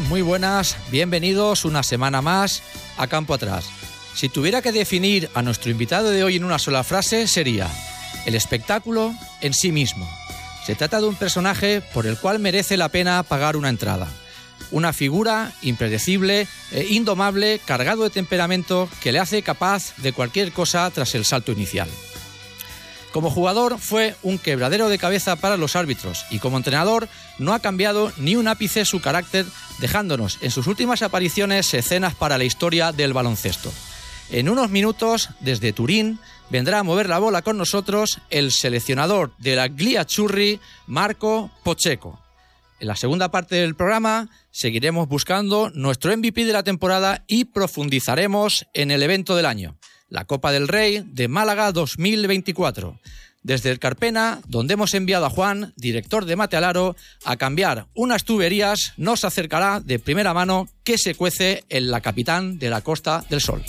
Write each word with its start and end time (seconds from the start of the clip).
Muy 0.00 0.22
buenas, 0.22 0.76
bienvenidos 0.90 1.64
una 1.64 1.84
semana 1.84 2.20
más 2.20 2.62
a 2.96 3.06
Campo 3.06 3.32
Atrás. 3.34 3.66
Si 4.14 4.28
tuviera 4.28 4.60
que 4.60 4.72
definir 4.72 5.30
a 5.34 5.42
nuestro 5.42 5.70
invitado 5.70 6.10
de 6.10 6.24
hoy 6.24 6.36
en 6.36 6.44
una 6.44 6.58
sola 6.58 6.82
frase, 6.82 7.28
sería 7.28 7.70
el 8.26 8.34
espectáculo 8.34 9.14
en 9.40 9.54
sí 9.54 9.70
mismo. 9.70 10.08
Se 10.66 10.74
trata 10.74 11.00
de 11.00 11.06
un 11.06 11.14
personaje 11.14 11.80
por 11.80 12.06
el 12.06 12.18
cual 12.18 12.40
merece 12.40 12.76
la 12.76 12.88
pena 12.88 13.22
pagar 13.22 13.56
una 13.56 13.68
entrada. 13.68 14.08
Una 14.72 14.92
figura 14.92 15.52
impredecible, 15.62 16.48
e 16.72 16.86
indomable, 16.90 17.60
cargado 17.64 18.02
de 18.02 18.10
temperamento, 18.10 18.88
que 19.00 19.12
le 19.12 19.20
hace 19.20 19.42
capaz 19.42 19.94
de 19.98 20.12
cualquier 20.12 20.50
cosa 20.52 20.90
tras 20.90 21.14
el 21.14 21.24
salto 21.24 21.52
inicial. 21.52 21.88
Como 23.14 23.30
jugador 23.30 23.78
fue 23.78 24.16
un 24.24 24.38
quebradero 24.38 24.88
de 24.88 24.98
cabeza 24.98 25.36
para 25.36 25.56
los 25.56 25.76
árbitros 25.76 26.26
y 26.30 26.40
como 26.40 26.56
entrenador 26.56 27.08
no 27.38 27.54
ha 27.54 27.60
cambiado 27.60 28.10
ni 28.16 28.34
un 28.34 28.48
ápice 28.48 28.84
su 28.84 29.00
carácter, 29.00 29.46
dejándonos 29.78 30.38
en 30.40 30.50
sus 30.50 30.66
últimas 30.66 31.00
apariciones 31.00 31.72
escenas 31.74 32.16
para 32.16 32.38
la 32.38 32.44
historia 32.44 32.90
del 32.90 33.12
baloncesto. 33.12 33.72
En 34.30 34.48
unos 34.48 34.70
minutos, 34.70 35.28
desde 35.38 35.72
Turín, 35.72 36.18
vendrá 36.50 36.80
a 36.80 36.82
mover 36.82 37.08
la 37.08 37.20
bola 37.20 37.42
con 37.42 37.56
nosotros 37.56 38.18
el 38.30 38.50
seleccionador 38.50 39.30
de 39.38 39.54
la 39.54 39.68
Glia 39.68 40.04
Churri, 40.04 40.58
Marco 40.88 41.52
Pocheco. 41.62 42.18
En 42.80 42.88
la 42.88 42.96
segunda 42.96 43.30
parte 43.30 43.54
del 43.54 43.76
programa 43.76 44.28
seguiremos 44.50 45.06
buscando 45.06 45.70
nuestro 45.70 46.16
MVP 46.16 46.46
de 46.46 46.52
la 46.52 46.64
temporada 46.64 47.22
y 47.28 47.44
profundizaremos 47.44 48.66
en 48.74 48.90
el 48.90 49.04
evento 49.04 49.36
del 49.36 49.46
año 49.46 49.76
la 50.14 50.24
Copa 50.26 50.52
del 50.52 50.68
Rey 50.68 51.04
de 51.04 51.26
Málaga 51.26 51.72
2024. 51.72 53.00
Desde 53.42 53.70
el 53.70 53.80
Carpena, 53.80 54.40
donde 54.46 54.74
hemos 54.74 54.94
enviado 54.94 55.26
a 55.26 55.30
Juan, 55.30 55.74
director 55.76 56.24
de 56.24 56.36
Matealaro, 56.36 56.94
a 57.24 57.36
cambiar 57.36 57.88
unas 57.94 58.24
tuberías, 58.24 58.92
nos 58.96 59.24
acercará 59.24 59.80
de 59.80 59.98
primera 59.98 60.32
mano 60.32 60.68
qué 60.84 60.98
se 60.98 61.16
cuece 61.16 61.64
en 61.68 61.90
la 61.90 62.00
capitán 62.00 62.60
de 62.60 62.70
la 62.70 62.80
Costa 62.80 63.24
del 63.28 63.40
Sol. 63.40 63.64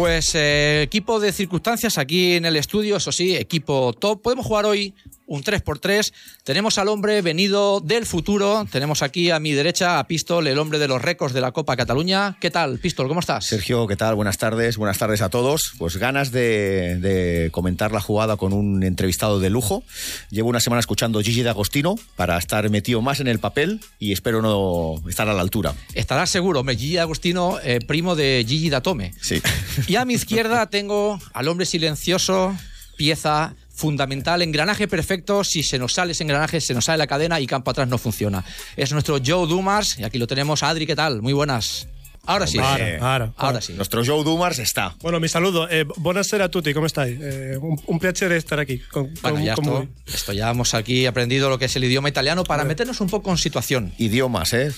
Pues 0.00 0.34
eh, 0.34 0.80
equipo 0.80 1.20
de 1.20 1.30
circunstancias 1.30 1.98
aquí 1.98 2.32
en 2.32 2.46
el 2.46 2.56
estudio, 2.56 2.96
eso 2.96 3.12
sí, 3.12 3.36
equipo 3.36 3.92
top. 3.92 4.22
Podemos 4.22 4.46
jugar 4.46 4.64
hoy 4.64 4.94
un 5.30 5.44
3x3. 5.44 6.12
Tenemos 6.42 6.76
al 6.78 6.88
hombre 6.88 7.22
venido 7.22 7.80
del 7.80 8.04
futuro. 8.04 8.66
Tenemos 8.70 9.02
aquí 9.02 9.30
a 9.30 9.38
mi 9.38 9.52
derecha 9.52 10.00
a 10.00 10.06
Pistol, 10.08 10.46
el 10.48 10.58
hombre 10.58 10.80
de 10.80 10.88
los 10.88 11.00
récords 11.00 11.32
de 11.32 11.40
la 11.40 11.52
Copa 11.52 11.76
Cataluña. 11.76 12.36
¿Qué 12.40 12.50
tal, 12.50 12.80
Pistol? 12.80 13.06
¿Cómo 13.06 13.20
estás? 13.20 13.46
Sergio, 13.46 13.86
¿qué 13.86 13.94
tal? 13.94 14.16
Buenas 14.16 14.38
tardes. 14.38 14.76
Buenas 14.76 14.98
tardes 14.98 15.22
a 15.22 15.28
todos. 15.28 15.72
Pues 15.78 15.96
ganas 15.98 16.32
de, 16.32 17.48
comentar 17.52 17.92
la 17.92 18.00
jugada 18.00 18.36
con 18.36 18.52
un 18.52 18.82
entrevistado 18.82 19.38
de 19.38 19.50
lujo. 19.50 19.84
Llevo 20.30 20.48
una 20.48 20.58
semana 20.58 20.80
escuchando 20.80 21.20
Gigi 21.20 21.44
D'Agostino 21.44 21.94
para 22.16 22.36
estar 22.36 22.68
metido 22.68 23.00
más 23.00 23.20
en 23.20 23.28
el 23.28 23.38
papel 23.38 23.80
y 24.00 24.12
espero 24.12 24.42
no 24.42 24.96
estar 25.08 25.28
a 25.28 25.32
la 25.32 25.42
altura. 25.42 25.74
Estarás 25.94 26.30
seguro. 26.30 26.64
Gigi 26.64 26.96
D'Agostino, 26.96 27.60
eh, 27.62 27.78
primo 27.86 28.16
de 28.16 28.44
Gigi 28.48 28.68
D'Atome. 28.68 29.14
Sí. 29.20 29.40
Y 29.86 29.94
a 29.94 30.04
mi 30.04 30.14
izquierda 30.14 30.66
tengo 30.66 31.20
al 31.32 31.46
hombre 31.46 31.66
silencioso, 31.66 32.56
pieza 32.96 33.54
fundamental, 33.80 34.42
engranaje 34.42 34.86
perfecto, 34.86 35.42
si 35.42 35.62
se 35.62 35.78
nos 35.78 35.94
sale 35.94 36.12
ese 36.12 36.22
engranaje, 36.22 36.60
se 36.60 36.74
nos 36.74 36.84
sale 36.84 36.98
la 36.98 37.06
cadena 37.06 37.40
y 37.40 37.46
campo 37.46 37.70
atrás 37.70 37.88
no 37.88 37.96
funciona. 37.96 38.44
Es 38.76 38.92
nuestro 38.92 39.18
Joe 39.24 39.48
Dumas 39.48 39.98
y 39.98 40.04
aquí 40.04 40.18
lo 40.18 40.26
tenemos. 40.26 40.62
Adri, 40.62 40.86
¿qué 40.86 40.94
tal? 40.94 41.22
Muy 41.22 41.32
buenas. 41.32 41.88
Ahora 42.26 42.46
sí. 42.46 42.58
Ahora, 42.58 43.32
ahora 43.38 43.60
sí. 43.62 43.72
Nuestro 43.72 44.04
Joe 44.04 44.22
Dumars 44.22 44.58
está. 44.58 44.94
Bueno, 45.00 45.18
mi 45.18 45.28
saludo. 45.28 45.66
Eh, 45.70 45.86
buonasera 45.96 46.44
a 46.44 46.48
tutti, 46.50 46.74
¿cómo 46.74 46.86
estáis? 46.86 47.18
Eh, 47.20 47.58
un, 47.58 47.98
placer 47.98 48.30
estar 48.32 48.60
aquí. 48.60 48.78
Con, 48.78 49.14
bueno, 49.22 49.40
ya 49.40 49.54
esto, 49.54 49.88
esto, 50.06 50.32
ya 50.34 50.50
hemos 50.50 50.74
aquí 50.74 51.06
aprendido 51.06 51.48
lo 51.48 51.58
que 51.58 51.64
es 51.64 51.76
el 51.76 51.84
idioma 51.84 52.10
italiano 52.10 52.44
para 52.44 52.64
meternos 52.64 53.00
un 53.00 53.08
poco 53.08 53.30
en 53.30 53.38
situación. 53.38 53.94
Idiomas, 53.96 54.52
¿eh? 54.52 54.70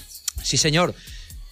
Sí, 0.43 0.57
señor. 0.57 0.95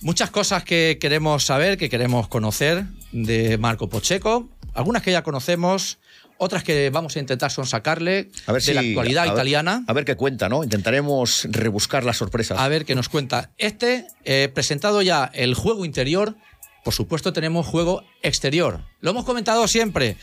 Muchas 0.00 0.30
cosas 0.30 0.62
que 0.62 0.98
queremos 1.00 1.44
saber, 1.44 1.76
que 1.76 1.90
queremos 1.90 2.28
conocer 2.28 2.84
de 3.10 3.58
Marco 3.58 3.88
Pocheco. 3.88 4.48
Algunas 4.72 5.02
que 5.02 5.10
ya 5.10 5.22
conocemos, 5.22 5.98
otras 6.40 6.64
que 6.64 6.88
vamos 6.88 7.14
a 7.16 7.20
intentar 7.20 7.52
son 7.52 7.66
sacarle 7.66 8.30
de 8.64 8.74
la 8.74 8.80
actualidad 8.80 9.26
italiana. 9.26 9.84
a 9.86 9.92
ver 9.92 10.06
qué 10.06 10.16
cuenta, 10.16 10.48
¿no? 10.48 10.64
Intentaremos 10.64 11.46
rebuscar 11.50 12.02
las 12.02 12.16
sorpresas. 12.16 12.58
A 12.58 12.66
ver 12.68 12.86
qué 12.86 12.94
nos 12.94 13.10
cuenta. 13.10 13.50
Este, 13.58 14.06
eh, 14.24 14.50
presentado 14.52 15.02
ya 15.02 15.30
el 15.34 15.52
juego 15.54 15.84
interior, 15.84 16.34
por 16.82 16.94
supuesto 16.94 17.34
tenemos 17.34 17.66
juego 17.66 18.04
exterior. 18.22 18.80
Lo 19.00 19.10
hemos 19.10 19.26
comentado 19.26 19.68
siempre. 19.68 20.16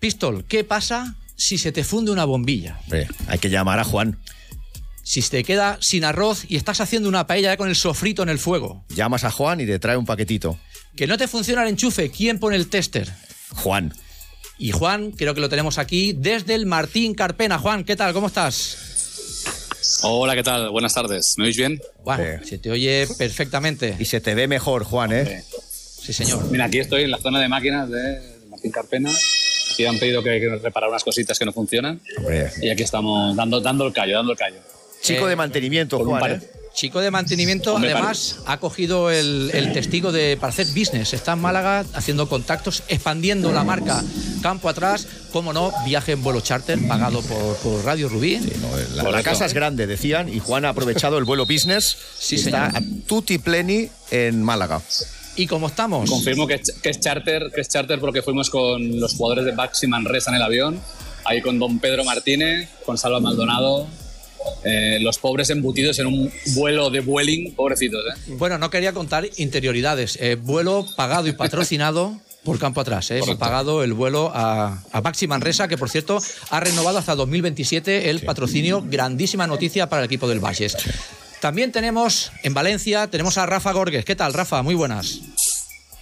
Pistol, 0.00 0.46
¿qué 0.48 0.64
pasa 0.64 1.16
si 1.36 1.58
se 1.58 1.70
te 1.70 1.84
funde 1.84 2.10
una 2.10 2.24
bombilla? 2.24 2.80
hay 3.28 3.38
que 3.38 3.50
llamar 3.50 3.78
a 3.78 3.84
Juan. 3.84 4.18
Si 5.04 5.20
te 5.20 5.44
queda 5.44 5.76
sin 5.82 6.04
arroz 6.04 6.46
y 6.48 6.56
estás 6.56 6.80
haciendo 6.80 7.10
una 7.10 7.26
paella 7.26 7.58
con 7.58 7.68
el 7.68 7.76
sofrito 7.76 8.22
en 8.22 8.30
el 8.30 8.38
fuego. 8.38 8.86
Llamas 8.88 9.24
a 9.24 9.30
Juan 9.30 9.60
y 9.60 9.66
te 9.66 9.78
trae 9.78 9.98
un 9.98 10.06
paquetito. 10.06 10.58
Que 10.96 11.06
no 11.06 11.18
te 11.18 11.28
funciona 11.28 11.62
el 11.62 11.68
enchufe, 11.68 12.10
¿quién 12.10 12.38
pone 12.38 12.56
el 12.56 12.68
tester? 12.68 13.12
Juan. 13.50 13.92
Y 14.62 14.70
Juan, 14.70 15.10
creo 15.10 15.34
que 15.34 15.40
lo 15.40 15.48
tenemos 15.48 15.78
aquí 15.78 16.12
desde 16.12 16.54
el 16.54 16.66
Martín 16.66 17.14
Carpena. 17.14 17.58
Juan, 17.58 17.82
¿qué 17.82 17.96
tal? 17.96 18.12
¿Cómo 18.12 18.28
estás? 18.28 19.98
Hola, 20.04 20.36
¿qué 20.36 20.44
tal? 20.44 20.70
Buenas 20.70 20.94
tardes. 20.94 21.34
¿Me 21.36 21.46
oís 21.46 21.56
bien? 21.56 21.80
se 22.44 22.58
te 22.58 22.70
oye 22.70 23.08
perfectamente. 23.18 23.96
Y 23.98 24.04
se 24.04 24.20
te 24.20 24.36
ve 24.36 24.46
mejor, 24.46 24.84
Juan, 24.84 25.10
¿eh? 25.12 25.42
Sí, 26.00 26.12
señor. 26.12 26.48
Mira, 26.48 26.66
aquí 26.66 26.78
estoy 26.78 27.02
en 27.02 27.10
la 27.10 27.18
zona 27.18 27.40
de 27.40 27.48
máquinas 27.48 27.90
de 27.90 28.20
Martín 28.50 28.70
Carpena. 28.70 29.10
Aquí 29.72 29.84
han 29.84 29.98
pedido 29.98 30.22
que, 30.22 30.38
que 30.38 30.48
reparar 30.48 30.90
unas 30.90 31.02
cositas 31.02 31.36
que 31.40 31.44
no 31.44 31.52
funcionan. 31.52 32.00
Y 32.60 32.70
aquí 32.70 32.84
estamos 32.84 33.34
dando, 33.34 33.60
dando 33.60 33.84
el 33.84 33.92
callo, 33.92 34.14
dando 34.14 34.30
el 34.30 34.38
callo. 34.38 34.60
Chico 35.00 35.26
de 35.26 35.34
mantenimiento, 35.34 35.98
Juan. 36.04 36.34
¿eh? 36.34 36.40
Chico 36.74 37.00
de 37.00 37.10
mantenimiento, 37.10 37.76
además, 37.76 38.36
ha 38.46 38.58
cogido 38.58 39.10
el, 39.10 39.70
testigo 39.74 40.10
de 40.10 40.38
para 40.40 40.52
hacer 40.52 40.66
business. 40.68 41.12
Está 41.12 41.32
en 41.32 41.40
Málaga 41.40 41.84
haciendo 41.92 42.28
contactos, 42.28 42.82
expandiendo 42.88 43.52
la 43.52 43.62
marca 43.62 44.02
campo 44.42 44.68
atrás. 44.68 45.06
Como 45.32 45.52
no, 45.52 45.72
viaje 45.86 46.12
en 46.12 46.22
vuelo 46.22 46.40
charter 46.40 46.78
pagado 46.86 47.22
por, 47.22 47.84
Radio 47.84 48.08
Rubí. 48.08 48.38
la, 48.94 49.22
casa 49.22 49.46
es 49.46 49.54
grande, 49.54 49.86
decían, 49.86 50.28
y 50.28 50.38
Juan 50.38 50.64
ha 50.64 50.70
aprovechado 50.70 51.18
el 51.18 51.24
vuelo 51.24 51.46
business. 51.46 51.96
Sí, 52.22 52.36
está 52.36 52.66
a 52.66 52.80
tutti 53.06 53.38
pleni 53.38 53.88
en 54.12 54.42
Málaga. 54.42 54.80
¿Y 55.34 55.46
cómo 55.46 55.66
estamos? 55.66 56.08
Confirmo 56.08 56.46
que, 56.46 56.60
es 56.82 57.00
charter, 57.00 57.50
que 57.54 57.62
es 57.62 57.68
charter 57.68 57.98
porque 57.98 58.22
fuimos 58.22 58.48
con 58.48 59.00
los 59.00 59.14
jugadores 59.14 59.44
de 59.44 59.52
Baxi 59.52 59.86
Manresa 59.86 60.30
en 60.30 60.36
el 60.36 60.42
avión, 60.42 60.80
ahí 61.24 61.40
con 61.40 61.58
don 61.58 61.78
Pedro 61.78 62.04
Martínez, 62.04 62.68
con 62.84 62.96
Salva 62.96 63.18
Maldonado, 63.18 63.88
eh, 64.64 64.98
los 65.00 65.18
pobres 65.18 65.50
embutidos 65.50 65.98
en 65.98 66.06
un 66.06 66.32
vuelo 66.54 66.90
de 66.90 67.00
Vueling, 67.00 67.54
pobrecitos. 67.54 68.04
¿eh? 68.06 68.18
Bueno, 68.28 68.58
no 68.58 68.70
quería 68.70 68.92
contar 68.92 69.28
interioridades. 69.36 70.18
Eh, 70.20 70.36
vuelo 70.36 70.86
pagado 70.96 71.28
y 71.28 71.32
patrocinado 71.32 72.18
por 72.44 72.58
campo 72.58 72.80
atrás. 72.80 73.10
¿eh? 73.10 73.18
Hemos 73.18 73.36
pagado 73.36 73.82
el 73.84 73.92
vuelo 73.92 74.30
a, 74.34 74.82
a 74.92 75.00
Baxi 75.00 75.26
Manresa, 75.26 75.68
que 75.68 75.78
por 75.78 75.90
cierto 75.90 76.18
ha 76.50 76.60
renovado 76.60 76.98
hasta 76.98 77.14
2027 77.14 78.10
el 78.10 78.20
patrocinio. 78.22 78.82
Grandísima 78.84 79.46
noticia 79.46 79.88
para 79.88 80.02
el 80.02 80.06
equipo 80.06 80.28
del 80.28 80.40
Valles. 80.40 80.76
También 81.40 81.72
tenemos 81.72 82.30
en 82.44 82.54
Valencia, 82.54 83.08
tenemos 83.08 83.36
a 83.36 83.46
Rafa 83.46 83.72
Gorges. 83.72 84.04
¿Qué 84.04 84.14
tal, 84.14 84.32
Rafa? 84.32 84.62
Muy 84.62 84.76
buenas. 84.76 85.18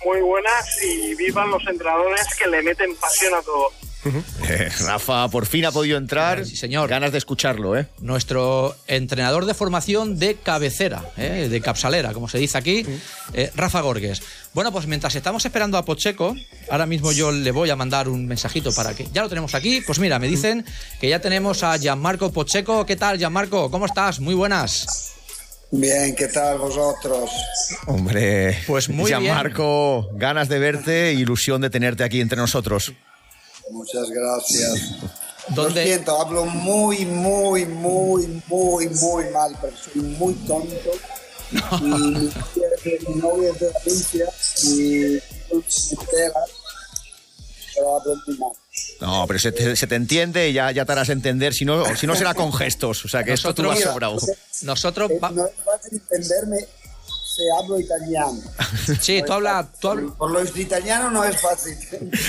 Muy 0.04 0.20
buenas 0.20 0.82
y 0.82 1.14
vivan 1.14 1.50
los 1.50 1.66
entrenadores 1.66 2.26
que 2.38 2.48
le 2.48 2.62
meten 2.62 2.94
pasión 2.96 3.34
a 3.34 3.42
todo. 3.42 3.70
Rafa 4.86 5.28
por 5.28 5.46
fin 5.46 5.64
ha 5.66 5.72
podido 5.72 5.98
entrar. 5.98 6.44
Sí, 6.44 6.56
señor. 6.56 6.88
Ganas 6.88 7.12
de 7.12 7.18
escucharlo, 7.18 7.76
¿eh? 7.76 7.86
Nuestro 8.00 8.74
entrenador 8.86 9.46
de 9.46 9.54
formación 9.54 10.18
de 10.18 10.36
cabecera, 10.36 11.04
¿eh? 11.16 11.48
de 11.50 11.60
capsalera, 11.60 12.12
como 12.12 12.28
se 12.28 12.38
dice 12.38 12.56
aquí, 12.58 12.86
eh, 13.34 13.50
Rafa 13.54 13.80
Gorges. 13.80 14.22
Bueno, 14.54 14.72
pues 14.72 14.86
mientras 14.86 15.14
estamos 15.14 15.44
esperando 15.44 15.78
a 15.78 15.84
Pocheco, 15.84 16.34
ahora 16.70 16.86
mismo 16.86 17.12
yo 17.12 17.30
le 17.30 17.50
voy 17.50 17.70
a 17.70 17.76
mandar 17.76 18.08
un 18.08 18.26
mensajito 18.26 18.72
para 18.72 18.94
que. 18.94 19.06
Ya 19.12 19.22
lo 19.22 19.28
tenemos 19.28 19.54
aquí. 19.54 19.80
Pues 19.82 19.98
mira, 19.98 20.18
me 20.18 20.28
dicen 20.28 20.64
que 21.00 21.08
ya 21.08 21.20
tenemos 21.20 21.62
a 21.62 21.76
Gianmarco 21.78 22.32
Pocheco. 22.32 22.86
¿Qué 22.86 22.96
tal, 22.96 23.18
Gianmarco? 23.18 23.70
¿Cómo 23.70 23.86
estás? 23.86 24.20
Muy 24.20 24.34
buenas. 24.34 25.10
Bien, 25.72 26.16
¿qué 26.16 26.26
tal 26.26 26.58
vosotros? 26.58 27.30
Hombre, 27.86 28.58
pues 28.66 28.88
muy 28.88 29.06
Gianmarco, 29.06 30.08
ganas 30.14 30.48
de 30.48 30.58
verte, 30.58 31.12
ilusión 31.12 31.60
de 31.60 31.70
tenerte 31.70 32.02
aquí 32.02 32.20
entre 32.20 32.38
nosotros. 32.38 32.92
Muchas 33.70 34.10
gracias. 34.10 34.72
¿Dónde? 35.48 35.80
Lo 35.80 35.86
siento, 35.86 36.20
hablo 36.20 36.44
muy, 36.44 37.04
muy, 37.06 37.66
muy, 37.66 38.42
muy, 38.48 38.88
muy 38.88 39.24
mal, 39.30 39.56
pero 39.60 39.76
soy 39.76 40.02
muy 40.02 40.34
tonto. 40.34 40.90
Y 42.82 43.08
mi 43.10 43.16
novia 43.20 43.50
es 43.50 43.60
de 43.60 43.70
Valencia 43.72 44.26
y 44.62 45.18
pero 47.74 47.96
hablo 47.96 48.14
muy 48.26 48.38
mal. 48.38 48.52
No, 49.00 49.26
pero 49.26 49.38
se 49.38 49.52
te, 49.52 49.74
se 49.76 49.86
te 49.86 49.94
entiende 49.96 50.48
y 50.48 50.52
ya, 50.54 50.70
ya 50.70 50.84
te 50.84 50.92
harás 50.92 51.08
entender. 51.08 51.52
Si 51.54 51.64
no, 51.64 51.84
si 51.96 52.06
no 52.06 52.14
será 52.14 52.34
con 52.34 52.52
gestos. 52.52 53.04
O 53.04 53.08
sea 53.08 53.22
que 53.24 53.32
esto 53.32 53.52
tú 53.54 53.62
Nosotros- 53.62 53.86
has 53.86 53.92
sobrado. 53.92 54.16
Nosotros... 54.62 55.10
Eh, 55.10 55.18
va- 55.18 55.30
No 55.30 55.46
es 55.46 55.52
fácil 55.64 56.00
entenderme 56.00 56.58
hablo 57.58 57.78
italiano. 57.80 58.40
Sí, 59.00 59.20
No 59.20 59.26
tú 59.26 59.32
hablas... 59.34 59.66
hablas 59.82 60.12
Por 60.16 60.30
lo 60.30 60.42
italiano 60.60 61.10
no 61.10 61.24
es 61.24 61.40
fácil. 61.40 61.76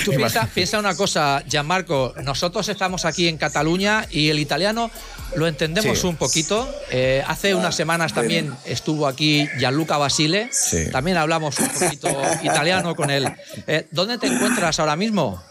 Tú 0.04 0.12
piensa, 0.12 0.48
piensa 0.52 0.78
una 0.78 0.94
cosa, 0.96 1.42
Gianmarco, 1.48 2.14
nosotros 2.22 2.68
estamos 2.68 3.04
aquí 3.04 3.28
en 3.28 3.36
Cataluña 3.36 4.06
y 4.10 4.30
el 4.30 4.38
italiano 4.38 4.90
lo 5.36 5.46
entendemos 5.46 6.00
Sí. 6.00 6.06
un 6.06 6.16
poquito. 6.16 6.68
Eh, 6.90 7.22
hace 7.26 7.54
unas 7.54 7.74
semanas 7.74 8.12
también 8.14 8.54
estuvo 8.64 9.06
aquí 9.06 9.48
Gianluca 9.58 9.96
Basile, 9.98 10.48
Sí. 10.52 10.90
también 10.90 11.16
hablamos 11.16 11.58
un 11.58 11.68
poquito 11.68 12.08
italiano 12.42 12.94
con 12.94 13.10
él. 13.10 13.26
Eh, 13.66 13.86
¿Dónde 13.90 14.18
te 14.18 14.26
encuentras 14.26 14.78
ahora 14.80 14.96
mismo? 14.96 15.42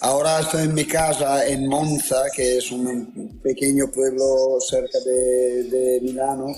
Ahora 0.00 0.40
estoy 0.40 0.64
en 0.64 0.74
mi 0.74 0.84
casa 0.84 1.46
en 1.46 1.66
Monza, 1.66 2.24
que 2.36 2.58
es 2.58 2.70
un 2.70 3.40
pequeño 3.42 3.86
pueblo 3.90 4.58
cerca 4.60 4.98
de, 5.00 5.62
de 5.70 6.00
Milano. 6.02 6.54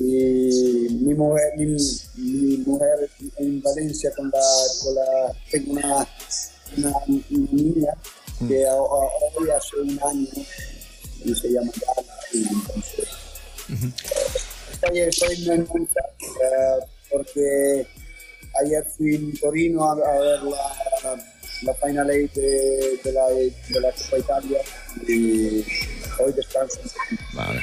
Y 0.00 0.88
mi 1.02 1.14
mujer, 1.14 1.52
mi, 1.56 1.76
mi 2.16 2.56
mujer 2.58 3.10
en 3.38 3.60
Valencia 3.62 4.10
con 4.16 4.30
la, 4.30 4.40
con 4.82 4.94
la 4.94 5.36
tengo 5.50 5.72
una, 5.72 6.08
una, 6.76 6.92
una 7.06 7.48
niña 7.52 7.92
que 8.46 8.66
a- 8.66 8.74
hoy 8.76 9.50
hace 9.50 9.76
un 9.82 9.98
año 10.02 10.28
y 11.24 11.34
se 11.34 11.48
llama 11.52 11.72
Gala. 11.86 12.08
Y 12.32 12.46
entonces, 12.48 13.08
estoy, 14.72 14.98
estoy 15.00 15.50
en 15.50 15.66
Monza 15.66 16.00
eh, 16.20 16.86
porque 17.10 17.86
ayer 18.62 18.86
fui 18.96 19.14
en 19.16 19.32
Torino 19.38 19.84
a, 19.84 19.92
a 19.92 20.18
ver 20.20 20.42
la, 20.44 21.24
la 21.62 21.74
Final 21.74 22.10
Eight 22.10 22.32
de, 22.34 23.00
de 23.02 23.12
la, 23.12 23.26
de 23.28 23.80
la 23.80 23.90
Copa 23.92 24.18
Italia 24.18 24.58
y 25.08 25.64
hoy 26.20 26.32
descanso. 26.36 26.78
Vale. 27.34 27.60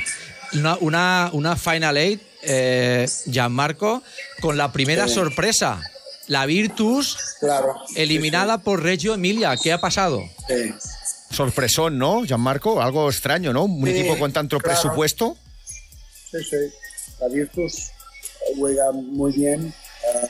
Una, 0.53 0.77
una, 0.81 1.29
una 1.33 1.55
Final 1.55 1.97
Eight, 1.97 2.21
eh, 2.43 3.07
Gianmarco, 3.25 4.01
con 4.41 4.57
la 4.57 4.71
primera 4.71 5.07
Sí. 5.07 5.13
sorpresa. 5.15 5.81
La 6.27 6.45
Virtus 6.45 7.17
Claro. 7.39 7.75
eliminada 7.95 8.57
por 8.59 8.81
Reggio 8.81 9.13
Emilia. 9.13 9.55
¿Qué 9.57 9.71
ha 9.73 9.79
pasado? 9.79 10.21
Sí. 10.47 10.73
Sorpresón, 11.31 11.97
¿no, 11.97 12.23
Gianmarco? 12.25 12.81
Algo 12.81 13.09
extraño, 13.09 13.51
¿no? 13.53 13.63
Un 13.65 13.85
Sí, 13.85 13.91
equipo 13.99 14.17
con 14.17 14.31
tanto 14.33 14.57
claro. 14.59 14.79
presupuesto. 14.81 15.37
Sí, 16.31 16.37
sí. 16.43 16.57
La 17.19 17.27
Virtus 17.27 17.89
juega 18.57 18.91
muy 18.91 19.31
bien. 19.33 19.73
eh, 20.13 20.29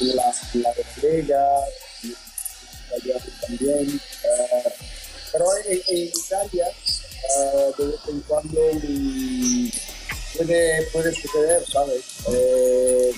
la, 0.00 0.24
la 0.54 0.72
también. 3.46 4.00
eh, 4.24 4.72
pero 5.32 5.44
en, 5.66 5.80
en 5.88 5.98
Italia, 6.08 6.66
eh, 6.68 6.81
de 7.78 7.86
vez 7.86 8.00
en 8.08 8.20
cuando 8.22 8.60
mm, 8.82 9.68
puede, 10.36 10.82
puede 10.92 11.14
suceder, 11.14 11.64
¿sabes? 11.70 12.02
Eh, 12.32 13.12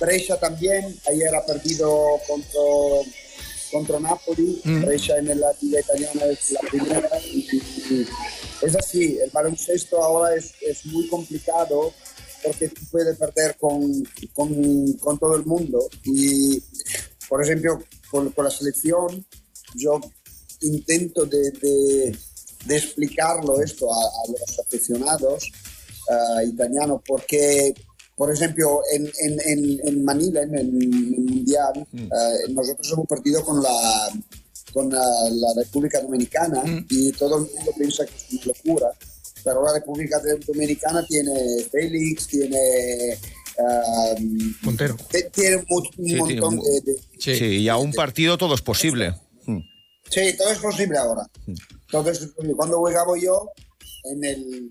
Brescia 0.00 0.38
también, 0.38 0.98
ayer 1.10 1.34
ha 1.34 1.44
perdido 1.44 2.18
contra, 2.26 2.60
contra 3.70 4.00
Napoli. 4.00 4.60
Brescia 4.82 5.18
en 5.18 5.26
la 5.38 5.52
liga 5.60 5.80
italiana 5.80 6.24
es 6.26 6.52
la 6.52 6.60
primera. 6.60 7.10
Y, 7.24 7.38
y 7.90 8.06
es 8.62 8.76
así, 8.76 9.18
el 9.22 9.30
baloncesto 9.30 10.02
ahora 10.02 10.34
es, 10.36 10.52
es 10.66 10.86
muy 10.86 11.06
complicado 11.08 11.92
porque 12.42 12.68
tú 12.68 12.80
puedes 12.90 13.18
perder 13.18 13.56
con, 13.58 14.02
con, 14.32 14.92
con 14.94 15.18
todo 15.18 15.36
el 15.36 15.44
mundo. 15.44 15.86
Y, 16.04 16.62
por 17.28 17.44
ejemplo, 17.44 17.78
con, 18.10 18.30
con 18.30 18.46
la 18.46 18.50
selección, 18.50 19.24
yo 19.74 20.00
intento 20.62 21.26
de, 21.26 21.50
de- 21.50 22.18
de 22.66 22.76
explicarlo 22.76 23.60
esto 23.62 23.92
a, 23.92 23.96
a 23.98 24.30
los 24.30 24.58
aficionados 24.58 25.50
ah, 26.10 26.42
italianos, 26.44 27.00
porque, 27.06 27.72
por 28.16 28.32
ejemplo, 28.32 28.80
en, 28.92 29.06
en, 29.20 29.40
en, 29.46 29.80
en 29.88 30.04
Manila, 30.04 30.42
en 30.42 30.54
el, 30.54 30.70
Mundial, 30.70 31.86
ah, 32.12 32.30
nosotros 32.50 32.92
hemos 32.92 33.06
partido 33.06 33.44
con 33.44 33.62
la 33.62 34.10
con 34.72 34.88
la, 34.88 35.02
la 35.30 35.48
República 35.56 36.00
Dominicana 36.00 36.62
y 36.88 37.10
todo 37.12 37.38
el 37.38 37.42
mundo 37.52 37.72
piensa 37.76 38.06
que 38.06 38.12
es 38.14 38.32
una 38.34 38.44
locura, 38.54 38.86
pero 39.42 39.64
la 39.64 39.72
República 39.72 40.20
Dominicana 40.46 41.04
tiene 41.08 41.32
Félix, 41.72 42.28
tiene... 42.28 43.18
ah, 43.58 44.14
Montero. 44.62 44.96
te- 45.10 45.24
tiene 45.30 45.56
mu- 45.68 45.78
un 45.78 45.90
tiene 46.04 46.18
montón 46.20 46.54
mu- 46.56 46.62
de- 46.62 46.80
de, 46.82 46.98
Sí. 47.18 47.34
Sí, 47.34 47.44
y 47.62 47.68
a 47.68 47.76
un 47.78 47.92
partido 47.92 48.38
todo 48.38 48.54
es 48.54 48.62
posible. 48.62 49.14
Mm. 50.10 50.12
Sí, 50.30 50.36
todo 50.36 50.50
es 50.50 50.58
posible 50.58 50.98
ahora. 50.98 51.22
Entonces, 51.46 52.30
cuando 52.56 52.78
jugaba 52.78 53.12
yo, 53.20 53.50
en 54.04 54.24
el. 54.24 54.70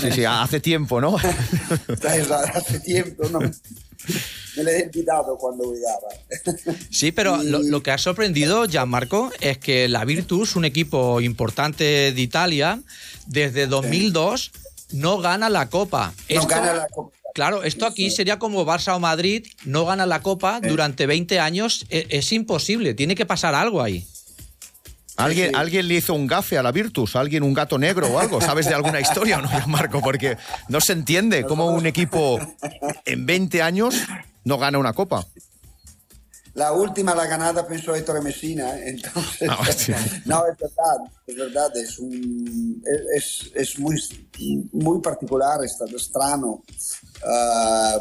Sí, 0.00 0.12
sí, 0.12 0.24
hace 0.24 0.60
tiempo, 0.60 1.00
¿no? 1.00 1.16
Hace 2.54 2.80
tiempo, 2.80 3.28
¿no? 3.28 3.40
Me 3.40 4.62
lo 4.62 4.70
he 4.70 4.84
olvidado 4.84 5.36
cuando 5.36 5.64
jugaba. 5.64 6.08
Sí, 6.90 7.12
pero 7.12 7.42
lo, 7.42 7.58
lo 7.62 7.82
que 7.82 7.90
ha 7.90 7.98
sorprendido, 7.98 8.64
Gianmarco, 8.66 9.30
es 9.40 9.58
que 9.58 9.88
la 9.88 10.04
Virtus, 10.04 10.56
un 10.56 10.64
equipo 10.64 11.20
importante 11.20 12.12
de 12.12 12.20
Italia, 12.20 12.80
desde 13.26 13.66
2002 13.66 14.52
no 14.92 15.18
gana 15.18 15.50
la 15.50 15.68
Copa. 15.68 16.14
No 16.16 16.40
Esto- 16.40 16.46
gana 16.48 16.72
la 16.74 16.86
Copa. 16.88 17.14
Claro, 17.36 17.64
esto 17.64 17.84
aquí 17.84 18.10
sería 18.10 18.38
como 18.38 18.64
Barça 18.64 18.96
o 18.96 18.98
Madrid, 18.98 19.46
no 19.66 19.84
gana 19.84 20.06
la 20.06 20.22
Copa 20.22 20.58
durante 20.58 21.04
20 21.04 21.38
años, 21.38 21.84
e- 21.90 22.06
es, 22.08 22.32
imposible, 22.32 22.94
tiene 22.94 23.14
que 23.14 23.26
pasar 23.26 23.54
algo 23.54 23.82
ahí. 23.82 24.06
¿Alguien, 25.18 25.50
sí. 25.50 25.54
¿Alguien 25.54 25.86
le 25.86 25.96
hizo 25.96 26.14
un 26.14 26.26
gafe 26.26 26.56
a 26.56 26.62
la 26.62 26.72
Virtus? 26.72 27.14
¿Alguien 27.14 27.42
un 27.42 27.52
gato 27.52 27.76
negro 27.76 28.06
o 28.06 28.18
algo? 28.18 28.40
¿Sabes 28.40 28.64
de 28.64 28.74
alguna 28.74 29.00
historia 29.00 29.40
o 29.40 29.42
no, 29.42 29.50
Marco? 29.66 30.00
Porque 30.00 30.38
no 30.70 30.80
se 30.80 30.94
entiende 30.94 31.44
cómo 31.44 31.66
un 31.66 31.84
equipo 31.84 32.40
en 33.04 33.26
20 33.26 33.60
años 33.60 33.96
no 34.44 34.56
gana 34.56 34.78
una 34.78 34.94
copa. 34.94 35.26
La 36.56 36.72
última, 36.72 37.14
la 37.14 37.26
ganada, 37.26 37.66
pensó 37.68 37.94
Héctor 37.94 38.22
Messina. 38.22 38.78
¿eh? 38.78 38.88
Entonces, 38.88 39.46
No, 39.46 39.58
hostia. 39.60 39.98
no, 40.24 40.42
es 40.46 40.56
verdad, 40.58 41.12
es 41.26 41.36
verdad, 41.36 41.76
es, 41.76 41.98
un, 41.98 42.82
es, 43.14 43.50
es 43.54 43.78
muy, 43.78 43.94
muy 44.72 45.02
particular, 45.02 45.62
es 45.62 45.76
extraño. 45.78 46.62
Ah, 47.24 47.98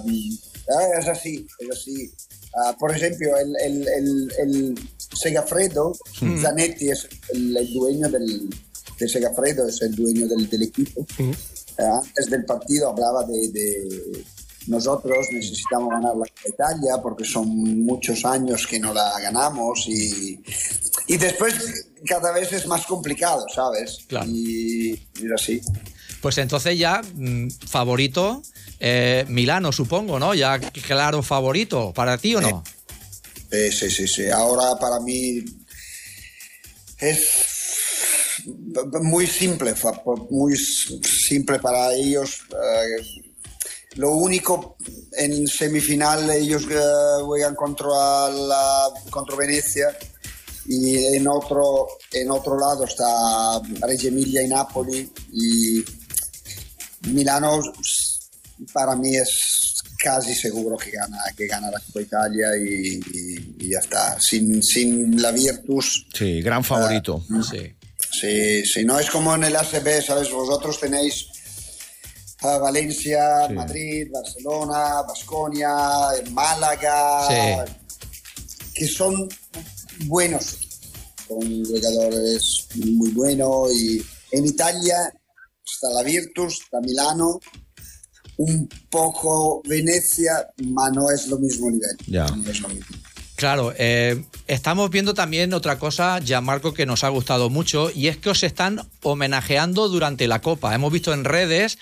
es 0.99 1.07
así, 1.07 1.47
es 1.59 1.69
así. 1.71 2.11
Ah, 2.57 2.75
por 2.79 2.95
ejemplo, 2.95 3.37
el, 3.37 3.55
el, 3.63 3.87
el, 3.87 4.33
el 4.39 4.89
Segafredo, 4.97 5.93
Zanetti 6.41 6.89
es 6.89 7.07
el, 7.33 7.53
dueño 7.73 8.09
del, 8.09 8.49
de 8.99 9.09
Segafredo, 9.09 9.67
es 9.67 9.81
el 9.81 9.95
dueño 9.95 10.27
del, 10.27 10.49
del 10.49 10.63
equipo. 10.63 11.05
Ah, 11.77 12.01
antes 12.01 12.29
del 12.29 12.45
partido 12.45 12.89
hablaba 12.89 13.25
de, 13.25 13.49
de 13.49 14.23
nosotros 14.67 15.27
necesitamos 15.31 15.89
ganar 15.89 16.15
la 16.15 16.25
Italia 16.47 16.97
porque 17.01 17.23
son 17.23 17.47
muchos 17.85 18.25
años 18.25 18.65
que 18.65 18.79
no 18.79 18.93
la 18.93 19.19
ganamos 19.19 19.87
y, 19.87 20.41
y 21.07 21.17
después 21.17 21.53
cada 22.07 22.31
vez 22.31 22.51
es 22.51 22.65
más 22.65 22.85
complicado, 22.85 23.45
¿sabes? 23.53 23.99
Claro. 24.07 24.25
Y, 24.29 24.93
y 24.93 25.33
así. 25.33 25.61
Pues 26.25 26.39
entonces 26.39 26.75
ya, 26.75 27.03
mm, 27.03 27.49
favorito, 27.67 28.41
eh, 28.79 29.25
Milano, 29.27 29.71
supongo, 29.71 30.17
¿no? 30.17 30.33
Ya 30.33 30.57
claro 30.59 31.21
favorito, 31.21 31.93
¿para 31.93 32.17
ti 32.17 32.33
o 32.33 32.41
no? 32.41 32.63
Sí, 33.51 33.71
sí, 33.71 33.91
sí, 33.91 34.07
sí. 34.07 34.29
Ahora 34.31 34.75
para 34.81 34.99
mí 35.01 35.45
es 36.97 37.19
muy 39.03 39.27
simple, 39.27 39.75
muy 40.31 40.57
simple 40.57 41.59
para 41.59 41.93
ellos. 41.93 42.39
Eh, 42.49 43.21
lo 43.97 44.09
único 44.13 44.77
en 45.19 45.47
semifinal 45.47 46.27
ellos 46.31 46.63
eh, 46.71 47.21
juegan 47.21 47.53
contra 47.53 48.29
la 48.31 48.89
contra 49.11 49.35
Venecia 49.35 49.95
y 50.65 51.05
en 51.05 51.27
otro 51.27 51.87
en 52.11 52.31
otro 52.31 52.57
lado 52.57 52.85
está 52.85 53.61
Reggio 53.85 54.09
Emilia 54.09 54.41
y 54.41 54.47
Napoli 54.47 55.13
y 55.31 55.85
Milano 57.07 57.61
para 58.73 58.95
mí 58.95 59.15
es 59.15 59.75
casi 59.97 60.33
seguro 60.35 60.77
que 60.77 60.91
gana 60.91 61.17
que 61.35 61.47
gana 61.47 61.69
la 61.71 61.79
Copa 61.79 62.01
Italia 62.01 62.47
y, 62.57 62.99
y- 63.13 63.55
y 63.59 63.69
ya 63.71 63.79
está 63.79 64.17
sin, 64.19 64.61
sin 64.63 65.21
la 65.21 65.31
Virtus 65.31 66.05
Sí, 66.13 66.41
gran 66.41 66.63
favorito. 66.63 67.23
Sí. 67.49 67.73
Sí, 68.21 68.65
sí, 68.65 68.85
no 68.85 68.97
es 68.99 69.09
como 69.09 69.35
en 69.35 69.43
el 69.45 69.55
ACB, 69.55 70.01
¿sabes? 70.05 70.31
Vosotros 70.31 70.79
tenéis 70.79 71.25
a 72.41 72.57
Valencia, 72.59 73.47
Sí. 73.47 73.53
Madrid, 73.53 74.07
Barcelona, 74.11 75.01
Basconia, 75.07 75.69
Málaga, 76.31 77.27
Sí. 77.27 77.73
que 78.73 78.87
son 78.87 79.27
buenos, 80.05 80.57
con 81.27 81.39
jugadores 81.65 82.67
muy 82.75 83.09
buenos. 83.11 83.73
Y 83.73 84.01
en 84.31 84.45
Italia 84.45 85.11
está 85.75 85.89
la 85.89 86.03
Virtus, 86.03 86.61
está 86.61 86.79
Milano, 86.81 87.39
un 88.37 88.67
poco 88.89 89.61
Venecia, 89.67 90.47
pero 90.55 90.91
no 90.93 91.11
es 91.11 91.27
lo 91.27 91.37
mismo 91.37 91.69
nivel. 91.69 91.97
Ya. 92.07 92.25
No 92.25 92.49
es 92.49 92.59
lo 92.61 92.69
mismo. 92.69 92.95
Claro, 93.35 93.73
eh, 93.77 94.23
estamos 94.47 94.89
viendo 94.89 95.13
también 95.13 95.53
otra 95.53 95.77
cosa, 95.77 96.19
Gianmarco, 96.21 96.73
que 96.73 96.85
nos 96.85 97.03
ha 97.03 97.09
gustado 97.09 97.49
mucho, 97.49 97.91
y 97.93 98.07
es 98.07 98.15
que 98.15 98.29
os 98.29 98.43
están 98.43 98.81
homenajeando 99.03 99.89
durante 99.89 100.27
la 100.27 100.41
Copa. 100.41 100.73
Hemos 100.73 100.91
visto 100.93 101.13
en 101.13 101.25
redes 101.25 101.77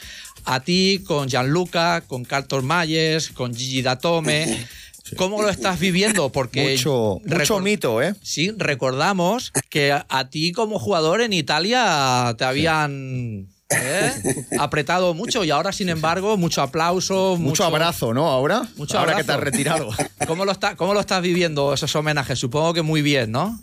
a 0.45 0.61
ti 0.61 1.03
con 1.05 1.29
Gianluca, 1.29 2.01
con 2.01 2.25
Carlton 2.25 2.65
Mayes, 2.65 3.29
con 3.29 3.53
Gigi 3.53 3.83
Datome. 3.83 4.67
¿Cómo 5.17 5.43
lo 5.43 5.49
estás 5.49 5.79
viviendo? 5.79 6.31
Porque 6.31 6.71
Mucho, 6.71 7.19
mucho 7.23 7.59
mito, 7.59 8.01
¿eh? 8.01 8.15
Sí, 8.23 8.51
recordamos 8.57 9.51
que 9.69 9.91
a, 9.91 10.07
a 10.09 10.29
ti 10.29 10.53
como 10.53 10.79
jugador 10.79 11.21
en 11.21 11.33
Italia 11.33 12.33
te 12.35 12.45
habían 12.45 13.52
¿eh? 13.75 14.45
apretado 14.59 15.13
mucho 15.13 15.43
y 15.43 15.51
ahora, 15.51 15.71
sin 15.71 15.89
embargo, 15.89 16.37
mucho 16.37 16.61
aplauso, 16.61 17.35
Mucho, 17.37 17.63
abrazo, 17.63 18.13
¿no? 18.13 18.27
Ahora, 18.29 18.67
Mucho 18.77 18.97
ahora 18.99 19.13
abrazo. 19.13 19.25
que 19.27 19.27
te 19.27 19.37
has 19.37 19.39
retirado. 19.43 19.89
¿Cómo 20.27 20.45
lo, 20.45 20.51
está, 20.51 20.75
¿Cómo 20.75 20.93
lo 20.93 20.99
estás 20.99 21.21
viviendo 21.21 21.73
esos 21.73 21.95
homenajes? 21.95 22.37
Supongo 22.39 22.73
que 22.73 22.81
muy 22.81 23.01
bien, 23.01 23.31
¿no? 23.31 23.59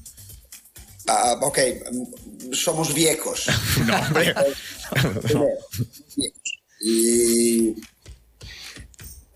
Ah, 1.09 1.37
ok, 1.43 1.59
somos 2.53 2.95
viejos. 2.95 3.47
no, 3.87 3.97
hombre. 4.01 4.35
Y. 6.81 7.75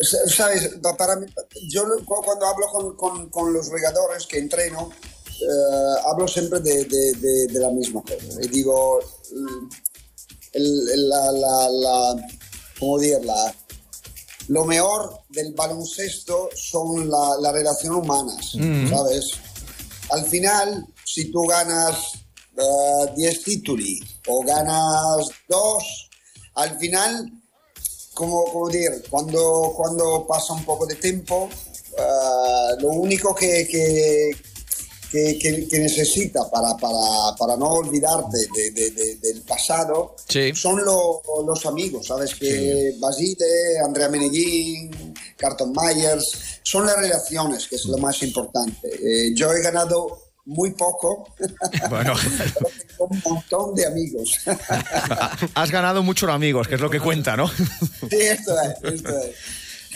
sa- 0.00 0.26
¿Sabes? 0.28 0.70
Pa- 0.82 0.96
Para 0.96 1.16
mí, 1.16 1.26
yo 1.70 1.84
cu- 2.04 2.22
cuando 2.24 2.46
hablo 2.46 2.66
con, 2.68 2.96
con- 2.96 3.30
con 3.30 3.52
los 3.52 3.68
regadores 3.70 4.26
que 4.26 4.38
entreno, 4.38 4.90
eh, 5.26 6.00
hablo 6.10 6.26
siempre 6.28 6.60
de, 6.60 6.84
de- 6.84 7.12
de- 7.14 7.46
de 7.48 7.60
la 7.60 7.70
misma 7.70 8.02
cosa. 8.02 8.40
Y 8.42 8.48
digo, 8.48 9.00
el- 10.54 11.08
la, 11.08 11.32
la, 11.32 11.68
la- 11.70 12.26
¿cómo 12.78 12.98
decirla? 12.98 13.54
Lo 14.48 14.64
mejor 14.64 15.20
del 15.30 15.52
baloncesto 15.54 16.50
son 16.54 17.08
la- 17.10 17.36
las 17.40 17.52
relaciones 17.52 17.98
humanas, 18.02 18.52
¿sabes? 18.90 19.30
Al 20.10 20.24
final, 20.26 20.86
si 21.04 21.30
tú 21.30 21.46
ganas 21.46 21.96
eh, 22.56 23.12
10 23.16 23.42
títulos 23.42 23.88
o 24.28 24.42
ganas 24.44 25.26
2, 25.48 26.10
al 26.54 26.78
final, 26.78 27.32
como, 28.12 28.44
como 28.52 28.68
decir, 28.68 29.02
cuando, 29.10 29.72
cuando 29.76 30.24
pasa 30.26 30.52
un 30.52 30.64
poco 30.64 30.86
de 30.86 30.94
tiempo, 30.96 31.48
eh, 31.98 32.76
lo 32.80 32.88
único 32.90 33.34
que, 33.34 33.66
que, 33.66 34.30
que, 35.14 35.38
que- 35.38 35.68
que 35.68 35.78
necesita 35.78 36.40
para, 36.50 36.76
para, 36.76 37.36
para 37.38 37.56
no 37.56 37.68
olvidarte 37.68 38.36
de- 38.56 38.70
de- 38.72 38.90
de- 38.90 39.16
del 39.16 39.42
pasado 39.42 40.16
Sí. 40.28 40.52
son 40.56 40.84
lo- 40.84 41.22
los 41.46 41.64
amigos, 41.66 42.08
¿sabes? 42.08 42.34
Que 42.34 42.94
Basile, 42.98 43.78
Andrea 43.86 44.08
Menellín, 44.08 45.14
Carton 45.36 45.72
Myers, 45.72 46.58
son 46.64 46.84
las 46.86 46.96
relaciones, 46.96 47.68
que 47.68 47.76
es 47.76 47.84
lo 47.84 47.96
más 47.98 48.20
importante. 48.24 48.88
Eh, 48.88 49.32
yo 49.36 49.52
he 49.52 49.62
ganado 49.62 50.18
muy 50.46 50.72
poco, 50.72 51.28
Bueno, 51.90 52.14
pero 52.54 52.68
tengo 52.88 53.06
un 53.10 53.22
montón 53.24 53.74
de 53.76 53.86
amigos. 53.86 54.40
has 55.54 55.70
ganado 55.70 56.02
muchos 56.02 56.28
amigos, 56.28 56.66
que 56.66 56.74
es 56.74 56.80
lo 56.80 56.90
que 56.90 56.98
cuenta, 56.98 57.36
¿no? 57.36 57.46
sí, 57.48 58.16
esto 58.20 58.52
es, 58.60 58.94
esto 58.94 59.18
es. 59.20 59.36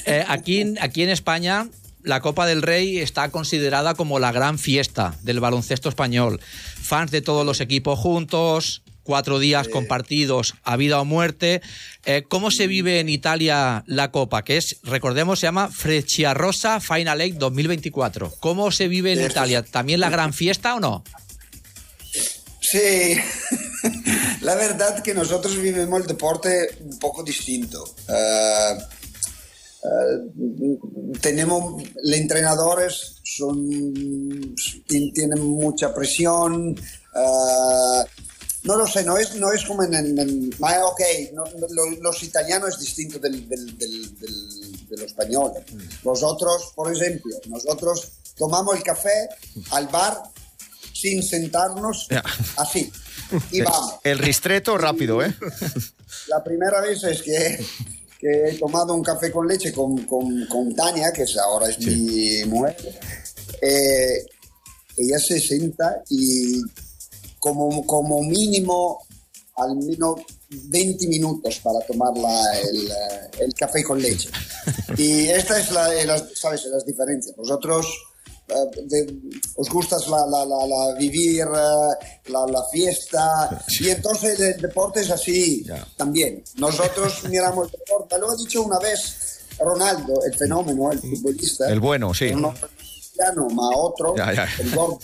Eh, 0.06 0.24
aquí, 0.28 0.74
aquí 0.80 1.02
en 1.02 1.10
España, 1.10 1.68
la 2.02 2.20
Copa 2.20 2.46
del 2.46 2.62
Rey 2.62 2.98
está 2.98 3.30
considerada 3.30 3.94
como 3.94 4.18
la 4.18 4.32
gran 4.32 4.58
fiesta 4.58 5.16
del 5.22 5.40
baloncesto 5.40 5.88
español. 5.88 6.40
Fans 6.80 7.10
de 7.10 7.22
todos 7.22 7.44
los 7.44 7.60
equipos 7.60 7.98
juntos, 7.98 8.82
cuatro 9.08 9.38
días 9.38 9.68
compartidos 9.68 10.54
a 10.64 10.76
vida 10.76 11.00
o 11.00 11.04
muerte. 11.06 11.62
Eh, 12.04 12.24
¿Cómo 12.28 12.50
se 12.50 12.66
vive 12.66 13.00
en 13.00 13.08
Italia 13.08 13.82
la 13.86 14.10
Copa? 14.10 14.44
Que 14.44 14.58
es, 14.58 14.76
recordemos, 14.82 15.40
se 15.40 15.46
llama 15.46 15.68
Frecciarossa 15.68 16.78
Final 16.80 17.22
Eight 17.22 17.36
2024. 17.36 18.34
¿Cómo 18.38 18.70
se 18.70 18.86
vive 18.86 19.14
en 19.14 19.24
Italia? 19.24 19.62
¿También 19.62 20.00
la 20.00 20.10
gran 20.10 20.34
fiesta 20.34 20.74
o 20.74 20.80
no? 20.80 21.04
Sí, 22.60 23.16
la 24.42 24.54
verdad 24.56 25.02
que 25.02 25.14
nosotros 25.14 25.56
vivimos 25.56 26.02
el 26.02 26.06
deporte 26.06 26.76
un 26.80 26.98
poco 26.98 27.22
distinto. 27.22 27.82
Eh, 28.10 28.78
eh, 29.84 30.78
tenemos, 31.20 31.82
los 32.02 32.16
entrenadores 32.16 33.16
son, 33.24 33.68
tien- 34.86 35.12
tienen 35.12 35.40
mucha 35.40 35.94
presión. 35.94 36.74
eh, 37.14 38.04
no 38.64 38.76
lo 38.76 38.86
sé, 38.86 39.04
no 39.04 39.16
es, 39.16 39.34
no 39.36 39.52
es 39.52 39.64
como 39.64 39.84
en... 39.84 39.94
en- 39.94 40.18
en- 40.18 40.50
ah, 40.62 40.80
ok, 40.84 41.00
no- 41.32 41.44
lo- 41.70 42.00
los 42.02 42.22
italianos 42.22 42.74
es 42.74 42.80
distinto 42.80 43.18
del, 43.18 43.48
del- 43.48 43.78
del- 43.78 44.18
del- 44.18 44.86
de 44.88 44.96
los 44.96 45.06
españoles. 45.06 45.62
Nosotros, 46.04 46.72
por 46.74 46.92
ejemplo, 46.92 47.36
nosotros 47.48 48.08
tomamos 48.36 48.76
el 48.76 48.82
café 48.82 49.28
al 49.70 49.86
bar 49.88 50.22
sin 50.92 51.22
sentarnos, 51.22 52.08
Ya. 52.10 52.22
así. 52.56 52.90
Y 53.52 53.60
vamos. 53.62 53.94
El 54.02 54.18
ristreto 54.18 54.76
rápido, 54.76 55.22
¿eh? 55.22 55.32
La 56.26 56.42
primera 56.42 56.80
vez 56.80 57.04
es 57.04 57.22
que, 57.22 57.64
que 58.18 58.26
he 58.48 58.58
tomado 58.58 58.94
un 58.94 59.02
café 59.02 59.30
con 59.30 59.46
leche 59.46 59.72
con, 59.72 59.96
con, 60.06 60.46
con 60.46 60.74
Tania, 60.74 61.12
que 61.14 61.24
ahora 61.42 61.68
es 61.68 61.78
mi 61.78 62.44
mujer. 62.46 62.76
Eh, 63.62 64.26
ella 64.96 65.18
se 65.18 65.38
sienta 65.40 66.02
y 66.10 66.60
como, 67.38 67.86
como 67.86 68.22
mínimo 68.22 68.98
al 69.56 69.76
menos 69.76 70.20
20 70.50 71.06
minutos 71.08 71.60
para 71.62 71.80
tomar 71.86 72.16
la- 72.16 72.58
el, 72.60 72.88
el 73.40 73.54
café 73.54 73.82
con 73.84 74.00
leche. 74.00 74.28
Y 74.96 75.28
esta 75.28 75.60
es 75.60 75.70
la, 75.70 75.92
las, 76.04 76.24
¿sabes? 76.34 76.64
las 76.66 76.84
diferencias. 76.84 77.36
Vosotros 77.36 77.86
de- 78.84 79.14
os 79.56 79.68
gusta 79.68 79.96
la, 80.10 80.26
la, 80.26 80.44
la, 80.44 80.66
la 80.66 80.94
vivir 80.98 81.42
eh, 81.42 82.06
la, 82.32 82.46
la 82.46 82.62
fiesta 82.72 83.62
y 83.80 83.88
entonces 83.90 84.38
el 84.40 84.60
deporte 84.60 85.00
es 85.00 85.10
así 85.10 85.64
Ya. 85.64 85.86
también. 85.96 86.42
Nosotros 86.56 87.24
miramos 87.28 87.66
el 87.72 87.78
deporte. 87.78 88.18
Lo 88.18 88.30
ha 88.30 88.36
dicho 88.36 88.62
una 88.62 88.78
vez 88.78 89.40
Ronaldo, 89.58 90.14
el 90.24 90.34
fenómeno, 90.34 90.92
el 90.92 90.98
futbolista. 91.00 91.70
El 91.70 91.80
bueno, 91.80 92.14
sí. 92.14 92.32
No 92.34 92.54
cristiano, 92.54 93.48
ma 93.50 93.68
otro, 93.76 94.16
Ya, 94.16 94.32
ya. 94.32 94.48
el 94.60 94.74
gordo. 94.74 94.98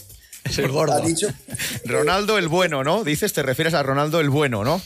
Es 0.44 0.58
el 0.58 0.70
gordo. 0.70 0.92
Ha 0.92 1.00
dicho 1.00 1.28
Ronaldo 1.84 2.38
el 2.38 2.48
bueno, 2.48 2.84
¿no? 2.84 3.02
Dices, 3.04 3.32
te 3.32 3.42
refieres 3.42 3.74
a 3.74 3.82
Ronaldo 3.82 4.20
el 4.20 4.30
bueno, 4.30 4.62
¿no? 4.64 4.80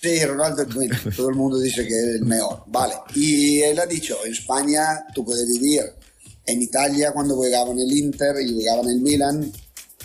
Sí, 0.00 0.24
Ronaldo 0.24 0.62
es 0.62 0.74
bueno. 0.74 0.96
Todo 1.16 1.28
el 1.30 1.34
mundo 1.36 1.58
dice 1.58 1.86
que 1.86 1.88
es 1.98 2.04
el 2.20 2.24
mejor. 2.24 2.62
Vale. 2.66 2.94
Y 3.14 3.60
él 3.62 3.78
ha 3.80 3.86
dicho, 3.86 4.16
en 4.24 4.32
España 4.32 5.04
tú 5.14 5.24
puedes 5.24 5.46
vivir. 5.48 5.82
En 6.48 6.62
Italia, 6.62 7.12
cuando 7.12 7.34
jugaban 7.36 7.78
el 7.78 7.92
Inter 7.92 8.34
y 8.40 8.52
jugaban 8.54 8.88
el 8.88 9.00
Milan, 9.00 9.52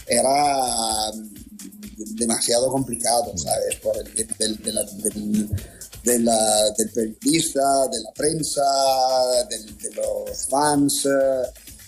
era 0.08 1.12
mm, 1.14 2.16
demasiado 2.16 2.70
complicado, 2.70 3.32
¿sabes? 3.38 3.76
Por 3.78 3.96
el 3.98 4.14
del, 4.38 4.58
de 4.58 4.74
la- 4.74 4.84
del, 4.84 5.50
de 6.04 6.20
la- 6.20 6.70
del 6.78 6.90
periodista, 6.92 7.88
de 7.88 8.00
la 8.02 8.12
prensa, 8.14 8.62
del- 9.50 9.78
de 9.78 9.92
los 9.96 10.46
fans. 10.50 11.08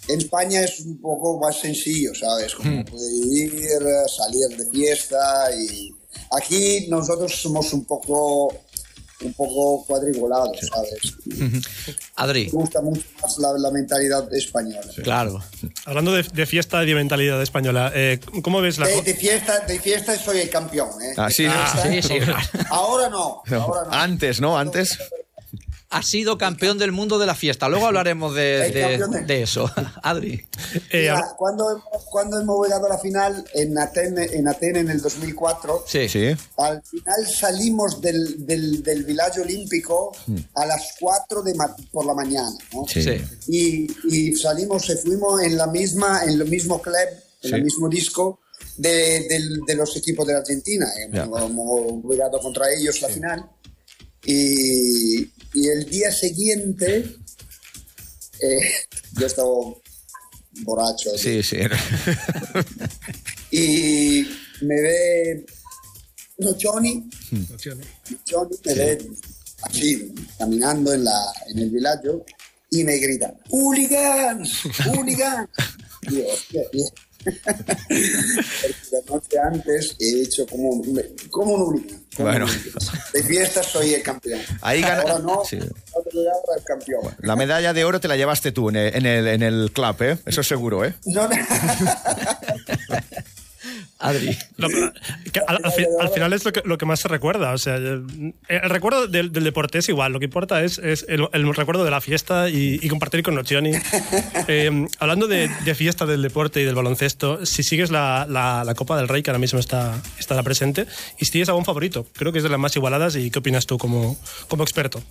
En 0.08 0.20
España 0.20 0.64
es 0.64 0.80
un 0.82 1.02
poco 1.02 1.38
más 1.40 1.60
sencillo, 1.60 2.14
¿sabes? 2.16 2.54
Como 2.56 2.86
puede 2.86 3.10
vivir, 3.12 3.54
eh, 3.82 4.04
salir 4.08 4.48
de 4.58 4.66
fiesta 4.72 5.50
y 5.54 5.90
aquí 6.32 6.88
nosotros 6.90 7.32
somos 7.42 7.74
un 7.74 7.84
poco 7.86 8.54
un 9.22 9.34
poco 9.34 9.86
cuadriculados, 9.86 10.58
¿sabes? 10.74 11.16
Adri, 12.16 12.46
Me 12.46 12.52
gusta 12.52 12.82
mucho 12.82 13.02
más 13.22 13.38
la, 13.40 13.54
la 13.58 13.72
mentalidad 13.72 14.32
española. 14.34 14.82
claro. 15.04 15.42
Hablando 15.86 16.12
de, 16.14 16.24
de 16.24 16.46
fiesta 16.46 16.84
y 16.84 16.88
de 16.88 16.96
mentalidad 16.96 17.42
española, 17.42 17.92
eh, 17.96 18.20
¿cómo 18.44 18.62
ves 18.62 18.78
la 18.78 18.88
De, 18.88 19.02
de 19.02 19.14
fiesta, 19.16 19.60
de 19.62 19.80
fiesta 19.80 20.18
soy 20.18 20.40
el 20.40 20.50
campeón, 20.50 20.90
¿eh? 21.02 21.14
Ah, 21.18 21.30
sí, 21.30 21.46
fiesta- 21.48 21.92
Sí, 21.92 22.02
sí. 22.02 22.14
Ahora 22.70 23.10
no, 23.10 23.42
ahora 23.52 23.82
no. 23.90 23.94
Antes, 23.94 24.42
¿no? 24.42 24.58
Antes. 24.58 24.98
Ha 25.92 26.02
sido 26.02 26.38
campeón 26.38 26.78
del 26.78 26.92
mundo 26.92 27.20
de 27.20 27.26
la 27.28 27.36
fiesta. 27.36 27.70
Luego 27.70 27.86
hablaremos 27.88 28.34
de, 28.36 28.72
de- 28.72 28.98
de- 28.98 29.24
de 29.26 29.44
eso. 29.44 29.70
Adri. 30.04 30.46
eh, 30.92 31.10
cuando, 31.38 31.70
hemos- 31.72 32.04
cuando 32.10 32.40
hemos 32.40 32.66
llegado 32.66 32.88
a 32.88 32.90
la 32.90 32.98
final 32.98 33.46
en 33.54 33.78
Atenas 33.78 34.32
en, 34.34 34.48
Atenas 34.48 34.82
en 34.82 34.90
el 34.90 35.02
2004, 35.02 35.86
Sí. 35.88 36.10
Sí. 36.10 36.36
al 36.58 36.82
final 36.84 37.28
salimos 37.28 38.02
del, 38.02 38.46
del, 38.46 38.82
del 38.84 39.04
villaggio 39.06 39.44
olímpico 39.44 40.12
a 40.56 40.66
las 40.66 40.96
4 41.00 41.44
de 41.44 41.54
por 41.92 42.06
la 42.06 42.14
mañana, 42.16 42.50
¿no? 42.74 42.82
Hmm. 42.82 42.88
Sí. 42.88 43.22
Y, 43.48 43.88
y 44.10 44.36
salimos, 44.36 44.86
se 44.86 44.98
fuimos 44.98 45.42
en 45.44 45.56
la 45.56 45.68
misma, 45.68 46.24
en 46.24 46.30
el 46.42 46.46
mismo 46.50 46.82
club, 46.82 46.96
en 47.44 47.50
Sí. 47.50 47.56
el 47.56 47.64
mismo 47.64 47.88
disco 47.88 48.40
de, 48.78 49.28
del- 49.30 49.60
de 49.68 49.76
los 49.76 49.96
equipos 49.96 50.26
de 50.26 50.34
la 50.34 50.40
Argentina. 50.40 50.88
Hemos 50.98 51.52
jugado 51.54 52.42
contra 52.42 52.66
ellos 52.74 53.00
la 53.02 53.08
final. 53.10 53.50
Y, 54.28 55.32
y 55.56 55.68
el 55.70 55.86
día 55.90 56.12
siguiente, 56.12 57.06
eh, 58.42 58.60
yo 59.18 59.26
estaba 59.26 59.50
borracho 60.64 61.18
Sí, 61.18 61.42
sí. 61.42 61.58
y 63.52 64.28
me 64.62 64.82
ve 64.82 65.46
Nocioni, 66.38 67.10
Nocioni 67.32 67.82
me 68.66 68.74
ve 68.74 69.10
así, 69.64 70.14
caminando 70.38 70.94
en, 70.94 71.04
la, 71.06 71.20
en 71.48 71.60
el 71.60 71.70
villaggio 71.70 72.26
y 72.72 72.84
me 72.84 72.98
grita, 72.98 73.34
hooligans, 73.50 74.62
hooligans. 74.86 75.50
tío. 76.08 76.24
Porque 76.52 76.68
la 77.26 79.00
noche 79.10 79.38
antes 79.52 79.96
he 80.00 80.22
hecho 80.24 80.46
como, 80.48 80.70
un- 80.70 81.02
como 81.30 81.54
un 81.56 81.62
único. 81.76 81.96
Bueno. 82.18 82.46
De 83.14 83.24
fiesta 83.24 83.62
soy 83.64 83.94
el 83.94 84.04
campeón. 84.04 84.40
Ahí 84.62 84.82
gana- 84.82 85.02
Ahora 85.02 85.20
no, 85.20 85.44
sí. 85.44 85.58
dar 85.58 85.68
el 86.58 86.64
campeón. 86.64 87.02
La 87.20 87.36
medalla 87.36 87.74
de 87.74 87.84
oro 87.84 88.00
te 88.00 88.08
la 88.08 88.16
llevaste 88.16 88.52
tú 88.52 88.70
en 88.70 88.76
el, 88.78 88.96
en 88.96 89.06
el, 89.06 89.28
en 89.28 89.44
el 89.44 89.72
club, 89.74 89.96
¿eh? 90.02 90.18
Eso 90.26 90.42
es 90.42 90.48
seguro, 90.48 90.86
¿eh? 90.86 90.94
No, 91.06 91.28
no. 91.28 91.36
Adri. 93.98 94.38
Lo- 94.58 94.68
que 94.70 95.40
al, 95.48 95.60
al 95.64 95.72
fi- 95.72 95.86
al 96.02 96.10
final 96.10 96.34
es 96.34 96.44
lo 96.44 96.52
que, 96.52 96.62
lo 96.66 96.78
que 96.78 96.86
más 96.86 97.00
se 97.00 97.08
recuerda. 97.08 97.54
O 97.54 97.58
sea, 97.58 97.76
el, 97.78 98.34
el 98.50 98.70
recuerdo 98.70 99.08
del, 99.08 99.32
del 99.32 99.44
deporte 99.46 99.78
es 99.78 99.88
igual. 99.88 100.12
Lo 100.12 100.20
que 100.20 100.26
importa 100.26 100.64
es, 100.64 100.80
es 100.80 101.06
el, 101.08 101.28
el 101.32 101.56
recuerdo 101.56 101.86
de 101.86 101.92
la 101.92 102.02
fiesta 102.02 102.50
y, 102.50 102.78
y 102.82 102.90
compartir 102.90 103.24
con 103.24 103.36
Nocioni. 103.36 103.72
Eh, 104.48 104.86
hablando 105.00 105.28
de, 105.28 105.48
de 105.64 105.76
fiesta 105.76 106.06
del 106.06 106.22
deporte 106.22 106.62
y 106.62 106.66
del 106.66 106.76
baloncesto, 106.76 107.46
si 107.46 107.64
sigues 107.64 107.90
la, 107.90 108.28
la- 108.30 108.64
la 108.66 108.76
Copa 108.76 108.98
del 108.98 109.08
Rey, 109.08 109.24
que 109.24 109.30
ahora 109.32 109.40
mismo 109.40 109.60
está, 109.60 110.02
estará 110.20 110.44
presente, 110.44 110.86
y 111.20 111.26
si 111.26 111.32
tienes 111.32 111.48
algún 111.50 111.64
favorito, 111.66 112.06
creo 112.14 112.32
que 112.34 112.40
es 112.40 112.44
de 112.44 112.50
las 112.50 112.60
más 112.60 112.76
igualadas. 112.76 113.16
¿Y 113.16 113.32
qué 113.32 113.40
opinas 113.40 113.66
tú 113.66 113.78
como, 113.78 114.18
como 114.50 114.64
experto? 114.64 115.02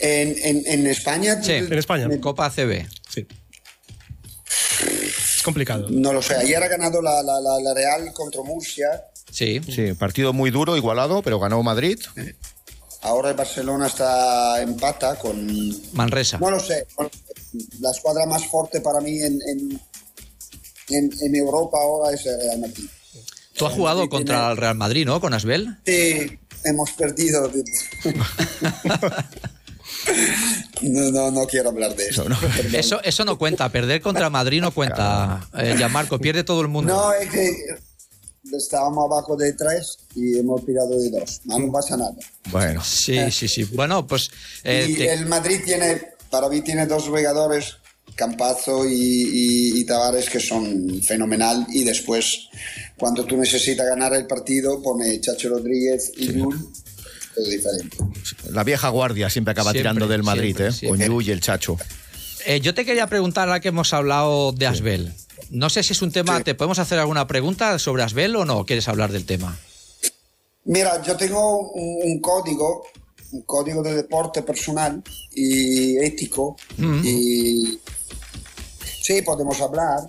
En, 0.00 0.34
en, 0.42 0.62
en 0.66 0.86
España. 0.88 1.42
Sí, 1.42 1.52
En 1.52 1.72
España. 1.72 2.08
Copa 2.20 2.50
CB. 2.50 2.86
Sí. 3.08 3.26
Complicado. 5.46 5.86
No 5.90 6.12
lo 6.12 6.20
sé. 6.20 6.34
Ayer 6.34 6.60
ha 6.60 6.66
ganado 6.66 7.00
la, 7.00 7.22
la, 7.22 7.40
la, 7.40 7.60
la 7.60 7.72
Real 7.72 8.12
contra 8.12 8.42
Murcia. 8.42 9.04
Sí. 9.30 9.60
Sí, 9.72 9.92
partido 9.92 10.32
muy 10.32 10.50
duro, 10.50 10.76
igualado, 10.76 11.22
pero 11.22 11.38
ganó 11.38 11.62
Madrid. 11.62 12.00
Ahora 13.02 13.30
el 13.30 13.36
Barcelona 13.36 13.86
está 13.86 14.60
empata 14.60 15.14
con. 15.16 15.46
Manresa. 15.92 16.38
No 16.38 16.50
lo 16.50 16.58
sé. 16.58 16.84
La 17.80 17.92
escuadra 17.92 18.26
más 18.26 18.44
fuerte 18.48 18.80
para 18.80 19.00
mí 19.00 19.18
en, 19.20 19.38
en, 19.48 19.80
en, 20.88 21.10
en 21.22 21.36
Europa 21.36 21.78
ahora 21.80 22.12
es 22.12 22.26
el 22.26 22.40
Real 22.40 22.58
Madrid. 22.62 22.84
Tú 23.56 23.66
has 23.66 23.72
jugado 23.72 24.08
contra 24.08 24.36
tiene- 24.38 24.50
el 24.50 24.56
Real 24.56 24.74
Madrid, 24.74 25.06
¿no? 25.06 25.20
Con 25.20 25.32
Asbel. 25.32 25.78
Sí, 25.86 26.38
hemos 26.64 26.90
perdido. 26.90 27.50
No, 30.82 31.10
no, 31.10 31.30
no 31.30 31.46
quiero 31.46 31.70
hablar 31.70 31.94
de 31.96 32.06
eso. 32.08 32.24
Eso, 32.72 33.00
eso 33.02 33.24
no 33.24 33.38
cuenta. 33.38 33.68
Perder 33.70 34.00
contra 34.00 34.30
Madrid 34.30 34.60
no 34.60 34.70
cuenta. 34.72 35.46
Eh, 35.58 35.74
Gianmarco, 35.76 36.18
pierde 36.18 36.44
todo 36.44 36.60
el 36.60 36.68
mundo. 36.68 36.92
No, 36.94 37.12
es 37.12 37.30
que 37.30 37.50
estábamos 38.56 39.04
abajo 39.10 39.36
de 39.36 39.52
tres 39.54 39.98
y 40.14 40.38
hemos 40.38 40.64
tirado 40.64 40.98
de 40.98 41.10
dos. 41.10 41.40
No, 41.44 41.70
pasa 41.72 41.96
nada. 41.96 42.12
Bueno, 42.50 42.82
Sí, 42.84 43.18
sí, 43.30 43.48
sí. 43.48 43.64
Bueno, 43.64 44.06
pues. 44.06 44.30
eh, 44.64 44.86
y 44.88 44.94
te- 44.94 45.12
el 45.12 45.26
Madrid 45.26 45.60
tiene, 45.64 46.00
para 46.30 46.48
mí 46.48 46.60
tiene 46.62 46.86
dos 46.86 47.04
jugadores, 47.04 47.76
Campazzo 48.14 48.86
y, 48.88 48.92
y, 48.94 49.80
y 49.80 49.84
Tavares, 49.84 50.30
que 50.30 50.40
son 50.40 51.02
fenomenal. 51.02 51.66
Y 51.70 51.84
después, 51.84 52.48
cuando 52.96 53.24
tú 53.24 53.36
necesitas 53.36 53.86
ganar 53.86 54.14
el 54.14 54.26
partido, 54.26 54.80
pone 54.82 55.20
Chacho 55.20 55.48
Rodríguez 55.50 56.12
y 56.16 56.28
Lul. 56.32 56.68
Diferente. 57.44 57.96
la 58.50 58.64
vieja 58.64 58.88
guardia 58.88 59.28
siempre 59.30 59.52
acaba 59.52 59.70
Siempre, 59.72 59.82
tirando 59.90 60.08
del 60.08 60.22
Madrid, 60.22 60.44
siempre, 60.56 60.66
¿eh? 60.68 60.72
siempre. 60.72 61.06
Con 61.06 61.14
Yu 61.16 61.20
y 61.22 61.30
el 61.32 61.40
Chacho. 61.40 61.76
eh, 62.46 62.60
yo 62.60 62.74
te 62.74 62.84
quería 62.84 63.06
preguntar, 63.06 63.48
ahora 63.48 63.60
que 63.60 63.68
hemos 63.68 63.92
hablado 63.92 64.52
de 64.52 64.66
Asbel. 64.66 65.12
No 65.50 65.68
sé 65.70 65.82
si 65.82 65.92
es 65.92 66.02
un 66.02 66.10
tema. 66.12 66.38
Sí. 66.38 66.44
¿Te 66.44 66.54
podemos 66.54 66.78
hacer 66.78 66.98
alguna 66.98 67.26
pregunta 67.26 67.78
sobre 67.78 68.02
Asbel 68.02 68.34
o 68.36 68.44
no? 68.44 68.64
¿Quieres 68.64 68.88
hablar 68.88 69.12
del 69.12 69.24
tema? 69.26 69.56
Mira, 70.64 71.00
yo 71.02 71.16
tengo 71.16 71.70
un, 71.72 72.10
un 72.10 72.20
código, 72.20 72.84
un 73.32 73.42
código 73.42 73.82
de 73.82 73.94
deporte 73.94 74.42
personal 74.42 75.02
y 75.32 75.96
ético. 75.98 76.56
Y 77.04 77.78
sí, 79.02 79.22
podemos 79.22 79.60
hablar. 79.60 80.00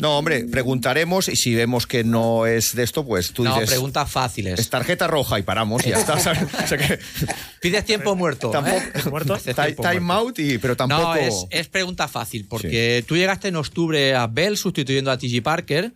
No, 0.00 0.18
hombre, 0.18 0.44
preguntaremos 0.44 1.28
y 1.28 1.36
si 1.36 1.54
vemos 1.54 1.86
que 1.86 2.02
no 2.04 2.46
es 2.46 2.74
de 2.74 2.82
esto, 2.82 3.04
pues 3.04 3.32
tú 3.32 3.44
no, 3.44 3.52
dices. 3.54 3.70
preguntas 3.70 4.10
fáciles. 4.10 4.58
Es 4.58 4.70
tarjeta 4.70 5.06
roja 5.06 5.38
y 5.38 5.42
paramos 5.42 5.86
y 5.86 5.90
ya 5.90 5.98
está. 5.98 6.18
¿sabes? 6.18 6.42
O 6.42 6.66
sea 6.66 6.78
que 6.78 6.98
Pides 7.60 7.84
tiempo 7.84 8.16
muerto. 8.16 8.50
Tampoco- 8.50 8.76
¿eh? 8.78 9.10
¿Muerto? 9.10 9.36
Ti- 9.36 9.52
tiempo 9.54 9.82
time 9.82 10.00
muerto. 10.00 10.26
out, 10.28 10.38
y, 10.38 10.58
pero 10.58 10.76
tampoco. 10.76 11.02
No, 11.02 11.14
es, 11.16 11.46
es 11.50 11.68
pregunta 11.68 12.08
fácil, 12.08 12.46
porque 12.48 13.04
tú 13.06 13.16
llegaste 13.16 13.48
en 13.48 13.56
octubre 13.56 14.14
a 14.14 14.26
Bell 14.26 14.56
sustituyendo 14.56 15.10
a 15.10 15.18
TG 15.18 15.42
Parker 15.42 15.92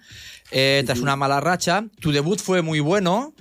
eh, 0.51 0.83
tras 0.85 0.99
una 1.01 1.17
mala 1.17 1.41
racha. 1.41 1.85
Tu 2.01 2.13
debut 2.13 2.39
fue 2.41 2.61
muy 2.63 2.81
bueno, 2.81 3.35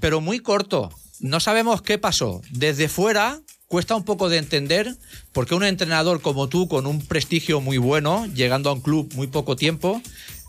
pero 0.00 0.20
muy 0.20 0.38
corto. 0.40 0.90
No 1.20 1.40
sabemos 1.40 1.82
qué 1.82 1.98
pasó. 1.98 2.40
Desde 2.50 2.88
fuera 2.88 3.40
cuesta 3.68 3.96
un 3.96 4.04
poco 4.04 4.28
de 4.28 4.38
entender 4.38 4.96
por 5.32 5.46
qué 5.46 5.54
un 5.54 5.64
entrenador 5.64 6.20
como 6.20 6.48
tú, 6.48 6.68
con 6.68 6.86
un 6.86 7.04
prestigio 7.04 7.60
muy 7.60 7.78
bueno, 7.78 8.26
llegando 8.26 8.70
a 8.70 8.74
un 8.74 8.80
club 8.80 9.12
muy 9.14 9.26
poco 9.26 9.56
tiempo, 9.56 10.00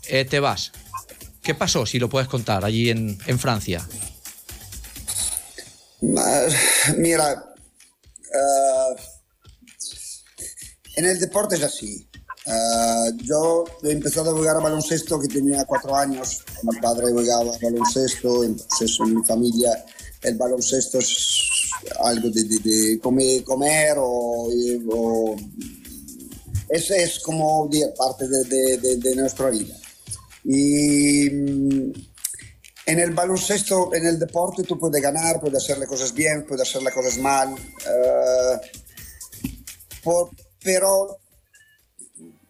eh, 0.08 0.24
te 0.24 0.40
vas. 0.40 0.72
¿Qué 1.42 1.54
pasó, 1.54 1.86
si 1.86 1.98
lo 1.98 2.08
puedes 2.08 2.28
contar, 2.28 2.64
allí 2.64 2.90
en, 2.90 3.18
en 3.26 3.38
Francia? 3.38 3.86
Mira, 6.96 7.44
ah, 8.34 8.94
en 10.96 11.04
el 11.04 11.18
deporte 11.18 11.56
es 11.56 11.62
así. 11.62 12.08
Ah, 12.46 13.08
yo 13.16 13.64
he 13.82 13.90
empezado 13.90 14.30
a 14.30 14.32
jugar 14.32 14.56
a 14.56 14.60
baloncesto 14.60 15.20
que 15.20 15.28
tenía 15.28 15.64
cuatro 15.64 15.94
años. 15.94 16.44
Mi 16.62 16.78
padre 16.80 17.06
jugaba 17.10 17.54
a 17.54 17.58
baloncesto, 17.58 18.44
entonces 18.44 18.98
en 19.00 19.16
mi 19.16 19.24
familia 19.24 19.84
el 20.22 20.36
baloncesto 20.36 20.98
es 20.98 21.47
algo 22.00 22.30
de, 22.30 22.44
de- 22.44 22.58
de 22.58 23.44
comer, 23.44 23.96
o, 23.98 24.48
o- 24.90 25.36
es, 26.68 26.90
es 26.90 27.20
como 27.20 27.68
parte 27.96 28.28
de, 28.28 28.44
de- 28.78 28.96
de- 28.96 29.16
nuestra 29.16 29.50
vida. 29.50 29.74
Y 30.44 31.28
mm, 31.30 31.92
en 32.86 32.98
el 33.00 33.10
baloncesto, 33.12 33.94
en 33.94 34.06
el 34.06 34.18
deporte, 34.18 34.62
tú 34.62 34.78
puedes 34.78 35.02
ganar, 35.02 35.40
puedes 35.40 35.62
hacerle 35.62 35.86
cosas 35.86 36.12
bien, 36.14 36.46
puedes 36.46 36.68
hacerle 36.68 36.90
cosas 36.92 37.18
mal. 37.18 37.54
eh, 37.54 38.60
por- 40.02 40.30
pero 40.62 41.18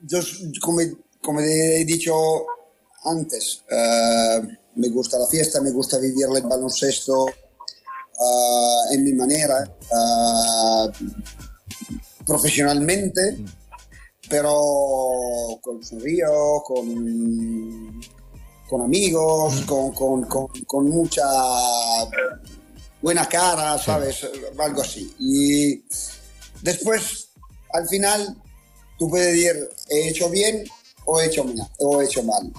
yo, 0.00 0.18
como, 0.60 0.80
como 1.22 1.40
he 1.40 1.84
dicho 1.84 2.12
antes, 3.04 3.62
eh, 3.70 4.40
me 4.76 4.88
gusta 4.88 5.18
la 5.18 5.26
fiesta, 5.26 5.60
me 5.60 5.70
gusta 5.72 5.98
vivir 5.98 6.26
el 6.34 6.42
baloncesto 6.42 7.26
eh, 8.20 8.94
en 8.94 9.04
mi 9.04 9.12
manera, 9.12 9.64
eh, 9.64 11.06
profesionalmente, 12.26 13.38
pero 14.28 14.54
con 15.62 15.82
sonrío, 15.82 16.62
con, 16.64 18.00
con 18.68 18.82
amigos, 18.82 19.62
con, 19.66 19.92
con- 19.92 20.24
con- 20.24 20.48
con 20.66 20.88
mucha 20.90 21.24
buena 23.00 23.26
cara, 23.28 23.78
¿sabes? 23.78 24.26
Algo 24.58 24.82
así. 24.82 25.10
Y 25.18 25.82
después, 26.62 27.28
al 27.72 27.88
final, 27.88 28.36
tú 28.98 29.08
puedes 29.08 29.32
decir, 29.34 29.68
he 29.88 30.08
hecho 30.08 30.28
bien 30.28 30.64
o 31.06 31.20
he 31.20 31.26
hecho 31.26 31.44
mal. 31.44 31.56
O 31.78 32.00
he 32.02 32.04
hecho 32.04 32.22
mal. 32.22 32.52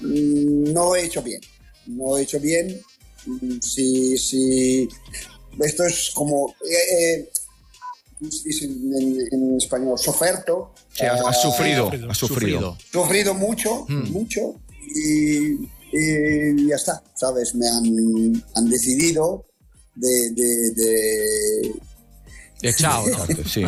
Mm, 0.00 0.72
No 0.72 0.94
he 0.94 1.04
hecho 1.06 1.22
bien. 1.22 1.40
No 1.86 2.16
he 2.16 2.22
hecho 2.22 2.38
bien. 2.38 2.80
Mm, 3.26 3.58
Si, 3.60 4.16
si, 4.18 4.88
esto 5.60 5.84
es 5.84 6.10
como, 6.14 6.54
eh, 6.64 7.18
eh, 7.18 7.28
¿cómo 8.18 8.30
se 8.30 8.48
dice 8.48 8.64
en, 8.66 8.94
en- 8.94 9.28
en 9.32 9.56
español? 9.56 9.98
Soferto. 9.98 10.72
Sí, 10.92 11.04
has, 11.04 11.20
Ah, 11.24 11.32
sufrido, 11.32 11.90
has 12.10 12.18
sufrido. 12.18 12.76
sufrido 12.92 13.34
mucho, 13.34 13.86
mucho, 13.88 14.54
y, 14.94 15.54
y 15.92 16.68
ya 16.68 16.76
está, 16.76 17.02
¿sabes? 17.14 17.54
Me 17.54 17.66
han, 17.68 18.42
han 18.54 18.68
decidido 18.70 19.44
de... 19.94 20.30
de, 20.30 20.70
de- 22.62 22.74
chao, 22.74 23.04
¿no? 23.08 23.26
Sí. 23.48 23.64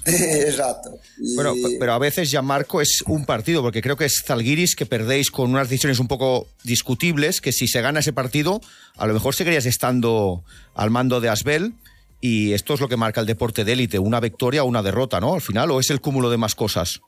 Exacto. 0.06 0.98
Y- 1.18 1.34
Bueno, 1.34 1.54
pe- 1.54 1.76
pero 1.78 1.92
a 1.92 1.98
veces 1.98 2.30
ya 2.30 2.42
Marco 2.42 2.80
es 2.80 3.02
un 3.06 3.24
partido, 3.26 3.62
porque 3.62 3.82
creo 3.82 3.96
que 3.96 4.04
es 4.06 4.22
Zalgiris 4.24 4.74
que 4.76 4.86
perdéis 4.86 5.30
con 5.30 5.50
unas 5.50 5.68
decisiones 5.68 5.98
un 5.98 6.08
poco 6.08 6.46
discutibles, 6.64 7.40
que 7.40 7.52
si 7.52 7.68
se 7.68 7.80
gana 7.80 8.00
ese 8.00 8.12
partido, 8.12 8.60
a 8.96 9.06
lo 9.06 9.14
mejor 9.14 9.34
seguirías 9.34 9.66
estando 9.66 10.42
al 10.74 10.90
mando 10.90 11.20
de 11.20 11.28
Asbel, 11.28 11.74
y 12.20 12.52
esto 12.52 12.74
es 12.74 12.80
lo 12.80 12.88
que 12.88 12.96
marca 12.96 13.20
el 13.20 13.26
deporte 13.26 13.64
de 13.64 13.72
élite, 13.72 13.98
una 13.98 14.18
victoria 14.20 14.64
o 14.64 14.66
una 14.66 14.82
derrota, 14.82 15.20
¿no? 15.20 15.34
Al 15.34 15.40
final, 15.40 15.70
o 15.70 15.78
es 15.80 15.90
el 15.90 16.00
cúmulo 16.00 16.30
de 16.30 16.36
más 16.36 16.54
cosas. 16.54 17.00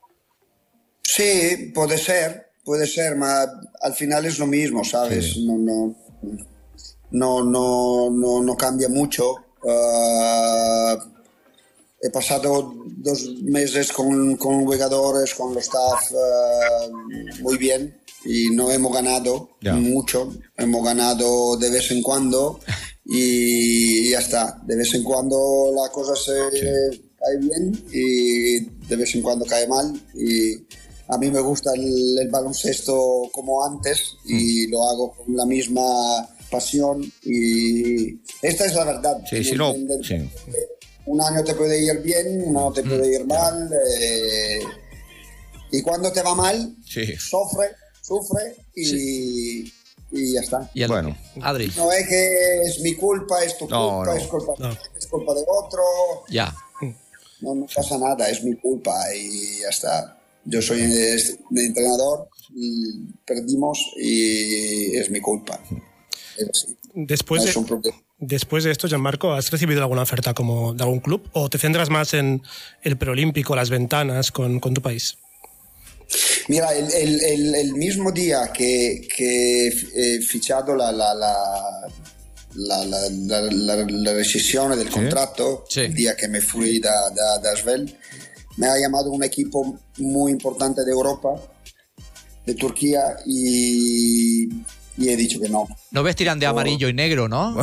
Sí, 1.03 1.71
puede 1.73 1.97
ser, 1.97 2.51
puede 2.63 2.87
ser, 2.87 3.15
ma 3.17 3.43
al 3.81 3.93
final 3.93 4.25
es 4.25 4.39
lo 4.39 4.47
mismo, 4.47 4.83
¿sabes? 4.85 5.35
No, 5.39 5.57
no, 5.57 5.95
no, 7.11 7.43
no, 7.43 8.09
no, 8.09 8.41
no 8.43 8.55
cambia 8.55 8.87
mucho. 8.87 9.35
Ah, 9.67 10.95
he 12.03 12.09
pasado 12.09 12.73
dos 12.97 13.27
meses 13.43 13.91
con, 13.91 14.35
con 14.37 14.65
jugadores, 14.65 15.33
con 15.35 15.53
los 15.53 15.63
staff 15.63 16.11
ah, 16.13 16.87
muy 17.41 17.57
bien 17.57 17.95
y 18.25 18.49
no 18.51 18.71
hemos 18.71 18.93
ganado 18.93 19.49
Ya. 19.61 19.73
mucho, 19.75 20.33
hemos 20.57 20.83
ganado 20.83 21.57
de 21.57 21.69
vez 21.69 21.89
en 21.91 22.01
cuando 22.01 22.59
y 23.05 24.11
ya 24.11 24.19
está. 24.19 24.61
De 24.65 24.75
vez 24.75 24.93
en 24.93 25.03
cuando 25.03 25.71
la 25.75 25.89
cosa 25.91 26.15
se 26.15 26.31
cae 27.19 27.37
bien 27.39 27.83
y 27.91 28.59
de 28.87 28.95
vez 28.95 29.13
en 29.15 29.21
cuando 29.21 29.45
cae 29.45 29.67
mal. 29.67 29.91
Y 30.15 30.53
a 31.07 31.17
mí 31.17 31.29
me 31.31 31.39
gusta 31.41 31.71
el, 31.75 32.17
el 32.19 32.29
baloncesto 32.29 33.29
como 33.31 33.65
antes 33.65 34.15
y 34.25 34.67
Mm. 34.67 34.71
lo 34.71 34.83
hago 34.89 35.11
con 35.13 35.35
la 35.35 35.45
misma 35.45 35.83
pasión 36.49 37.11
y 37.23 38.13
esta 38.41 38.65
es 38.65 38.75
la 38.75 38.85
verdad. 38.85 39.21
Sí, 39.29 39.43
si 39.43 39.55
no, 39.55 39.73
sí. 40.03 40.15
Un 41.11 41.19
año 41.21 41.43
te 41.43 41.53
puede 41.55 41.77
ir 41.83 42.01
bien, 42.01 42.41
un 42.45 42.55
año 42.55 42.71
te 42.71 42.83
puede 42.83 43.07
Mm. 43.09 43.13
ir 43.13 43.25
mal. 43.25 43.69
eh, 43.99 44.59
y 45.73 45.81
cuando 45.81 46.09
te 46.11 46.21
va 46.21 46.33
mal, 46.35 46.75
Sí. 46.85 47.05
sufre, 47.17 47.67
sufre 48.01 48.55
y, 48.75 49.61
y 50.11 50.33
ya 50.33 50.39
está. 50.41 50.69
Y 50.73 50.83
el- 50.83 50.87
Bueno. 50.89 51.17
Adri, 51.41 51.67
No 51.75 51.91
es 51.91 52.07
que 52.07 52.61
es 52.63 52.79
mi 52.79 52.95
culpa, 52.95 53.43
es 53.43 53.57
tu 53.57 53.67
No, 53.67 53.97
culpa, 53.97 54.05
no. 54.13 54.17
Es, 54.21 54.27
culpa 54.27 54.53
No. 54.59 54.71
es 54.97 55.07
culpa 55.07 55.33
de 55.33 55.43
otro. 55.47 55.81
ya. 56.29 56.53
No, 57.41 57.55
no 57.55 57.65
pasa 57.75 57.97
nada, 57.97 58.29
es 58.29 58.41
mi 58.43 58.55
culpa 58.55 58.93
y 59.15 59.59
ya 59.61 59.69
está. 59.69 60.17
Yo 60.45 60.61
soy 60.61 60.81
el 60.81 61.39
entrenador, 61.57 62.29
y 62.55 63.03
perdimos 63.25 63.79
y 63.97 64.95
es 64.95 65.09
mi 65.09 65.19
culpa. 65.19 65.59
Es 66.37 66.47
así. 66.49 66.77
Después 66.93 67.41
No 67.41 67.45
de, 67.45 67.49
es 67.51 67.57
un 67.57 67.65
problema. 67.65 67.97
Después 68.21 68.63
de 68.63 68.71
esto, 68.71 68.87
Gianmarco, 68.87 69.33
¿has 69.33 69.51
recibido 69.51 69.81
alguna 69.81 70.03
oferta 70.03 70.33
como 70.33 70.73
de 70.73 70.83
algún 70.83 71.01
club 71.01 71.27
o 71.33 71.49
te 71.49 71.57
centras 71.57 71.89
más 71.89 72.13
en 72.13 72.41
el 72.83 72.97
preolímpico, 72.97 73.55
las 73.55 73.69
ventanas 73.69 74.31
con, 74.31 74.59
con 74.61 74.73
tu 74.73 74.81
país? 74.81 75.17
Mira, 76.47 76.73
el, 76.73 76.91
el- 76.93 77.21
el- 77.23 77.55
el 77.55 77.73
mismo 77.73 78.11
día 78.11 78.51
que, 78.53 79.07
que 79.15 79.67
he 79.67 80.21
fichado 80.21 80.75
la, 80.75 80.91
la, 80.91 81.13
la, 81.15 81.33
la, 82.55 82.85
la, 82.85 83.09
la- 83.09 83.41
la- 83.41 83.85
la 83.89 84.13
rescisione 84.13 84.75
del 84.75 84.89
contrato, 84.89 85.65
Sí. 85.69 85.81
el 85.81 85.93
día 85.93 86.15
que 86.15 86.27
me 86.27 86.41
fui 86.41 86.79
da, 86.79 87.09
da, 87.09 87.39
da 87.39 87.51
Asvel, 87.53 87.95
me 88.57 88.67
ha 88.67 88.77
llamado 88.77 89.09
un 89.11 89.23
equipo 89.23 89.79
muy 89.99 90.31
importante 90.33 90.83
de 90.83 90.91
Europa, 90.91 91.29
de 92.45 92.55
Turquía, 92.55 93.15
y, 93.25 94.49
y 94.97 95.09
he 95.09 95.15
dicho 95.15 95.39
que 95.39 95.49
no. 95.49 95.67
No 95.91 96.03
vestirán 96.03 96.39
de 96.39 96.45
amarillo 96.45 96.87
y 96.89 96.93
negro, 96.93 97.27
¿no? 97.27 97.55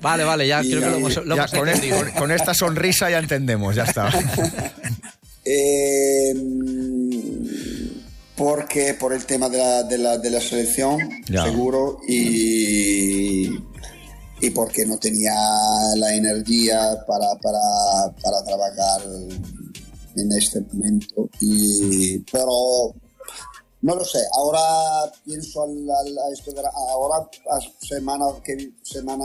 vale, 0.00 0.24
vale, 0.24 0.46
ya 0.46 0.62
Y- 0.62 0.70
creo 0.70 0.80
que 0.82 0.90
lo 0.90 0.96
hemos, 0.96 1.16
lo 1.16 1.36
Ya, 1.36 1.42
hemos 1.42 1.50
con, 1.52 1.68
es- 1.68 1.74
entendido. 1.76 1.98
con- 2.04 2.10
con 2.12 2.30
esta 2.32 2.54
sonrisa 2.54 3.10
ya 3.10 3.18
entendemos, 3.18 3.74
ya 3.74 3.84
está. 3.84 4.10
Eh, 5.44 6.32
porque 8.36 8.94
por 8.94 9.12
el 9.12 9.26
tema 9.26 9.48
de 9.48 9.58
la, 9.58 9.82
de 9.82 9.98
la, 9.98 10.16
de 10.18 10.30
la 10.30 10.40
selección, 10.40 11.00
Ya. 11.28 11.42
seguro, 11.42 11.98
y, 12.08 13.48
y 14.40 14.50
porque 14.54 14.86
no 14.86 14.98
tenía 14.98 15.34
la 15.96 16.14
energía 16.14 16.78
para, 17.08 17.26
para, 17.42 17.58
para 18.22 18.44
trabajar 18.44 19.00
en 20.16 20.32
este 20.32 20.60
momento. 20.60 21.28
Y, 21.40 22.18
pero 22.30 22.94
no 23.82 23.94
lo 23.96 24.04
sé, 24.04 24.20
ahora 24.36 25.10
pienso 25.24 25.62
al, 25.62 25.88
al- 25.90 26.18
a 26.18 26.32
esto, 26.32 26.52
de 26.52 26.62
la- 26.62 26.72
ahora 26.90 27.28
a 27.50 27.84
semana 27.86 28.26
que 28.44 28.72
semana 28.82 29.24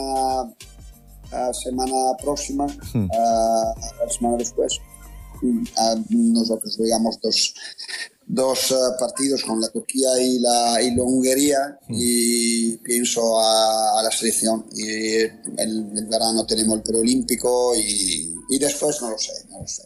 a 1.31 1.53
semana 1.53 2.15
próxima, 2.21 2.65
a, 2.65 3.71
a 3.71 4.05
la 4.05 4.11
semana 4.11 4.37
después, 4.37 4.79
nosotros 6.09 6.75
jugamos 6.77 7.19
dos, 7.21 7.53
dos 8.25 8.71
eh, 8.71 8.75
partidos 8.99 9.43
con 9.43 9.59
la 9.61 9.69
Turquía 9.69 10.09
y 10.21 10.39
la, 10.39 10.81
y 10.81 10.95
la 10.95 11.03
Hungría 11.03 11.79
y 11.89 12.77
pienso 12.77 13.39
a, 13.39 13.99
a 13.99 14.03
la 14.03 14.11
selección. 14.11 14.65
Y 14.73 14.87
el, 15.19 15.91
el 15.97 16.05
verano 16.05 16.45
tenemos 16.45 16.77
el 16.77 16.83
preolímpico 16.83 17.75
y, 17.75 18.33
y 18.49 18.57
después 18.59 18.99
no 19.01 19.11
lo 19.11 19.17
sé, 19.17 19.33
no 19.49 19.59
lo 19.59 19.67
sé. 19.67 19.83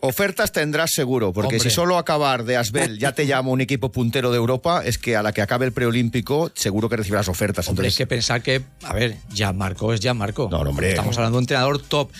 Ofertas 0.00 0.52
tendrás 0.52 0.90
seguro, 0.92 1.32
porque 1.32 1.56
Hombre. 1.56 1.70
si 1.70 1.74
solo 1.74 1.98
acabar 1.98 2.44
de 2.44 2.56
Asbel 2.56 2.98
ya 2.98 3.12
te 3.12 3.26
llama 3.26 3.50
un 3.50 3.60
equipo 3.60 3.92
puntero 3.92 4.30
de 4.30 4.36
Europa, 4.36 4.82
es 4.84 4.98
que 4.98 5.16
a 5.16 5.22
la 5.22 5.32
que 5.32 5.42
acabe 5.42 5.66
el 5.66 5.72
preolímpico 5.72 6.50
seguro 6.54 6.88
que 6.88 6.96
recibirás 6.96 7.28
ofertas. 7.28 7.68
Hombre, 7.68 7.86
hay 7.86 7.88
Entonces, 7.88 7.98
que 7.98 8.06
pensar 8.06 8.42
que, 8.42 8.62
a 8.82 8.94
ver, 8.94 9.16
ya 9.32 9.52
Marco 9.52 9.92
es 9.92 10.00
ya 10.00 10.14
Marco. 10.14 10.48
No, 10.50 10.64
no, 10.64 10.70
hombre. 10.70 10.90
Estamos 10.90 11.16
hablando 11.16 11.36
de 11.36 11.38
un 11.38 11.42
entrenador 11.44 11.80
top. 11.80 12.10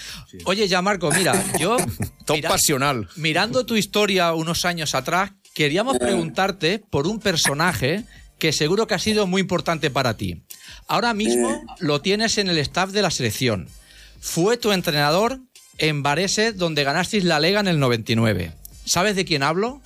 Oye, 0.44 0.68
ya 0.68 0.82
Marco, 0.82 1.10
mira, 1.10 1.42
yo. 1.58 1.76
Top 2.24 2.40
pasional. 2.42 3.08
Mirando 3.16 3.66
tu 3.66 3.74
historia 3.76 4.32
unos 4.32 4.64
años 4.64 4.94
atrás, 4.94 5.32
queríamos 5.54 5.98
preguntarte 5.98 6.78
por 6.78 7.08
un 7.08 7.18
personaje 7.18 8.04
que 8.38 8.52
seguro 8.52 8.86
que 8.86 8.94
ha 8.94 8.98
sido 8.98 9.26
muy 9.26 9.40
importante 9.40 9.90
para 9.90 10.16
ti. 10.16 10.42
Ahora 10.86 11.14
mismo 11.14 11.64
lo 11.80 12.00
tienes 12.00 12.38
en 12.38 12.48
el 12.48 12.58
staff 12.58 12.90
de 12.90 13.02
la 13.02 13.10
selección. 13.10 13.68
Fue 14.20 14.56
tu 14.56 14.72
entrenador 14.72 15.40
en 15.78 16.02
Varese, 16.02 16.52
donde 16.52 16.84
ganasteis 16.84 17.24
la 17.24 17.40
Lega 17.40 17.60
en 17.60 17.68
el 17.68 17.78
99. 17.78 18.52
¿Sabes 18.84 19.16
de 19.16 19.24
quién 19.24 19.42
hablo? 19.42 19.80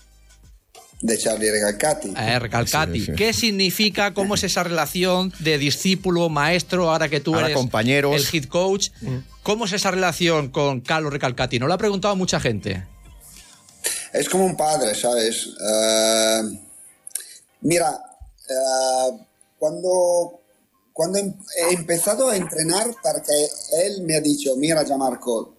De 1.02 1.18
Charlie 1.18 1.50
Recalcati. 1.50 2.14
Eh, 2.16 2.38
Recalcati. 2.38 3.00
Sí, 3.00 3.06
sí. 3.06 3.12
¿Qué 3.16 3.32
significa, 3.34 4.14
cómo 4.14 4.34
es 4.34 4.44
esa 4.44 4.62
relación 4.64 5.32
de 5.40 5.58
discípulo, 5.58 6.28
maestro, 6.30 6.90
ahora 6.90 7.08
que 7.08 7.20
tú 7.20 7.34
Ahora 7.34 7.46
eres 7.48 7.56
compañeros. 7.56 8.14
el 8.32 8.34
head 8.40 8.48
coach? 8.48 8.88
¿Cómo 9.42 9.66
es 9.66 9.72
esa 9.72 9.90
relación 9.90 10.48
con 10.48 10.80
Carlos 10.80 11.12
Recalcati? 11.12 11.58
No 11.58 11.66
lo 11.66 11.74
ha 11.74 11.78
preguntado 11.78 12.16
mucha 12.16 12.40
gente. 12.40 12.86
Es 14.12 14.28
como 14.30 14.46
un 14.46 14.56
padre, 14.56 14.94
¿sabes? 14.94 15.48
Eh, 15.70 16.42
mira, 17.60 17.90
eh, 18.48 19.18
cuando, 19.58 20.40
cuando 20.94 21.18
em- 21.18 21.34
he 21.70 21.74
empezado 21.74 22.30
a 22.30 22.36
entrenar, 22.36 22.86
porque 23.02 23.46
él 23.84 24.00
me 24.02 24.16
ha 24.16 24.20
dicho, 24.22 24.56
mira, 24.56 24.82
Gianmarco, 24.84 25.55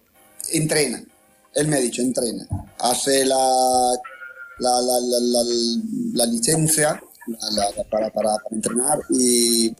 entrena. 0.52 1.02
Él 1.54 1.68
me 1.68 1.76
ha 1.76 1.80
dicho, 1.80 2.02
entrena. 2.02 2.46
Hace 2.80 3.24
la, 3.24 3.36
la, 4.58 4.70
la, 4.80 5.00
la, 5.00 5.18
la- 5.20 5.82
la 6.14 6.26
licencia 6.26 7.00
la- 7.26 7.50
la- 7.50 7.70
la- 7.76 7.84
para, 7.84 8.10
para, 8.10 8.36
para 8.36 8.56
entrenar 8.56 8.98
y 9.10 9.70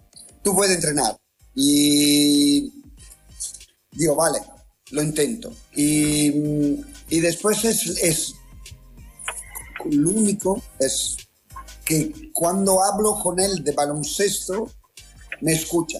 tú 0.42 0.54
puedes 0.54 0.74
entrenar. 0.74 1.16
Y 1.54 2.72
digo, 3.92 4.14
vale, 4.16 4.38
lo 4.90 5.02
intento. 5.02 5.52
Y, 5.74 6.28
y 7.10 7.20
después 7.20 7.64
es, 7.64 7.86
es 8.02 8.34
lo 9.90 10.10
único 10.10 10.62
es 10.78 11.16
que 11.84 12.30
cuando 12.32 12.82
hablo 12.84 13.18
con 13.22 13.38
él 13.40 13.62
de 13.64 13.72
baloncesto, 13.72 14.70
me 15.40 15.52
escucha. 15.54 15.98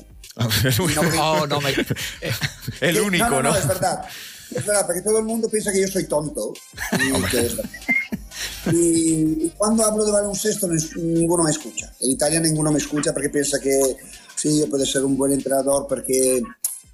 No 0.95 1.03
me. 1.61 1.75
el 2.81 3.01
único, 3.01 3.25
no, 3.29 3.43
¿no? 3.43 3.51
no, 3.51 3.57
es 3.57 3.67
verdad. 3.67 4.05
Es 4.51 4.65
verdad, 4.67 4.87
porque 4.87 5.03
todo 5.03 5.19
el 5.19 5.25
mundo 5.25 5.49
piensa 5.49 5.73
que 5.73 5.81
yo 5.83 5.89
soy 5.89 6.07
tonto. 6.07 6.53
Y, 6.93 7.13
que 7.31 7.39
es 7.41 7.57
verdad. 7.57 7.71
Y- 8.73 9.47
y 9.47 9.53
cuando 9.57 9.85
hablo 9.85 10.05
de 10.05 10.13
baloncesto, 10.13 10.67
no 10.67 10.75
es- 10.75 10.97
ninguno 10.97 11.43
me 11.45 11.51
escucha. 11.51 11.93
En 12.01 12.13
Italia 12.13 12.41
ninguno 12.41 12.71
me 12.73 12.79
escucha 12.79 13.13
porque 13.13 13.31
piensa 13.31 13.59
que 13.61 13.97
sí, 14.37 14.61
yo 14.61 14.69
puedo 14.69 14.85
ser 14.87 15.05
un 15.05 15.17
buen 15.17 15.33
entrenador 15.33 15.87
porque, 15.89 16.41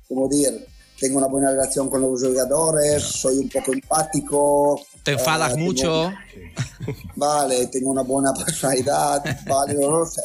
como 0.08 0.28
decir, 0.28 0.66
tengo 0.98 1.18
una 1.18 1.26
buena 1.26 1.50
relación 1.50 1.90
con 1.90 2.00
los 2.00 2.22
jugadores, 2.22 3.02
soy 3.02 3.38
un 3.38 3.48
poco 3.48 3.72
empático. 3.72 4.80
te 5.02 5.12
enfadas 5.12 5.52
eh, 5.52 5.54
tengo- 5.56 5.64
mucho. 5.66 6.12
Vale, 7.16 7.66
tengo 7.68 7.90
una 7.90 8.02
buena 8.02 8.32
personalidad, 8.32 9.22
vale, 9.46 9.74
no 9.74 9.98
lo 10.00 10.06
sé. 10.06 10.22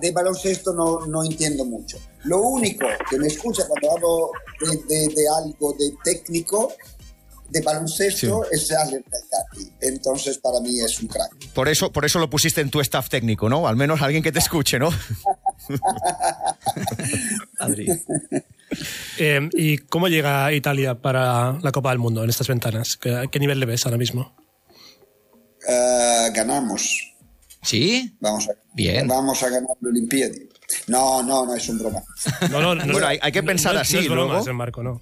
De 0.00 0.10
baloncesto 0.12 0.72
no, 0.72 1.06
no 1.06 1.22
entiendo 1.24 1.64
mucho. 1.64 1.98
Lo 2.24 2.40
único 2.42 2.86
que 3.08 3.18
me 3.18 3.26
escucha 3.28 3.62
cuando 3.68 3.92
hablo 3.92 4.30
de, 4.60 4.76
de- 4.94 5.08
de 5.14 5.28
algo 5.28 5.72
de 5.78 5.92
técnico, 6.02 6.72
de 7.50 7.60
baloncesto, 7.62 8.44
es 8.50 8.68
Charlie 8.68 8.98
Recalcati. 8.98 9.72
Entonces, 9.80 10.38
para 10.38 10.60
mí 10.60 10.80
es 10.80 11.00
un 11.00 11.08
crack. 11.08 11.52
Por 11.52 11.68
eso, 11.68 11.92
por 11.92 12.04
eso 12.04 12.18
lo 12.18 12.30
pusiste 12.30 12.60
en 12.60 12.70
tu 12.70 12.80
staff 12.80 13.08
técnico, 13.08 13.48
¿no? 13.48 13.66
Al 13.68 13.76
menos 13.76 14.00
alguien 14.02 14.22
que 14.22 14.32
te 14.32 14.38
escuche, 14.38 14.78
¿no? 14.78 14.90
Adri. 17.58 17.88
Eh, 19.18 19.48
¿Y 19.52 19.78
cómo 19.78 20.08
llega 20.08 20.52
Italia 20.52 20.94
para 21.00 21.58
la 21.60 21.72
Copa 21.72 21.90
del 21.90 21.98
Mundo 21.98 22.22
en 22.24 22.30
estas 22.30 22.48
ventanas? 22.48 22.96
¿Qué, 22.96 23.28
qué 23.30 23.38
nivel 23.40 23.58
le 23.60 23.66
ves 23.66 23.84
ahora 23.84 23.98
mismo? 23.98 24.34
Eh, 25.68 26.28
ganamos. 26.32 27.09
¿Sí? 27.62 28.16
Vamos 28.20 28.48
a, 28.48 28.52
Bien. 28.74 29.06
vamos 29.06 29.42
a 29.42 29.48
ganar 29.48 29.76
la 29.80 29.88
Olimpiada. 29.90 30.32
No, 30.86 31.22
no, 31.22 31.44
no 31.46 31.54
es 31.54 31.68
un 31.68 31.78
broma. 31.78 32.02
No, 32.50 32.60
no, 32.60 32.74
no, 32.74 32.92
Bueno, 32.92 33.06
hay- 33.06 33.18
hay 33.20 33.32
que 33.32 33.42
pensar 33.42 33.74
no, 33.74 33.80
así, 33.80 33.94
No 33.96 34.00
es 34.02 34.08
broma, 34.08 34.34
luego. 34.34 34.54
Marco, 34.54 34.82
no. 34.82 35.00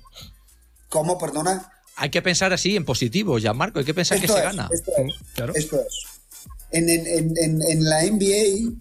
¿Cómo, 0.89 1.19
perdona? 1.19 1.71
Hay 1.97 2.11
que 2.11 2.23
pensar 2.23 2.53
así, 2.53 2.77
en 2.77 2.85
positivo, 2.85 3.39
ya 3.39 3.53
Marco. 3.53 3.79
Hay 3.79 3.85
que 3.85 3.95
pensar 3.95 4.21
que 4.21 4.29
se 4.29 4.41
gana. 4.41 4.69
Esto 4.73 4.93
es. 4.97 5.15
Claro. 5.35 5.53
Esto 5.55 5.81
es. 5.81 6.05
En, 6.71 6.89
en, 6.89 7.07
en, 7.37 7.63
en, 7.63 7.85
la 7.89 8.03
NBA, 8.05 8.73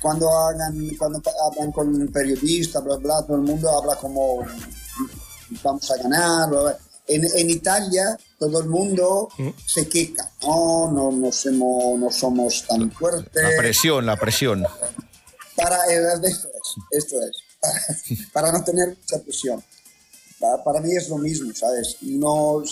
cuando, 0.00 0.28
hagan, 0.30 0.88
cuando 0.98 1.22
hablan 1.50 1.72
con 1.72 1.88
un 1.88 2.08
periodista, 2.08 2.80
bla, 2.80 2.96
bla, 2.96 3.22
todo 3.26 3.36
el 3.36 3.42
mundo 3.42 3.70
habla 3.70 3.96
como 3.96 4.44
vamos 5.62 5.90
a 5.90 5.96
ganar. 6.02 6.50
bla, 6.50 6.60
bla. 6.62 6.78
En, 7.06 7.24
en 7.24 7.50
Italia, 7.50 8.16
todo 8.38 8.60
el 8.60 8.68
mundo 8.68 9.28
se 9.66 9.88
queja. 9.88 10.30
No, 10.42 10.90
no, 10.90 11.12
no, 11.12 11.30
somos, 11.32 11.98
no 11.98 12.10
somos 12.10 12.64
tan 12.66 12.90
fuertes. 12.90 13.42
La 13.42 13.56
presión, 13.58 14.06
la 14.06 14.16
presión. 14.16 14.64
Para, 15.56 15.76
eh, 15.86 16.00
esto 16.22 16.48
es, 16.48 16.74
esto 16.90 17.16
es. 17.20 18.28
para 18.32 18.50
no 18.52 18.64
tener 18.64 18.88
mucha 18.88 19.18
presión. 19.22 19.62
Para, 20.40 20.64
para 20.64 20.80
mí 20.80 20.94
es 20.96 21.08
lo 21.08 21.18
mismo, 21.18 21.52
¿sabes? 21.54 21.96
No, 22.00 22.62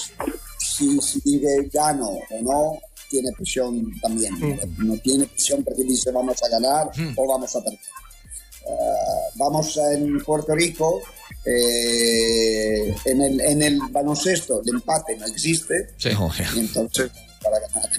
si, 0.59 0.99
si 1.01 1.41
gano 1.73 2.09
o 2.09 2.43
no, 2.43 2.81
tiene 3.13 3.31
presión 3.37 3.93
también. 4.01 4.35
No 4.79 4.97
tiene 4.99 5.27
presión 5.27 5.63
porque 5.63 5.85
dice 5.85 6.11
vamos 6.11 6.43
a 6.43 6.49
ganar 6.49 6.91
o 7.17 7.29
vamos 7.29 7.55
a 7.55 7.63
perder. 7.63 7.79
Ah, 8.67 9.29
vamos 9.35 9.77
en 9.77 10.19
Puerto 10.25 10.55
Rico, 10.55 11.03
eh, 11.45 12.95
en, 13.05 13.21
el, 13.23 13.41
en 13.41 13.63
el 13.63 13.79
baloncesto 13.91 14.61
el 14.63 14.69
empate 14.71 15.17
no 15.17 15.27
existe, 15.27 15.91
Sí. 15.97 16.11
y 16.55 16.59
entonces 16.61 17.11
para 17.43 17.59
ganar. 17.61 17.91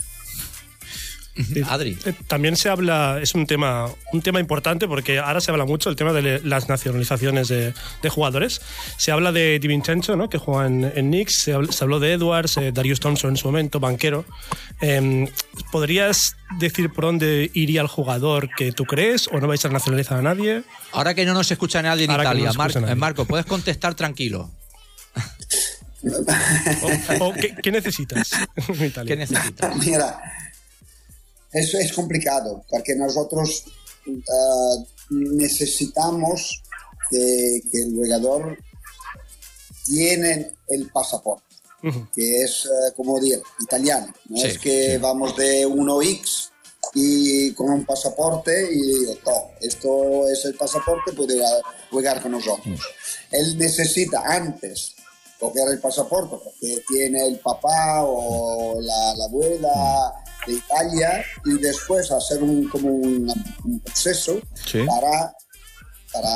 Adri. 1.67 1.97
Eh, 2.05 2.13
También 2.27 2.55
se 2.55 2.69
habla, 2.69 3.19
es 3.21 3.33
un 3.33 3.47
tema, 3.47 3.89
un 4.11 4.21
tema 4.21 4.39
importante 4.39 4.87
porque 4.87 5.17
ahora 5.19 5.41
se 5.41 5.49
habla 5.51 5.65
mucho 5.65 5.89
del 5.89 5.95
tema 5.95 6.13
de 6.13 6.39
las 6.43 6.69
nacionalizaciones 6.69 7.47
de, 7.47 7.73
de 8.01 8.09
jugadores. 8.09 8.61
Se 8.97 9.11
habla 9.11 9.31
de 9.31 9.57
Di 9.59 9.67
Vincenzo, 9.67 10.15
¿no? 10.15 10.29
que 10.29 10.37
juega 10.37 10.67
en, 10.67 10.83
en 10.95 11.07
Knicks, 11.07 11.41
se, 11.43 11.55
habl- 11.55 11.71
se 11.71 11.83
habló 11.83 11.99
de 11.99 12.13
Edwards, 12.13 12.57
eh, 12.57 12.71
Darius 12.71 12.99
Thompson 12.99 13.31
en 13.31 13.37
su 13.37 13.47
momento, 13.47 13.79
banquero. 13.79 14.25
Em, 14.81 15.27
¿Podrías 15.71 16.35
decir 16.59 16.91
por 16.91 17.05
dónde 17.05 17.49
iría 17.53 17.81
el 17.81 17.87
jugador 17.87 18.49
que 18.55 18.71
tú 18.71 18.85
crees 18.85 19.27
o 19.27 19.39
no 19.39 19.47
vais 19.47 19.63
a 19.65 19.69
nacionalizar 19.69 20.19
a 20.19 20.21
nadie? 20.21 20.63
Ahora 20.91 21.13
que 21.15 21.25
no 21.25 21.33
nos 21.33 21.49
escucha 21.51 21.81
nadie 21.81 22.05
en 22.05 22.11
Ahora 22.11 22.25
no 22.25 22.29
Italia, 22.39 22.53
Mar- 22.53 22.81
nadie. 22.81 22.95
Marco, 22.95 23.25
puedes 23.25 23.45
contestar 23.47 23.95
tranquilo. 23.95 24.51
¿O, 27.19 27.27
o 27.29 27.33
qué, 27.33 27.55
qué 27.61 27.71
necesitas 27.71 28.31
en 28.67 28.85
Italia? 28.85 29.07
¿Qué 29.07 29.15
necesitas? 29.15 29.75
Mira, 29.77 30.19
eso 31.53 31.77
es 31.77 31.93
complicado 31.93 32.63
porque 32.69 32.95
nosotros 32.95 33.65
ah, 34.07 34.75
necesitamos 35.09 36.63
que, 37.09 37.61
que 37.71 37.81
el 37.83 37.95
jugador 37.95 38.57
tiene 39.85 40.53
el 40.67 40.89
pasaporte, 40.89 41.55
que 42.13 42.43
es, 42.43 42.65
ah, 42.67 42.93
como 42.95 43.19
decir, 43.19 43.41
italiano. 43.61 44.13
No 44.29 44.37
Sí, 44.37 44.47
es 44.47 44.57
que 44.57 44.97
vamos 44.97 45.35
de 45.35 45.67
1X 45.67 46.49
y 46.95 47.53
con 47.53 47.69
un 47.69 47.85
pasaporte 47.85 48.69
y 48.71 48.81
digo, 48.99 49.13
"No, 49.25 49.51
esto 49.61 50.27
es 50.27 50.45
el 50.45 50.55
pasaporte, 50.55 51.13
puede 51.13 51.41
jugar 51.89 52.21
con 52.21 52.31
nosotros. 52.31 52.79
Él 53.31 53.57
necesita 53.57 54.21
antes 54.25 54.95
coger 55.39 55.69
el 55.69 55.79
pasaporte 55.79 56.37
porque 56.43 56.83
tiene 56.87 57.27
el 57.27 57.39
papá 57.39 58.03
o 58.03 58.79
la, 58.79 59.15
la 59.15 59.25
abuela 59.25 60.22
de 60.47 60.53
Italia 60.53 61.23
y 61.45 61.57
después 61.59 62.11
hacer 62.11 62.41
un, 62.43 62.67
como 62.69 62.89
un, 62.89 63.31
un 63.65 63.79
proceso 63.79 64.39
Sí. 64.65 64.79
para 64.85 65.33
para 66.11 66.29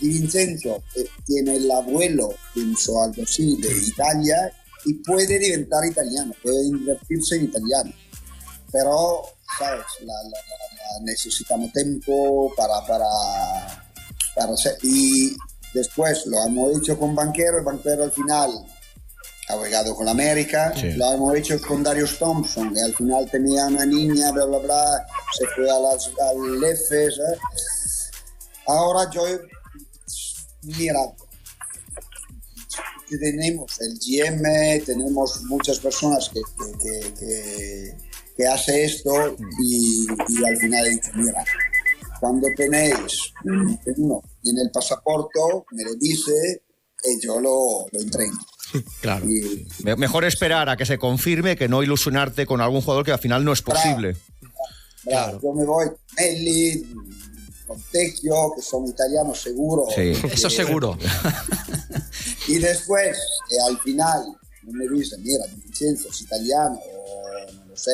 Di 0.00 0.08
Vincenzo 0.08 0.82
eh, 0.96 1.04
tiene 1.26 1.56
el 1.56 1.70
abuelo, 1.70 2.30
pienso 2.54 3.02
algo 3.02 3.22
así, 3.24 3.60
de 3.60 3.68
Italia 3.86 4.50
y 4.86 4.94
puede 4.94 5.38
diventar 5.38 5.84
italiano, 5.84 6.32
puede 6.42 6.64
invertirse 6.66 7.36
en 7.36 7.44
italiano. 7.44 7.92
Pero, 8.72 9.22
¿sabes? 9.58 9.84
La- 10.00 10.14
la- 10.14 10.30
la- 10.30 11.04
necesitamos 11.04 11.70
tiempo 11.74 12.50
para, 12.56 12.80
para, 12.86 13.04
para 14.34 14.52
hacer. 14.54 14.78
Y 14.82 15.36
después 15.74 16.24
lo 16.24 16.42
hemos 16.46 16.78
hecho 16.78 16.98
con 16.98 17.14
Banquero, 17.14 17.58
el 17.58 17.64
Banquero 17.64 18.04
al 18.04 18.12
final 18.12 18.50
ha 19.48 19.54
jugado 19.54 19.94
con 19.94 20.04
la 20.06 20.12
América, 20.12 20.72
Sí. 20.76 20.92
lo 20.92 21.12
hemos 21.12 21.34
hecho 21.36 21.60
con 21.60 21.82
Darius 21.82 22.18
Thompson, 22.18 22.74
que 22.74 22.80
al 22.82 22.94
final 22.94 23.30
tenía 23.30 23.66
una 23.66 23.86
niña, 23.86 24.30
bla, 24.32 24.44
bla, 24.44 24.58
bla, 24.58 25.06
se 25.36 25.46
fue 25.54 25.70
a 25.70 25.78
las, 25.78 26.10
al. 26.20 26.64
¿eh? 26.64 27.38
Ahora 28.66 29.10
yo, 29.10 29.22
mira, 30.62 31.00
tenemos 33.08 33.80
el 33.80 33.98
GM, 33.98 34.84
tenemos 34.84 35.42
muchas 35.44 35.78
personas 35.78 36.28
que, 36.28 36.40
que, 36.82 37.14
que, 37.14 37.96
que, 38.36 38.46
hace 38.46 38.84
esto 38.84 39.34
y, 39.62 40.06
y 40.28 40.44
al 40.44 40.56
final 40.58 40.84
dicho, 40.90 41.10
mira, 41.14 41.42
cuando 42.20 42.48
tenéis 42.56 43.32
uno 43.96 44.22
en 44.44 44.58
el 44.58 44.70
pasaporte, 44.70 45.38
me 45.70 45.84
lo 45.84 45.94
dice 45.94 46.62
y 47.04 47.20
yo 47.20 47.40
lo, 47.40 47.86
lo 47.90 48.00
entreno. 48.00 48.36
Claro. 49.00 49.26
Y, 49.28 49.66
Mejor 49.96 50.24
esperar 50.24 50.68
a 50.68 50.76
que 50.76 50.86
se 50.86 50.98
confirme 50.98 51.56
que 51.56 51.68
no 51.68 51.82
ilusionarte 51.82 52.46
con 52.46 52.60
algún 52.60 52.80
jugador 52.80 53.04
que 53.04 53.12
al 53.12 53.18
final 53.18 53.44
no 53.44 53.52
es 53.52 53.62
posible. 53.62 54.16
Bravo, 55.04 55.40
Yo 55.42 55.52
me 55.52 55.64
voy 55.64 55.86
con 55.86 55.96
Melli, 56.16 56.86
con 57.66 57.80
Tecchio, 57.90 58.52
que 58.54 58.62
son 58.62 58.86
italianos 58.86 59.40
seguro. 59.40 59.86
Sí. 59.94 60.12
Eso 60.30 60.50
seguro. 60.50 60.98
Y 62.48 62.58
después, 62.58 63.16
eh, 63.50 63.56
al 63.68 63.78
final, 63.80 64.24
me 64.62 64.88
dicen, 64.88 65.22
mira, 65.22 65.44
Vincenzo 65.54 66.08
es 66.08 66.22
italiano, 66.22 66.78
o 66.78 67.52
no 67.52 67.66
lo 67.66 67.76
sé, 67.76 67.90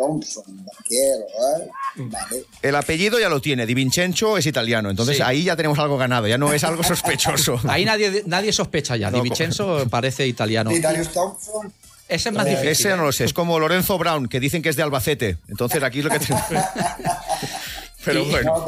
Thompson, 0.00 0.44
banquero, 0.46 1.26
¿eh? 1.60 1.70
Vale. 1.96 2.44
El 2.62 2.74
apellido 2.74 3.20
ya 3.20 3.28
lo 3.28 3.40
tiene, 3.40 3.66
Di 3.66 3.74
Vincenzo 3.74 4.38
es 4.38 4.46
italiano, 4.46 4.88
entonces 4.88 5.18
Sí. 5.18 5.22
ahí 5.22 5.44
ya 5.44 5.56
tenemos 5.56 5.78
algo 5.78 5.98
ganado, 5.98 6.26
ya 6.26 6.38
no 6.38 6.52
es 6.52 6.64
algo 6.64 6.82
sospechoso. 6.84 7.60
Ahí 7.68 7.84
nadie, 7.84 8.22
nadie 8.26 8.52
sospecha 8.52 8.96
ya. 8.96 9.10
No, 9.10 9.18
Di 9.18 9.22
Vincenzo 9.22 9.86
parece 9.90 10.26
italiano. 10.26 10.70
Y 10.72 10.80
Darius 10.80 11.10
Thompson, 11.12 11.70
Ese 12.08 12.30
es 12.30 12.34
más 12.34 12.46
difícil. 12.46 12.68
Ese 12.68 12.88
no 12.96 13.02
¿eh? 13.02 13.06
lo 13.06 13.12
sé, 13.12 13.24
es 13.24 13.32
como 13.34 13.58
Lorenzo 13.58 13.98
Brown, 13.98 14.26
que 14.28 14.40
dicen 14.40 14.62
que 14.62 14.70
es 14.70 14.76
de 14.76 14.82
Albacete. 14.82 15.36
Entonces 15.48 15.82
aquí 15.82 16.00
lo 16.02 16.08
que 16.10 16.18
tenemos. 16.20 16.44
Pero 18.04 18.24
bueno. 18.24 18.54
no, 18.56 18.64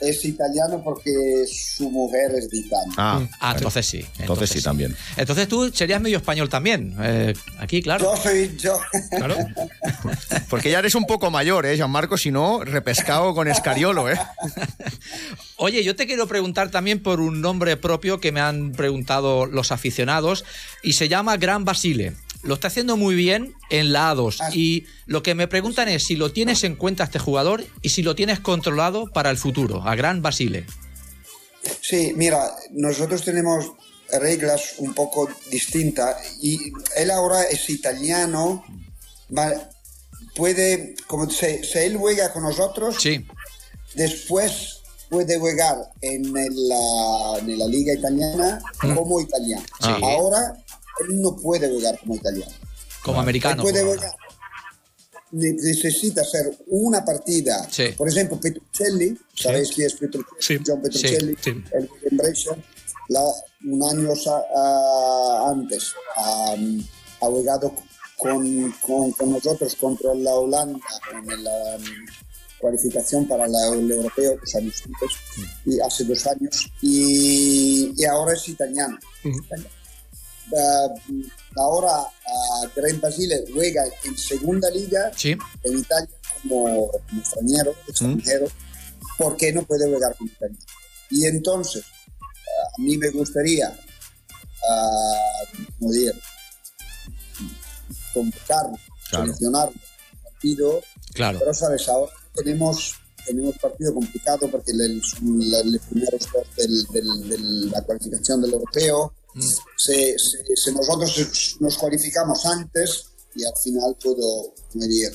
Es 0.00 0.24
italiano 0.24 0.82
porque 0.82 1.12
su 1.46 1.90
mujer 1.90 2.32
es 2.36 2.50
de 2.50 2.58
Italia. 2.58 2.94
Ah, 2.96 3.20
Ah, 3.40 3.52
entonces 3.56 3.86
sí. 3.86 4.04
Entonces 4.18 4.50
sí, 4.50 4.62
también. 4.62 4.96
Entonces 5.16 5.48
tú 5.48 5.70
serías 5.72 6.00
medio 6.00 6.18
español 6.18 6.48
también. 6.48 6.94
Eh, 7.00 7.34
aquí, 7.58 7.82
claro. 7.82 8.14
Yo 8.14 8.22
soy 8.22 8.56
yo. 8.58 8.78
Claro. 9.10 9.36
porque 10.50 10.70
ya 10.70 10.78
eres 10.78 10.94
un 10.94 11.06
poco 11.06 11.30
mayor, 11.30 11.66
¿eh, 11.66 11.76
Gianmarco? 11.76 12.16
Si 12.16 12.30
no, 12.30 12.64
repescado 12.64 13.34
con 13.34 13.48
Escariolo, 13.48 14.10
¿eh? 14.10 14.18
Oye, 15.56 15.84
yo 15.84 15.94
te 15.94 16.06
quiero 16.06 16.26
preguntar 16.26 16.70
también 16.70 17.02
por 17.02 17.20
un 17.20 17.40
nombre 17.40 17.76
propio 17.76 18.20
que 18.20 18.32
me 18.32 18.40
han 18.40 18.72
preguntado 18.72 19.46
los 19.46 19.72
aficionados 19.72 20.44
y 20.82 20.94
se 20.94 21.08
llama 21.08 21.36
Gran 21.36 21.64
Basile. 21.64 22.14
Lo 22.44 22.54
está 22.54 22.68
haciendo 22.68 22.96
muy 22.96 23.14
bien 23.14 23.54
en 23.70 23.92
la 23.92 24.12
A2 24.14 24.36
Ah. 24.40 24.50
y 24.52 24.86
lo 25.06 25.22
que 25.22 25.34
me 25.34 25.48
preguntan 25.48 25.88
es 25.88 26.04
si 26.04 26.14
lo 26.16 26.30
tienes 26.32 26.62
en 26.64 26.76
cuenta 26.76 27.04
este 27.04 27.18
jugador 27.18 27.64
y 27.82 27.88
si 27.88 28.02
lo 28.02 28.14
tienes 28.14 28.40
controlado 28.40 29.06
para 29.06 29.30
el 29.30 29.36
futuro, 29.38 29.82
a 29.82 29.94
Gran 29.96 30.20
Basile. 30.22 30.66
Sí, 31.80 32.12
mira, 32.14 32.50
nosotros 32.72 33.24
tenemos 33.24 33.72
reglas 34.12 34.74
un 34.78 34.92
poco 34.94 35.28
distintas 35.50 36.16
y 36.42 36.72
él 36.96 37.10
ahora 37.10 37.44
es 37.44 37.70
italiano, 37.70 38.62
puede, 40.34 40.94
como 41.06 41.30
se, 41.30 41.64
si 41.64 41.78
él 41.78 41.96
juega 41.96 42.32
con 42.32 42.42
nosotros, 42.42 42.96
Sí, 42.98 43.24
después 43.94 44.80
puede 45.08 45.38
jugar 45.38 45.76
en 46.00 46.32
la, 46.32 47.38
en 47.38 47.58
la 47.58 47.66
liga 47.66 47.94
italiana 47.94 48.60
como 48.80 49.20
italiano. 49.20 49.64
Sí. 49.80 49.90
Ahora 50.02 50.54
él 51.00 51.20
no 51.20 51.36
puede 51.36 51.68
jugar 51.70 51.98
como 52.00 52.14
italiano. 52.16 52.52
como 53.02 53.16
Él 53.18 53.22
americano. 53.22 53.62
puede. 53.62 53.82
Ne- 55.32 55.52
Necesita 55.52 56.20
hacer 56.20 56.56
una 56.68 57.04
partida. 57.04 57.66
Sí. 57.70 57.86
Por 57.96 58.08
ejemplo, 58.08 58.38
Petruccelli, 58.40 59.18
¿sabéis 59.34 59.70
quién 59.74 59.88
es 59.88 59.94
Petruccelli? 59.94 60.38
Sí. 60.40 60.58
John 60.64 60.80
Petruccelli, 60.80 61.36
el 61.72 61.90
en 62.10 62.16
Brescia, 62.16 62.56
la- 63.08 63.32
un 63.64 63.82
año 63.82 64.14
sa- 64.14 64.44
antes 65.50 65.92
ah, 66.16 66.54
ha 67.22 67.26
jugado 67.26 67.74
con, 68.16 68.70
con- 68.80 69.10
con 69.12 69.32
nosotros 69.32 69.74
contra 69.76 70.14
la 70.14 70.34
Holanda 70.34 70.78
en 71.12 71.42
la 71.44 71.78
mm, 71.78 72.60
cualificación 72.60 73.26
para 73.26 73.48
la- 73.48 73.68
el 73.74 73.90
europeo 73.90 74.36
dos 74.38 74.54
años 74.54 74.82
antes, 74.86 75.18
y 75.66 75.80
hace 75.80 76.04
dos 76.04 76.26
años, 76.28 76.70
y, 76.80 77.92
y 77.96 78.04
ahora 78.04 78.34
es 78.34 78.48
italiano. 78.48 78.96
Italiano. 79.24 79.73
Ah, 80.52 80.88
ahora 81.56 82.00
uh, 82.00 82.68
Grant 82.76 83.00
Basile 83.00 83.44
juega 83.52 83.82
en 84.04 84.16
segunda 84.18 84.68
liga 84.70 85.10
Sí, 85.16 85.36
en 85.62 85.78
Italia 85.78 86.10
como, 86.42 86.90
como 86.90 87.20
extranjero, 87.20 87.74
extranjero, 87.88 88.46
¿por 89.18 89.36
qué 89.36 89.52
no 89.52 89.62
puede 89.64 89.86
jugar 89.92 90.14
con 90.16 90.26
italiano? 90.26 90.58
Y 91.10 91.26
entonces, 91.26 91.82
ah, 92.20 92.68
a 92.78 92.82
mí 92.82 92.98
me 92.98 93.10
gustaría, 93.10 93.68
ah, 94.68 95.44
como 95.78 95.92
decir, 95.92 96.14
convocarlo, 98.12 98.78
Claro. 99.08 99.24
seleccionarlo, 99.26 99.74
partido, 100.24 100.82
claro. 101.14 101.38
pero 101.38 101.54
sabes, 101.54 101.88
ahora 101.88 102.12
tenemos 102.34 102.96
tenemos 103.26 103.56
partido 103.56 103.94
complicado 103.94 104.50
porque 104.50 104.72
los 104.74 105.14
primeros 105.88 106.28
dos 106.30 106.46
de 106.92 107.02
la 107.70 107.80
cualificación 107.82 108.42
del 108.42 108.52
europeo. 108.52 109.14
Se, 109.76 109.94
se- 110.16 110.56
se 110.56 110.72
nosotros 110.72 111.56
nos 111.60 111.76
cualificamos 111.78 112.44
antes 112.46 113.06
y 113.34 113.44
al 113.44 113.52
final 113.62 113.96
puedo 114.02 114.54
medir 114.74 115.10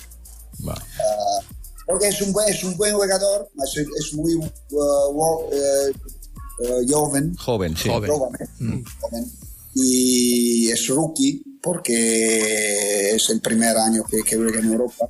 Va. 0.67 0.73
ah, 0.75 1.39
porque 1.87 2.09
es 2.09 2.21
un 2.21 2.33
buen, 2.33 2.49
es 2.49 2.63
un 2.63 2.75
buen 2.75 2.93
jugador, 2.93 3.49
es, 3.63 3.77
es 3.77 4.13
muy 4.13 4.35
uh, 4.35 5.49
eh, 5.53 6.85
joven, 6.91 7.35
Joven, 7.37 7.77
sí. 7.77 7.87
Joven. 7.89 8.11
joven, 8.11 8.83
joven. 8.99 9.31
y 9.75 10.69
es 10.69 10.87
rookie 10.87 11.41
porque 11.61 13.15
es 13.15 13.29
el 13.29 13.39
primer 13.41 13.77
año 13.77 14.03
que, 14.03 14.21
que 14.23 14.35
juega 14.35 14.59
en 14.59 14.65
Europa. 14.73 15.07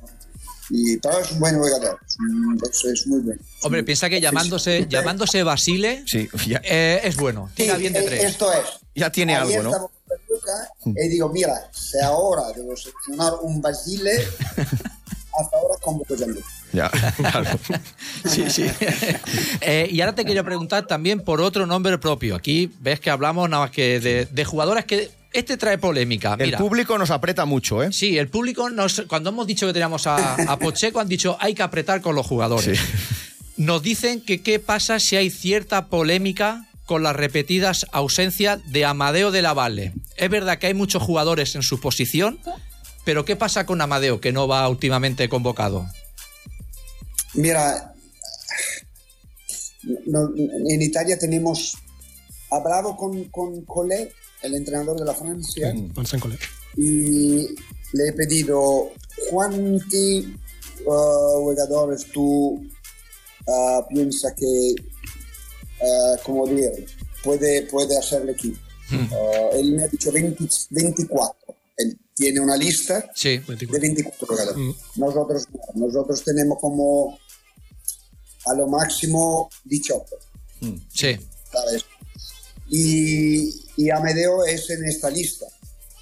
Y, 0.70 0.96
pero 0.98 1.18
es 1.18 1.32
un 1.32 1.40
buen 1.40 1.56
jugador, 1.58 1.98
es, 2.06 2.16
un- 2.20 2.60
es- 2.92 3.06
muy 3.08 3.20
bueno. 3.20 3.40
Hombre, 3.62 3.82
piensa 3.82 4.08
que 4.08 4.20
llamándose, 4.20 4.86
llamándose 4.88 5.42
Basile 5.42 6.04
Sí, 6.06 6.28
ya, 6.46 6.60
eh, 6.64 7.00
es 7.04 7.16
bueno. 7.16 7.48
Sí, 7.56 7.64
Tira 7.64 7.76
bien 7.76 7.92
de 7.92 8.00
eh, 8.00 8.04
tres. 8.06 8.24
Esto 8.24 8.52
es. 8.52 8.60
ya 8.94 9.10
tiene 9.10 9.34
algo, 9.34 9.62
¿no? 9.62 9.90
Luca 10.28 10.68
y 10.84 11.08
digo, 11.08 11.28
mira, 11.28 11.70
si 11.72 11.98
ahora 12.00 12.42
debo 12.54 12.76
seleccionar 12.76 13.32
un 13.42 13.60
Basile, 13.60 14.12
hasta 14.56 15.56
ahora 15.56 15.74
convoco 15.80 16.14
Gianluca. 16.16 16.46
Ya, 16.72 16.88
claro. 17.16 17.50
Sí, 18.28 18.48
sí. 18.50 18.64
Eh, 19.60 19.88
y 19.90 20.00
ahora 20.00 20.14
te 20.14 20.24
quiero 20.24 20.44
preguntar 20.44 20.86
también 20.86 21.20
por 21.20 21.40
otro 21.40 21.66
nombre 21.66 21.98
propio. 21.98 22.34
Aquí 22.36 22.70
ves 22.80 23.00
que 23.00 23.10
hablamos 23.10 23.48
nada 23.50 23.64
más 23.64 23.70
que 23.72 23.98
de, 24.00 24.26
de 24.26 24.44
jugadores 24.44 24.84
que. 24.84 25.10
Este 25.32 25.56
trae 25.56 25.78
polémica. 25.78 26.34
El 26.38 26.46
Mira, 26.46 26.58
público 26.58 26.98
nos 26.98 27.10
aprieta 27.10 27.44
mucho, 27.44 27.82
¿eh? 27.82 27.92
Sí, 27.92 28.18
el 28.18 28.28
público, 28.28 28.68
nos, 28.68 29.02
cuando 29.08 29.30
hemos 29.30 29.46
dicho 29.46 29.66
que 29.66 29.72
teníamos 29.72 30.06
a, 30.06 30.34
a 30.34 30.58
Pocheco, 30.58 30.98
han 31.00 31.08
dicho 31.08 31.36
hay 31.40 31.54
que 31.54 31.62
apretar 31.62 32.00
con 32.00 32.14
los 32.16 32.26
jugadores. 32.26 32.78
Sí. 32.78 32.84
Nos 33.56 33.82
dicen 33.82 34.20
que 34.22 34.42
qué 34.42 34.58
pasa 34.58 34.98
si 34.98 35.16
hay 35.16 35.30
cierta 35.30 35.86
polémica 35.86 36.66
con 36.84 37.02
las 37.04 37.14
repetidas 37.14 37.86
ausencias 37.92 38.58
de 38.72 38.84
Amadeo 38.84 39.30
de 39.30 39.42
la 39.42 39.54
Valle. 39.54 39.92
Es 40.16 40.30
verdad 40.30 40.58
que 40.58 40.66
hay 40.66 40.74
muchos 40.74 41.02
jugadores 41.02 41.54
en 41.54 41.62
su 41.62 41.78
posición, 41.78 42.40
pero 43.04 43.24
¿qué 43.24 43.36
pasa 43.36 43.66
con 43.66 43.80
Amadeo, 43.80 44.20
que 44.20 44.32
no 44.32 44.48
va 44.48 44.68
últimamente 44.68 45.28
convocado? 45.28 45.86
Mira, 47.34 47.94
no- 50.06 50.30
en 50.36 50.82
Italia 50.82 51.16
tenemos 51.18 51.76
hablado 52.50 52.96
con, 52.96 53.24
con 53.26 53.64
el 54.42 54.54
entrenador 54.54 54.98
de 54.98 55.04
la 55.04 55.14
Francia, 55.14 55.72
Vincent 55.72 56.22
Collet. 56.22 56.40
y 56.76 57.46
le 57.92 58.08
he 58.08 58.12
pedido 58.12 58.90
cuántos 59.30 60.24
uh, 60.84 61.42
jugadores 61.42 62.06
tú 62.12 62.62
uh, 63.46 63.88
piensas 63.88 64.32
que, 64.36 64.74
uh, 65.80 66.16
como 66.24 66.46
dire, 66.46 66.86
puede, 67.22 67.62
puede 67.62 67.96
hacer 67.98 68.22
el 68.22 68.30
equipo. 68.30 68.58
Uh, 68.92 69.56
él 69.56 69.72
me 69.72 69.84
ha 69.84 69.88
dicho 69.88 70.10
20 70.10 70.48
24. 70.70 71.54
Él 71.76 71.98
tiene 72.14 72.40
una 72.40 72.56
lista 72.56 73.10
Sí, 73.14 73.38
de 73.38 73.78
24 73.78 74.26
jugadores. 74.26 74.76
Nosotros 74.96 75.46
no. 75.52 75.86
Nosotros 75.86 76.22
tenemos 76.24 76.58
como 76.60 77.18
a 78.46 78.54
lo 78.54 78.66
máximo 78.68 79.48
18, 79.64 80.04
sí, 80.92 81.16
¿sabes? 81.52 81.84
Y, 82.70 83.66
y 83.76 83.90
Amedeo 83.90 84.44
es 84.44 84.70
en 84.70 84.84
esta 84.84 85.10
lista. 85.10 85.46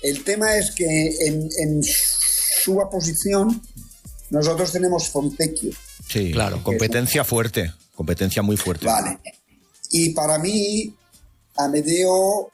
El 0.03 0.23
tema 0.23 0.57
es 0.57 0.71
que 0.71 0.85
en, 1.27 1.49
en 1.59 1.83
su 1.83 2.79
posición 2.91 3.61
nosotros 4.31 4.71
tenemos 4.73 5.09
Fontecchio, 5.09 5.73
Sí, 6.09 6.33
Claro. 6.33 6.63
Competencia 6.63 7.23
fuerte. 7.25 7.73
Competencia 7.95 8.43
muy 8.43 8.57
fuerte. 8.57 8.87
¿vale? 8.87 9.19
Y 9.91 10.11
para 10.11 10.39
mí, 10.39 10.95
Amedeo, 11.57 12.51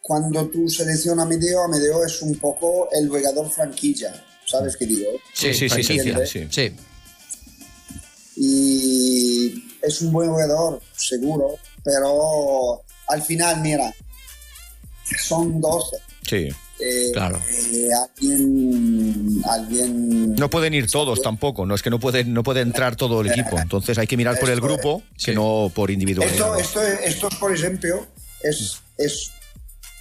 cuando 0.00 0.48
tú 0.48 0.68
seleccionas 0.68 1.26
Amedeo, 1.26 1.62
Amedeo 1.62 2.04
es 2.04 2.20
un 2.22 2.36
poco 2.38 2.88
el 2.92 3.08
jugador 3.08 3.50
franquicia, 3.50 4.12
¿sabes 4.46 4.76
qué 4.76 4.86
digo? 4.86 5.10
Sí, 5.34 5.54
sí, 5.54 5.68
sí, 5.68 5.82
sí, 5.82 5.98
sí. 6.26 6.48
sí. 6.50 6.76
y 8.36 9.64
es 9.82 10.02
un 10.02 10.12
buen 10.12 10.30
jugador, 10.30 10.80
seguro, 10.96 11.56
pero 11.84 12.82
al 13.12 13.22
final, 13.22 13.60
mira, 13.60 13.92
son 15.22 15.60
12. 15.60 15.96
Sí. 16.26 16.48
Eh, 16.84 17.10
Claro. 17.12 17.40
eh, 17.48 17.88
alguien, 18.02 19.40
alguien 19.48 20.34
No 20.34 20.50
pueden 20.50 20.74
ir 20.74 20.90
todos 20.90 21.22
tampoco, 21.22 21.64
no 21.64 21.74
es 21.76 21.82
que 21.82 21.90
no 21.90 22.00
pueden, 22.00 22.32
no 22.34 22.42
puede 22.42 22.60
entrar 22.60 22.96
todo 22.96 23.20
el 23.20 23.28
equipo. 23.30 23.58
Entonces 23.58 23.98
hay 23.98 24.06
que 24.08 24.16
mirar 24.16 24.38
por 24.40 24.48
el 24.50 24.58
Esto 24.58 24.66
es. 24.66 24.72
grupo 24.80 25.02
que 25.16 25.30
Sí. 25.30 25.34
no 25.34 25.70
por 25.74 25.90
individualidad. 25.92 26.58
Esto, 26.58 26.80
esto, 26.80 26.82
esto, 27.04 27.28
por 27.38 27.54
ejemplo, 27.54 28.06
es, 28.42 28.78
es 28.98 29.30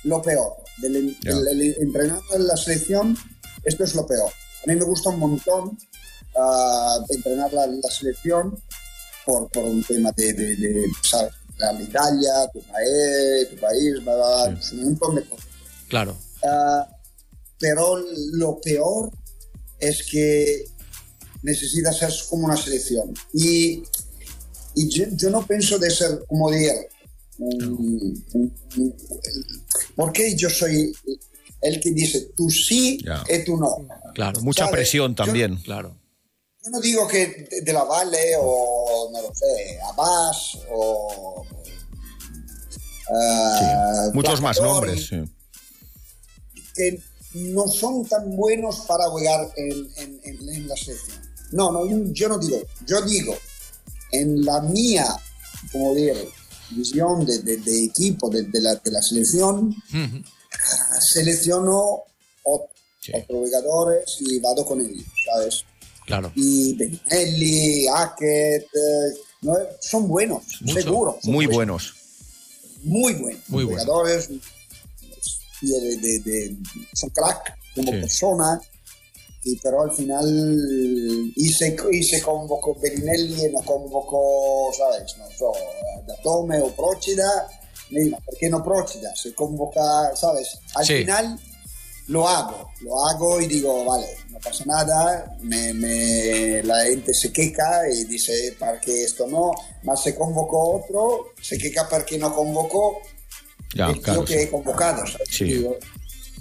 lo 0.03 0.21
peor. 0.21 0.53
Del, 0.81 1.15
de 1.21 2.39
la 2.39 2.57
selección, 2.57 3.15
esto 3.63 3.83
es 3.83 3.93
lo 3.93 4.07
peor. 4.07 4.31
A 4.63 4.67
mí 4.71 4.75
me 4.75 4.83
gusta 4.85 5.09
un 5.09 5.19
montón 5.19 5.77
ah, 6.35 6.97
entrenar 7.09 7.53
la, 7.53 7.67
la 7.67 7.89
selección 7.91 8.57
por, 9.25 9.49
por 9.51 9.63
un 9.65 9.83
tema 9.83 10.11
de, 10.13 10.33
de, 10.33 10.55
de, 10.55 10.85
¿sabes? 11.03 11.33
La 11.61 11.81
Italia, 11.81 12.31
tu 12.53 12.59
país, 12.61 13.49
tu 13.49 13.55
país, 13.57 13.93
bla, 14.03 14.15
bla, 14.15 14.47
bla, 14.49 14.59
un 14.73 14.83
montón 14.83 15.15
de 15.15 15.23
cosas. 15.25 15.45
Claro. 15.87 16.17
Ah, 16.43 16.87
pero 17.59 17.97
lo 18.33 18.59
peor 18.61 19.11
es 19.79 20.03
que 20.09 20.65
necesitas 21.43 21.97
ser 21.97 22.11
como 22.29 22.45
una 22.45 22.57
selección. 22.57 23.13
Y, 23.33 23.83
y 24.75 24.89
yo, 24.89 25.05
yo 25.15 25.29
no 25.29 25.45
pienso 25.45 25.77
de 25.77 25.89
ser, 25.91 26.23
como 26.27 26.47
un- 26.47 28.23
porque 29.95 30.35
yo 30.35 30.49
soy 30.49 30.91
el 31.61 31.79
que 31.79 31.91
dice 31.91 32.29
tú 32.35 32.49
sí 32.49 32.97
y 33.29 33.43
tú 33.43 33.57
no. 33.57 33.75
Claro, 34.13 34.41
Mucha 34.41 34.65
¿sabes? 34.65 34.73
presión 34.79 35.11
Yo- 35.15 35.23
también. 35.23 35.55
claro. 35.57 35.97
Yo 36.63 36.69
no 36.69 36.79
digo 36.79 37.07
que 37.07 37.47
de, 37.63 37.73
la 37.73 37.83
Valle 37.83 38.35
o, 38.39 39.09
no 39.11 39.21
lo 39.21 39.33
sé, 39.33 39.79
Abbas 39.91 40.59
o... 40.71 41.43
ah, 43.13 44.09
Muchos 44.13 44.41
más 44.41 44.59
nombres. 44.61 45.07
sí. 45.07 45.23
que 46.75 46.99
no 47.33 47.67
son 47.67 48.05
tan 48.05 48.35
buenos 48.35 48.81
para 48.81 49.05
jugar 49.09 49.51
en, 49.55 49.71
en- 49.97 50.19
en- 50.23 50.49
en 50.49 50.67
la 50.67 50.75
selección. 50.75 51.21
No, 51.51 51.71
no, 51.71 51.85
yo 52.13 52.29
no 52.29 52.37
digo, 52.37 52.61
yo 52.85 53.01
digo, 53.01 53.35
en 54.11 54.45
la 54.45 54.61
mía, 54.61 55.05
como 55.71 55.93
dire, 55.95 56.29
visión 56.71 57.25
de, 57.25 57.39
de- 57.39 57.57
de 57.57 57.85
equipo 57.85 58.29
de, 58.29 58.47
la, 58.61 58.75
de 58.75 58.91
la 58.91 59.01
selección, 59.01 59.75
selecciono 61.13 62.03
Sí. 63.03 63.13
otros 63.15 63.49
jugadores 63.49 64.17
y 64.19 64.39
vado 64.39 64.63
con 64.63 64.79
ellos, 64.79 65.03
¿sabes? 65.25 65.63
Claro. 66.11 66.31
Y 66.35 66.75
Benelli, 66.75 67.85
Hackett, 67.87 68.63
eh, 68.63 69.17
no, 69.41 69.55
son 69.79 70.07
buenos, 70.07 70.43
Mucho. 70.61 70.81
seguro. 70.81 71.17
son 71.21 71.33
Muy 71.33 71.45
buenos 71.47 71.93
muy 72.83 73.13
buenos. 73.13 73.41
Muy 73.49 73.63
buenos. 73.63 73.85
jugadores 73.85 74.29
de, 75.61 75.97
de- 75.97 76.19
de- 76.19 76.57
son 76.93 77.09
crack 77.11 77.55
como 77.75 77.91
Sí. 77.91 77.99
persona. 77.99 78.61
Y, 79.43 79.55
pero 79.57 79.81
al 79.83 79.91
final 79.91 81.33
y 81.35 82.03
se 82.03 82.21
convocó 82.21 82.75
Berinelli 82.79 83.45
y 83.45 83.51
no 83.51 83.59
convocó, 83.65 84.71
¿sabes? 84.77 85.15
No 85.17 85.25
so, 85.37 85.51
Datome 86.07 86.59
o 86.61 86.75
Procida. 86.75 87.47
¿por 88.25 88.37
qué 88.39 88.49
no 88.49 88.63
Procida? 88.63 89.15
Se 89.15 89.33
convoca, 89.33 90.15
¿sabes? 90.15 90.57
Al 90.75 90.85
Sí. 90.85 90.93
final 90.99 91.39
lo 92.07 92.27
hago, 92.27 92.69
lo 92.81 93.05
hago 93.07 93.39
y 93.41 93.47
digo, 93.47 93.85
vale, 93.85 94.07
no 94.29 94.39
pasa 94.39 94.63
nada, 94.65 95.37
me, 95.41 95.73
me- 95.73 96.63
la 96.63 96.83
gente 96.85 97.13
se 97.13 97.31
queja 97.31 97.87
y 97.89 98.03
dice, 98.05 98.55
¿para 98.59 98.79
qué 98.81 99.03
esto 99.03 99.27
no? 99.27 99.51
Más 99.83 100.03
se 100.03 100.15
convocó 100.15 100.77
otro, 100.83 101.27
se 101.41 101.57
queja 101.57 101.87
porque 101.89 102.17
no 102.17 102.33
convocó 102.35 102.97
Ya, 103.75 103.87
el 103.89 104.01
tío 104.01 104.25
que 104.25 104.33
sí. 104.33 104.39
he 104.41 104.49
convocado. 104.49 105.05
¿sabes? 105.07 105.27
Sí. 105.29 105.45
Digo, 105.45 105.77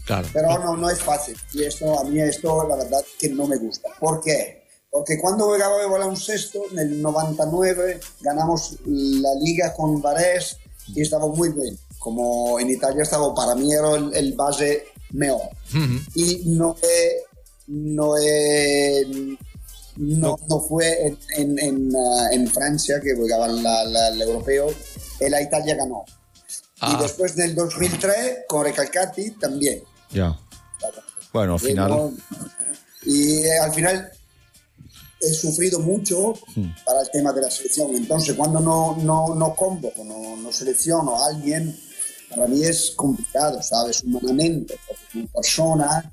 Claro. 0.06 0.26
pero 0.32 0.58
no, 0.58 0.76
no 0.76 0.90
es 0.90 0.98
fácil. 1.00 1.36
Y 1.52 1.62
esto, 1.62 2.00
a 2.00 2.04
mí 2.04 2.20
esto, 2.20 2.66
la 2.66 2.74
verdad, 2.74 3.04
que 3.18 3.28
no 3.28 3.46
me 3.46 3.56
gusta. 3.58 3.90
¿Por 4.00 4.20
qué? 4.20 4.64
Porque 4.90 5.16
cuando 5.20 5.44
jugaba 5.44 5.78
de 5.78 5.86
baloncesto, 5.86 6.62
en 6.72 6.78
el 6.80 7.00
99, 7.02 8.00
ganamos 8.22 8.74
la 8.86 9.34
liga 9.40 9.72
con 9.72 10.02
Varese 10.02 10.56
y 10.88 11.02
estaba 11.02 11.28
muy 11.28 11.50
bien. 11.50 11.78
Como 12.00 12.58
en 12.58 12.70
Italia 12.70 13.02
estaba, 13.04 13.32
para 13.34 13.54
mí 13.54 13.72
era 13.72 13.94
el, 13.94 14.12
el 14.16 14.32
base 14.32 14.86
mejor. 15.12 15.48
Ujú. 15.74 16.00
Y 16.14 16.42
no 16.46 16.76
no 17.66 18.16
he- 18.18 19.36
no, 19.96 20.38
no 20.48 20.60
fue 20.60 21.06
en, 21.06 21.18
en, 21.36 21.58
en, 21.58 21.92
ah, 21.96 22.28
en 22.32 22.46
Francia 22.48 23.00
que 23.00 23.14
jugaban 23.14 23.62
la, 23.62 23.84
la- 23.84 24.08
el 24.08 24.22
europeo, 24.22 24.72
la 25.20 25.42
Italia 25.42 25.74
ganó. 25.76 26.04
Ah. 26.80 26.96
Y 26.98 27.02
después 27.02 27.36
del 27.36 27.54
2003, 27.54 28.38
con 28.48 28.64
Recalcati 28.64 29.32
también. 29.32 29.82
Ya. 30.10 30.38
Bueno, 31.32 31.54
al 31.54 31.60
final. 31.60 31.90
no- 31.90 32.12
Y 33.04 33.38
eh, 33.44 33.58
al 33.58 33.72
final 33.72 34.10
he 35.20 35.34
sufrido 35.34 35.78
mucho 35.80 36.34
para 36.86 37.02
el 37.02 37.10
tema 37.10 37.32
de 37.32 37.42
la 37.42 37.50
selección. 37.50 37.94
Entonces, 37.94 38.34
cuando 38.34 38.58
no, 38.60 38.96
no, 38.96 39.34
no 39.34 39.54
convoco, 39.54 40.02
no, 40.02 40.36
no 40.36 40.50
selecciono 40.52 41.14
a 41.22 41.26
alguien, 41.28 41.78
para 42.30 42.46
mí 42.46 42.62
es 42.64 42.92
complicado, 42.96 43.62
¿sabes? 43.62 44.02
Humanamente, 44.02 44.78
porque 44.86 45.02
como 45.12 45.26
persona 45.28 46.12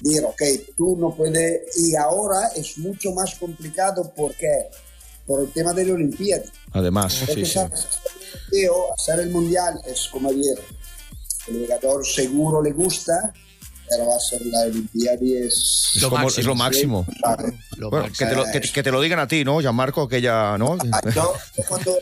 Dir, 0.00 0.22
ok, 0.24 0.40
tú 0.76 0.96
no 0.96 1.12
puedes. 1.12 1.76
Y 1.76 1.96
ahora 1.96 2.50
es 2.54 2.78
mucho 2.78 3.10
más 3.12 3.34
complicado 3.34 4.12
porque 4.16 4.68
por 5.26 5.40
el 5.42 5.50
tema 5.52 5.72
de 5.74 5.86
la 5.86 5.94
Olimpiada. 5.94 6.44
Además, 6.72 7.14
sí, 7.14 7.24
Porque, 7.26 7.44
sí. 7.44 7.52
¿sabes? 7.54 7.84
Tío, 8.48 8.94
hacer 8.94 9.18
el 9.18 9.30
mundial 9.30 9.74
es 9.86 10.06
como 10.06 10.32
decir, 10.32 10.56
el 11.48 11.66
jugador 11.66 12.06
seguro 12.06 12.62
le 12.62 12.70
gusta, 12.70 13.32
pero 13.90 14.14
hacer 14.14 14.40
la 14.46 14.60
Olimpiada 14.60 15.18
es. 15.20 15.90
Es, 15.96 16.00
Lo 16.02 16.10
como- 16.10 16.22
máximo. 16.22 16.40
es 16.40 16.46
lo 16.46 16.54
máximo. 16.54 17.06
¿sabes? 17.20 17.54
Lo 17.76 17.90
Bueno, 17.90 18.06
máximo. 18.06 18.28
que, 18.28 18.34
te 18.34 18.40
lo, 18.40 18.44
que, 18.52 18.60
que 18.72 18.82
te 18.84 18.90
lo 18.92 19.00
digan 19.00 19.18
a 19.18 19.26
ti, 19.26 19.44
¿no, 19.44 19.58
Gianmarco? 19.60 20.06
Que 20.06 20.20
ya, 20.20 20.56
¿no? 20.56 20.78
Yo 20.78 21.64
cuando 21.68 21.98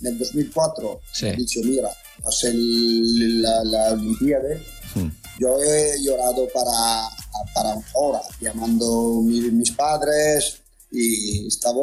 era 0.00 0.10
el 0.10 0.18
Cati, 0.18 0.30
en 0.40 0.46
el 0.46 0.52
2004, 0.52 1.00
Sí. 1.12 1.26
he 1.26 1.32
dicho, 1.36 1.60
mira, 1.64 1.88
hacer 2.26 2.52
la, 2.54 3.64
la 3.64 3.92
Olimpiada, 3.92 4.48
Hmm. 4.94 5.08
yo 5.38 5.62
he 5.62 6.02
llorado 6.02 6.48
para, 6.52 7.08
para 7.54 7.74
una 7.74 7.86
hora, 7.94 8.20
llamando 8.40 9.18
a 9.20 9.22
mi- 9.22 9.50
mis 9.50 9.70
padres 9.72 10.60
y 10.90 11.46
estaba, 11.46 11.80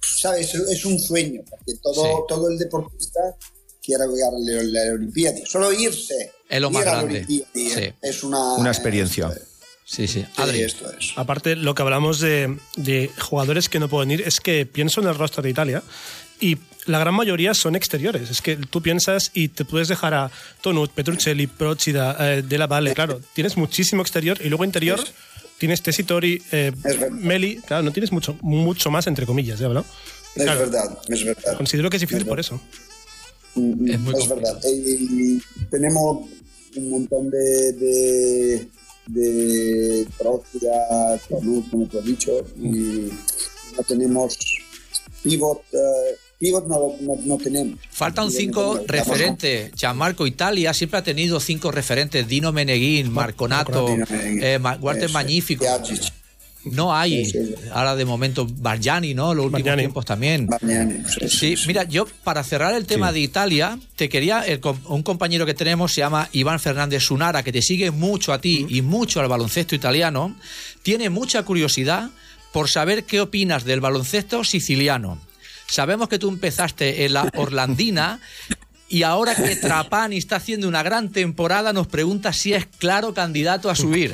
¿sabes? 0.00 0.54
Es 0.54 0.84
un 0.84 0.98
sueño, 1.00 1.42
porque 1.50 1.74
todo, 1.82 2.04
Sí. 2.04 2.10
todo 2.28 2.48
el 2.50 2.58
deportista 2.58 3.20
quiere 3.82 4.06
jugar 4.06 4.30
la, 4.38 4.62
la 4.62 4.92
Olimpiada. 4.94 5.38
Solo 5.46 5.72
irse, 5.72 6.30
Es 6.48 6.60
lo 6.60 6.70
más 6.70 6.86
a 6.86 7.02
grande. 7.02 7.26
Sí. 7.26 7.44
es 8.00 8.22
una, 8.22 8.54
Una 8.54 8.70
experiencia. 8.70 9.30
Sí, 9.84 10.06
sí. 10.06 10.20
Sí, 10.22 10.26
Adri. 10.36 10.62
esto 10.62 10.90
es. 10.92 11.12
Aparte, 11.16 11.56
lo 11.56 11.74
que 11.74 11.82
hablamos 11.82 12.20
de, 12.20 12.56
de 12.76 13.10
jugadores 13.20 13.68
que 13.68 13.80
no 13.80 13.88
pueden 13.88 14.12
ir, 14.12 14.22
es 14.22 14.40
que 14.40 14.64
pienso 14.64 15.00
en 15.00 15.08
el 15.08 15.16
roster 15.18 15.42
de 15.42 15.50
Italia 15.50 15.82
y 16.40 16.56
la 16.86 16.98
gran 16.98 17.14
mayoría 17.14 17.54
son 17.54 17.76
exteriores. 17.76 18.30
Es 18.30 18.40
que 18.42 18.56
tú 18.56 18.82
piensas 18.82 19.30
y 19.34 19.48
te 19.48 19.64
puedes 19.64 19.88
dejar 19.88 20.14
a 20.14 20.30
Tonut, 20.62 20.90
Petruccelli, 20.90 21.46
Procida, 21.46 22.16
eh, 22.18 22.42
De 22.42 22.58
La 22.58 22.66
Valle, 22.66 22.94
claro, 22.94 23.20
tienes 23.34 23.56
muchísimo 23.56 24.02
exterior 24.02 24.38
y 24.44 24.48
luego 24.48 24.64
interior 24.64 25.00
tienes 25.58 25.80
Tessitori, 25.82 26.42
eh. 26.50 26.72
Meli, 27.12 27.56
claro, 27.58 27.84
no 27.84 27.92
tienes 27.92 28.10
mucho, 28.10 28.36
mucho 28.42 28.90
más 28.90 29.06
entre 29.06 29.26
comillas, 29.26 29.58
¿ya 29.60 29.68
verdad? 29.68 29.84
Es 30.34 30.42
Claro. 30.42 30.60
verdad, 30.60 30.98
es 31.08 31.24
verdad. 31.24 31.56
Considero 31.56 31.88
que 31.90 31.96
es 31.98 32.00
difícil 32.00 32.26
por 32.26 32.40
eso. 32.40 32.60
Mm, 33.54 33.90
Es 33.90 34.00
muy 34.00 34.14
es 34.14 34.20
complicado. 34.20 34.54
verdad. 34.56 34.60
Y, 34.64 35.36
y 35.36 35.42
tenemos 35.70 36.28
un 36.74 36.90
montón 36.90 37.30
de, 37.30 37.72
de, 37.74 38.68
de 39.08 40.06
próxida, 40.18 41.18
salud, 41.28 41.62
como 41.70 41.86
tú 41.86 41.98
has 41.98 42.04
dicho, 42.06 42.32
y 42.56 43.10
no 43.76 43.82
tenemos 43.86 44.38
pivot. 45.22 45.62
eh, 45.74 46.16
pivot 46.42 46.66
no, 46.66 46.94
no, 47.00 47.14
no 47.24 47.38
tenemos. 47.38 47.78
Faltan 47.90 48.24
no 48.26 48.30
cinco 48.32 48.80
referentes. 48.88 49.70
Gianmarco 49.76 50.26
Italia 50.26 50.74
siempre 50.74 50.98
ha 50.98 51.04
tenido 51.04 51.38
cinco 51.38 51.70
referentes. 51.70 52.26
Dino 52.26 52.50
Meneguín, 52.52 53.12
Marconato, 53.12 53.86
eh. 54.10 54.58
Magnífico. 55.12 55.60
Piacic, 55.64 56.12
No 56.64 56.94
hay. 56.94 57.24
Sí, 57.24 57.30
sí. 57.46 57.54
Ahora 57.72 57.94
de 57.94 58.04
momento 58.04 58.44
Bargiani, 58.48 59.14
¿no? 59.14 59.34
Los 59.34 59.44
últimos 59.46 59.52
Bargiani. 59.62 59.82
tiempos 59.82 60.04
también. 60.04 60.46
Bargnani, 60.48 61.04
sí, 61.08 61.28
Sí, 61.28 61.56
sí. 61.56 61.64
mira, 61.68 61.84
yo 61.84 62.06
para 62.24 62.42
cerrar 62.42 62.74
el 62.74 62.86
tema 62.86 63.08
Sí. 63.10 63.14
de 63.14 63.20
Italia, 63.20 63.78
te 63.94 64.08
quería, 64.08 64.40
el 64.42 64.60
un 64.88 65.02
compañero 65.04 65.46
que 65.46 65.54
tenemos 65.54 65.92
se 65.92 66.00
llama 66.00 66.28
Iván 66.32 66.58
Fernández 66.58 67.04
Sunara, 67.04 67.44
que 67.44 67.52
te 67.52 67.62
sigue 67.62 67.92
mucho 67.92 68.32
a 68.32 68.40
ti 68.40 68.66
y 68.68 68.82
mucho 68.82 69.20
al 69.20 69.28
baloncesto 69.28 69.76
italiano, 69.76 70.34
tiene 70.82 71.08
mucha 71.08 71.44
curiosidad 71.44 72.10
por 72.52 72.68
saber 72.68 73.04
qué 73.04 73.20
opinas 73.20 73.64
del 73.64 73.80
baloncesto 73.80 74.42
siciliano. 74.42 75.18
Sabemos 75.72 76.08
que 76.08 76.18
tú 76.18 76.28
empezaste 76.28 77.04
en 77.06 77.14
la 77.14 77.30
Orlandina 77.36 78.20
y 78.88 79.04
ahora 79.04 79.34
que 79.34 79.56
Trapani 79.56 80.18
está 80.18 80.36
haciendo 80.36 80.68
una 80.68 80.82
gran 80.82 81.08
temporada 81.10 81.72
nos 81.72 81.86
pregunta 81.86 82.34
si 82.34 82.52
es 82.52 82.66
claro 82.66 83.14
candidato 83.14 83.70
a 83.70 83.74
subir. 83.74 84.12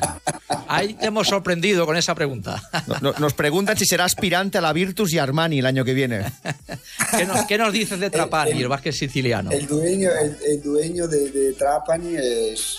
Ahí 0.69 0.95
te 0.95 1.07
hemos 1.07 1.27
sorprendido 1.27 1.85
con 1.85 1.97
esa 1.97 2.15
pregunta. 2.15 2.63
No- 2.87 2.95
no- 3.01 3.13
nos 3.19 3.35
preguntan 3.35 3.77
si 3.77 3.87
será 3.87 4.05
aspirante 4.05 4.57
a 4.59 4.61
la 4.61 4.73
Virtus 4.73 5.13
y 5.13 5.19
Armani 5.19 5.59
el 5.59 5.67
año 5.67 5.85
que 5.85 5.95
viene. 5.95 6.33
¿Qué 7.19 7.25
nos, 7.27 7.45
qué 7.47 7.59
nos 7.59 7.73
dices 7.73 7.99
de 7.99 8.09
Trapani, 8.09 8.53
el 8.61 8.69
básquet 8.69 8.93
siciliano? 8.95 9.51
El 9.51 9.67
dueño, 9.67 10.11
el, 10.13 10.37
el 10.47 10.63
dueño 10.63 11.09
de, 11.09 11.29
de 11.33 11.53
Trapani 11.55 12.15
es, 12.17 12.79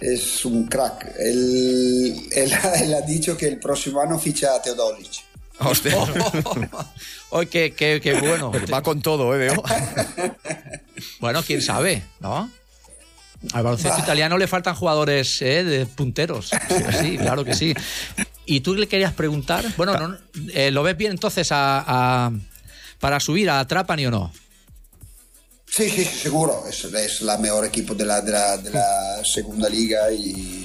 es 0.00 0.42
un 0.46 0.68
crack. 0.68 1.16
Él, 1.18 2.28
él, 2.32 2.50
él 2.82 2.94
ha 2.94 3.00
dicho 3.02 3.36
que 3.36 3.46
el 3.46 3.58
próximo 3.58 4.00
año 4.00 4.18
ficha 4.18 4.54
a 4.54 4.62
Teodolic. 4.62 5.28
Hostia. 5.64 5.96
Oye, 7.30 7.48
qué, 7.48 7.72
qué- 7.74 8.00
qué 8.02 8.14
bueno. 8.20 8.50
Va 8.72 8.82
con 8.82 9.00
todo, 9.02 9.34
¿eh? 9.34 9.38
Veo. 9.38 9.62
Bueno, 11.20 11.42
quién 11.42 11.62
sabe, 11.62 12.02
¿no? 12.20 12.50
Al 13.52 13.62
baloncesto 13.62 14.00
italiano 14.00 14.36
le 14.36 14.46
faltan 14.46 14.74
jugadores 14.74 15.40
eh, 15.40 15.64
de 15.64 15.86
punteros. 15.86 16.50
Sí, 17.00 17.16
claro 17.16 17.42
que 17.44 17.54
sí. 17.54 17.72
¿Y 18.44 18.60
tú 18.60 18.74
le 18.74 18.86
querías 18.86 19.14
preguntar? 19.14 19.64
Bueno, 19.78 19.96
no, 19.96 20.18
eh, 20.52 20.70
¿lo 20.70 20.82
ves 20.82 20.96
bien 20.98 21.12
entonces 21.12 21.50
a, 21.52 21.84
a- 22.26 22.32
para 22.98 23.18
subir 23.18 23.48
a 23.48 23.66
Trapani 23.66 24.06
o 24.06 24.10
no? 24.10 24.32
Sí, 25.66 25.88
sí, 25.88 26.04
sí, 26.04 26.18
seguro. 26.18 26.64
Es, 26.68 26.84
es 26.84 27.22
la 27.22 27.38
mejor 27.38 27.64
equipo 27.64 27.94
de 27.94 28.04
la, 28.04 28.20
de 28.20 28.32
la, 28.32 28.56
de 28.58 28.70
la 28.70 29.22
segunda 29.24 29.68
liga 29.70 30.10
y... 30.12 30.59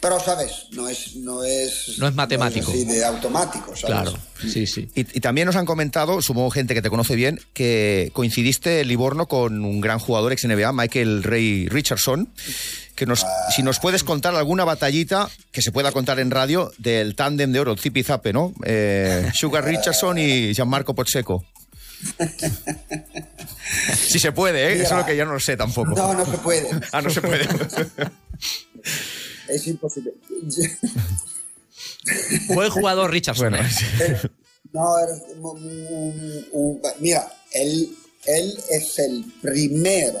Pero, 0.00 0.20
¿sabes? 0.20 0.66
No 0.72 0.88
es... 0.88 1.16
No 1.16 1.42
es, 1.42 1.98
No 1.98 2.06
es 2.08 2.14
matemático. 2.14 2.70
así 2.70 2.84
de 2.84 3.04
automático, 3.04 3.74
¿sabes? 3.76 3.84
Claro, 3.86 4.14
sí, 4.40 4.66
sí. 4.66 4.88
Y, 4.94 5.00
y 5.00 5.20
también 5.20 5.46
nos 5.46 5.56
han 5.56 5.66
comentado, 5.66 6.22
supongo 6.22 6.50
gente 6.50 6.74
que 6.74 6.82
te 6.82 6.90
conoce 6.90 7.16
bien, 7.16 7.40
que 7.52 8.10
coincidiste 8.12 8.80
en 8.80 8.88
Livorno 8.88 9.26
con 9.26 9.64
un 9.64 9.80
gran 9.80 9.98
jugador 9.98 10.32
ex 10.32 10.44
NBA, 10.44 10.72
Michael 10.72 11.22
Ray 11.24 11.68
Richardson. 11.68 12.28
Que 12.94 13.06
nos, 13.06 13.24
si 13.54 13.62
nos 13.62 13.78
puedes 13.78 14.02
contar 14.02 14.34
alguna 14.34 14.64
batallita 14.64 15.28
que 15.52 15.62
se 15.62 15.70
pueda 15.72 15.92
contar 15.92 16.18
en 16.18 16.30
radio 16.32 16.72
del 16.78 17.14
tándem 17.14 17.52
de 17.52 17.60
oro, 17.60 17.72
el 17.72 17.78
Zipi 17.78 18.02
Zape, 18.02 18.32
¿no? 18.32 18.52
Eh, 18.64 19.30
Sugar 19.34 19.64
Richardson 19.64 20.18
y 20.18 20.52
Gianmarco 20.54 20.94
Pozzeco. 20.94 21.44
Si 24.08 24.18
se 24.18 24.32
puede, 24.32 24.68
¿eh? 24.68 24.72
Eso 24.82 24.94
es 24.94 25.00
lo 25.00 25.04
que 25.04 25.14
ya 25.16 25.24
no 25.26 25.32
lo 25.34 25.40
sé 25.40 25.56
tampoco. 25.56 25.90
No, 25.90 26.14
no 26.14 26.24
se 26.24 26.38
puede. 26.38 26.68
Ah, 26.92 27.02
no 27.02 27.10
se 27.10 27.20
puede. 27.20 27.46
Es 29.48 29.66
imposible. 29.66 30.14
Buen 32.48 32.70
jugador 32.70 33.10
Richardson. 33.10 33.50
Bueno, 33.50 33.66
¿eh? 33.66 33.70
sí. 33.70 33.84
No, 34.72 34.98
era 34.98 35.12
un- 35.40 35.86
un- 35.90 36.46
un- 36.52 36.80
mira, 37.00 37.30
él, 37.52 37.96
él 38.26 38.58
es 38.70 38.98
el 38.98 39.24
primero 39.40 40.20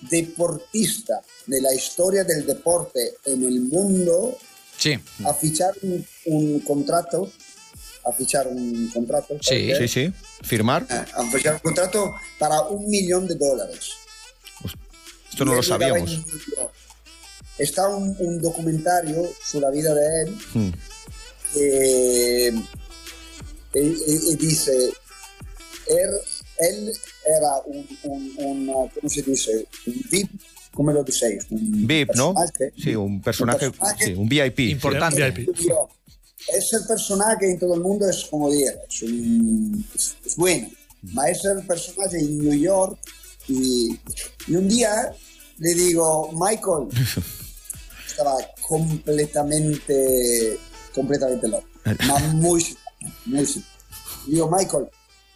deportista 0.00 1.20
de 1.46 1.60
la 1.60 1.72
historia 1.74 2.24
del 2.24 2.46
deporte 2.46 3.14
en 3.26 3.44
el 3.44 3.60
mundo 3.60 4.38
Sí, 4.78 4.98
a 5.24 5.34
fichar 5.34 5.72
un, 5.82 6.04
un 6.26 6.60
contrato, 6.60 7.30
a 8.04 8.12
fichar 8.12 8.48
un 8.48 8.90
contrato, 8.92 9.36
Sí, 9.40 9.70
sí, 9.78 9.86
sí. 9.86 10.12
Firmar. 10.42 10.84
Eh, 10.90 11.04
a 11.14 11.24
fichar 11.30 11.54
un 11.54 11.60
contrato 11.60 12.14
para 12.38 12.62
un 12.62 12.88
millón 12.88 13.28
de 13.28 13.36
dólares. 13.36 13.90
Esto 15.30 15.44
no 15.44 15.52
Y 15.52 15.56
lo 15.56 15.62
sabíamos. 15.62 16.18
Está 17.58 17.88
un, 17.88 18.16
un 18.18 18.40
documentario 18.40 19.28
sobre 19.44 19.66
la 19.66 19.70
vida 19.70 19.94
de 19.94 20.22
él 20.22 20.36
Mm. 20.54 20.70
eh, 21.56 22.52
dice, 24.38 24.72
él, 25.86 26.10
él 26.58 26.92
era 27.26 27.52
un, 27.66 27.86
un, 28.04 28.34
un, 28.38 28.66
¿cómo 28.88 29.08
se 29.08 29.22
dice? 29.22 29.66
Un 29.86 30.02
VIP, 30.10 30.30
¿cómo 30.72 30.92
lo 30.92 31.02
dices? 31.04 31.46
Un 31.50 31.86
VIP, 31.86 32.14
¿no? 32.14 32.34
Sí, 32.76 32.94
un 32.94 33.20
personaje, 33.20 33.66
Un 33.66 33.72
personaje 33.72 34.04
sí, 34.06 34.12
un 34.14 34.28
VIP. 34.28 34.58
Importante. 34.60 35.30
VIP. 35.30 35.50
Ese 36.56 36.80
personaje 36.88 37.50
en 37.50 37.58
todo 37.58 37.74
el 37.74 37.80
mundo 37.80 38.08
es 38.08 38.24
como 38.24 38.50
dire, 38.50 38.74
es, 38.88 39.02
un, 39.02 39.86
es, 39.94 40.16
es 40.24 40.36
bueno, 40.36 40.68
ma 41.02 41.28
es 41.30 41.44
el 41.44 41.64
personaje 41.66 42.18
en 42.18 42.38
New 42.38 42.54
York 42.58 42.98
y, 43.48 43.96
y 44.48 44.54
un 44.56 44.68
día 44.68 45.14
le 45.58 45.74
digo, 45.74 46.30
Michael, 46.32 46.88
estaba 48.12 48.36
completamente, 48.68 50.58
completamente 50.94 51.48
loco, 51.48 51.66
muy, 52.34 52.64
muy. 53.26 53.64
Digo, 54.26 54.50
Michael, 54.50 54.86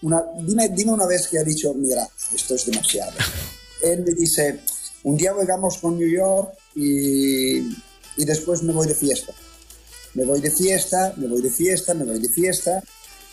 una, 0.03 0.22
dime, 0.41 0.68
dime 0.68 0.93
una 0.93 1.07
vez 1.07 1.27
que 1.27 1.39
ha 1.39 1.43
dicho, 1.43 1.74
mira, 1.74 2.09
esto 2.35 2.55
es 2.55 2.66
demasiado. 2.66 3.12
Él 3.83 4.05
me 4.05 4.12
dice, 4.12 4.61
un 5.03 5.16
día 5.16 5.33
llegamos 5.39 5.79
con 5.79 5.99
New 5.99 6.09
York 6.09 6.53
y, 6.74 7.59
y 7.59 8.24
después 8.24 8.62
me 8.62 8.72
voy 8.72 8.87
de 8.87 8.95
fiesta. 8.95 9.33
Me 10.14 10.24
voy 10.24 10.41
de 10.41 10.51
fiesta, 10.51 11.12
me 11.16 11.27
voy 11.27 11.43
de 11.43 11.51
fiesta, 11.51 11.95
me 11.95 12.05
voy 12.05 12.20
de 12.20 12.29
fiesta, 12.29 12.83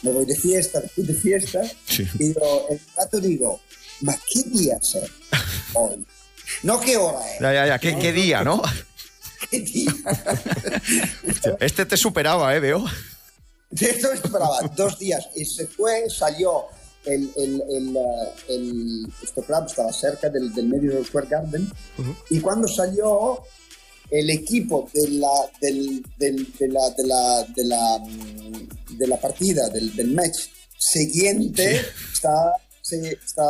me 0.01 0.11
voy 0.11 0.25
de 0.25 0.35
fiesta, 0.35 0.81
me 0.81 0.89
voy 0.97 1.05
de 1.05 1.13
fiesta. 1.13 1.61
Sí. 1.85 2.07
Y 2.19 2.33
yo, 2.33 2.67
el 2.69 2.79
rato 2.95 3.19
digo, 3.19 3.59
¿ma 4.01 4.17
qué 4.27 4.41
día 4.49 4.79
es 4.81 4.97
hoy? 5.73 6.05
No 6.63 6.79
qué 6.79 6.97
hora 6.97 7.19
es. 7.33 7.39
Ya, 7.39 7.53
ya, 7.53 7.67
ya. 7.67 7.79
¿Qué, 7.79 7.97
qué 7.97 8.11
día, 8.11 8.43
no? 8.43 8.61
Este 11.59 11.85
te 11.85 11.97
superaba, 11.97 12.55
¿eh? 12.55 12.59
Veo. 12.59 12.83
Esto 13.79 14.11
esperaba 14.11 14.59
dos 14.75 14.99
días 14.99 15.27
y 15.35 15.45
se 15.45 15.65
fue, 15.65 16.07
salió 16.09 16.65
el, 17.05 17.31
el, 17.35 17.63
el, 17.69 17.97
eh, 17.97 18.01
el- 18.49 19.07
este 19.23 19.41
club 19.41 19.65
estaba 19.67 19.91
cerca 19.91 20.29
del, 20.29 20.53
del 20.53 20.67
Madison 20.67 21.03
Square 21.05 21.27
Garden 21.27 21.69
y 22.29 22.39
cuando 22.39 22.67
salió 22.67 23.41
el 24.11 24.29
equipo 24.29 24.89
de 24.93 25.09
la, 25.09 25.31
del- 25.59 26.05
del- 26.17 26.53
de 26.59 26.67
la, 26.67 26.89
de 26.91 27.03
la, 27.07 27.43
de 27.55 27.63
la, 27.65 27.99
de 28.89 29.07
la 29.07 29.17
partida, 29.19 29.67
del, 29.69 29.95
del 29.95 30.11
match 30.13 30.49
siguiente, 30.77 31.81
está, 32.13 32.53
se, 32.81 33.13
está 33.13 33.43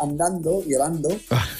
andando, 0.00 0.62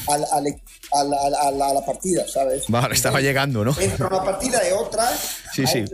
al, 0.09 0.25
al 0.33 0.47
e- 0.47 0.63
a, 0.93 1.05
la, 1.05 1.17
a 1.17 1.31
la- 1.31 1.39
a 1.41 1.51
la- 1.51 1.67
a 1.69 1.75
la 1.75 1.85
partida, 1.87 2.27
¿sabes? 2.29 2.65
Vale, 2.69 2.95
estaba 2.95 3.21
llegando, 3.21 3.65
¿no? 3.65 3.75
Entre 3.81 4.05
una 4.07 4.23
partida 4.25 4.61
y 4.69 4.73
otra, 4.73 5.09
Sí, 5.55 5.67
sí. 5.67 5.85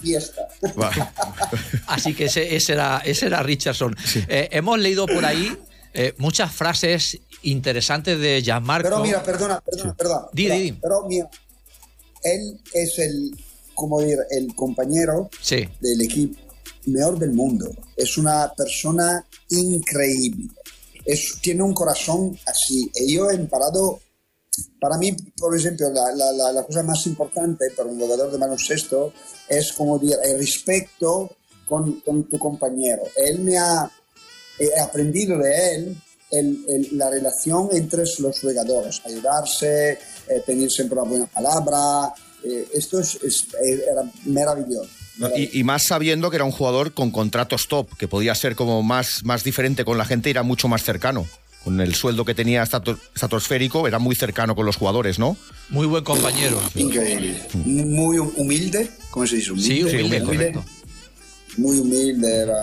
fiesta. 0.00 0.48
Vale. 0.76 1.08
Así 1.86 2.14
que 2.14 2.26
ese, 2.26 2.54
ese 2.56 2.72
era, 2.72 3.02
ese 3.04 3.26
era 3.26 3.42
Richardson. 3.42 3.96
Eh, 4.28 4.48
hemos 4.52 4.78
leído 4.78 5.06
por 5.06 5.24
ahí 5.24 5.56
eh, 5.94 6.14
muchas 6.18 6.52
frases 6.52 7.18
interesantes 7.42 8.18
de 8.18 8.42
Gianmarco. 8.42 8.88
Pero 8.88 9.00
mira, 9.02 9.22
perdona, 9.22 9.60
perdona, 9.60 9.94
perdona. 9.94 10.26
Di, 10.32 10.44
pero, 10.46 10.54
di, 10.56 10.62
di. 10.62 10.72
pero 10.80 11.02
mira, 11.08 11.30
él 12.22 12.60
es 12.72 12.98
el, 12.98 13.36
como 13.74 14.00
decir, 14.00 14.18
el 14.30 14.54
compañero 14.54 15.30
Sí. 15.40 15.68
del 15.80 16.00
equipo 16.02 16.38
mejor 16.86 17.18
del 17.18 17.32
mundo. 17.32 17.70
Es 17.96 18.16
una 18.16 18.50
persona 18.56 19.24
increíble. 19.50 20.48
Es, 21.12 21.38
tiene 21.40 21.62
un 21.62 21.72
corazón 21.74 22.38
así. 22.46 22.90
Y 22.94 23.14
yo 23.16 23.30
he 23.30 23.38
parado, 23.46 24.00
para 24.80 24.96
mí, 24.98 25.16
por 25.36 25.56
ejemplo, 25.56 25.88
la, 25.90 26.12
la- 26.14 26.32
la- 26.32 26.52
la 26.52 26.62
cosa 26.66 26.82
más 26.82 27.06
importante 27.06 27.70
para 27.76 27.88
un 27.88 27.98
jugador 27.98 28.30
de 28.30 28.38
baloncesto 28.38 29.12
es 29.48 29.72
como 29.72 29.98
decir, 29.98 30.16
el 30.24 30.38
respeto 30.38 31.30
con, 31.66 32.00
con 32.00 32.24
tu 32.28 32.38
compañero. 32.38 33.02
Él 33.16 33.40
me 33.40 33.56
ha 33.58 33.90
he 34.60 34.80
aprendido 34.80 35.38
de 35.38 35.74
él 35.76 35.96
el- 36.32 36.64
el- 36.68 36.98
la 36.98 37.08
relación 37.10 37.68
entre 37.72 38.02
los 38.18 38.40
jugadores, 38.40 39.00
ayudarse, 39.04 39.92
eh, 40.28 40.42
tener 40.44 40.68
siempre 40.70 40.98
una 40.98 41.08
buena 41.08 41.26
palabra. 41.26 42.12
eh, 42.44 42.68
esto 42.72 43.00
es, 43.00 43.18
es- 43.22 43.46
era 43.90 44.02
maravilloso. 44.26 44.88
Y, 45.36 45.58
y 45.58 45.64
más 45.64 45.84
sabiendo 45.86 46.30
que 46.30 46.36
era 46.36 46.44
un 46.44 46.52
jugador 46.52 46.92
con 46.92 47.10
contratos 47.10 47.66
top, 47.68 47.88
que 47.96 48.06
podía 48.08 48.34
ser 48.34 48.54
como 48.54 48.82
más, 48.82 49.24
más 49.24 49.42
diferente 49.44 49.84
con 49.84 49.98
la 49.98 50.04
gente 50.04 50.28
y 50.28 50.32
era 50.32 50.42
mucho 50.42 50.68
más 50.68 50.82
cercano. 50.84 51.26
Con 51.64 51.80
el 51.80 51.94
sueldo 51.96 52.24
que 52.24 52.34
tenía 52.34 52.62
estratosférico, 52.62 53.88
era 53.88 53.98
muy 53.98 54.14
cercano 54.14 54.54
con 54.54 54.64
los 54.64 54.76
jugadores, 54.76 55.18
¿no? 55.18 55.36
Muy 55.70 55.86
buen 55.86 56.04
compañero. 56.04 56.62
Increíble. 56.76 57.42
Muy 57.54 58.18
humilde, 58.18 58.90
¿cómo 59.10 59.26
se 59.26 59.36
dice? 59.36 59.46
Sí, 59.58 59.82
humilde, 59.82 60.02
humilde, 60.04 60.22
correcto. 60.24 60.64
Muy 61.56 61.78
humilde, 61.78 62.36
era, 62.42 62.54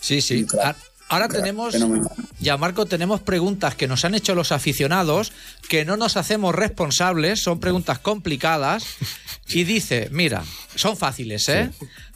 Sí, 0.00 0.20
sí. 0.20 0.38
Un 0.42 0.44
crack. 0.46 0.76
A- 0.76 0.91
Ahora 1.12 1.28
tenemos, 1.28 1.72
fenomenal. 1.74 2.10
ya 2.40 2.56
Marco, 2.56 2.86
tenemos 2.86 3.20
preguntas 3.20 3.74
que 3.74 3.86
nos 3.86 4.04
han 4.04 4.14
hecho 4.14 4.34
los 4.34 4.50
aficionados, 4.50 5.32
que 5.68 5.84
no 5.84 5.96
nos 5.96 6.16
hacemos 6.16 6.54
responsables, 6.54 7.40
son 7.40 7.60
preguntas 7.60 7.98
complicadas. 7.98 8.84
Y 9.48 9.64
dice, 9.64 10.08
mira, 10.10 10.42
son 10.74 10.96
fáciles, 10.96 11.48
¿eh? 11.48 11.70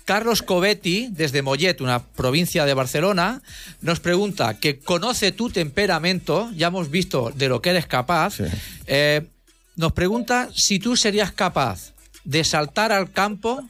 Carlos 0.07 0.43
Covetti, 0.43 1.09
desde 1.11 1.43
Mollet, 1.43 1.81
una 1.81 2.03
provincia 2.03 2.65
de 2.65 2.73
Barcelona, 2.75 3.43
nos 3.83 4.01
pregunta 4.01 4.55
que 4.59 4.79
conoce 4.79 5.33
tu 5.33 5.51
temperamento, 5.51 6.51
ya 6.55 6.69
hemos 6.69 6.91
visto 6.91 7.33
de 7.35 7.49
lo 7.49 7.61
que 7.61 7.71
eres 7.71 7.87
capaz, 7.87 8.35
Sí. 8.37 8.45
eh, 8.87 9.27
nos 9.75 9.93
pregunta 9.93 10.49
si 10.55 10.79
tú 10.79 10.97
serías 10.97 11.33
capaz 11.33 11.93
de 12.25 12.45
saltar 12.45 12.93
al 12.93 13.11
campo 13.13 13.63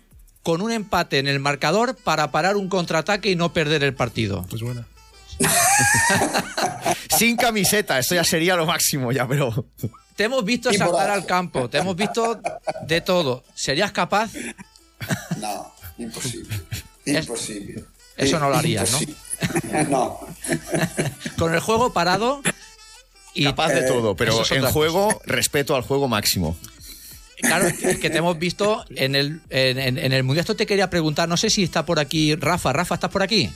con 0.42 0.60
un 0.60 0.70
empate 0.70 1.18
en 1.18 1.26
el 1.26 1.40
marcador 1.40 1.96
para 1.96 2.30
parar 2.30 2.56
un 2.56 2.68
contraataque 2.68 3.30
y 3.30 3.34
no 3.34 3.52
perder 3.52 3.82
el 3.82 3.94
partido. 3.94 4.46
Pues 4.48 4.62
buena. 4.62 4.86
Sin 7.18 7.36
camiseta, 7.36 7.98
eso 7.98 8.14
ya 8.14 8.24
sería 8.24 8.56
lo 8.56 8.66
máximo 8.66 9.12
ya, 9.12 9.26
pero... 9.26 9.66
Te 10.16 10.24
hemos 10.24 10.44
visto 10.44 10.70
Y 10.70 10.76
saltar 10.78 11.10
al 11.10 11.26
campo, 11.26 11.68
te 11.68 11.78
hemos 11.78 11.94
visto 11.94 12.40
de 12.86 13.00
todo. 13.02 13.44
¿Serías 13.54 13.92
capaz? 13.92 14.30
No, 15.38 15.72
imposible. 15.98 16.58
Es- 17.04 17.26
Imposible. 17.26 17.84
Eso 18.16 18.38
no 18.40 18.48
lo 18.48 18.56
harías, 18.56 18.90
¿no? 18.92 18.98
Imposible. 18.98 19.16
No. 19.90 20.18
Con 21.38 21.52
el 21.54 21.60
juego 21.60 21.92
parado 21.92 22.40
y 23.34 23.44
Capaz 23.44 23.68
de 23.68 23.80
Eh, 23.80 23.86
todo, 23.86 24.16
pero 24.16 24.40
es 24.40 24.50
en 24.52 24.64
juego, 24.64 25.20
respeto 25.26 25.76
al 25.76 25.82
juego 25.82 26.08
máximo. 26.08 26.56
claro 27.36 27.68
que 27.78 27.98
que 28.00 28.08
te 28.08 28.16
hemos 28.16 28.38
visto 28.38 28.82
en 28.88 29.14
el 29.14 29.42
en, 29.50 29.78
en- 29.78 29.98
en 29.98 30.12
el 30.14 30.22
mundial. 30.24 30.40
Esto 30.40 30.56
te 30.56 30.64
quería 30.64 30.88
preguntar, 30.88 31.28
no 31.28 31.36
sé 31.36 31.50
si 31.50 31.62
está 31.62 31.84
por 31.84 31.98
aquí 31.98 32.34
Rafa. 32.34 32.72
Rafa, 32.72 32.94
¿estás 32.94 33.10
por 33.10 33.22
aquí? 33.22 33.52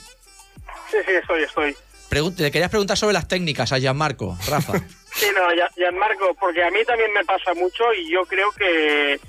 Sí, 0.91 0.97
sí, 1.05 1.11
estoy, 1.21 1.43
estoy. 1.43 1.75
Pregun- 2.09 2.35
te 2.35 2.51
querías 2.51 2.69
preguntar 2.69 2.97
sobre 2.97 3.13
las 3.13 3.27
técnicas 3.27 3.71
a 3.71 3.79
Gianmarco, 3.79 4.37
Rafa. 4.47 4.73
Sí, 5.13 5.25
no, 5.35 5.41
Gianmarco, 5.75 6.33
porque 6.39 6.63
a 6.63 6.71
mí 6.71 6.79
también 6.87 7.11
me 7.11 7.25
pasa 7.25 7.53
mucho 7.53 7.93
y 7.93 8.09
yo 8.09 8.21
creo 8.25 8.49
que 8.53 9.19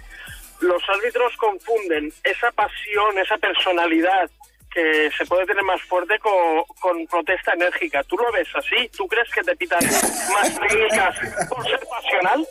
los 0.60 0.80
árbitros 0.88 1.36
confunden 1.36 2.12
esa 2.22 2.52
pasión, 2.52 3.18
esa 3.18 3.36
personalidad 3.38 4.30
que 4.72 5.10
se 5.18 5.26
puede 5.26 5.44
tener 5.44 5.64
más 5.64 5.82
fuerte 5.82 6.18
con, 6.20 6.62
con 6.80 7.04
protesta 7.08 7.52
enérgica. 7.54 8.04
¿Tú 8.04 8.16
lo 8.16 8.30
ves 8.30 8.46
así? 8.54 8.88
¿Tú 8.96 9.08
crees 9.08 9.28
que 9.34 9.42
te 9.42 9.56
pitan 9.56 9.84
más 9.84 10.54
técnicas 10.68 11.16
por 11.48 11.64
ser 11.68 11.80
pasional? 11.90 12.46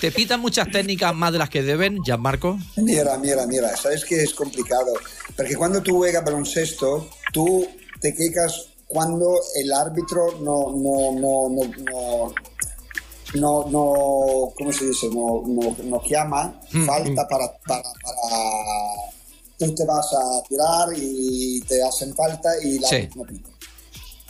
¿Te 0.00 0.10
pitan 0.10 0.40
muchas 0.40 0.68
técnicas 0.72 1.14
más 1.14 1.32
de 1.32 1.38
las 1.38 1.48
que 1.50 1.62
deben, 1.62 2.02
Gianmarco? 2.02 2.58
Mira, 2.78 3.16
mira, 3.16 3.46
mira, 3.46 3.68
sabes 3.76 4.04
que 4.04 4.16
es 4.24 4.34
complicado, 4.34 4.92
porque 5.36 5.54
cuando 5.54 5.80
tú 5.82 5.98
juegas 5.98 6.24
baloncesto, 6.24 7.08
tú 7.32 7.66
te 8.00 8.14
quejas 8.14 8.66
cuando 8.86 9.38
el 9.54 9.72
árbitro 9.72 10.40
no, 10.40 10.72
no, 10.72 11.12
no, 11.12 11.48
no, 11.48 12.34
no, 13.34 13.64
no, 13.70 14.52
¿cómo 14.56 14.72
se 14.72 14.86
dice? 14.86 15.08
No, 15.08 15.42
no, 15.46 15.76
no 15.84 16.02
llama 16.04 16.60
falta 16.86 17.28
para, 17.28 17.46
para, 17.66 17.82
para, 17.82 18.94
tú 19.58 19.72
te 19.74 19.84
vas 19.84 20.06
a 20.12 20.42
tirar 20.48 20.88
y 20.96 21.60
te 21.62 21.82
hacen 21.82 22.14
falta 22.14 22.50
y 22.62 22.78
la 22.80 22.88
Sí. 22.88 23.08
no 23.14 23.22
pita. 23.24 23.48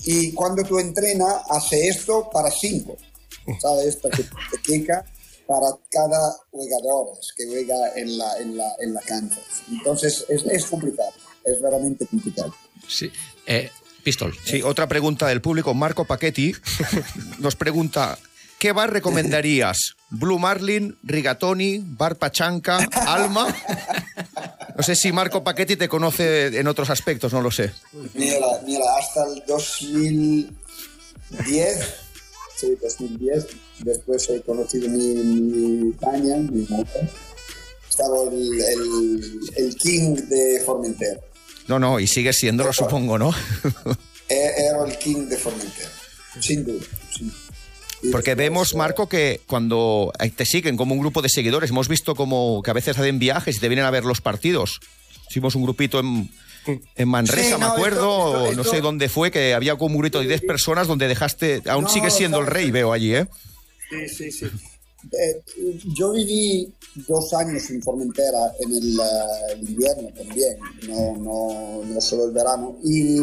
Y 0.05 0.33
cuando 0.33 0.63
tú 0.65 0.79
entrenas, 0.79 1.43
hace 1.49 1.89
esto 1.89 2.29
para 2.31 2.51
cinco, 2.51 2.97
¿sabes? 3.61 3.97
Porque 3.97 4.25
te 4.25 4.63
queja 4.63 5.05
para 5.47 5.67
cada 5.91 6.37
jugador 6.51 7.19
que 7.37 7.47
juega 7.47 7.93
en 7.97 8.17
la, 8.19 8.37
en 8.39 8.57
la, 8.57 8.73
en 8.81 8.95
la 8.95 9.01
cancha. 9.01 9.41
Entonces 9.71 10.25
es, 10.29 10.45
es 10.45 10.65
complicado, 10.67 11.11
es 11.45 11.61
realmente 11.61 12.07
complicado. 12.07 12.55
Sí. 12.89 13.11
Eh, 13.51 13.71
Pistol. 14.05 14.33
Sí, 14.45 14.63
otra 14.63 14.87
pregunta 14.87 15.27
del 15.27 15.41
público. 15.43 15.75
Marco 15.75 16.05
Paquetti 16.05 16.55
nos 17.39 17.57
pregunta: 17.57 18.17
¿qué 18.61 18.71
bar 18.71 18.93
recomendarías? 18.93 19.97
¿Blue 20.09 20.39
Marlin, 20.39 20.97
Rigatoni, 21.03 21.83
Bar 21.85 22.15
Pachanca, 22.17 22.79
Alma? 23.07 23.53
No 24.77 24.85
sé 24.85 24.95
si 24.95 25.11
Marco 25.13 25.43
Paquetti 25.43 25.75
te 25.77 25.89
conoce 25.89 26.59
en 26.59 26.69
otros 26.69 26.91
aspectos, 26.91 27.33
no 27.33 27.43
lo 27.43 27.51
sé. 27.51 27.73
Mira, 28.15 28.47
mira, 28.65 28.85
hasta 28.99 29.27
el 29.27 29.43
2010, 29.47 31.95
sí, 32.57 32.79
2010, 32.81 33.49
después 33.81 34.31
he 34.31 34.41
conocido 34.43 34.89
mi, 34.89 35.15
mi 35.15 35.93
Tania, 35.95 36.37
mi 36.37 36.65
mujer, 36.69 37.11
estaba 37.89 38.23
el, 38.31 38.61
el, 38.61 39.41
el 39.57 39.75
king 39.77 40.15
de 40.15 40.63
Formentera. 40.65 41.19
No, 41.71 41.79
no, 41.79 42.01
y 42.01 42.07
sigue 42.09 42.33
siéndolo, 42.33 42.73
supongo, 42.73 43.17
¿no? 43.17 43.33
Era 44.29 44.85
el 44.87 44.99
king 44.99 45.27
de 45.29 45.37
Formentera, 45.37 45.89
sin 46.41 46.65
duda. 46.65 46.85
sin 47.17 47.29
duda. 47.29 47.39
Y 48.03 48.11
Porque 48.11 48.35
vemos, 48.35 48.73
eh, 48.73 48.77
Marco, 48.77 49.09
que 49.09 49.41
cuando 49.47 50.13
te 50.37 50.45
siguen 50.45 50.77
como 50.77 50.95
un 50.95 51.01
grupo 51.01 51.23
de 51.23 51.29
seguidores, 51.29 51.71
hemos 51.71 51.87
visto 51.89 52.15
como 52.17 52.61
que 52.63 52.71
a 52.71 52.75
veces 52.75 52.99
hacen 52.99 53.19
viajes 53.19 53.57
y 53.57 53.61
te 53.61 53.69
vienen 53.69 53.85
a 53.85 53.91
ver 53.91 54.05
los 54.05 54.21
partidos. 54.21 54.81
Hicimos 55.31 55.55
un 55.55 55.63
grupito 55.63 56.01
en, 56.01 56.29
en 56.97 57.09
Manresa, 57.09 57.49
Sí, 57.49 57.53
me 57.55 57.61
no, 57.61 57.67
acuerdo, 57.73 58.27
esto- 58.47 58.51
esto- 58.51 58.57
no 58.57 58.65
sé 58.65 58.81
dónde 58.81 59.09
fue, 59.09 59.31
que 59.31 59.55
había 59.55 59.77
como 59.77 59.95
un 59.97 60.01
grito 60.03 60.19
de 60.21 60.27
10 60.29 60.41
personas 60.43 60.89
donde 60.89 61.07
dejaste, 61.09 61.63
aún 61.67 61.85
No, 61.85 61.91
sigues 61.91 62.15
siendo 62.15 62.41
el 62.41 62.47
rey, 62.47 62.71
veo 62.71 62.93
allí, 62.93 63.15
¿eh? 63.15 63.27
Sí, 63.91 64.09
sí, 64.09 64.33
sí. 64.33 64.47
Eh, 65.13 65.43
yo 65.97 66.13
viví 66.13 66.73
dos 67.09 67.33
años 67.35 67.69
en 67.71 67.83
Formentera 67.83 68.53
en 68.61 68.71
el, 68.73 68.99
eh, 69.01 69.53
el 69.53 69.71
invierno 69.71 70.09
también, 70.15 70.59
no, 70.89 71.17
no, 71.17 71.85
no 71.85 72.01
solo 72.01 72.27
el 72.27 72.33
verano. 72.33 72.77
Y, 72.85 73.19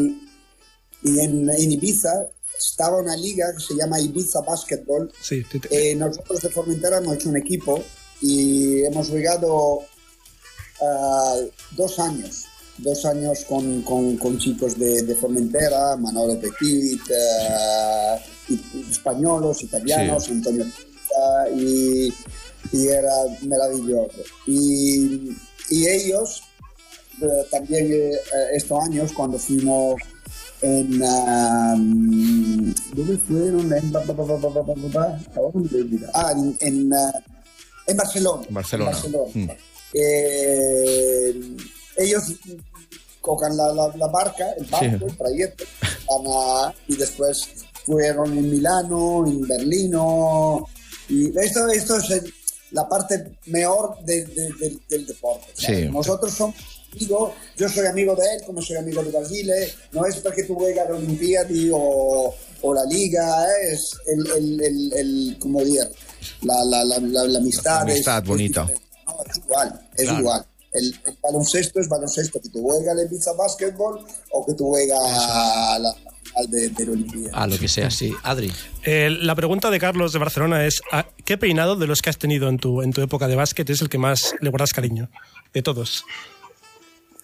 y 1.03 1.19
en, 1.19 1.49
en 1.49 1.71
Ibiza 1.71 2.29
estaba 2.57 2.97
una 3.01 3.15
liga 3.15 3.45
que 3.55 3.63
se 3.63 3.75
llama 3.75 3.99
Ibiza 3.99 4.41
Basketball. 4.41 5.11
Sí, 5.21 5.43
Eh, 5.69 5.93
nosotros 5.95 6.41
de 6.41 6.49
Formentera 6.49 6.97
hemos 6.97 7.15
hecho 7.15 7.29
un 7.29 7.37
equipo 7.37 7.83
y 8.21 8.81
hemos 8.83 9.09
jugado 9.09 9.81
ah, 10.81 11.35
dos 11.75 11.99
años. 11.99 12.45
Dos 12.79 13.05
años 13.05 13.43
con, 13.49 13.81
con- 13.81 14.17
con 14.17 14.37
chicos 14.37 14.77
de, 14.77 15.01
de 15.01 15.15
Formentera, 15.15 15.95
Manolo 15.97 16.39
Petit, 16.39 17.01
y 18.49 18.89
españolos, 18.91 19.63
italianos, 19.63 20.29
Antonio 20.29 20.65
y, 21.55 22.13
era 22.73 23.13
maravilloso. 23.43 24.21
Y, 24.45 25.31
y 25.69 25.87
ellos 25.87 26.43
eh, 27.21 27.45
también 27.49 27.91
eh, 27.91 28.11
eh, 28.11 28.17
estos 28.53 28.83
años 28.83 29.11
cuando 29.13 29.39
fuimos 29.39 30.01
en 30.61 30.99
¿dónde 32.93 33.17
fueron? 33.27 33.73
En, 33.73 33.91
ah, 36.13 36.33
en, 36.59 37.97
Barcelona. 37.97 38.43
Barcelona. 38.49 38.97
Mm. 39.33 39.49
Eh, 39.93 41.57
ellos 41.97 42.23
cojan 43.21 43.55
la, 43.57 43.71
barca, 44.07 44.51
el 44.57 44.65
barco, 44.65 44.97
sí. 44.99 45.05
el 45.05 45.17
trayecto, 45.17 45.63
y 46.87 46.95
después 46.95 47.49
fueron 47.85 48.37
en 48.37 48.51
Milano, 48.51 49.25
en 49.25 49.47
Berlino, 49.47 50.67
y 51.09 51.37
esto, 51.39 51.67
esto 51.69 51.97
es 51.97 52.09
el- 52.11 52.33
la 52.71 52.87
parte 52.87 53.37
mejor 53.45 53.97
de- 54.03 54.25
de- 54.25 54.53
del- 54.59 54.81
del 54.89 55.05
deporte. 55.07 55.47
Sí. 55.53 55.85
Nosotros 55.89 56.33
somos 56.33 56.55
amigos, 56.93 57.31
yo 57.57 57.69
soy 57.69 57.85
amigo 57.85 58.15
de 58.15 58.23
él 58.35 58.41
como 58.45 58.61
soy 58.61 58.77
amigo 58.77 59.01
de 59.03 59.11
Basile, 59.11 59.71
no 59.93 60.05
es 60.05 60.17
porque 60.17 60.43
tú 60.43 60.55
juegas 60.55 60.89
la 60.89 60.95
Olimpiadi 60.95 61.69
o, 61.73 62.33
o 62.61 62.73
la 62.73 62.83
Liga, 62.85 63.45
¿eh? 63.45 63.73
es 63.73 63.91
el, 64.07 64.61
el, 64.61 64.93
el, 64.93 65.37
como 65.39 65.59
decir, 65.61 65.81
la, 66.41 66.63
la, 66.65 66.83
la, 66.83 66.99
la, 66.99 67.39
amistad. 67.39 67.75
La 67.75 67.81
amistad 67.81 68.17
es- 68.17 68.23
es 68.23 68.27
bonita. 68.27 68.61
diferente. 68.63 68.87
No, 69.05 69.23
es 69.31 69.37
igual, 69.37 69.89
es 69.95 70.03
Claro. 70.03 70.19
igual. 70.19 70.45
El, 70.73 70.85
el 71.05 71.17
baloncesto 71.23 71.79
es 71.79 71.87
baloncesto, 71.87 72.41
que 72.41 72.49
tú 72.49 72.61
juegas 72.61 72.97
el 72.97 73.05
Ibiza 73.05 73.31
Basketball 73.33 74.05
o 74.31 74.45
que 74.45 74.53
tú 74.53 74.67
juegas 74.67 74.99
la 75.79 75.95
de, 76.47 76.69
de 76.69 76.89
Olimpiada. 76.91 77.37
A 77.43 77.47
lo 77.47 77.57
que 77.57 77.67
sea, 77.67 77.89
sí. 77.91 78.13
Adri. 78.23 78.51
Eh, 78.83 79.09
la 79.21 79.35
pregunta 79.35 79.69
de 79.71 79.79
Carlos 79.79 80.13
de 80.13 80.19
Barcelona 80.19 80.65
es: 80.65 80.81
¿a 80.91 81.05
¿qué 81.25 81.37
peinado 81.37 81.75
de 81.75 81.87
los 81.87 82.01
que 82.01 82.09
has 82.09 82.17
tenido 82.17 82.49
en 82.49 82.57
tu, 82.57 82.81
en 82.81 82.91
tu 82.93 83.01
época 83.01 83.27
de 83.27 83.35
básquet 83.35 83.69
es 83.69 83.81
el 83.81 83.89
que 83.89 83.97
más 83.97 84.35
le 84.41 84.49
guardas 84.49 84.73
cariño? 84.73 85.09
De 85.53 85.61
todos. 85.61 86.03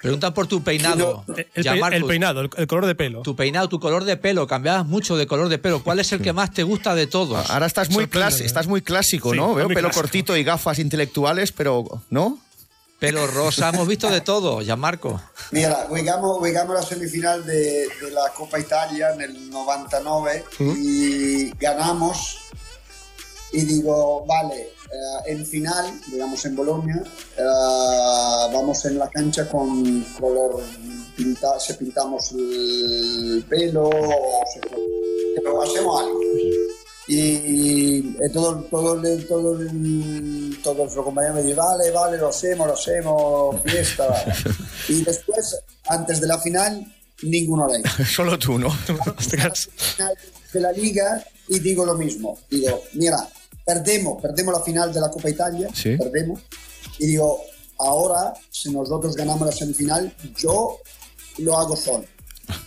Pregunta 0.01 0.33
por 0.33 0.47
tu 0.47 0.61
peinado. 0.61 1.23
El, 1.55 1.63
Ya, 1.63 1.75
peinado, 2.05 2.41
el, 2.41 2.49
el 2.57 2.67
color 2.67 2.85
de 2.85 2.93
pelo. 2.93 3.21
Tu 3.21 3.37
peinado, 3.37 3.69
tu 3.69 3.79
color 3.79 4.03
de 4.03 4.17
pelo. 4.17 4.47
Cambiabas 4.47 4.85
mucho 4.85 5.15
de 5.15 5.27
color 5.27 5.47
de 5.47 5.59
pelo. 5.59 5.81
¿Cuál 5.81 5.99
es 5.99 6.11
el 6.11 6.19
que 6.21 6.33
más 6.33 6.51
te 6.51 6.63
gusta 6.63 6.93
de 6.93 7.07
todos? 7.07 7.49
Ahora 7.49 7.67
estás 7.67 7.89
muy, 7.89 8.05
clas- 8.07 8.41
¿eh? 8.41 8.45
estás 8.45 8.67
muy 8.67 8.81
clásico, 8.81 9.31
Sí, 9.31 9.37
¿no? 9.37 9.53
Veo 9.53 9.69
pelo 9.69 9.79
clásico. 9.79 10.01
cortito 10.01 10.35
y 10.35 10.43
gafas 10.43 10.79
intelectuales, 10.79 11.53
pero 11.53 11.85
¿no? 12.09 12.37
Pelo 13.03 13.27
rosa. 13.27 13.67
Hemos 13.67 13.85
visto 13.85 14.09
de 14.09 14.21
todo, 14.21 14.61
Gianmarco. 14.61 15.19
Mira, 15.51 15.87
jugamos, 15.89 16.37
jugamos 16.37 16.73
la 16.73 16.81
semifinal 16.83 17.45
de, 17.45 17.85
de 18.01 18.11
la 18.11 18.29
Copa 18.31 18.57
Italia 18.57 19.11
en 19.13 19.21
el 19.23 19.49
99 19.49 20.45
y 20.77 21.49
ganamos. 21.57 22.37
Y 23.51 23.65
digo, 23.65 24.25
vale, 24.25 24.55
eh, 24.61 25.31
en 25.33 25.45
final, 25.45 25.99
digamos 26.07 26.45
en 26.45 26.55
Bolonia, 26.55 27.03
eh, 27.37 27.43
vamos 28.53 28.85
en 28.85 28.97
la 28.97 29.09
cancha 29.09 29.49
con 29.49 30.01
color 30.17 30.63
pinta, 31.17 31.59
se 31.59 31.73
pintamos 31.73 32.31
el 32.31 33.43
pelo, 33.49 33.89
o 33.89 34.43
se- 34.53 34.61
pero 35.43 35.61
hacemos 35.61 36.01
algo. 36.01 36.19
Y 37.07 37.99
eh, 37.99 38.29
todo, 38.31 38.63
todo, 38.71 39.01
todo, 39.27 39.57
todos 40.63 40.95
los 40.95 41.03
compañeros 41.05 41.35
me 41.35 41.41
dicen, 41.41 41.57
vale, 41.57 41.91
vale, 41.91 42.17
lo 42.17 42.29
hacemos, 42.29 42.67
lo 42.67 42.73
hacemos, 42.73 43.61
fiesta. 43.63 44.25
y 44.89 45.03
después, 45.03 45.59
antes 45.87 46.21
de 46.21 46.27
la 46.27 46.39
final, 46.39 46.85
ninguno 47.23 47.67
le 47.67 47.81
Solo 48.05 48.39
tú, 48.39 48.57
¿no? 48.57 48.69
Final 49.17 49.53
de 50.53 50.59
la 50.61 50.71
liga 50.71 51.23
y 51.49 51.59
digo 51.59 51.85
lo 51.85 51.95
mismo. 51.95 52.39
Digo, 52.49 52.83
mira, 52.93 53.27
perdemos, 53.65 54.21
perdemos 54.21 54.53
la 54.53 54.61
final 54.61 54.93
de 54.93 55.01
la 55.01 55.09
Copa 55.09 55.29
Italia, 55.29 55.67
Sí. 55.73 55.97
perdemos. 55.97 56.39
Y 56.99 57.07
digo, 57.07 57.41
ahora, 57.79 58.33
si 58.49 58.71
nosotros 58.71 59.15
ganamos 59.15 59.45
la 59.47 59.51
semifinal, 59.51 60.15
yo 60.37 60.77
lo 61.39 61.57
hago 61.57 61.75
solo. 61.75 62.05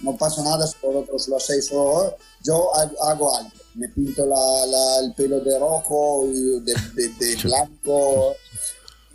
No 0.02 0.16
pasa 0.16 0.42
nada 0.42 0.66
si 0.66 0.74
vosotros 0.82 1.28
lo 1.28 1.36
hacéis 1.36 1.66
solo. 1.66 2.16
Yo 2.46 2.70
ha- 2.76 3.10
hago 3.10 3.36
algo. 3.36 3.50
Me 3.74 3.88
pinto 3.90 4.24
la- 4.26 4.66
la- 4.66 5.00
el 5.04 5.12
pelo 5.14 5.40
de 5.40 5.58
rojo 5.58 6.26
de, 6.64 6.74
de- 6.94 7.08
de 7.08 7.36
blanco. 7.42 8.34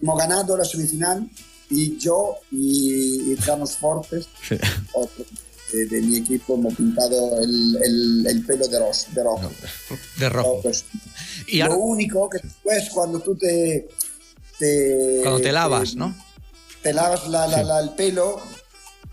Hemos 0.01 0.17
ganado 0.19 0.57
la 0.57 0.65
semifinal 0.65 1.27
y 1.69 1.97
yo 1.97 2.35
y, 2.51 3.31
y 3.31 3.35
Carlos 3.37 3.75
Fortes, 3.77 4.27
otro 4.93 5.25
de, 5.71 5.85
de 5.85 6.01
mi 6.01 6.17
equipo, 6.17 6.55
hemos 6.55 6.75
pintado 6.75 7.39
el, 7.39 7.77
el- 7.83 8.27
el 8.27 8.45
pelo 8.45 8.67
de, 8.67 8.79
ros- 8.79 9.07
de 9.13 9.23
rojo. 9.23 9.49
De 10.17 10.29
rojo. 10.29 10.59
Pues, 10.61 10.83
Y 11.47 11.59
lo 11.59 11.65
ahora, 11.65 11.75
único 11.77 12.29
que 12.29 12.39
después 12.39 12.89
cuando 12.89 13.19
tú 13.19 13.35
te... 13.35 13.87
te- 14.59 15.19
cuando 15.23 15.39
te 15.41 15.51
lavas, 15.51 15.95
¿no? 15.95 16.13
Te 16.83 16.93
lavas 16.93 17.27
la- 17.29 17.47
la- 17.47 17.79
el 17.79 17.91
pelo, 17.91 18.41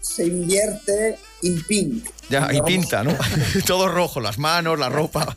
se 0.01 0.27
invierte 0.27 1.19
en 1.43 1.62
pink. 1.64 2.07
Ya, 2.29 2.49
y 2.53 2.61
pinta, 2.61 3.03
¿no? 3.03 3.16
Todo 3.66 3.89
rojo, 3.89 4.20
las 4.20 4.39
manos, 4.39 4.79
la 4.79 4.91
ropa. 4.91 5.35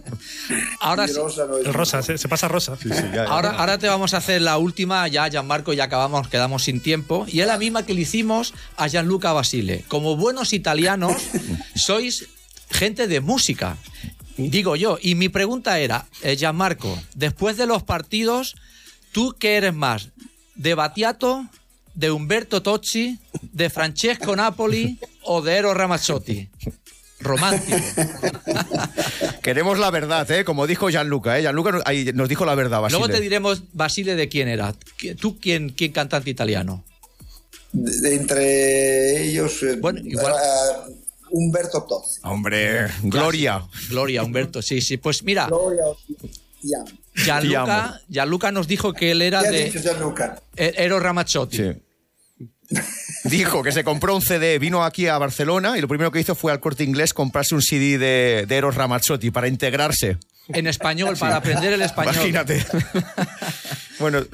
Ahora 0.81 1.07
sí. 1.07 1.13
rosa 1.15 1.45
no 1.45 1.57
El 1.57 1.73
rosa, 1.73 2.01
se, 2.01 2.17
se 2.17 2.27
pasa 2.27 2.47
rosa. 2.49 2.77
Ahora, 3.27 3.51
ahora 3.51 3.77
te 3.77 3.87
vamos 3.87 4.13
a 4.13 4.17
hacer 4.17 4.41
la 4.41 4.57
última, 4.57 5.07
ya 5.07 5.29
Gianmarco, 5.29 5.71
ya 5.71 5.85
acabamos, 5.85 6.27
quedamos 6.27 6.65
sin 6.65 6.81
tiempo. 6.81 7.25
Y 7.29 7.39
es 7.39 7.47
la 7.47 7.57
misma 7.57 7.85
que 7.85 7.93
le 7.93 8.01
hicimos 8.01 8.53
a 8.75 8.87
Gianluca 8.87 9.31
Basile. 9.31 9.85
Como 9.87 10.17
buenos 10.17 10.51
italianos, 10.51 11.15
sois 11.75 12.27
gente 12.69 13.07
de 13.07 13.21
música, 13.21 13.77
digo 14.37 14.75
yo. 14.75 14.97
Y 15.01 15.15
mi 15.15 15.29
pregunta 15.29 15.79
era, 15.79 16.07
eh, 16.23 16.35
Gianmarco, 16.35 16.99
después 17.15 17.55
de 17.55 17.67
los 17.67 17.83
partidos, 17.83 18.55
¿tú 19.13 19.35
qué 19.39 19.55
eres 19.55 19.73
más? 19.73 20.09
¿De 20.55 20.73
Battiato, 20.73 21.45
de 21.93 22.11
Umberto 22.11 22.61
Tocci, 22.61 23.17
de 23.41 23.69
Francesco 23.69 24.35
Napoli 24.35 24.99
o 25.23 25.41
de 25.41 25.55
Eros 25.55 25.77
Ramazzotti? 25.77 26.49
Romántico. 27.21 27.77
Queremos 29.43 29.79
la 29.79 29.89
verdad, 29.91 30.29
¿eh? 30.31 30.43
Como 30.43 30.67
dijo 30.67 30.89
Gianluca, 30.89 31.37
¿eh? 31.37 31.41
Gianluca 31.41 31.71
nos, 31.71 31.83
ahí 31.85 32.11
nos 32.13 32.29
dijo 32.29 32.45
la 32.45 32.55
verdad, 32.55 32.81
Basile. 32.81 32.99
Luego 32.99 33.13
te 33.13 33.21
diremos, 33.21 33.63
Basile, 33.73 34.15
de 34.15 34.27
quién 34.29 34.47
era. 34.47 34.73
¿Tú 35.19 35.39
quién, 35.39 35.69
quién 35.69 35.91
cantante 35.91 36.29
italiano? 36.29 36.83
De- 37.71 38.01
de 38.09 38.15
entre 38.15 39.23
ellos, 39.23 39.61
eh, 39.63 39.77
Bueno, 39.79 39.99
igual- 40.03 40.35
Humberto 41.33 41.83
Tozzi. 41.83 42.19
Hombre, 42.23 42.87
Gloria. 43.03 43.63
Gloria, 43.89 44.21
Humberto, 44.23 44.61
sí, 44.61 44.81
sí. 44.81 44.97
Pues 44.97 45.23
mira, 45.23 45.47
Gloria 45.47 45.83
Gianluca. 47.15 48.01
Gianluca 48.09 48.51
nos 48.51 48.67
dijo 48.67 48.93
que 48.93 49.11
él 49.11 49.21
era 49.21 49.41
¿Qué 49.41 49.47
ha 49.47 49.51
dicho 49.51 49.79
de 49.79 49.83
Gianluca? 49.83 50.41
E- 50.55 50.73
Ero 50.77 50.99
Ramazzotti. 50.99 51.57
Sí. 51.57 51.71
Dijo 53.23 53.61
que 53.63 53.71
se 53.71 53.83
compró 53.83 54.15
un 54.15 54.21
CD, 54.21 54.57
vino 54.59 54.83
aquí 54.83 55.07
a 55.07 55.17
Barcelona 55.17 55.77
y 55.77 55.81
lo 55.81 55.87
primero 55.87 56.11
que 56.11 56.19
hizo 56.19 56.33
fue 56.35 56.51
al 56.51 56.59
corte 56.59 56.83
inglés 56.83 57.13
comprarse 57.13 57.53
un 57.53 57.61
CD 57.61 57.97
de, 57.97 58.45
de 58.47 58.55
Eros 58.57 58.75
Ramazzotti 58.75 59.29
para 59.31 59.47
integrarse. 59.47 60.17
En 60.47 60.65
español, 60.67 61.15
para 61.19 61.35
aprender 61.37 61.71
el 61.73 61.81
español. 61.83 62.15
Imagínate. 62.15 62.65
bueno, 63.99 64.25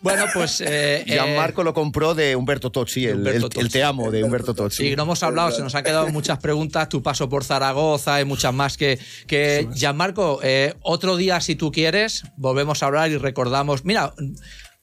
Bueno, 0.00 0.26
pues. 0.34 0.60
Eh, 0.60 1.00
eh, 1.00 1.04
Gianmarco 1.06 1.64
lo 1.64 1.72
compró 1.72 2.14
de 2.14 2.36
Humberto 2.36 2.70
Tocci, 2.70 3.06
el, 3.06 3.16
Humberto 3.18 3.46
el- 3.46 3.52
Tozzi. 3.52 3.60
el 3.60 3.72
Te 3.72 3.82
amo 3.82 4.10
de 4.10 4.22
Humberto 4.22 4.54
Tozzi. 4.54 4.88
Sí, 4.90 4.96
no 4.96 5.04
hemos 5.04 5.22
hablado, 5.22 5.50
se 5.50 5.62
nos 5.62 5.74
han 5.74 5.82
quedado 5.82 6.08
muchas 6.08 6.38
preguntas, 6.38 6.88
tu 6.90 7.02
paso 7.02 7.28
por 7.28 7.42
Zaragoza 7.42 8.20
y 8.20 8.24
muchas 8.26 8.52
más 8.52 8.76
que, 8.76 8.98
que 9.26 9.66
Gianmarco, 9.74 10.40
eh, 10.42 10.74
otro 10.82 11.16
día 11.16 11.40
si 11.40 11.54
tú 11.56 11.72
quieres, 11.72 12.22
volvemos 12.36 12.82
a 12.82 12.86
hablar 12.86 13.10
y 13.10 13.16
recordamos, 13.16 13.84
mira, 13.84 14.12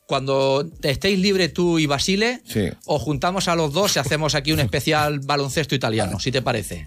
cuando 0.08 0.66
estéis 0.82 1.20
libre 1.20 1.50
tú 1.50 1.78
y 1.80 1.86
Basile, 1.86 2.42
Sí. 2.46 2.70
os 2.86 3.02
juntamos 3.02 3.48
a 3.48 3.56
los 3.56 3.74
dos 3.74 3.96
y 3.96 4.00
hacemos 4.00 4.34
aquí 4.36 4.52
un 4.54 4.60
especial 4.62 5.20
baloncesto 5.24 5.76
italiano, 5.76 6.20
si 6.20 6.32
te 6.32 6.42
parece. 6.42 6.86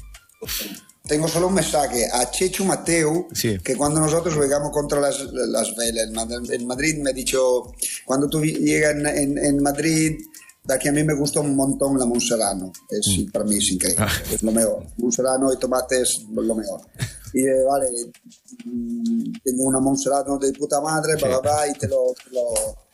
Tengo 1.06 1.28
solo 1.28 1.48
un 1.48 1.54
mensaje 1.54 2.06
a 2.12 2.30
Chechu 2.30 2.64
Mateu, 2.64 3.28
Sí. 3.32 3.58
que 3.62 3.76
cuando 3.76 4.00
nosotros 4.00 4.34
jugamos 4.34 4.70
contra 4.72 5.00
las, 5.00 5.18
las 5.32 5.74
Vela 5.76 6.02
en 6.02 6.12
Mad- 6.12 6.50
en 6.52 6.66
Madrid, 6.66 6.96
me 7.02 7.10
ha 7.10 7.12
dicho, 7.12 7.72
cuando 8.06 8.28
tú 8.28 8.42
llegas 8.42 8.94
en, 8.94 9.06
en- 9.06 9.38
en 9.38 9.62
Madrid, 9.62 10.16
da 10.62 10.78
que 10.78 10.88
a 10.88 10.92
mí 10.92 11.02
me 11.02 11.14
gusta 11.14 11.40
un 11.40 11.56
montón 11.56 11.98
la 11.98 12.06
Monserrano. 12.06 12.70
Es, 12.88 13.18
Mm. 13.18 13.30
Para 13.32 13.44
mí 13.44 13.56
es 13.56 13.70
increíble, 13.70 14.04
Ah. 14.06 14.12
es 14.32 14.42
lo 14.42 14.52
mejor. 14.52 14.86
Monserrano 14.98 15.52
y 15.52 15.58
tomate 15.58 16.00
es 16.02 16.24
lo 16.32 16.54
mejor. 16.54 16.80
Y 17.34 17.46
eh, 17.46 17.62
vale, 17.68 17.86
mm, 18.64 19.32
tengo 19.44 19.62
una 19.64 19.78
Monserrano 19.80 20.36
de 20.38 20.52
puta 20.52 20.80
madre, 20.80 21.14
bla, 21.16 21.28
bla, 21.28 21.38
bla, 21.40 21.68
y 21.68 21.72
te 21.78 21.86
lo... 21.88 22.12
te 22.24 22.30
lo- 22.34 22.89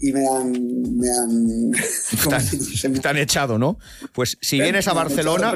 y 0.00 0.12
me 0.12 0.26
han... 0.26 0.52
Me 0.98 1.10
han. 1.10 1.70
Me- 2.90 2.98
te 3.00 3.08
han 3.08 3.16
echado, 3.18 3.58
¿no? 3.58 3.78
Pues 4.12 4.36
si 4.40 4.60
vienes 4.60 4.88
a 4.88 4.92
Barcelona, 4.92 5.54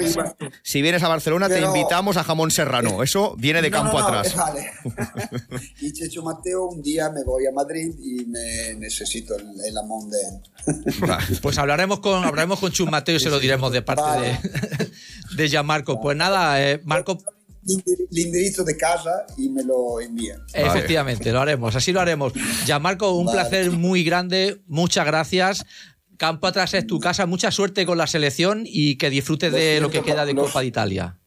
si 0.62 0.82
vienes 0.82 1.02
a 1.02 1.08
Barcelona 1.08 1.48
te 1.48 1.60
invitamos 1.60 2.16
a 2.16 2.24
jamón 2.24 2.50
serrano. 2.50 3.02
Eso 3.02 3.34
viene 3.38 3.62
de 3.62 3.70
No, 3.70 3.76
campo 3.78 3.98
no, 4.00 4.10
no, 4.10 4.18
atrás. 4.18 4.34
Vale. 4.36 4.70
y 5.80 5.92
Checho 5.92 6.22
Mateo, 6.22 6.66
un 6.66 6.82
día 6.82 7.10
me 7.10 7.24
voy 7.24 7.46
a 7.46 7.52
Madrid 7.52 7.92
y 8.02 8.24
me 8.26 8.74
necesito 8.78 9.36
el, 9.36 9.46
el 9.66 9.76
amón 9.78 10.10
de 10.10 10.18
él. 10.20 10.40
Pues 11.42 11.58
hablaremos 11.58 12.00
con, 12.00 12.24
hablaremos 12.24 12.58
con 12.58 12.72
Chus 12.72 12.90
Mateo 12.90 13.16
y 13.16 13.20
se 13.20 13.28
lo 13.30 13.38
diremos 13.38 13.70
de 13.72 13.82
parte 13.82 14.02
Vale. 14.02 14.38
de, 14.42 15.36
de 15.36 15.48
Gianmarco. 15.48 16.00
Pues 16.00 16.16
nada, 16.16 16.62
eh, 16.62 16.80
Marco, 16.84 17.18
El 17.66 18.18
indirizzo 18.18 18.62
de 18.64 18.76
casa 18.76 19.24
y 19.38 19.48
me 19.48 19.62
lo 19.64 20.00
envía. 20.00 20.36
Efectivamente, 20.52 21.32
lo 21.32 21.40
haremos, 21.40 21.74
así 21.74 21.92
lo 21.92 22.00
haremos. 22.00 22.32
Ya 22.66 22.78
Marco, 22.78 23.12
un 23.12 23.26
Vale. 23.26 23.40
placer 23.40 23.70
muy 23.70 24.04
grande, 24.04 24.62
muchas 24.66 25.06
gracias. 25.06 25.64
Campo 26.16 26.46
atrás 26.46 26.74
es 26.74 26.86
tu 26.86 27.00
casa, 27.00 27.26
mucha 27.26 27.50
suerte 27.50 27.86
con 27.86 27.98
la 27.98 28.06
selección 28.06 28.62
y 28.66 28.96
que 28.96 29.10
disfrutes 29.10 29.50
de 29.52 29.76
Lo 29.76 29.86
lo 29.86 29.90
que 29.90 30.02
queda 30.02 30.24
de 30.24 30.34
los- 30.34 30.46
Copa 30.48 30.60
de 30.60 30.66
Italia. 30.66 31.18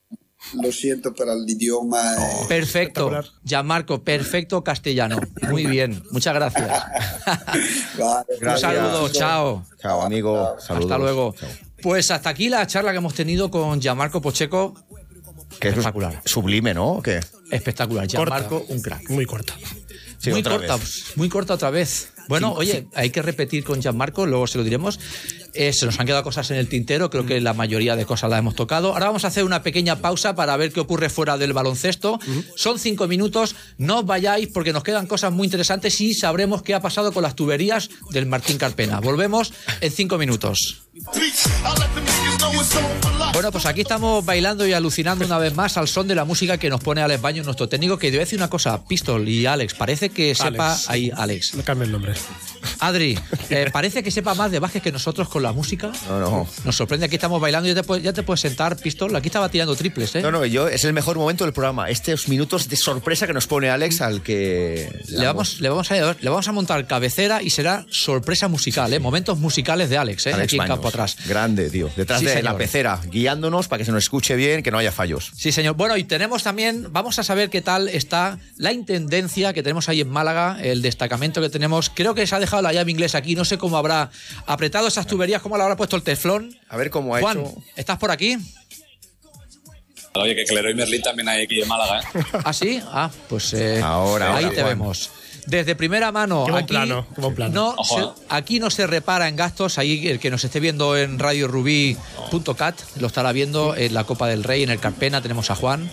lo 0.62 0.72
siento 0.72 1.14
para 1.14 1.34
el 1.34 1.50
idioma. 1.50 2.14
eh, 2.16 2.46
Perfecto. 2.48 3.12
Gianmarco, 3.44 4.04
perfecto 4.04 4.64
castellano. 4.64 5.20
Muy 5.50 5.66
bien, 5.66 6.02
muchas 6.12 6.34
gracias. 6.36 6.70
vale, 8.00 8.26
Un 8.30 8.40
Gracias. 8.40 8.62
saludo, 8.62 9.10
chao. 9.10 9.66
Chao, 9.82 10.02
amigo. 10.04 10.56
Saludos. 10.60 10.86
Hasta 10.86 10.98
luego. 10.98 11.36
Chao. 11.38 11.50
Pues 11.82 12.10
hasta 12.12 12.30
aquí 12.30 12.50
la 12.50 12.66
charla 12.66 12.92
que 12.92 12.98
hemos 12.98 13.14
tenido 13.14 13.52
con 13.52 13.82
Gianmarco 13.82 14.22
Pocheco. 14.22 14.74
Que 15.60 15.70
es 15.70 15.74
Espectacular. 15.74 16.22
Sublime, 16.26 16.74
¿no? 16.74 16.94
¿O 16.94 17.02
qué? 17.02 17.20
Espectacular. 17.52 18.08
Corta. 18.08 18.36
Gianmarco, 18.38 18.66
un 18.70 18.82
crack. 18.82 19.10
Muy 19.10 19.26
corta. 19.26 19.54
Sí, 20.18 20.32
muy 20.32 20.44
corta, 20.44 20.76
vez. 20.76 21.14
muy 21.16 21.30
corta 21.30 21.54
otra 21.54 21.70
vez. 21.70 22.10
Bueno, 22.28 22.54
oye, 22.54 22.88
hay 22.94 23.10
que 23.10 23.22
repetir 23.22 23.64
con 23.64 23.82
Gianmarco, 23.82 24.26
luego 24.26 24.48
se 24.48 24.58
lo 24.58 24.64
diremos. 24.64 25.00
Eh, 25.54 25.74
se 25.74 25.86
nos 25.86 26.00
han 26.00 26.06
quedado 26.06 26.24
cosas 26.24 26.52
en 26.52 26.58
el 26.58 26.68
tintero, 26.68 27.10
creo 27.10 27.26
que 27.26 27.42
la 27.42 27.54
mayoría 27.54 27.96
de 27.96 28.06
cosas 28.06 28.30
las 28.30 28.40
hemos 28.40 28.56
tocado. 28.56 28.94
Ahora 28.94 29.08
vamos 29.08 29.26
a 29.26 29.30
hacer 29.30 29.44
una 29.44 29.64
pequeña 29.64 29.98
pausa 29.98 30.36
para 30.36 30.56
ver 30.56 30.72
qué 30.72 30.80
ocurre 30.80 31.10
fuera 31.10 31.38
del 31.38 31.54
baloncesto. 31.54 32.20
Son 32.56 32.78
cinco 32.78 33.08
minutos, 33.08 33.56
no 33.78 34.00
os 34.00 34.06
vayáis 34.06 34.50
porque 34.50 34.74
nos 34.74 34.84
quedan 34.84 35.08
cosas 35.08 35.32
muy 35.32 35.46
interesantes 35.46 36.00
y 36.00 36.14
sabremos 36.14 36.62
qué 36.62 36.76
ha 36.76 36.82
pasado 36.82 37.12
con 37.12 37.24
las 37.24 37.36
tuberías 37.36 37.90
del 38.12 38.28
Martín 38.28 38.58
Carpena. 38.58 39.00
Volvemos 39.00 39.54
en 39.82 39.92
cinco 39.92 40.18
minutos. 40.18 40.84
Bueno, 43.34 43.52
pues 43.52 43.66
aquí 43.66 43.82
estamos 43.82 44.26
bailando 44.26 44.66
y 44.66 44.74
alucinando 44.74 45.26
una 45.26 45.38
vez 45.38 45.54
más 45.54 45.78
al 45.78 45.88
son 45.88 46.08
de 46.08 46.16
la 46.16 46.26
música 46.26 46.58
que 46.58 46.70
nos 46.70 46.82
pone 46.82 47.02
Alex 47.02 47.22
Baño, 47.22 47.44
nuestro 47.44 47.70
técnico, 47.70 47.98
que 47.98 48.12
debe 48.12 48.24
decir 48.24 48.40
una 48.40 48.50
cosa, 48.50 48.84
Pistol 48.86 49.28
y 49.28 49.46
Alex, 49.46 49.74
parece 49.76 50.10
que 50.10 50.34
sepa 50.34 50.74
Alex. 50.74 50.90
ahí 50.90 51.12
Alex. 51.16 51.56
No 51.56 51.64
cambie 51.64 51.86
el 51.86 51.92
nombre. 51.92 52.14
Adri, 52.80 53.18
eh, 53.50 53.70
parece 53.72 54.04
que 54.04 54.12
sepa 54.12 54.36
más 54.36 54.52
de 54.52 54.60
básquet 54.60 54.84
que 54.84 54.92
nosotros 54.92 55.30
con 55.30 55.42
la 55.42 55.52
música. 55.52 55.92
No, 56.08 56.20
no. 56.20 56.48
Nos 56.64 56.76
sorprende, 56.76 57.06
aquí 57.08 57.16
estamos 57.16 57.42
bailando 57.42 57.68
ya 57.68 57.74
te 57.76 57.82
puedes, 57.84 58.04
ya 58.04 58.14
te 58.14 58.22
puedes 58.24 58.42
sentar, 58.42 58.78
Pistol. 58.78 59.16
Aquí 59.16 59.28
estaba 59.30 59.50
tirando 59.50 59.76
triples, 59.76 60.16
¿eh? 60.16 60.22
No, 60.22 60.32
no, 60.32 60.46
yo, 60.46 60.68
es 60.68 60.84
el 60.84 60.94
mejor 60.94 61.18
momento 61.18 61.44
del 61.44 61.54
programa. 61.54 61.90
Estos 61.90 62.28
minutos 62.28 62.70
de 62.70 62.76
sorpresa 62.76 63.26
que 63.26 63.34
nos 63.34 63.48
pone 63.48 63.70
Alex 63.70 64.02
al 64.02 64.22
que. 64.22 64.92
Le 65.10 65.26
vamos, 65.26 65.60
le, 65.60 65.70
vamos 65.70 65.90
a, 65.92 65.96
le 66.20 66.30
vamos 66.30 66.48
a 66.48 66.52
montar 66.52 66.86
cabecera 66.88 67.42
y 67.42 67.50
será 67.50 67.86
sorpresa 67.90 68.48
musical, 68.48 68.94
¿eh? 68.94 69.00
Momentos 69.00 69.40
musicales 69.40 69.90
de 69.90 69.98
Alex, 69.98 70.28
¿eh? 70.28 70.34
Alex 70.34 70.54
aquí 70.54 70.60
en 70.62 70.68
campo 70.68 70.88
atrás. 70.90 71.18
Grande, 71.28 71.70
tío. 71.72 71.90
Detrás 71.96 72.20
Sí, 72.20 72.26
de 72.26 72.34
señor. 72.34 72.46
la 72.52 72.58
pecera, 72.58 73.02
guiándonos 73.10 73.68
para 73.68 73.80
que 73.80 73.86
se 73.86 73.92
nos 73.92 74.04
escuche 74.04 74.36
bien, 74.36 74.62
que 74.62 74.70
no 74.72 74.78
haya 74.78 74.92
fallos. 74.92 75.32
Sí, 75.36 75.52
señor. 75.52 75.76
Bueno, 75.76 75.98
y 75.98 76.04
tenemos 76.04 76.44
también, 76.44 76.88
vamos 76.92 77.18
a 77.18 77.24
saber 77.24 77.50
qué 77.50 77.62
tal 77.62 77.88
está 77.88 78.38
la 78.58 78.72
intendencia 78.72 79.54
que 79.54 79.64
tenemos 79.64 79.90
ahí 79.90 80.02
en 80.02 80.10
Málaga, 80.10 80.58
el 80.62 80.82
destacamento 80.84 81.42
que 81.42 81.50
tenemos. 81.50 81.90
Creo 81.94 82.07
que 82.16 82.26
se 82.28 82.36
ha 82.36 82.40
dejado 82.40 82.62
la 82.62 82.74
llave 82.74 82.92
inglesa 82.92 83.18
aquí, 83.18 83.36
no 83.36 83.46
sé 83.46 83.58
cómo 83.58 83.78
habrá 83.78 84.10
apretado 84.46 84.88
esas 84.88 85.08
tuberías, 85.08 85.42
cómo 85.42 85.58
le 85.58 85.64
habrá 85.64 85.76
puesto 85.76 85.96
el 85.96 86.04
teflón. 86.04 86.56
A 86.70 86.78
ver 86.78 86.90
cómo 86.90 87.16
ha 87.16 87.20
Juan, 87.20 87.40
hecho. 87.40 87.56
¿estás 87.76 87.98
por 87.98 88.12
aquí? 88.12 88.38
Oye, 90.16 90.36
que 90.36 90.46
Clero 90.46 90.70
y 90.72 90.74
Merlín 90.74 91.02
también 91.04 91.30
hay 91.30 91.44
aquí 91.44 91.62
en 91.62 91.68
Málaga, 91.68 92.00
¿eh? 92.02 92.24
¿Ah, 92.44 92.52
sí? 92.54 92.82
Ah, 92.86 93.12
pues 93.30 93.54
eh, 93.54 93.80
Ahora, 93.84 94.36
ahí 94.36 94.46
ahora, 94.46 94.56
te 94.56 94.62
Juan. 94.64 94.80
vemos. 94.80 95.12
Desde 95.48 95.76
primera 95.76 96.12
mano, 96.12 96.44
Qué 96.46 96.52
buen 96.52 96.64
aquí, 96.66 96.74
plano, 96.74 97.08
qué 97.16 97.22
buen 97.22 97.34
plano. 97.34 97.54
No 97.54 97.70
Ojo, 97.78 97.96
se- 97.98 98.04
eh. 98.04 98.26
aquí 98.30 98.60
no 98.60 98.70
se 98.70 98.86
repara 98.86 99.28
en 99.30 99.36
gastos. 99.38 99.78
Ahí 99.78 100.08
el 100.10 100.20
que 100.20 100.30
nos 100.30 100.44
esté 100.44 100.60
viendo 100.60 100.96
en 100.98 101.18
radiorubí.cat 101.20 102.76
lo 103.00 103.08
estará 103.08 103.32
viendo 103.32 103.76
en 103.76 103.94
la 103.94 104.04
Copa 104.04 104.28
del 104.28 104.44
Rey, 104.44 104.64
en 104.64 104.70
el 104.70 104.80
Carpena. 104.80 105.22
Tenemos 105.22 105.50
a 105.50 105.56
Juan. 105.56 105.90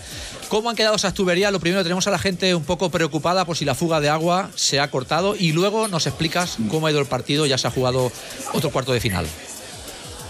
¿Cómo 0.48 0.70
han 0.70 0.76
quedado 0.76 0.96
esas 0.96 1.14
tuberías? 1.14 1.52
Lo 1.52 1.60
primero, 1.60 1.82
tenemos 1.82 2.06
a 2.06 2.10
la 2.10 2.18
gente 2.18 2.54
un 2.54 2.64
poco 2.64 2.90
preocupada 2.90 3.44
por 3.44 3.56
si 3.56 3.64
la 3.64 3.74
fuga 3.74 4.00
de 4.00 4.08
agua 4.08 4.50
se 4.56 4.80
ha 4.80 4.90
cortado. 4.90 5.36
Y 5.36 5.52
luego 5.52 5.88
nos 5.88 6.06
explicas 6.06 6.56
cómo 6.68 6.86
ha 6.86 6.90
ido 6.90 7.00
el 7.00 7.06
partido. 7.06 7.46
Ya 7.46 7.56
se 7.56 7.66
ha 7.66 7.70
jugado 7.70 8.10
otro 8.52 8.70
cuarto 8.70 8.92
de 8.92 9.00
final. 9.00 9.26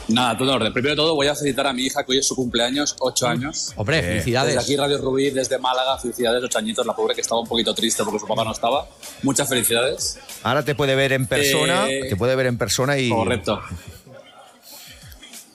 Nada, 0.09 0.37
todo 0.37 0.49
en 0.51 0.55
orden. 0.57 0.73
Primero 0.73 0.93
de 0.93 0.97
todo, 0.97 1.15
voy 1.15 1.27
a 1.29 1.35
felicitar 1.35 1.67
a 1.67 1.73
mi 1.73 1.85
hija, 1.85 2.05
que 2.05 2.13
hoy 2.13 2.19
es 2.19 2.27
su 2.29 2.37
cumpleaños, 2.37 2.95
ocho 3.01 3.27
años. 3.27 3.73
Hombre, 3.77 3.97
Desde 3.97 4.09
felicidades. 4.11 4.57
aquí 4.59 4.77
Radio 4.77 4.99
Rubí, 4.99 5.31
desde 5.31 5.59
Málaga, 5.59 5.99
felicidades, 5.99 6.43
ocho 6.45 6.59
añitos, 6.59 6.85
la 6.87 6.95
pobre 6.95 7.15
que 7.15 7.23
estaba 7.23 7.41
un 7.41 7.49
poquito 7.49 7.75
triste 7.75 8.05
porque 8.05 8.19
su 8.21 8.27
papá 8.27 8.45
no 8.45 8.53
estaba. 8.53 8.87
Muchas 9.23 9.49
felicidades. 9.49 10.19
Ahora 10.43 10.63
te 10.65 10.75
puede 10.75 10.95
ver 10.95 11.13
en 11.13 11.27
persona, 11.27 11.89
Eh, 11.89 12.09
te 12.09 12.17
puede 12.17 12.37
ver 12.37 12.47
en 12.47 12.59
persona 12.59 12.99
y. 12.99 13.09
Correcto. 13.09 13.61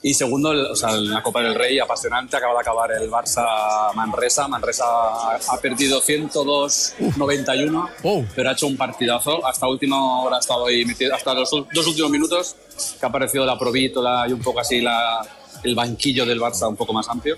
Y 0.02 0.14
segundo, 0.14 0.52
el- 0.52 0.64
o 0.66 0.74
sea, 0.74 0.92
la 0.92 1.22
Copa 1.22 1.42
del 1.42 1.54
Rey, 1.54 1.78
apasionante, 1.78 2.34
acaba 2.36 2.54
de 2.54 2.60
acabar 2.60 2.90
el 2.92 3.10
Barça 3.10 3.92
Manresa. 3.94 4.48
Manresa 4.48 4.84
ha, 4.86 5.58
perdido 5.60 6.00
102-91, 6.00 7.88
Oh. 8.02 8.24
pero 8.34 8.48
ha 8.48 8.52
hecho 8.52 8.66
un 8.66 8.76
partidazo. 8.76 9.44
Hasta 9.46 9.66
última 9.68 10.22
hora 10.22 10.36
ha 10.36 10.40
estado 10.40 10.66
ahí 10.66 10.84
metido, 10.84 11.14
hasta 11.14 11.34
los 11.34 11.50
dos 11.50 11.86
últimos 11.86 12.10
minutos, 12.10 12.56
que 12.98 13.04
ha 13.04 13.08
aparecido 13.08 13.44
la 13.44 13.58
provítola 13.58 14.26
y 14.28 14.32
un 14.32 14.40
poco 14.40 14.60
así 14.60 14.80
la, 14.80 15.20
el 15.64 15.74
banquillo 15.74 16.24
del 16.24 16.40
Barça 16.40 16.66
un 16.68 16.76
poco 16.76 16.92
más 16.94 17.08
amplio. 17.08 17.36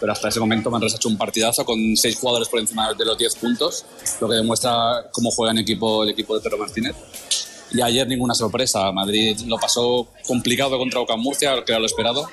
Pero 0.00 0.12
hasta 0.12 0.28
ese 0.28 0.38
momento 0.40 0.70
Manresa 0.70 0.96
ha 0.96 0.98
hecho 0.98 1.08
un 1.08 1.16
partidazo 1.16 1.64
con 1.64 1.96
seis 1.96 2.16
jugadores 2.18 2.48
por 2.48 2.60
encima 2.60 2.92
de 2.94 3.04
los 3.04 3.16
10 3.16 3.34
puntos, 3.36 3.84
lo 4.20 4.28
que 4.28 4.34
demuestra 4.36 5.06
cómo 5.12 5.30
juega 5.30 5.52
en 5.52 5.58
equipo 5.58 6.02
el 6.04 6.10
equipo 6.10 6.34
de 6.36 6.40
Pedro 6.42 6.58
Martínez. 6.58 6.94
Y 7.74 7.82
ayer 7.82 8.06
ninguna 8.06 8.34
sorpresa. 8.34 8.90
Madrid 8.92 9.36
lo 9.46 9.58
pasó 9.58 10.08
complicado 10.26 10.78
contra 10.78 11.00
Ocam 11.00 11.20
Murcia, 11.20 11.62
que 11.64 11.72
era 11.72 11.78
lo 11.80 11.86
esperado. 11.86 12.28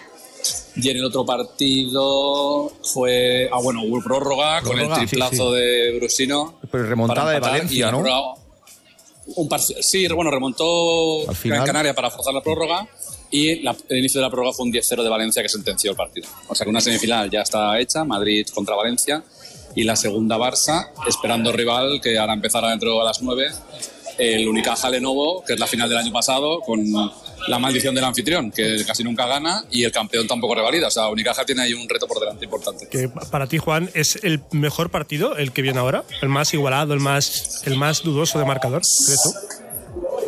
Y 0.76 0.90
en 0.90 0.98
el 0.98 1.06
otro 1.06 1.26
partido 1.26 2.72
fue. 2.84 3.50
Ah, 3.52 3.60
bueno, 3.62 3.82
hubo 3.84 4.02
prórroga, 4.02 4.62
con 4.62 4.80
el 4.80 4.88
sí, 4.96 5.06
triplazo 5.06 5.52
de 5.52 5.98
Brusino. 5.98 6.60
Pero 6.72 6.86
remontada 6.86 7.32
de 7.32 7.40
Valencia, 7.40 7.92
¿no? 7.92 8.04
un 9.36 9.48
sí, 9.82 10.08
bueno, 10.10 10.30
remontó 10.32 11.30
Al 11.30 11.36
final. 11.36 11.58
Gran 11.60 11.68
Canaria 11.68 11.94
para 11.94 12.10
forzar 12.10 12.34
la 12.34 12.42
prórroga. 12.42 12.88
Y 13.30 13.62
la- 13.62 13.76
el 13.88 14.00
inicio 14.00 14.20
de 14.20 14.26
la 14.26 14.30
prórroga 14.32 14.52
fue 14.52 14.66
un 14.66 14.72
10-0 14.74 15.04
de 15.04 15.10
Valencia 15.10 15.42
que 15.42 15.48
sentenció 15.48 15.92
el 15.92 15.96
partido. 15.98 16.28
O 16.50 16.56
sea 16.56 16.66
que 16.66 16.70
una 16.70 16.82
semifinal 16.82 17.30
ya 17.30 17.42
está 17.42 17.80
hecha, 17.80 18.04
Madrid 18.04 18.46
contra 18.54 18.76
Valencia. 18.76 19.24
Y 19.74 19.84
la 19.84 19.96
segunda 19.96 20.38
Barça, 20.38 20.90
esperando 21.08 21.54
rival 21.54 22.02
que 22.02 22.18
ahora 22.18 22.34
empezará 22.34 22.70
dentro 22.72 23.00
a 23.02 23.06
las 23.06 23.22
9 23.22 23.48
el 24.18 24.48
Unicaja 24.48 24.90
Lenovo, 24.90 25.44
que 25.44 25.54
es 25.54 25.60
la 25.60 25.68
final 25.68 25.90
del 25.90 25.98
año 25.98 26.12
pasado, 26.12 26.60
con 26.62 26.84
la 27.48 27.60
maldición 27.60 27.96
del 27.96 28.04
anfitrión, 28.04 28.52
que 28.52 28.84
casi 28.86 29.04
nunca 29.04 29.26
gana, 29.26 29.66
y 29.72 29.84
el 29.84 29.92
campeón 29.92 30.28
tampoco 30.28 30.56
revalida. 30.56 30.88
O 30.88 30.92
sea, 30.92 31.08
Unicaja 31.10 31.46
tiene 31.46 31.64
ahí 31.64 31.74
un 31.74 31.88
reto 31.90 32.08
por 32.08 32.20
delante 32.20 32.46
importante. 32.46 32.88
Que 32.90 33.10
para 33.10 33.48
ti, 33.48 33.58
Juan, 33.58 33.90
es 33.94 34.20
el 34.24 34.42
mejor 34.52 34.92
partido, 34.92 35.38
el 35.38 35.52
que 35.52 35.62
viene 35.62 35.80
ahora, 35.80 36.04
el 36.22 36.30
más 36.30 36.54
igualado, 36.54 36.94
el 36.94 37.00
más, 37.00 37.64
el 37.66 37.78
más 37.78 38.04
dudoso 38.04 38.40
de 38.40 38.46
marcador, 38.46 38.82
¿crees 39.06 39.22
tú? 39.24 39.30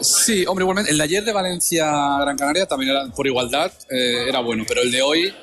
Sí, 0.01 0.45
hombre, 0.47 0.63
igualmente. 0.63 0.91
El 0.91 0.97
de 0.97 1.03
ayer 1.03 1.23
de 1.23 1.31
Valencia-Gran 1.31 2.37
Canaria 2.37 2.65
también 2.65 2.91
era 2.91 3.07
por 3.07 3.25
igualdad, 3.25 3.71
eh, 3.89 4.25
era 4.27 4.39
bueno, 4.39 4.65
pero 4.67 4.81
el 4.81 4.91
de 4.91 5.01
hoy, 5.01 5.33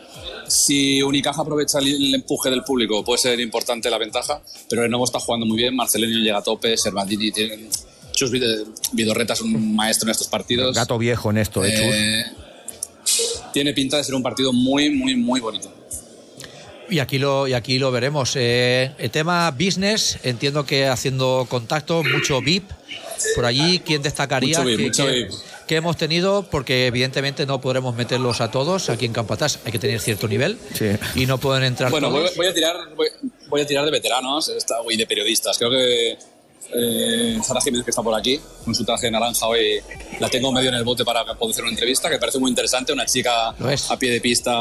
si 0.49 1.01
Unicaja 1.03 1.41
aprovecha 1.41 1.79
el, 1.79 1.89
el 1.89 2.15
empuje 2.15 2.51
del 2.51 2.63
público, 2.63 3.03
puede 3.03 3.19
ser 3.19 3.41
importante 3.41 3.89
la 3.89 3.97
ventaja, 3.97 4.43
pero 4.69 4.83
Lenovo 4.83 5.05
está 5.05 5.19
jugando 5.19 5.47
muy 5.47 5.57
bien, 5.57 5.75
Marcelenio 5.75 6.19
llega 6.19 6.39
a 6.39 6.43
tope, 6.43 6.77
Servandini 6.77 7.31
tiene... 7.33 7.69
Chus 8.13 8.31
Vid- 8.31 8.67
Vidorreta 8.93 9.33
es 9.35 9.41
un 9.41 9.75
maestro 9.77 10.07
en 10.07 10.13
estos 10.13 10.29
partidos. 10.29 10.75
Gato 10.77 10.99
viejo 10.99 11.31
en 11.31 11.39
esto, 11.39 11.65
¿eh, 11.65 11.73
Chus? 11.75 11.95
Eh, 11.95 12.25
tiene 13.53 13.73
pinta 13.73 13.97
de 13.97 14.05
ser 14.05 14.15
un 14.15 14.23
partido 14.23 14.53
muy, 14.53 14.91
muy, 14.91 15.17
muy 15.17 15.41
bonito. 15.41 15.73
Y 16.89 16.99
aquí 16.99 17.19
lo, 17.19 17.47
y 17.47 17.53
aquí 17.53 17.79
lo 17.79 17.93
veremos. 17.93 18.33
Eh, 18.35 18.91
el 18.99 19.11
tema 19.11 19.51
business, 19.53 20.19
entiendo 20.25 20.67
que 20.67 20.87
haciendo 20.89 21.47
contacto, 21.49 22.03
mucho 22.03 22.41
VIP 22.41 22.69
por 23.37 23.45
allí. 23.45 23.79
¿Quién 23.81 24.03
destacaría 24.03 24.59
Mucho 24.59 24.69
VIP, 24.69 24.77
que, 24.79 24.85
mucho 24.87 25.07
que- 25.07 25.13
VIP. 25.13 25.31
que 25.69 25.77
hemos 25.77 25.97
tenido? 25.97 26.43
Porque 26.51 26.87
evidentemente 26.89 27.47
no 27.47 27.61
podremos 27.61 27.95
meterlos 27.95 28.41
a 28.41 28.51
todos. 28.51 28.91
Aquí 28.91 29.07
en 29.07 29.13
Campo 29.13 29.35
Atrás 29.35 29.61
hay 29.65 29.71
que 29.71 29.79
tener 29.79 30.01
cierto 30.01 30.27
nivel 30.27 30.59
Sí. 30.75 30.87
y 31.15 31.27
no 31.27 31.39
pueden 31.39 31.63
entrar 31.63 31.93
Bueno, 31.93 32.11
voy, 32.11 32.23
todos. 32.25 32.37
voy 32.37 32.47
a 32.49 32.55
tirar, 32.55 32.75
voy, 32.97 33.07
voy 33.49 33.61
a 33.61 33.67
tirar 33.67 33.85
de 33.85 33.93
veteranos 33.93 34.51
y 34.91 34.97
de 34.97 35.07
periodistas. 35.07 35.59
Creo 35.59 35.71
que 35.71 36.19
eh, 36.73 37.39
Sara 37.43 37.61
Jiménez, 37.61 37.85
que 37.85 37.91
está 37.91 38.03
por 38.03 38.15
aquí, 38.15 38.41
con 38.65 38.75
su 38.75 38.85
traje 38.85 39.07
de 39.07 39.13
naranja 39.13 39.47
hoy, 39.47 39.81
la 40.19 40.29
tengo 40.29 40.53
medio 40.53 40.69
en 40.69 40.77
el 40.77 40.85
bote 40.85 41.05
para 41.05 41.25
poder 41.35 41.53
hacer 41.53 41.65
una 41.65 41.73
entrevista, 41.73 42.09
que 42.11 42.19
parece 42.19 42.39
muy 42.39 42.51
interesante. 42.51 42.93
Una 42.93 43.07
chica 43.07 43.49
a 43.49 43.97
pie 43.99 44.11
de 44.13 44.21
pista. 44.21 44.53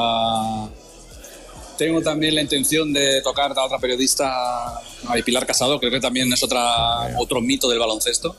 Tengo 1.78 2.02
también 2.02 2.36
la 2.36 2.42
intención 2.42 2.92
de 2.92 3.22
tocar 3.22 3.54
a 3.58 3.64
otra 3.64 3.80
periodista, 3.80 4.28
a 4.76 5.14
Pilar 5.24 5.46
Casado, 5.46 5.80
creo 5.80 5.92
que 5.92 6.02
también 6.02 6.32
es 6.34 6.44
otra, 6.44 7.18
otro 7.18 7.40
mito 7.42 7.70
del 7.70 7.80
baloncesto. 7.80 8.36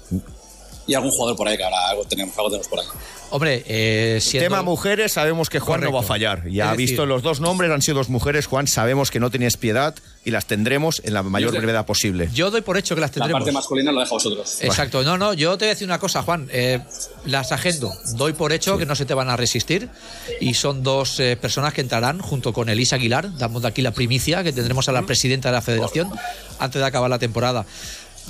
Y 0.87 0.95
algún 0.95 1.11
jugador 1.11 1.37
por 1.37 1.47
ahí, 1.49 1.57
que 1.57 1.63
ahora 1.65 1.89
algo 1.91 2.05
tenemos, 2.05 2.37
algo 2.37 2.51
tenemos 2.51 2.69
por 2.69 2.81
ahí. 2.81 2.87
Hombre, 3.31 3.65
eh, 3.67 4.19
siendo- 4.21 4.49
Tema 4.49 4.63
mujeres, 4.63 5.13
sabemos 5.13 5.49
que 5.49 5.61
Juan 5.61 5.81
no 5.81 5.87
va 5.87 6.01
a 6.01 6.03
Correcto. 6.03 6.09
fallar. 6.09 6.49
Ya 6.51 6.69
ha 6.69 6.73
decir- 6.73 6.89
visto 6.89 7.07
los 7.07 7.23
dos 7.23 7.41
nombres, 7.41 7.71
han 7.71 7.81
sido 7.81 7.99
dos 7.99 8.09
mujeres. 8.09 8.47
Juan, 8.47 8.67
sabemos 8.67 9.11
que 9.11 9.21
no 9.21 9.31
tenías 9.31 9.57
piedad 9.57 9.95
y 10.25 10.31
las 10.31 10.45
tendremos 10.47 11.01
en 11.05 11.15
la 11.15 11.23
mayor 11.23 11.51
brevedad 11.57 11.87
posible. 11.87 12.29
yo 12.35 12.51
doy 12.51 12.61
por 12.61 12.77
hecho 12.77 12.95
que 12.95 13.01
las 13.01 13.11
La 13.11 13.15
tendremos. 13.15 13.41
parte 13.41 13.53
masculina 13.53 13.91
lo 13.91 14.01
dejo 14.01 14.15
a 14.15 14.19
vosotros. 14.19 14.59
Exacto, 14.61 15.03
no, 15.03 15.17
no, 15.17 15.33
yo 15.33 15.57
te 15.57 15.65
voy 15.65 15.71
a 15.71 15.75
decir 15.75 15.87
una 15.89 15.99
cosa, 15.99 16.23
Juan. 16.23 16.49
eh, 16.53 16.81
las 17.25 17.53
agendo, 17.53 17.93
doy 18.17 18.35
por 18.35 18.53
hecho 18.53 18.77
que 18.77 18.85
no 18.87 18.95
se 18.95 19.07
te 19.07 19.15
van 19.15 19.31
a 19.31 19.37
resistir. 19.37 19.89
Y 20.41 20.55
son 20.55 20.83
dos 20.83 21.19
eh, 21.21 21.39
personas 21.41 21.73
que 21.73 21.81
entrarán 21.81 22.19
junto 22.21 22.53
con 22.53 22.69
Elisa 22.69 22.97
Aguilar. 22.97 23.37
Damos 23.39 23.63
de 23.63 23.69
aquí 23.69 23.81
la 23.83 23.93
primicia 23.93 24.43
que 24.45 24.53
tendremos 24.53 24.89
a 24.89 24.93
la 24.93 25.03
presidenta 25.03 25.49
de 25.49 25.53
la 25.55 25.63
federación 25.63 26.11
antes 26.59 26.81
de 26.81 26.87
acabar 26.87 27.09
la 27.09 27.19
temporada. 27.19 27.65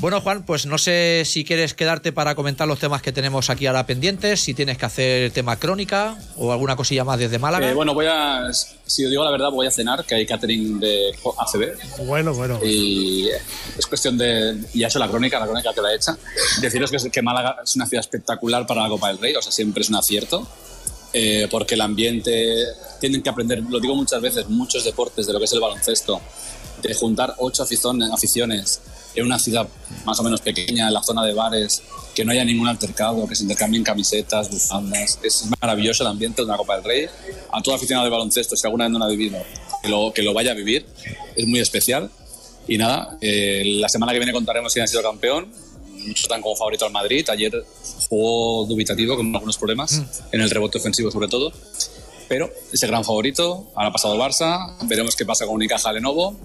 Bueno, 0.01 0.23
Juan, 0.23 0.45
pues 0.47 0.65
no 0.65 0.79
sé 0.79 1.25
si 1.27 1.45
quieres 1.45 1.75
quedarte 1.75 2.11
para 2.11 2.35
comentar 2.35 2.67
los 2.67 2.79
temas 2.79 3.03
que 3.03 3.13
tenemos 3.13 3.51
aquí 3.51 3.67
ahora 3.67 3.85
pendientes, 3.85 4.41
si 4.41 4.55
tienes 4.55 4.79
que 4.79 4.87
hacer 4.87 5.31
tema 5.31 5.57
crónica 5.59 6.17
o 6.37 6.53
alguna 6.53 6.75
cosilla 6.75 7.05
más 7.05 7.19
desde 7.19 7.39
Málaga. 7.39 7.71
Eh, 7.71 7.75
bueno, 7.75 7.93
voy 7.93 8.07
a, 8.07 8.51
si 8.51 9.05
os 9.05 9.11
digo 9.11 9.23
la 9.23 9.31
verdad, 9.31 9.51
voy 9.51 9.67
a 9.67 9.71
cenar, 9.71 10.07
que 10.07 10.15
hay 10.15 10.25
catering 10.25 10.81
de 10.81 11.15
ACB. 11.37 12.07
Bueno, 12.07 12.33
bueno. 12.33 12.59
Y 12.65 13.29
es 13.77 13.87
cuestión 13.87 14.17
de, 14.17 14.57
ya 14.73 14.87
he 14.87 14.89
hecho 14.89 14.99
la 14.99 15.09
crónica, 15.09 15.39
la 15.39 15.45
crónica 15.45 15.75
que 15.75 15.83
la 15.83 15.93
he 15.93 15.97
hecha, 15.97 16.17
deciros 16.63 16.91
que, 16.91 17.11
que 17.11 17.21
Málaga 17.21 17.57
es 17.63 17.77
una 17.77 17.85
ciudad 17.85 18.01
espectacular 18.01 18.67
para 18.67 18.85
la 18.85 18.89
Copa 18.89 19.09
del 19.09 19.19
Rey, 19.19 19.35
o 19.35 19.43
sea, 19.43 19.53
siempre 19.53 19.83
es 19.83 19.91
un 19.91 19.97
acierto. 19.97 20.49
Eh, 21.13 21.49
porque 21.51 21.75
el 21.75 21.81
ambiente, 21.81 22.67
tienen 23.01 23.21
que 23.21 23.29
aprender, 23.29 23.61
lo 23.69 23.81
digo 23.81 23.97
muchas 23.97 24.23
veces, 24.23 24.49
muchos 24.49 24.85
deportes 24.85 25.27
de 25.27 25.33
lo 25.33 25.41
que 25.41 25.47
es 25.47 25.53
el 25.53 25.59
baloncesto, 25.59 26.21
de 26.89 26.95
juntar 26.95 27.35
ocho 27.39 27.63
aficiones, 27.63 28.81
en 29.15 29.27
una 29.27 29.39
ciudad 29.39 29.69
más 30.05 30.19
o 30.21 30.23
menos 30.23 30.41
pequeña, 30.41 30.89
en 30.89 30.95
la 30.95 31.03
zona 31.03 31.25
de 31.25 31.35
bares, 31.35 31.83
que 32.15 32.25
no 32.25 32.33
haya 32.33 32.45
ningún 32.45 32.69
altercado, 32.69 33.27
que 33.27 33.35
se 33.35 33.43
intercambien 33.43 33.83
camisetas, 33.83 34.51
bufandas. 34.51 35.19
Es 35.23 35.47
maravilloso 35.61 36.03
el 36.03 36.09
ambiente 36.09 36.43
de 36.43 36.47
una 36.47 36.57
Copa 36.57 36.77
del 36.77 36.85
Rey. 36.85 37.07
A 37.53 37.63
todo 37.63 37.75
aficionado 37.75 38.05
de 38.05 38.11
baloncesto, 38.11 38.57
si 38.57 38.67
alguna 38.67 38.85
vez 38.85 38.93
no 38.93 38.99
lo 38.99 39.05
ha 39.05 39.09
vivido, 39.09 39.39
que 39.83 39.89
lo, 39.89 40.13
que 40.13 40.23
lo 40.23 40.33
vaya 40.33 40.53
a 40.53 40.55
vivir. 40.55 40.87
Es 41.37 41.47
muy 41.47 41.61
especial. 41.61 42.11
Y 42.69 42.79
nada, 42.79 43.17
eh, 43.21 43.63
la 43.67 43.89
semana 43.89 44.13
que 44.13 44.19
viene 44.19 44.33
contaremos 44.33 44.73
quién 44.73 44.85
ha 44.85 44.87
sido 44.87 45.03
campeón. 45.03 45.51
Muchos 46.07 46.23
están 46.23 46.41
como 46.41 46.57
favorito 46.57 46.87
al 46.87 46.93
Madrid. 46.93 47.29
Ayer 47.31 47.65
jugó 48.09 48.65
dubitativo 48.67 49.17
con 49.17 49.35
algunos 49.35 49.59
problemas, 49.59 50.03
en 50.33 50.41
el 50.41 50.51
rebote 50.51 50.79
ofensivo 50.79 51.11
sobre 51.11 51.29
todo. 51.29 51.53
Pero 52.31 52.49
ese 52.73 52.87
gran 52.87 53.05
favorito. 53.05 53.73
Ahora 53.75 53.89
ha 53.89 53.93
pasado 53.93 54.15
el 54.15 54.21
Barça. 54.21 54.77
Veremos 54.87 55.17
qué 55.17 55.27
pasa 55.27 55.45
con 55.47 55.57
Unicaja 55.57 55.93
Lenovo 55.93 56.39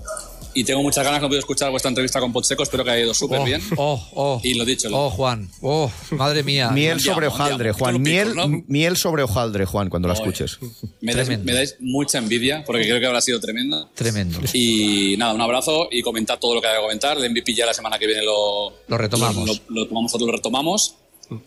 y 0.55 0.63
tengo 0.63 0.81
muchas 0.81 1.03
ganas, 1.03 1.19
no 1.19 1.27
he 1.27 1.29
podido 1.29 1.39
escuchar 1.41 1.69
vuestra 1.69 1.89
entrevista 1.89 2.21
con 2.21 2.31
Potseco, 2.31 2.63
espero 2.63 2.85
que 2.85 2.91
haya 2.91 3.03
ido 3.03 3.13
súper 3.13 3.43
bien. 3.43 3.61
Oh, 3.75 4.01
oh, 4.13 4.41
y 4.41 4.53
lo 4.53 4.63
dicho. 4.63 4.89
Lo... 4.89 5.07
Oh, 5.07 5.09
Juan, 5.09 5.49
oh, 5.61 5.91
madre 6.11 6.43
mía. 6.43 6.69
Miel 6.73 7.01
sobre 7.01 7.27
hojaldre, 7.27 7.73
Juan. 7.73 8.01
Miel, 8.01 8.33
miel 8.67 8.95
sobre 8.95 9.23
hojaldre, 9.23 9.65
Juan, 9.65 9.89
cuando 9.89 10.07
la 10.07 10.13
escuches. 10.13 10.57
Me 11.01 11.13
dais, 11.13 11.27
me 11.27 11.53
dais, 11.53 11.75
mucha 11.81 12.19
envidia, 12.19 12.63
porque 12.65 12.83
creo 12.83 13.01
que 13.01 13.05
habrá 13.05 13.19
sido 13.19 13.39
tremenda. 13.41 13.89
Tremendo. 13.93 14.39
Y 14.53 15.15
nada, 15.17 15.33
un 15.33 15.41
abrazo 15.41 15.89
y 15.91 16.01
comentar 16.01 16.39
todo 16.39 16.55
lo 16.55 16.61
que 16.61 16.67
haya 16.67 16.77
que 16.77 16.83
comentar. 16.83 17.17
El 17.17 17.29
MVP 17.29 17.53
ya 17.53 17.65
la 17.65 17.73
semana 17.73 17.99
que 17.99 18.07
viene 18.07 18.23
lo, 18.23 18.73
lo 18.87 18.97
retomamos. 18.97 19.45
Lo, 19.45 19.53
lo, 19.53 19.81
lo 19.81 19.87
tomamos, 19.87 20.21
lo 20.21 20.31
retomamos. 20.31 20.95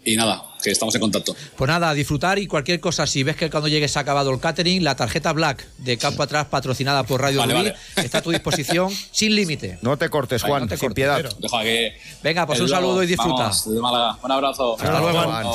Y 0.05 0.16
nada, 0.16 0.43
que 0.62 0.70
estamos 0.70 0.95
en 0.95 1.01
contacto. 1.01 1.35
Pues 1.57 1.68
nada, 1.68 1.91
a 1.91 1.95
disfrutar 1.95 2.39
y 2.39 2.47
cualquier 2.47 2.81
cosa, 2.81 3.07
si 3.07 3.22
ves 3.22 3.37
que 3.37 3.51
cuando 3.51 3.68
llegues 3.68 3.97
ha 3.97 4.01
acabado 4.01 4.31
el 4.33 4.41
catering, 4.41 4.83
la 4.83 4.97
tarjeta 4.97 5.33
Black 5.33 5.66
de 5.79 5.97
Campo 5.99 6.22
Atrás, 6.22 6.47
patrocinada 6.47 7.05
por 7.05 7.20
Radio 7.20 7.41
Vale, 7.41 7.55
Rubí, 7.55 7.64
vale. 7.70 7.79
está 7.97 8.18
a 8.18 8.22
tu 8.22 8.31
disposición 8.31 8.91
sin 9.12 9.35
límite. 9.35 9.79
No 9.83 9.97
te 9.97 10.09
cortes, 10.09 10.43
Juan, 10.43 10.62
no 10.62 10.68
te 10.68 10.76
sin 10.76 10.89
cortes, 10.89 10.95
piedad. 10.95 11.31
Deja 11.39 11.62
que. 11.62 11.93
Venga, 12.22 12.47
pues 12.47 12.61
un 12.61 12.68
saludo 12.68 13.03
y 13.03 13.07
disfruta. 13.07 13.45
vamos, 13.45 13.68
desde 13.68 13.81
Málaga. 13.81 14.18
Un 14.22 14.33
abrazo. 14.33 14.74
Hasta 14.74 15.01
luego. 15.01 15.22
Juan. 15.22 15.47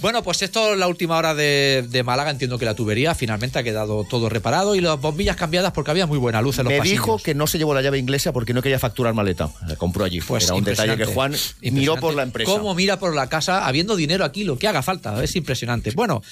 Bueno, 0.00 0.22
pues 0.22 0.40
esto 0.40 0.72
es 0.72 0.78
la 0.78 0.88
última 0.88 1.18
hora 1.18 1.34
de, 1.34 1.84
de 1.88 2.02
Málaga. 2.02 2.30
Entiendo 2.30 2.58
que 2.58 2.64
la 2.64 2.74
tubería 2.74 3.14
finalmente 3.14 3.58
ha 3.58 3.62
quedado 3.62 4.04
todo 4.04 4.28
reparado 4.30 4.74
y 4.74 4.80
las 4.80 4.98
bombillas 4.98 5.36
cambiadas 5.36 5.72
porque 5.72 5.90
había 5.90 6.06
muy 6.06 6.16
buena 6.18 6.40
luz 6.40 6.58
en 6.58 6.64
los 6.64 6.72
Me 6.72 6.78
pasillos. 6.78 7.02
dijo 7.04 7.18
que 7.18 7.34
no 7.34 7.46
se 7.46 7.58
llevó 7.58 7.74
la 7.74 7.82
llave 7.82 7.98
inglesa 7.98 8.32
porque 8.32 8.54
no 8.54 8.62
quería 8.62 8.78
facturar 8.78 9.12
maleta. 9.12 9.50
La 9.66 9.76
compró 9.76 10.04
allí. 10.04 10.20
Pues 10.22 10.44
Era 10.44 10.54
un 10.54 10.64
detalle 10.64 10.96
que 10.96 11.04
Juan 11.04 11.34
miró 11.60 11.96
por 11.98 12.14
la 12.14 12.22
empresa. 12.22 12.50
¿Cómo 12.50 12.74
mira 12.74 12.98
por 12.98 13.14
la 13.14 13.28
casa 13.28 13.66
habiendo 13.66 13.94
dinero 13.94 14.24
aquí, 14.24 14.44
lo 14.44 14.58
que 14.58 14.68
haga 14.68 14.82
falta? 14.82 15.22
Es 15.22 15.36
impresionante. 15.36 15.90
Bueno, 15.90 16.22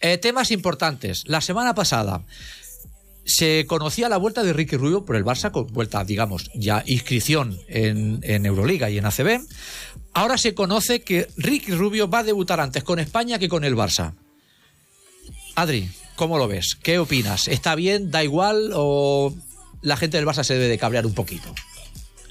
eh, 0.00 0.18
temas 0.18 0.50
importantes. 0.52 1.24
La 1.26 1.40
semana 1.40 1.74
pasada 1.74 2.22
se 3.24 3.64
conocía 3.66 4.08
la 4.08 4.16
vuelta 4.18 4.42
de 4.42 4.52
Ricky 4.52 4.76
Rubio 4.76 5.04
por 5.04 5.16
el 5.16 5.24
Barça, 5.24 5.50
con 5.50 5.66
vuelta, 5.68 6.04
digamos, 6.04 6.50
ya 6.54 6.82
inscripción 6.86 7.58
en, 7.68 8.20
en 8.22 8.44
Euroliga 8.46 8.90
y 8.90 8.98
en 8.98 9.06
ACB. 9.06 9.40
Ahora 10.12 10.38
se 10.38 10.54
conoce 10.54 11.02
que 11.02 11.28
Ricky 11.36 11.72
Rubio 11.72 12.08
va 12.08 12.20
a 12.20 12.22
debutar 12.24 12.60
antes 12.60 12.84
con 12.84 12.98
España 12.98 13.38
que 13.38 13.48
con 13.48 13.64
el 13.64 13.74
Barça. 13.74 14.12
Adri, 15.56 15.88
¿cómo 16.16 16.38
lo 16.38 16.48
ves? 16.48 16.76
¿Qué 16.82 16.98
opinas? 16.98 17.48
¿Está 17.48 17.74
bien? 17.74 18.10
¿Da 18.10 18.24
igual? 18.24 18.70
¿O 18.74 19.34
la 19.82 19.96
gente 19.96 20.16
del 20.16 20.26
Barça 20.26 20.42
se 20.44 20.54
debe 20.54 20.68
de 20.68 20.78
cabrear 20.78 21.06
un 21.06 21.14
poquito? 21.14 21.54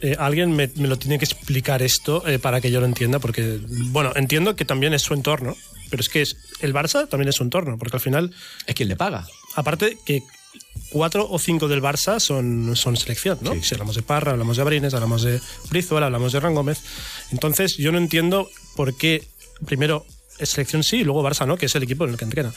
Eh, 0.01 0.15
alguien 0.19 0.53
me, 0.53 0.69
me 0.75 0.87
lo 0.89 0.97
tiene 0.99 1.17
que 1.17 1.25
explicar 1.25 1.81
esto 1.81 2.27
eh, 2.27 2.37
para 2.37 2.59
que 2.59 2.69
yo 2.71 2.81
lo 2.81 2.85
entienda, 2.85 3.19
porque, 3.19 3.59
bueno, 3.67 4.11
entiendo 4.15 4.55
que 4.55 4.65
también 4.65 4.93
es 4.93 5.01
su 5.01 5.13
entorno, 5.13 5.55
pero 5.89 6.01
es 6.01 6.09
que 6.09 6.21
es, 6.21 6.35
el 6.59 6.73
Barça 6.73 7.07
también 7.07 7.29
es 7.29 7.35
su 7.35 7.43
entorno, 7.43 7.77
porque 7.77 7.95
al 7.97 8.01
final, 8.01 8.31
Es 8.65 8.75
quien 8.75 8.89
le 8.89 8.97
paga. 8.97 9.25
aparte 9.55 9.97
que 10.05 10.21
cuatro 10.89 11.27
o 11.29 11.39
cinco 11.39 11.67
del 11.67 11.81
Barça 11.81 12.19
son, 12.19 12.75
son 12.75 12.95
selección, 12.97 13.39
¿no? 13.41 13.53
Si 13.63 13.73
hablamos 13.73 13.95
de 13.95 14.03
Parra, 14.03 14.31
hablamos 14.33 14.57
de 14.57 14.61
Abrines, 14.61 14.93
hablamos 14.93 15.23
de 15.23 15.41
Brizuela, 15.69 16.05
hablamos 16.07 16.31
de 16.31 16.37
Hernán 16.37 16.53
Gómez. 16.55 16.79
Entonces, 17.31 17.77
yo 17.77 17.91
no 17.91 17.97
entiendo 17.97 18.49
por 18.75 18.95
qué 18.95 19.23
primero 19.65 20.05
selección 20.41 20.83
sí 20.83 20.97
y 20.97 21.03
luego 21.03 21.23
Barça 21.23 21.47
no, 21.47 21.57
que 21.57 21.65
es 21.67 21.75
el 21.75 21.83
equipo 21.83 22.03
en 22.05 22.11
el 22.11 22.17
que 22.17 22.25
entrena. 22.25 22.53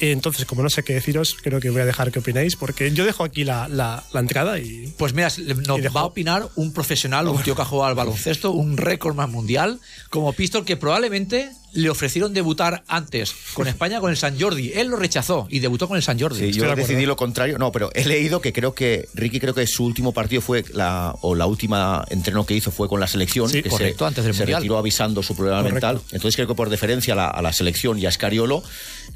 Entonces, 0.00 0.44
como 0.44 0.62
no 0.62 0.70
sé 0.70 0.84
qué 0.84 0.94
deciros, 0.94 1.34
creo 1.42 1.58
que 1.58 1.70
voy 1.70 1.80
a 1.80 1.84
dejar 1.84 2.12
que 2.12 2.20
opinéis, 2.20 2.54
porque 2.54 2.92
yo 2.92 3.04
dejo 3.04 3.24
aquí 3.24 3.42
la, 3.42 3.66
la- 3.66 4.04
la 4.12 4.20
entrada 4.20 4.56
y 4.60 4.94
Pues 4.96 5.12
mira, 5.12 5.28
nos 5.66 5.78
Y 5.78 5.82
dejó- 5.82 5.94
va 5.94 6.00
a 6.02 6.04
opinar 6.04 6.48
un 6.54 6.72
profesional, 6.72 7.26
un 7.26 7.42
tío 7.42 7.56
que 7.56 7.62
ha 7.62 7.64
jugado 7.64 7.88
al 7.88 7.94
baloncesto, 7.96 8.52
un 8.52 8.76
récord 8.76 9.16
más 9.16 9.28
mundial, 9.28 9.80
como 10.10 10.32
Pistol, 10.34 10.64
que 10.64 10.76
probablemente 10.76 11.50
le 11.72 11.90
ofrecieron 11.90 12.32
debutar 12.34 12.82
antes 12.88 13.32
con 13.54 13.66
España 13.68 14.00
con 14.00 14.10
el 14.10 14.16
San 14.16 14.38
Jordi. 14.40 14.72
Él 14.74 14.88
lo 14.88 14.96
rechazó 14.96 15.46
y 15.50 15.58
debutó 15.60 15.88
con 15.88 15.96
el 15.96 16.02
San 16.02 16.18
Jordi. 16.18 16.38
Sí, 16.38 16.52
yo 16.52 16.74
decidí 16.74 17.06
lo 17.06 17.16
contrario. 17.16 17.58
No, 17.58 17.70
pero 17.72 17.90
he 17.94 18.04
leído 18.04 18.40
que 18.40 18.52
creo 18.52 18.74
que 18.74 19.08
Ricky 19.14 19.40
creo 19.40 19.54
que 19.54 19.66
su 19.66 19.84
último 19.84 20.12
partido 20.12 20.40
fue 20.42 20.64
la 20.72 21.14
o 21.22 21.34
la 21.34 21.46
última 21.46 22.04
entreno 22.10 22.46
que 22.46 22.54
hizo 22.54 22.70
fue 22.70 22.88
con 22.88 23.00
la 23.00 23.06
selección, 23.06 23.48
Sí, 23.48 23.62
que 23.62 23.68
correcto, 23.68 24.04
se, 24.04 24.08
antes 24.08 24.24
del 24.24 24.34
se 24.34 24.40
Mundial. 24.40 24.60
retiró 24.62 24.78
avisando 24.78 25.22
su 25.22 25.34
problema 25.36 25.58
Correcto. 25.62 25.74
mental. 25.86 26.02
Entonces 26.12 26.36
creo 26.36 26.48
que 26.48 26.54
por 26.54 26.70
deferencia 26.70 27.14
a 27.14 27.16
la, 27.16 27.28
a 27.28 27.42
la 27.42 27.52
selección 27.52 27.98
y 27.98 28.06
a 28.06 28.10
Scariolo, 28.12 28.62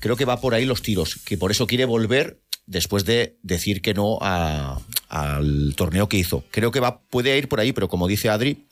creo 0.01 0.17
que 0.17 0.25
va 0.25 0.41
por 0.41 0.55
ahí 0.55 0.65
los 0.65 0.83
tiros, 0.83 1.17
que 1.25 1.39
por 1.39 1.51
eso 1.51 1.67
quiere 1.67 1.85
volver 1.85 2.41
después 2.67 3.05
de 3.05 3.39
decir 3.43 3.83
que 3.83 3.93
no 3.95 4.19
a- 4.21 4.79
al 5.09 5.75
torneo 5.77 6.09
que 6.09 6.17
hizo. 6.17 6.45
Creo 6.51 6.71
que 6.71 6.81
va 6.81 7.01
puede 7.01 7.37
ir 7.37 7.49
por 7.49 7.61
ahí, 7.61 7.73
pero 7.73 7.89
como 7.89 8.07
dice 8.09 8.29
Adri, 8.29 8.67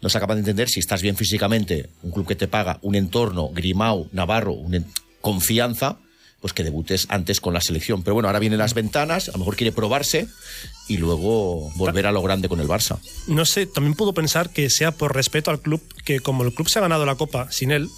no 0.00 0.08
se 0.08 0.18
acaba 0.18 0.34
de 0.34 0.40
entender 0.40 0.68
si 0.68 0.80
estás 0.80 1.02
bien 1.02 1.16
físicamente, 1.16 1.88
un 2.02 2.10
club 2.10 2.26
que 2.26 2.36
te 2.36 2.48
paga, 2.48 2.78
un 2.82 2.94
entorno, 2.94 3.48
Grimau, 3.48 4.08
Navarro, 4.12 4.56
confianza, 5.20 5.98
pues 6.40 6.52
que 6.52 6.62
debutes 6.62 7.06
antes 7.08 7.40
con 7.40 7.54
la 7.54 7.60
selección. 7.60 8.02
Pero 8.02 8.14
bueno, 8.14 8.28
ahora 8.28 8.38
vienen 8.38 8.58
las 8.58 8.74
ventanas, 8.74 9.28
a 9.28 9.32
lo 9.32 9.38
mejor 9.38 9.56
quiere 9.56 9.72
probarse 9.72 10.28
y 10.86 10.98
luego 10.98 11.72
volver 11.76 12.06
a 12.06 12.12
lo 12.12 12.22
grande 12.22 12.48
con 12.48 12.60
el 12.60 12.68
Barça. 12.68 12.98
no 13.26 13.44
sé, 13.44 13.66
también 13.66 13.94
puedo 13.94 14.12
pensar 14.12 14.50
que 14.50 14.70
sea 14.70 14.92
por 14.92 15.14
respeto 15.14 15.50
al 15.50 15.60
club, 15.60 15.82
que 16.04 16.20
como 16.20 16.44
el 16.44 16.54
club 16.54 16.68
se 16.68 16.78
ha 16.78 16.82
ganado 16.82 17.06
la 17.06 17.16
copa 17.16 17.50
sin 17.50 17.70
él, 17.70 17.88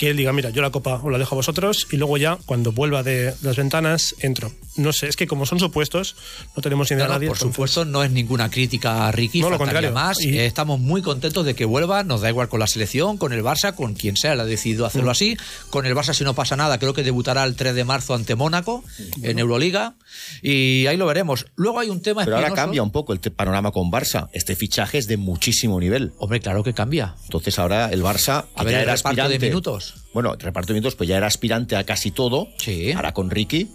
que 0.00 0.08
él 0.08 0.16
diga, 0.16 0.32
mira, 0.32 0.48
yo 0.48 0.62
la 0.62 0.70
copa 0.70 0.94
os 1.04 1.12
la 1.12 1.18
dejo 1.18 1.34
a 1.34 1.36
vosotros 1.36 1.86
y 1.90 1.98
luego 1.98 2.16
ya, 2.16 2.38
cuando 2.46 2.72
vuelva 2.72 3.02
de 3.02 3.34
las 3.42 3.56
ventanas, 3.58 4.14
entro. 4.20 4.50
No 4.76 4.94
sé, 4.94 5.08
es 5.08 5.14
que 5.16 5.26
como 5.26 5.44
son 5.44 5.58
supuestos, 5.60 6.16
no 6.56 6.62
tenemos 6.62 6.90
ni 6.90 6.94
idea 6.94 7.04
No, 7.04 7.12
no, 7.12 7.12
de 7.12 7.18
nadie. 7.18 7.28
por 7.28 7.36
entonces- 7.36 7.54
supuesto, 7.54 7.84
no 7.84 8.02
es 8.02 8.10
ninguna 8.10 8.48
crítica 8.48 9.06
a 9.06 9.12
Ricky, 9.12 9.42
No, 9.42 9.50
lo 9.50 9.58
contrario. 9.58 9.92
más. 9.92 10.18
Y- 10.22 10.38
Estamos 10.38 10.80
muy 10.80 11.02
contentos 11.02 11.44
de 11.44 11.54
que 11.54 11.66
vuelva, 11.66 12.02
nos 12.02 12.22
da 12.22 12.30
igual 12.30 12.48
con 12.48 12.60
la 12.60 12.66
selección, 12.66 13.18
con 13.18 13.34
el 13.34 13.42
Barça, 13.44 13.74
con 13.74 13.92
quien 13.92 14.16
sea, 14.16 14.32
él 14.32 14.40
ha 14.40 14.46
decidido 14.46 14.86
hacerlo 14.86 15.08
Mm. 15.08 15.10
así. 15.10 15.36
Con 15.68 15.84
el 15.84 15.94
Barça, 15.94 16.14
si 16.14 16.24
no 16.24 16.34
pasa 16.34 16.56
nada, 16.56 16.78
creo 16.78 16.94
que 16.94 17.02
debutará 17.02 17.44
el 17.44 17.54
3 17.54 17.74
de 17.74 17.84
marzo 17.84 18.14
ante 18.14 18.34
Mónaco 18.36 18.82
en 19.22 19.38
Euroliga 19.38 19.96
y 20.40 20.86
ahí 20.86 20.96
lo 20.96 21.04
veremos. 21.04 21.44
Luego 21.56 21.78
hay 21.78 21.90
un 21.90 22.00
tema 22.00 22.24
Pero 22.24 22.36
ahora 22.36 22.52
cambia 22.54 22.82
un 22.82 22.90
poco 22.90 23.12
el 23.12 23.20
panorama 23.20 23.70
con 23.70 23.90
Barça. 23.90 24.30
Este 24.32 24.56
fichaje 24.56 24.96
es 24.96 25.06
de 25.08 25.18
muchísimo 25.18 25.78
nivel. 25.78 26.12
Hombre, 26.16 26.40
claro 26.40 26.62
que 26.64 26.72
cambia. 26.72 27.16
Entonces 27.24 27.58
ahora 27.58 27.90
el 27.90 28.02
Barça, 28.02 28.46
A 28.54 28.64
ver, 28.64 28.76
el 28.76 28.80
era 28.84 28.96
reparto 28.96 29.28
de 29.28 29.38
minutos. 29.38 29.89
Bueno, 30.12 30.34
reparto 30.36 30.74
pues 30.96 31.08
ya 31.08 31.16
era 31.16 31.26
aspirante 31.26 31.76
a 31.76 31.84
casi 31.84 32.10
todo. 32.10 32.48
Sí. 32.58 32.92
Ahora 32.92 33.12
con 33.12 33.30
Ricky. 33.30 33.68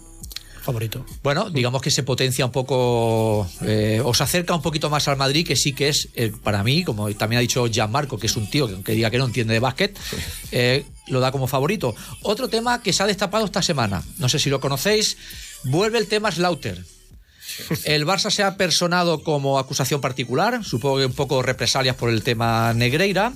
Favorito. 0.66 1.06
Bueno, 1.22 1.48
digamos 1.48 1.80
que 1.80 1.92
se 1.92 2.02
potencia 2.02 2.44
un 2.44 2.50
poco, 2.50 3.48
eh, 3.62 4.02
o 4.04 4.12
se 4.12 4.24
acerca 4.24 4.52
un 4.52 4.62
poquito 4.62 4.90
más 4.90 5.06
al 5.06 5.16
Madrid, 5.16 5.46
que 5.46 5.54
sí 5.54 5.72
que 5.72 5.88
es, 5.88 6.08
eh, 6.16 6.32
para 6.42 6.64
mí, 6.64 6.82
como 6.82 7.08
también 7.14 7.38
ha 7.38 7.40
dicho 7.40 7.68
Gianmarco, 7.68 8.18
que 8.18 8.26
es 8.26 8.36
un 8.36 8.50
tío 8.50 8.66
que 8.66 8.74
aunque 8.74 8.92
diga 8.92 9.08
que 9.08 9.18
no 9.18 9.26
entiende 9.26 9.54
de 9.54 9.60
básquet, 9.60 9.96
eh, 10.50 10.84
lo 11.06 11.20
da 11.20 11.30
como 11.30 11.46
favorito. 11.46 11.94
Otro 12.22 12.48
tema 12.48 12.82
que 12.82 12.92
se 12.92 13.04
ha 13.04 13.06
destapado 13.06 13.44
esta 13.44 13.62
semana, 13.62 14.02
no 14.18 14.28
sé 14.28 14.40
si 14.40 14.50
lo 14.50 14.58
conocéis, 14.58 15.16
vuelve 15.62 15.98
el 15.98 16.08
tema 16.08 16.32
Slaughter. 16.32 16.84
El 17.84 18.04
Barça 18.04 18.30
se 18.30 18.42
ha 18.42 18.56
personado 18.56 19.22
como 19.22 19.60
acusación 19.60 20.00
particular, 20.00 20.64
supongo 20.64 20.98
que 20.98 21.06
un 21.06 21.12
poco 21.12 21.42
represalias 21.42 21.94
por 21.94 22.10
el 22.10 22.24
tema 22.24 22.74
Negreira. 22.74 23.32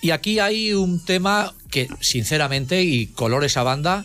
Y 0.00 0.10
aquí 0.10 0.38
hay 0.38 0.72
un 0.72 1.04
tema 1.04 1.52
que, 1.72 1.88
sinceramente, 2.00 2.82
y 2.82 3.08
color 3.08 3.42
esa 3.44 3.64
banda, 3.64 4.04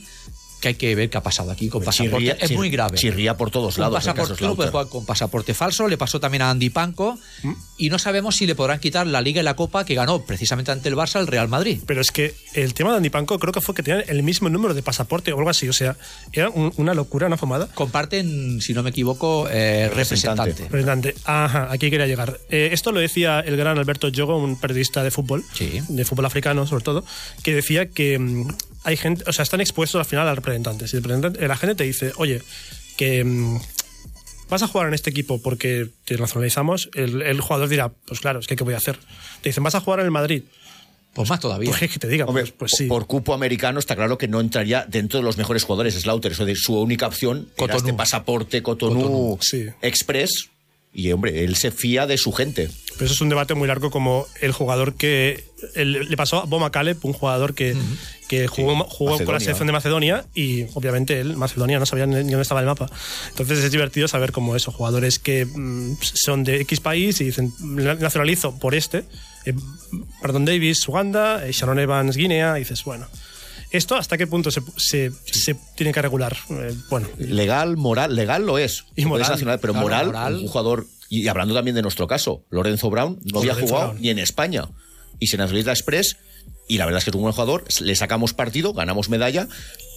que 0.62 0.70
hay 0.70 0.76
que 0.76 0.96
ver 0.96 1.10
qué 1.10 1.18
ha 1.18 1.24
pasado 1.24 1.52
aquí 1.52 1.70
con 1.70 1.84
pasaporte. 1.84 2.18
Chirría- 2.18 2.38
es 2.40 2.52
chir- 2.52 2.56
muy 2.56 2.70
grave. 2.70 2.98
chirría 2.98 3.38
por 3.38 3.52
todos 3.52 3.78
Un 3.78 3.82
lados, 3.82 3.96
el 4.06 4.14
pasaporte, 4.14 4.32
no 4.34 4.38
Slaughter. 4.54 4.72
jugar 4.72 4.88
con 4.88 5.06
pasaporte 5.06 5.54
falso. 5.54 5.88
Le 5.88 5.98
pasó 5.98 6.20
también 6.20 6.42
a 6.42 6.50
Andy 6.50 6.70
Panko. 6.70 7.18
¿Mm? 7.44 7.54
Y 7.80 7.90
no 7.92 8.00
sabemos 8.00 8.36
si 8.36 8.48
le 8.48 8.56
podrán 8.56 8.80
quitar 8.80 9.06
la 9.06 9.22
Liga 9.22 9.40
y 9.42 9.44
la 9.44 9.56
Copa 9.56 9.86
que 9.86 9.94
ganó 9.94 10.26
precisamente 10.26 10.72
ante 10.72 10.90
el 10.90 10.96
Barça 10.96 11.20
el 11.20 11.28
Real 11.28 11.48
Madrid. 11.48 11.80
Pero 11.86 12.02
es 12.02 12.12
que 12.12 12.34
el 12.56 12.74
tema 12.74 12.90
de 12.92 12.98
Andy 12.98 13.10
Panko 13.12 13.38
creo 13.38 13.54
que 13.54 13.62
fue 13.62 13.76
que 13.76 13.84
tenían 13.84 14.04
el 14.08 14.24
mismo 14.24 14.50
número 14.50 14.74
de 14.74 14.82
pasaporte 14.82 15.32
o 15.32 15.38
algo 15.38 15.50
así. 15.52 15.70
O 15.70 15.74
sea, 15.74 15.96
era 16.34 16.50
un- 16.50 16.74
una 16.78 16.96
locura, 16.96 17.28
una 17.28 17.38
fumada. 17.38 17.68
Comparten, 17.76 18.62
si 18.62 18.74
no 18.74 18.82
me 18.84 18.90
equivoco, 18.90 19.48
eh, 19.52 19.90
Representante. 19.90 20.52
representante. 20.52 20.64
Representante. 20.64 21.16
Ajá, 21.26 21.72
aquí 21.72 21.90
quería 21.92 22.08
llegar. 22.08 22.40
Eh, 22.50 22.70
esto 22.72 22.92
lo 22.92 23.00
decía 23.00 23.42
el 23.42 23.58
gran 23.58 23.78
Alberto 23.78 24.08
Yogo, 24.08 24.38
un 24.38 24.60
periodista 24.60 25.04
de 25.04 25.12
fútbol, 25.12 25.44
Sí. 25.54 25.82
de 25.88 26.04
fútbol 26.06 26.26
africano 26.26 26.66
sobre 26.66 26.84
todo, 26.84 27.06
que 27.44 27.54
decía 27.54 27.90
que 27.90 28.18
mm, 28.18 28.48
hay 28.88 28.96
gente, 28.98 29.24
o 29.28 29.34
sea, 29.34 29.44
están 29.44 29.60
expuestos 29.62 30.00
al 30.00 30.06
final 30.06 30.28
al 30.28 30.36
representante. 30.38 30.88
Si 30.88 30.96
el 30.96 31.04
representante- 31.04 31.46
la 31.48 31.58
gente 31.58 31.76
te 31.76 31.84
dice, 31.84 32.14
oye, 32.16 32.42
que 32.96 33.24
mm, 33.24 33.60
vas 34.50 34.64
a 34.64 34.68
jugar 34.68 34.88
en 34.88 34.94
este 34.94 35.10
equipo 35.10 35.42
porque 35.42 35.90
te 36.06 36.18
nacionalizamos, 36.18 36.90
el, 36.96 37.22
el 37.22 37.42
jugador 37.42 37.68
dirá, 37.68 37.90
pues 38.08 38.20
claro, 38.22 38.40
es 38.40 38.48
que 38.48 38.56
¿qué 38.56 38.64
voy 38.64 38.74
a 38.76 38.78
hacer? 38.78 38.98
Te 39.42 39.50
dicen, 39.50 39.64
vas 39.64 39.76
a 39.76 39.82
jugar 39.82 40.00
en 40.00 40.06
el 40.06 40.12
Madrid. 40.12 40.44
Pues 41.14 41.30
más 41.30 41.40
todavía. 41.40 41.70
Pues 41.72 41.92
que 41.92 42.00
te 42.00 42.08
diga, 42.08 42.26
Hombre, 42.26 42.44
pues, 42.44 42.54
pues 42.58 42.72
sí. 42.78 42.86
por 42.86 43.08
cupo 43.08 43.34
americano 43.34 43.80
está 43.80 43.96
claro 43.96 44.18
que 44.20 44.28
no 44.28 44.40
entraría 44.40 44.86
dentro 44.88 45.20
de 45.20 45.26
los 45.26 45.36
mejores 45.38 45.64
jugadores 45.64 45.96
Slaughter. 45.96 46.32
Eso 46.32 46.46
de 46.46 46.56
su 46.56 46.80
única 46.80 47.08
opción 47.08 47.38
era 47.40 47.56
Cotonou. 47.56 47.78
este 47.78 47.94
pasaporte 47.94 48.62
Cotonou, 48.62 49.02
Cotonou, 49.02 49.38
sí. 49.42 49.66
Express. 49.82 50.50
Y 50.94 51.12
hombre, 51.12 51.44
él 51.44 51.56
se 51.56 51.72
fía 51.72 52.06
de 52.08 52.18
su 52.18 52.32
gente. 52.32 52.70
Pero 52.94 53.06
eso 53.06 53.14
es 53.16 53.22
un 53.22 53.30
debate 53.30 53.54
muy 53.56 53.68
largo 53.68 53.90
como 53.92 54.28
el 54.42 54.52
jugador 54.52 54.94
que 54.96 55.44
el- 55.76 56.08
le 56.10 56.18
pasó 56.18 56.38
a 56.42 56.46
Boma 56.46 56.72
Caleb, 56.72 56.98
un 57.04 57.14
jugador 57.14 57.54
que, 57.56 57.76
que 58.28 58.48
jugó, 58.48 58.84
jugó 58.86 59.18
con 59.18 59.34
la 59.34 59.40
selección 59.40 59.68
de 59.68 59.74
Macedonia 59.74 60.26
y 60.36 60.64
obviamente 60.74 61.20
él, 61.20 61.38
Macedonia, 61.38 61.80
no 61.80 61.86
sabía 61.86 62.06
ni 62.06 62.16
dónde 62.16 62.42
estaba 62.42 62.60
el 62.60 62.66
mapa. 62.66 62.90
Entonces 63.30 63.60
es 63.64 63.72
divertido 63.72 64.08
saber 64.08 64.32
cómo 64.32 64.56
eso, 64.56 64.72
jugadores 64.72 65.20
que 65.20 65.46
mm, 65.46 65.98
son 66.02 66.44
de 66.44 66.62
X 66.62 66.80
país 66.80 67.20
y 67.22 67.26
dicen, 67.26 67.54
"Me 67.62 67.84
nacionalizo 67.96 68.58
por 68.60 68.76
este. 68.76 69.06
Eh, 69.46 69.54
Perdón 70.22 70.46
Davis, 70.46 70.88
Uganda, 70.88 71.48
eh, 71.48 71.52
Sharon 71.54 71.80
Evans, 71.80 72.18
Guinea, 72.18 72.58
y 72.58 72.60
dices, 72.62 72.84
bueno. 72.84 73.08
¿Esto 73.70 73.96
hasta 73.98 74.18
qué 74.18 74.28
punto 74.28 74.50
se, 74.50 74.62
se- 74.78 75.12
se 75.26 75.54
tiene 75.76 75.92
que 75.92 76.02
regular? 76.02 76.38
Eh, 76.50 76.74
bueno, 76.90 77.08
Legal, 77.18 77.76
moral, 77.76 78.16
legal 78.16 78.46
lo 78.46 78.58
es. 78.58 78.86
Y 78.96 79.04
moral, 79.06 79.28
sancionar, 79.28 79.60
pero 79.60 79.74
claro, 79.74 79.86
moral, 79.86 80.06
moral. 80.08 80.36
un 80.36 80.48
jugador. 80.48 80.88
Y 81.10 81.28
hablando 81.28 81.54
también 81.54 81.76
de 81.76 81.82
nuestro 81.82 82.08
caso, 82.08 82.46
Lorenzo 82.50 82.90
Brown 82.90 83.20
no 83.26 83.40
había 83.40 83.52
Lorenzo 83.54 83.68
jugado 83.74 83.90
Brown. 83.92 84.02
ni 84.02 84.10
en 84.10 84.20
España. 84.20 84.70
Y 85.20 85.28
se 85.28 85.36
nacionaliza 85.36 85.72
Express. 85.72 86.16
Y 86.68 86.78
la 86.78 86.86
verdad 86.86 87.00
es 87.00 87.04
que 87.06 87.12
es 87.12 87.16
un 87.16 87.22
buen 87.22 87.34
jugador. 87.34 87.64
Le 87.82 87.96
sacamos 87.96 88.34
partido, 88.34 88.74
ganamos 88.74 89.10
medalla. 89.10 89.48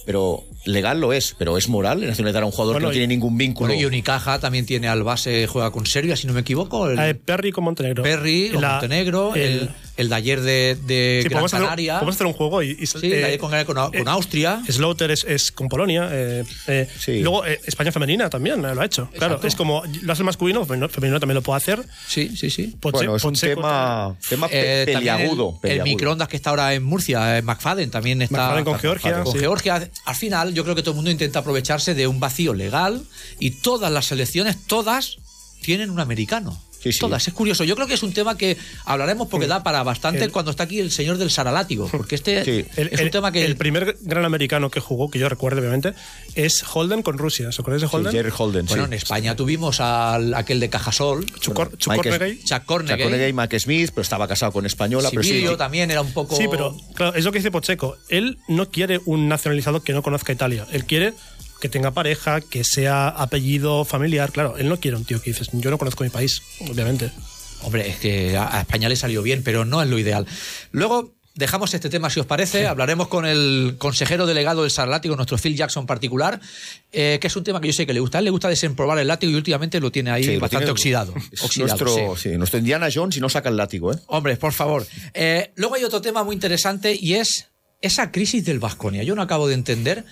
Pero 0.03 0.43
legal 0.65 0.99
lo 0.99 1.13
es. 1.13 1.35
Pero 1.37 1.59
es 1.59 1.69
moral 1.69 2.01
nacionalizar 2.07 2.41
a 2.41 2.45
un 2.47 2.51
jugador 2.51 2.73
Bueno, 2.73 2.87
que 2.87 2.89
no 2.89 2.91
y- 2.91 2.97
tiene 2.99 3.07
ningún 3.13 3.37
vínculo. 3.37 3.67
Bueno, 3.67 3.79
y 3.81 3.85
Unicaja 3.85 4.39
también 4.39 4.65
tiene 4.65 4.87
al 4.87 5.03
base, 5.03 5.45
juega 5.45 5.69
con 5.69 5.85
Serbia, 5.85 6.15
si 6.15 6.25
no 6.25 6.33
me 6.33 6.39
equivoco. 6.41 6.89
El 6.89 6.97
eh, 6.99 7.13
Perry 7.13 7.51
con 7.51 7.65
Montenegro. 7.65 8.01
Perry, 8.01 8.51
o 8.55 8.59
La- 8.59 8.71
Montenegro, 8.71 9.35
el, 9.35 9.69
el 9.97 10.09
de 10.09 10.15
ayer 10.15 10.41
de, 10.41 10.75
de 10.87 11.19
Sí, 11.21 11.29
Gran 11.29 11.31
podemos 11.33 11.53
hacer, 11.53 11.65
Canaria. 11.65 11.93
podemos 11.99 12.15
hacer 12.15 12.25
un 12.25 12.33
juego 12.33 12.63
y, 12.63 12.71
y- 12.79 12.87
Sí, 12.87 12.97
el 13.03 13.09
de 13.11 13.25
ayer 13.25 13.39
con, 13.39 13.51
con- 13.63 13.75
con 13.75 13.95
eh, 13.95 14.03
Austria. 14.07 14.63
Slaughter 14.67 15.11
es, 15.11 15.23
es 15.23 15.51
con 15.51 15.67
Polonia. 15.69 16.09
eh, 16.11 16.43
eh, 16.67 16.87
Sí. 16.97 17.19
Luego 17.19 17.45
eh, 17.45 17.59
España 17.67 17.91
femenina 17.91 18.27
también 18.27 18.65
eh, 18.65 18.73
lo 18.73 18.81
ha 18.81 18.85
hecho. 18.85 19.07
Claro, 19.11 19.35
Exacto. 19.35 19.47
es 19.49 19.55
como 19.55 19.83
lo 20.01 20.13
hace 20.13 20.23
el 20.23 20.25
masculino, 20.25 20.65
femenino, 20.65 20.89
femenino 20.89 21.19
también 21.19 21.35
lo 21.35 21.43
puede 21.43 21.57
hacer. 21.57 21.79
Sí, 22.07 22.35
sí, 22.35 22.49
sí. 22.49 22.75
Bueno, 22.81 23.17
es 23.17 23.23
un 23.23 23.35
tema, 23.35 24.17
tema 24.27 24.47
pe- 24.47 24.81
Eh, 24.81 24.85
también 24.93 25.15
peliagudo. 25.17 25.49
El, 25.49 25.53
el 25.53 25.59
peliagudo. 25.61 25.85
microondas 25.85 26.27
que 26.27 26.37
está 26.37 26.49
ahora 26.49 26.60
en 26.73 26.83
Murcia, 26.83 27.37
eh, 27.37 27.41
McFadden, 27.41 27.91
también 27.91 28.21
está. 28.21 28.37
McFadden 28.37 28.65
con 28.65 28.79
Georgia, 28.79 29.23
Con 29.23 29.33
sí. 29.33 29.39
Georgia. 29.39 29.89
Al 30.05 30.15
final, 30.15 30.53
yo 30.53 30.63
creo 30.63 30.75
que 30.75 30.81
todo 30.81 30.91
el 30.91 30.95
mundo 30.95 31.11
intenta 31.11 31.39
aprovecharse 31.39 31.93
de 31.93 32.07
un 32.07 32.19
vacío 32.19 32.53
legal 32.53 33.03
y 33.39 33.51
todas 33.51 33.91
las 33.91 34.05
selecciones, 34.05 34.57
todas, 34.67 35.17
tienen 35.61 35.89
un 35.89 35.99
americano. 35.99 36.59
Sí, 36.81 36.91
sí. 36.93 36.99
Todas, 36.99 37.27
es 37.27 37.33
curioso. 37.33 37.63
Yo 37.63 37.75
creo 37.75 37.87
que 37.87 37.93
es 37.93 38.03
un 38.03 38.13
tema 38.13 38.37
que 38.37 38.57
hablaremos 38.85 39.27
porque 39.27 39.47
da 39.47 39.61
para 39.63 39.83
bastante 39.83 40.23
El- 40.23 40.31
cuando 40.31 40.51
está 40.51 40.63
aquí 40.63 40.79
el 40.79 40.91
señor 40.91 41.17
del 41.17 41.29
Saralátigo, 41.29 41.87
porque 41.91 42.15
este 42.15 42.43
Sí. 42.43 42.65
El, 42.75 42.87
es 42.87 42.99
el- 42.99 43.05
un 43.05 43.11
tema 43.11 43.31
que. 43.31 43.45
el 43.45 43.55
primer 43.55 43.97
gran 44.01 44.25
americano 44.25 44.69
que 44.71 44.79
jugó, 44.79 45.09
que 45.11 45.19
yo 45.19 45.29
recuerdo 45.29 45.59
obviamente, 45.59 45.93
es 46.35 46.63
Holden 46.73 47.03
con 47.03 47.17
Rusia. 47.17 47.49
¿Os 47.49 47.59
acordáis 47.59 47.81
de 47.83 47.87
Sí, 47.87 47.95
Holden? 47.95 48.11
Jerry 48.11 48.31
Holden, 48.35 48.65
bueno, 48.65 48.83
sí. 48.83 48.87
en 48.87 48.93
España 48.93 49.35
tuvimos 49.35 49.79
al, 49.79 50.33
aquel 50.33 50.59
de 50.59 50.69
Cajasol, 50.69 51.25
Chucor- 51.39 51.69
Mike 51.71 51.77
Chukornegay. 51.77 52.37
Chuck 52.39 52.47
Chuck 52.47 52.65
Cornegay. 52.65 53.01
Cornegay, 53.03 53.33
Mike 53.33 53.59
Smith, 53.59 53.89
pero 53.93 54.01
estaba 54.01 54.27
casado 54.27 54.51
con 54.51 54.65
española. 54.65 55.09
pero 55.11 55.23
sí. 55.23 55.45
también 55.57 55.91
era 55.91 56.01
un 56.01 56.11
poco. 56.13 56.35
Sí, 56.35 56.45
pero 56.49 56.75
claro, 56.95 57.15
es 57.15 57.23
lo 57.25 57.31
que 57.31 57.39
dice 57.39 57.51
Pocheco. 57.51 57.97
Él 58.09 58.39
no 58.47 58.69
quiere 58.69 58.99
un 59.05 59.27
nacionalizado 59.27 59.83
que 59.83 59.93
no 59.93 60.01
conozca 60.01 60.31
Italia. 60.33 60.65
Él 60.71 60.85
quiere 60.85 61.13
que 61.61 61.69
tenga 61.69 61.91
pareja, 61.91 62.41
que 62.41 62.63
sea 62.65 63.07
apellido 63.07 63.85
familiar. 63.85 64.31
Claro, 64.33 64.57
él 64.57 64.67
no 64.67 64.77
quiere 64.81 64.97
un 64.97 65.05
tío 65.05 65.21
que 65.21 65.29
dices, 65.31 65.47
yo 65.53 65.69
no 65.69 65.77
conozco 65.77 66.03
mi 66.03 66.09
país, 66.09 66.41
obviamente. 66.69 67.11
Hombre, 67.61 67.87
es 67.87 67.97
que 67.97 68.35
a 68.37 68.59
España 68.59 68.89
le 68.89 68.95
salió 68.97 69.21
bien, 69.21 69.43
pero 69.43 69.63
no 69.63 69.81
es 69.81 69.87
lo 69.87 69.97
ideal. 69.99 70.25
Luego 70.71 71.13
dejamos 71.35 71.73
este 71.73 71.89
tema, 71.89 72.09
si 72.09 72.19
os 72.19 72.25
parece. 72.25 72.65
Hablaremos 72.67 73.07
con 73.07 73.25
el 73.25 73.75
consejero 73.77 74.25
delegado 74.25 74.63
del 74.63 74.71
Sarlátigo, 74.71 75.15
nuestro 75.15 75.37
Phil 75.37 75.55
Jackson 75.55 75.85
particular, 75.85 76.41
eh, 76.91 77.19
que 77.21 77.27
es 77.27 77.35
un 77.35 77.43
tema 77.43 77.61
que 77.61 77.67
yo 77.67 77.73
sé 77.73 77.85
que 77.85 77.93
le 77.93 77.99
gusta. 77.99 78.17
A 78.17 78.19
él 78.19 78.25
le 78.25 78.31
gusta 78.31 78.49
desemprobar 78.49 78.97
el 78.99 79.07
látigo 79.07 79.31
y 79.31 79.35
últimamente 79.35 79.79
lo 79.79 79.91
tiene 79.91 80.09
ahí 80.11 80.23
Sí, 80.23 80.37
bastante 80.37 80.65
tiene- 80.65 80.71
oxidado. 80.71 81.13
oxidado, 81.43 81.85
nuestro, 81.85 82.15
sí. 82.17 82.29
sí, 82.31 82.37
nuestro 82.37 82.57
Indiana 82.59 82.89
Jones 82.93 83.15
y 83.15 83.21
no 83.21 83.29
saca 83.29 83.47
el 83.49 83.55
látigo, 83.57 83.93
¿eh? 83.93 83.97
Hombre, 84.07 84.35
por 84.37 84.51
favor. 84.53 84.85
Eh, 85.13 85.51
luego 85.55 85.75
hay 85.75 85.83
otro 85.83 86.01
tema 86.01 86.23
muy 86.23 86.33
interesante 86.33 86.97
y 86.99 87.13
es 87.13 87.47
esa 87.81 88.11
crisis 88.11 88.43
del 88.45 88.59
Vasconia. 88.59 89.01
Yo 89.03 89.15
no 89.15 89.21
acabo 89.21 89.47
de 89.47 89.53
entender 89.53 90.03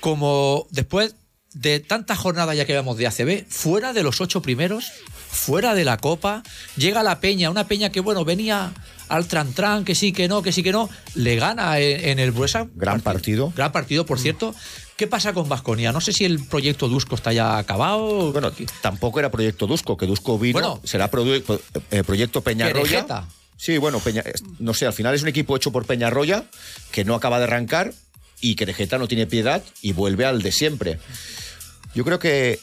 cómo 0.00 0.66
después 0.70 1.14
de 1.52 1.80
tantas 1.80 2.18
jornadas 2.18 2.56
ya 2.56 2.64
que 2.64 2.72
vemos 2.74 2.96
de 2.96 3.06
ACB, 3.06 3.46
fuera 3.48 3.92
de 3.92 4.02
los 4.02 4.20
ocho 4.20 4.40
primeros, 4.40 4.92
fuera 5.28 5.74
de 5.74 5.84
la 5.84 5.96
Copa, 5.96 6.42
llega 6.76 7.02
la 7.02 7.20
Peña, 7.20 7.50
una 7.50 7.66
Peña 7.66 7.90
que, 7.90 8.00
bueno, 8.00 8.24
venía 8.24 8.72
al 9.08 9.26
tran-tran, 9.26 9.84
que 9.84 9.94
sí, 9.94 10.12
que 10.12 10.28
no, 10.28 10.42
que 10.42 10.52
sí, 10.52 10.62
que 10.62 10.72
no, 10.72 10.88
le 11.14 11.36
gana 11.36 11.78
en, 11.80 12.08
en 12.10 12.18
el 12.20 12.30
Buesa. 12.30 12.68
Gran 12.74 13.00
partido. 13.00 13.52
Gran 13.56 13.72
partido, 13.72 14.06
por 14.06 14.20
cierto. 14.20 14.54
¿Qué 14.96 15.06
pasa 15.06 15.32
con 15.32 15.48
Vasconia? 15.48 15.92
No 15.92 16.00
sé 16.00 16.12
si 16.12 16.24
el 16.26 16.44
proyecto 16.44 16.86
Dusko 16.86 17.14
está 17.14 17.32
ya 17.32 17.56
acabado. 17.56 18.32
Bueno, 18.32 18.52
tampoco 18.82 19.18
era 19.18 19.30
proyecto 19.30 19.66
Dusko, 19.66 19.96
que 19.96 20.06
Dusko 20.06 20.38
vino, 20.38 20.60
Bueno. 20.60 20.80
será 20.84 21.10
eh, 21.90 22.04
proyecto 22.04 22.42
Peñarroya. 22.42 23.06
Sí, 23.56 23.78
bueno, 23.78 23.98
Peña, 24.00 24.22
no 24.58 24.74
sé, 24.74 24.86
al 24.86 24.92
final 24.92 25.14
es 25.14 25.22
un 25.22 25.28
equipo 25.28 25.56
hecho 25.56 25.72
por 25.72 25.86
Peñarroya 25.86 26.44
que 26.92 27.04
no 27.04 27.14
acaba 27.14 27.38
de 27.38 27.44
arrancar 27.44 27.92
y 28.40 28.54
que 28.54 28.64
Querejeta 28.66 28.98
no 28.98 29.08
tiene 29.08 29.26
piedad 29.26 29.62
y 29.82 29.92
vuelve 29.92 30.24
al 30.26 30.42
de 30.42 30.52
siempre. 30.52 30.98
Yo 31.94 32.04
creo 32.04 32.18
que 32.18 32.58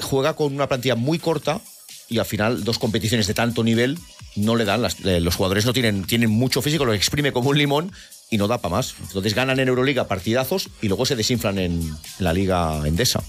juega 0.00 0.34
con 0.34 0.54
una 0.54 0.68
plantilla 0.68 0.96
muy 0.96 1.18
corta 1.18 1.60
y 2.08 2.18
al 2.18 2.26
final 2.26 2.64
dos 2.64 2.78
competiciones 2.78 3.26
de 3.26 3.34
tanto 3.34 3.62
nivel 3.64 3.98
no 4.34 4.56
le 4.56 4.64
dan, 4.64 4.82
los 4.82 5.36
jugadores 5.36 5.64
no 5.66 5.72
tienen, 5.72 6.04
tienen 6.04 6.30
mucho 6.30 6.62
físico, 6.62 6.84
lo 6.84 6.94
exprime 6.94 7.32
como 7.32 7.50
un 7.50 7.58
limón 7.58 7.92
y 8.30 8.38
no 8.38 8.48
da 8.48 8.58
para 8.58 8.76
más. 8.76 8.94
Entonces 9.02 9.34
ganan 9.34 9.60
en 9.60 9.68
Euroliga 9.68 10.08
partidazos 10.08 10.68
y 10.80 10.88
luego 10.88 11.04
se 11.06 11.16
desinflan 11.16 11.58
en, 11.58 11.94
la 12.18 12.32
Liga 12.32 12.80
Endesa. 12.86 13.22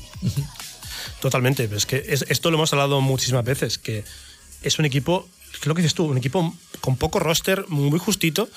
Totalmente. 1.22 1.70
Es 1.76 1.86
que 1.86 2.04
es- 2.08 2.26
esto 2.30 2.50
lo 2.52 2.58
hemos 2.58 2.72
hablado 2.74 3.02
muchísimas 3.02 3.44
veces, 3.46 3.78
que 3.78 4.04
es 4.62 4.80
un 4.80 4.86
equipo, 4.86 5.28
lo 5.66 5.76
que 5.76 5.82
dices 5.82 5.94
tú, 5.96 6.06
un 6.06 6.18
equipo 6.18 6.56
con 6.82 6.96
poco 6.98 7.20
roster, 7.20 7.66
muy 7.70 8.00
justito, 8.00 8.50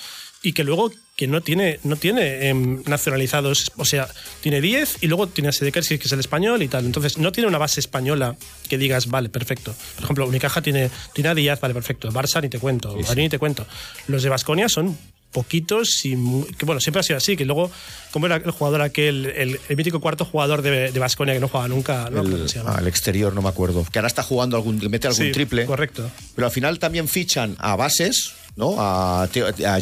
y 0.47 0.53
que 0.53 0.63
luego 0.65 0.93
que 1.17 1.27
no 1.27 1.41
tiene, 1.41 1.81
no 1.83 1.97
tiene 1.97 2.49
em, 2.49 2.83
nacionalizados, 2.87 3.73
o 3.77 3.85
sea, 3.85 4.07
tiene 4.43 4.61
10 4.61 4.99
y 5.03 5.07
luego 5.07 5.27
tiene 5.27 5.49
a 5.49 5.53
Sedekers, 5.53 5.89
que 5.89 5.95
es 5.97 6.13
el 6.13 6.21
español 6.21 6.63
y 6.63 6.69
tal. 6.69 6.85
Entonces, 6.85 7.17
no 7.19 7.33
tiene 7.33 7.49
una 7.49 7.59
base 7.59 7.81
española 7.81 8.37
que 8.69 8.77
digas, 8.79 9.07
vale, 9.09 9.29
perfecto. 9.31 9.75
Por 9.97 10.05
ejemplo, 10.05 10.27
Unicaja 10.29 10.61
tiene, 10.63 10.91
tiene 11.15 11.31
a 11.31 11.35
Díaz, 11.35 11.59
vale, 11.61 11.73
perfecto. 11.75 12.11
Barça 12.13 12.43
ni 12.43 12.49
te 12.51 12.59
cuento, 12.59 12.95
Madrid 12.97 13.23
ni 13.25 13.29
te 13.31 13.39
cuento. 13.39 13.67
Los 14.09 14.23
de 14.23 14.29
Basconia 14.29 14.69
son 14.69 14.97
poquitos 15.33 16.05
y 16.05 16.17
muy- 16.17 16.45
que 16.55 16.65
bueno, 16.65 16.81
siempre 16.81 17.01
ha 17.01 17.03
sido 17.03 17.17
así, 17.17 17.37
que 17.37 17.45
luego, 17.45 17.71
como 18.11 18.27
era 18.27 18.37
el 18.37 18.51
jugador 18.51 18.81
aquel, 18.83 19.27
el, 19.27 19.61
el 19.69 19.77
mítico 19.77 20.01
cuarto 20.01 20.25
jugador 20.25 20.63
de, 20.63 20.93
de 20.93 20.99
Basconia 21.01 21.35
que 21.35 21.41
no 21.41 21.49
juega 21.49 21.69
nunca, 21.69 22.09
¿no? 22.11 22.23
¿Cómo 22.23 22.37
El, 22.37 22.49
se 22.49 22.59
llama? 22.59 22.75
ah, 22.77 22.81
el 22.81 22.89
exterior, 22.89 23.35
no 23.35 23.43
me 23.43 23.49
acuerdo. 23.49 23.85
Que 23.91 23.99
ahora 23.99 24.09
está 24.09 24.23
jugando 24.23 24.57
algún, 24.57 24.79
mete 24.91 25.09
algún 25.09 25.27
Sí, 25.27 25.33
triple. 25.33 25.67
Correcto. 25.67 26.11
Pero 26.35 26.47
al 26.47 26.53
final 26.53 26.79
también 26.79 27.09
fichan 27.09 27.57
a 27.59 27.75
bases, 27.77 28.33
¿no? 28.57 28.75
A, 28.79 29.29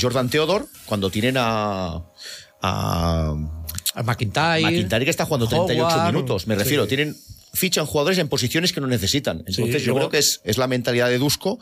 Jordan 0.01 0.29
Theodore, 0.29 0.65
cuando 0.87 1.11
tienen 1.11 1.37
a. 1.39 2.03
a 2.61 3.35
McIntyre. 4.05 4.63
McIntyre 4.63 5.05
que 5.05 5.11
está 5.11 5.25
jugando 5.25 5.47
38 5.47 5.87
Howard. 5.97 6.13
minutos. 6.13 6.47
Me 6.47 6.55
refiero, 6.55 6.87
tienen 6.87 7.17
fichan 7.53 7.87
jugadores 7.87 8.19
en 8.19 8.29
posiciones 8.29 8.73
que 8.73 8.81
no 8.81 8.87
necesitan. 8.89 9.45
Entonces 9.47 9.83
yo 9.83 9.93
luego- 9.93 10.09
creo 10.09 10.11
que 10.11 10.19
es, 10.19 10.41
es 10.45 10.59
la 10.59 10.67
mentalidad 10.67 11.09
de 11.09 11.19
Dusko 11.19 11.59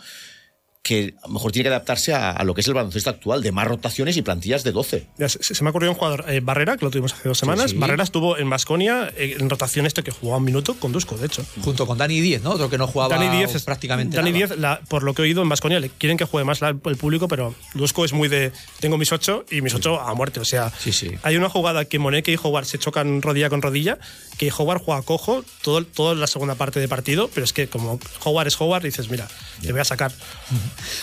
que 0.83 1.15
a 1.23 1.29
lo 1.29 1.35
mejor 1.35 1.53
tiene 1.53 1.65
que 1.65 1.69
adaptarse 1.69 2.13
a, 2.13 2.33
a 2.33 2.43
lo 2.43 2.55
que 2.55 2.61
es 2.61 2.67
el 2.67 2.75
baloncesto 2.75 3.09
actual, 3.09 3.41
de 3.41 3.53
más 3.53 3.69
rotaciones 3.69 4.17
y 4.17 4.23
plantillas 4.23 4.65
de 4.65 4.73
12. 4.73 5.07
Ya, 5.17 5.29
se, 5.29 5.39
se 5.55 5.63
me 5.63 5.69
ha 5.69 5.71
ocurrido 5.71 5.93
un 5.93 5.97
jugador, 5.99 6.25
eh, 6.29 6.41
Barrera, 6.41 6.77
que 6.77 6.85
lo 6.85 6.91
tuvimos 6.91 7.13
hace 7.13 7.29
dos 7.29 7.39
semanas. 7.39 7.71
sí. 7.71 7.77
Barrera 7.77 8.03
estuvo 8.03 8.37
en 8.37 8.51
Basconia 8.51 9.13
en 9.17 9.49
rotación 9.49 9.87
este 9.87 10.03
que 10.03 10.11
jugaba 10.11 10.39
un 10.39 10.45
minuto 10.45 10.75
con 10.75 10.91
Dusko, 10.91 11.17
de 11.17 11.27
hecho. 11.27 11.45
Junto 11.63 11.87
con 11.87 11.99
Dani 11.99 12.21
Díez, 12.21 12.43
¿no? 12.43 12.51
Otro 12.51 12.69
que 12.69 12.79
no 12.79 12.89
jugaba 12.89 13.15
Dani 13.17 13.29
Díez 13.37 13.55
es 13.55 13.63
prácticamente 13.63 14.17
Dani 14.17 14.33
nada. 14.33 14.47
Díez, 14.47 14.59
la- 14.59 14.81
por 14.89 15.05
lo 15.05 15.15
que 15.15 15.23
he 15.23 15.25
oído 15.27 15.41
en 15.43 15.49
Basconia, 15.49 15.79
le 15.79 15.89
quieren 15.89 16.19
que 16.19 16.25
juegue 16.25 16.45
más 16.45 16.61
la- 16.61 16.71
el 16.71 16.97
público, 16.97 17.29
pero 17.29 17.55
Dusko 17.75 18.05
es 18.05 18.13
muy 18.13 18.27
de 18.29 18.51
tengo 18.81 18.99
mis 18.99 19.13
ocho 19.13 19.45
y 19.53 19.61
mis 19.61 19.75
ocho 19.75 20.01
a 20.01 20.13
muerte. 20.15 20.41
O 20.41 20.45
sea, 20.45 20.73
Sí, 20.81 20.93
sí. 20.93 21.13
hay 21.23 21.37
una 21.37 21.49
jugada 21.49 21.85
que 21.85 22.01
Moneke 22.01 22.33
y 22.33 22.39
Howard 22.43 22.65
se 22.67 22.79
chocan 22.81 23.23
rodilla 23.23 23.49
con 23.51 23.63
rodilla, 23.63 23.99
que 24.37 24.51
Howard 24.51 24.83
juega 24.83 25.03
cojo 25.03 25.45
todo, 25.63 25.85
toda 25.85 26.17
la 26.17 26.27
segunda 26.27 26.57
parte 26.57 26.81
de 26.81 26.89
partido, 26.89 27.31
pero 27.33 27.45
es 27.45 27.53
que 27.53 27.69
como 27.69 28.01
Howard 28.25 28.49
es 28.49 28.61
Howard, 28.61 28.83
dices, 28.83 29.09
mira, 29.11 29.29
te 29.61 29.71
voy 29.71 29.81
a 29.81 29.85
sacar. 29.85 30.11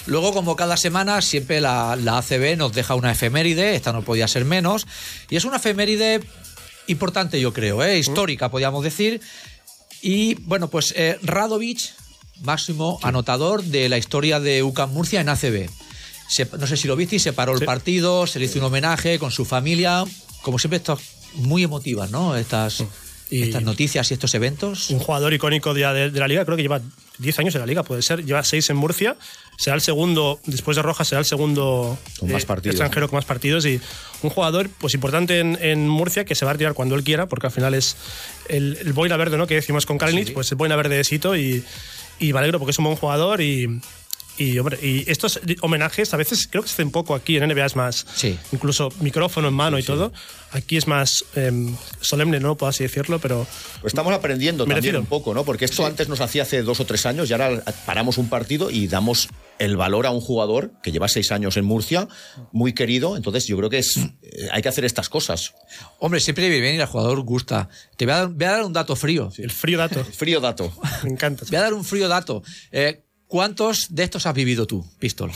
Luego, 0.06 0.34
como 0.34 0.56
cada 0.56 0.78
semana, 0.78 1.22
siempre 1.22 1.62
la, 1.62 1.96
la 1.96 2.18
ACB 2.20 2.58
nos 2.58 2.74
deja 2.74 2.96
una 2.96 3.12
efeméride, 3.12 3.76
esta 3.76 3.92
no 3.94 4.02
podía 4.04 4.28
ser 4.28 4.46
menos, 4.46 4.88
y 5.30 5.36
es 5.36 5.46
una 5.46 5.58
efeméride 5.58 6.22
importante, 6.88 7.40
yo 7.40 7.54
creo, 7.54 7.84
¿eh? 7.84 7.98
histórica, 8.00 8.50
podríamos 8.50 8.84
decir. 8.84 9.22
Y 10.02 10.36
bueno, 10.36 10.70
pues 10.70 10.94
eh, 10.96 11.20
Radovic, 11.22 11.82
máximo 12.42 13.00
anotador 13.04 13.64
de 13.64 13.90
la 13.90 13.98
historia 13.98 14.40
de 14.40 14.64
UCAM 14.64 14.92
Murcia 14.92 15.22
en 15.22 15.30
ACB. 15.30 15.70
Se- 16.30 16.48
no 16.58 16.68
sé 16.68 16.78
si 16.78 16.88
lo 16.88 16.96
visteis, 16.96 17.24
se 17.24 17.34
paró 17.34 17.54
el 17.54 17.60
Sí. 17.60 17.66
partido, 17.66 18.26
se 18.28 18.40
le 18.40 18.46
hizo 18.46 18.60
un 18.60 18.66
homenaje 18.66 19.20
con 19.20 19.32
su 19.32 19.46
familia. 19.46 20.06
Como 20.42 20.58
siempre, 20.58 20.78
estas 20.78 21.00
muy 21.34 21.64
emotivas, 21.64 22.12
¿no? 22.12 22.36
Estas, 22.38 22.84
Y- 23.30 23.44
estas 23.44 23.64
noticias 23.64 24.10
y 24.10 24.14
estos 24.16 24.34
eventos. 24.34 24.90
un 24.90 25.00
jugador 25.00 25.34
icónico 25.34 25.74
de, 25.74 25.86
de- 25.86 26.10
de 26.10 26.20
la 26.20 26.28
liga, 26.28 26.46
creo 26.46 26.58
que 26.58 26.64
lleva 26.64 26.82
10 27.20 27.40
años 27.40 27.54
en 27.56 27.62
la 27.62 27.68
liga, 27.68 27.84
puede 27.84 28.02
ser, 28.02 28.26
lleva 28.26 28.44
6 28.44 28.70
en 28.70 28.76
Murcia, 28.78 29.18
será 29.58 29.76
el 29.76 29.82
segundo, 29.82 30.40
después 30.46 30.76
de 30.78 30.82
Rojas, 30.84 31.08
será 31.10 31.20
el 31.20 31.26
segundo 31.26 31.98
eh, 32.02 32.20
Con 32.22 32.32
más 32.32 32.46
partidos. 32.46 32.76
extranjero 32.76 33.08
con 33.10 33.18
más 33.18 33.26
partidos 33.26 33.66
y 33.66 33.80
un 34.24 34.30
jugador 34.30 34.70
pues 34.80 34.94
importante 34.94 35.40
en, 35.40 35.58
en 35.62 35.88
Murcia 35.88 36.26
que 36.26 36.34
se 36.34 36.46
va 36.46 36.52
a 36.52 36.54
retirar 36.54 36.74
cuando 36.74 36.96
él 36.96 37.04
quiera, 37.04 37.28
porque 37.28 37.48
al 37.48 37.54
final 37.54 37.74
es 37.74 37.98
el, 38.48 38.78
el 38.82 38.94
boina 38.94 39.18
verde 39.18 39.38
¿no? 39.38 39.48
que 39.48 39.56
decimos 39.56 39.86
con 39.86 39.98
Kalinic, 39.98 40.34
pues 40.34 40.50
el 40.52 40.58
boina 40.58 40.76
verde 40.76 40.96
de 40.98 41.04
Sito 41.04 41.36
y, 41.36 41.64
y 42.20 42.34
me 42.34 42.40
alegro 42.40 42.58
porque 42.58 42.72
es 42.72 42.80
un 42.80 42.86
buen 42.86 42.98
jugador 42.98 43.42
y, 43.42 43.80
y, 44.40 44.58
hombre, 44.58 44.80
y 44.82 45.04
estos 45.12 45.40
homenajes 45.62 46.14
a 46.14 46.18
veces 46.18 46.48
creo 46.50 46.64
que 46.64 46.70
se 46.70 46.74
hacen 46.76 46.92
poco 46.92 47.14
aquí, 47.14 47.38
en 47.38 47.44
NBA 47.48 47.66
es 47.66 47.76
más, 47.76 48.06
Sí. 48.16 48.38
incluso 48.52 48.90
micrófono 49.02 49.50
en 49.50 49.54
mano 49.54 49.78
y 49.78 49.84
todo, 49.84 50.12
aquí 50.52 50.78
es 50.78 50.88
más 50.88 51.26
em, 51.36 51.76
solemne, 52.02 52.40
no 52.40 52.56
puedo 52.56 52.70
así 52.70 52.84
decirlo, 52.84 53.20
pero... 53.20 53.46
Pues 53.82 53.92
estamos 53.92 54.14
aprendiendo 54.14 54.66
Merecido. 54.66 54.94
también 54.94 55.02
un 55.02 55.06
poco, 55.08 55.34
¿no? 55.34 55.44
Porque 55.44 55.66
esto 55.66 55.86
antes 55.86 56.08
nos 56.08 56.22
hacía 56.22 56.44
hace 56.44 56.64
dos 56.64 56.80
o 56.80 56.86
tres 56.86 57.06
años 57.06 57.30
y 57.30 57.34
ahora 57.34 57.64
paramos 57.86 58.18
un 58.18 58.30
partido 58.30 58.72
y 58.72 58.88
damos 58.88 59.28
el 59.60 59.76
valor 59.76 60.06
a 60.06 60.12
un 60.12 60.22
jugador 60.22 60.72
que 60.82 60.92
lleva 60.94 61.10
seis 61.10 61.34
años 61.34 61.58
en 61.58 61.66
Murcia, 61.66 62.08
muy 62.54 62.72
querido. 62.74 63.18
Entonces 63.18 63.46
yo 63.46 63.58
creo 63.58 63.70
que 63.70 63.80
es 63.80 63.98
eh, 63.98 64.48
hay 64.54 64.62
que 64.62 64.70
hacer 64.70 64.86
estas 64.86 65.10
cosas. 65.10 65.54
Hombre, 66.00 66.22
siempre 66.22 66.48
viene 66.48 66.62
bien 66.62 66.76
y 66.78 66.80
al 66.80 66.88
jugador 66.88 67.20
gusta. 67.24 67.68
Te 67.98 68.06
voy 68.06 68.14
a, 68.14 68.18
dar- 68.20 68.30
voy 68.30 68.46
a 68.46 68.52
dar 68.52 68.64
un 68.64 68.72
dato 68.72 68.96
frío. 68.96 69.30
El 69.38 69.52
frío 69.52 69.78
dato. 69.78 70.02
Frío 70.06 70.40
dato. 70.40 70.72
Me 71.04 71.10
encanta. 71.10 71.44
Voy 71.50 71.58
a 71.58 71.62
dar 71.62 71.74
un 71.74 71.84
frío 71.84 72.08
dato. 72.08 72.42
Eh, 72.72 73.04
¿Cuántos 73.30 73.86
de 73.92 74.04
estos 74.04 74.26
has 74.26 74.34
vivido 74.34 74.66
tú, 74.66 74.84
Pistol? 74.98 75.32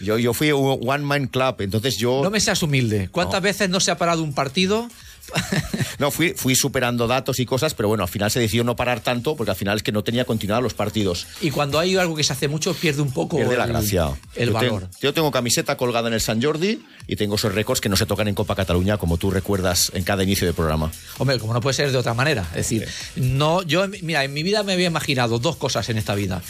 Yo, 0.00 0.18
yo 0.18 0.32
fui 0.32 0.50
un 0.50 0.80
One 0.88 1.04
Man 1.04 1.26
Club, 1.26 1.56
entonces 1.60 1.98
yo 1.98 2.22
No 2.24 2.30
me 2.30 2.40
seas 2.40 2.62
humilde. 2.62 3.10
¿Cuántas 3.12 3.42
veces 3.42 3.68
no 3.68 3.80
se 3.80 3.90
ha 3.90 3.98
parado 3.98 4.22
un 4.22 4.32
partido? 4.32 4.88
no 5.98 6.10
fui, 6.10 6.34
fui 6.34 6.54
superando 6.54 7.06
datos 7.06 7.38
y 7.40 7.46
cosas, 7.46 7.74
pero 7.74 7.88
bueno, 7.88 8.04
al 8.04 8.08
final 8.08 8.30
se 8.30 8.40
decidió 8.40 8.64
no 8.64 8.76
parar 8.76 9.00
tanto 9.00 9.36
porque 9.36 9.50
al 9.50 9.56
final 9.56 9.76
es 9.76 9.82
que 9.82 9.92
no 9.92 10.02
tenía 10.02 10.24
continuidad 10.24 10.62
los 10.62 10.74
partidos. 10.74 11.26
Y 11.40 11.50
cuando 11.50 11.78
hay 11.78 11.96
algo 11.96 12.14
que 12.16 12.24
se 12.24 12.32
hace 12.32 12.48
mucho, 12.48 12.74
pierde 12.74 13.02
un 13.02 13.12
poco 13.12 13.36
Pierde 13.36 13.56
la 13.56 13.64
el, 13.64 13.70
gracia. 13.70 14.10
el 14.34 14.48
yo, 14.48 14.54
valor. 14.54 14.80
Tengo, 14.82 14.90
yo 15.00 15.14
tengo 15.14 15.30
camiseta 15.30 15.76
colgada 15.76 16.08
en 16.08 16.14
el 16.14 16.20
San 16.20 16.42
Jordi 16.42 16.84
y 17.06 17.16
tengo 17.16 17.36
esos 17.36 17.54
récords 17.54 17.80
que 17.80 17.88
no 17.88 17.96
se 17.96 18.06
tocan 18.06 18.28
en 18.28 18.34
Copa 18.34 18.54
Cataluña, 18.54 18.98
como 18.98 19.16
tú 19.18 19.30
recuerdas 19.30 19.90
en 19.94 20.02
cada 20.04 20.22
inicio 20.22 20.46
de 20.46 20.52
programa. 20.52 20.90
Hombre, 21.18 21.38
como 21.38 21.52
no 21.52 21.60
puede 21.60 21.74
ser 21.74 21.90
de 21.92 21.98
otra 21.98 22.14
manera. 22.14 22.46
Es 22.50 22.68
decir, 22.68 22.88
no, 23.16 23.62
yo, 23.62 23.86
mira, 24.02 24.24
en 24.24 24.32
mi 24.32 24.42
vida 24.42 24.62
me 24.62 24.72
había 24.72 24.86
imaginado 24.86 25.38
dos 25.38 25.56
cosas 25.56 25.88
en 25.88 25.98
esta 25.98 26.14
vida. 26.14 26.42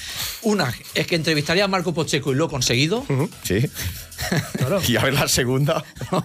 Una 0.42 0.74
es 0.94 1.06
que 1.06 1.16
entrevistaría 1.16 1.64
a 1.64 1.68
Marco 1.68 1.92
Pocheco 1.94 2.32
y 2.32 2.34
lo 2.34 2.46
he 2.46 2.48
conseguido. 2.48 3.04
Sí. 3.42 3.68
Claro. 4.58 4.80
Y 4.88 4.96
a 4.96 5.02
ver 5.02 5.14
la 5.14 5.28
segunda. 5.28 5.84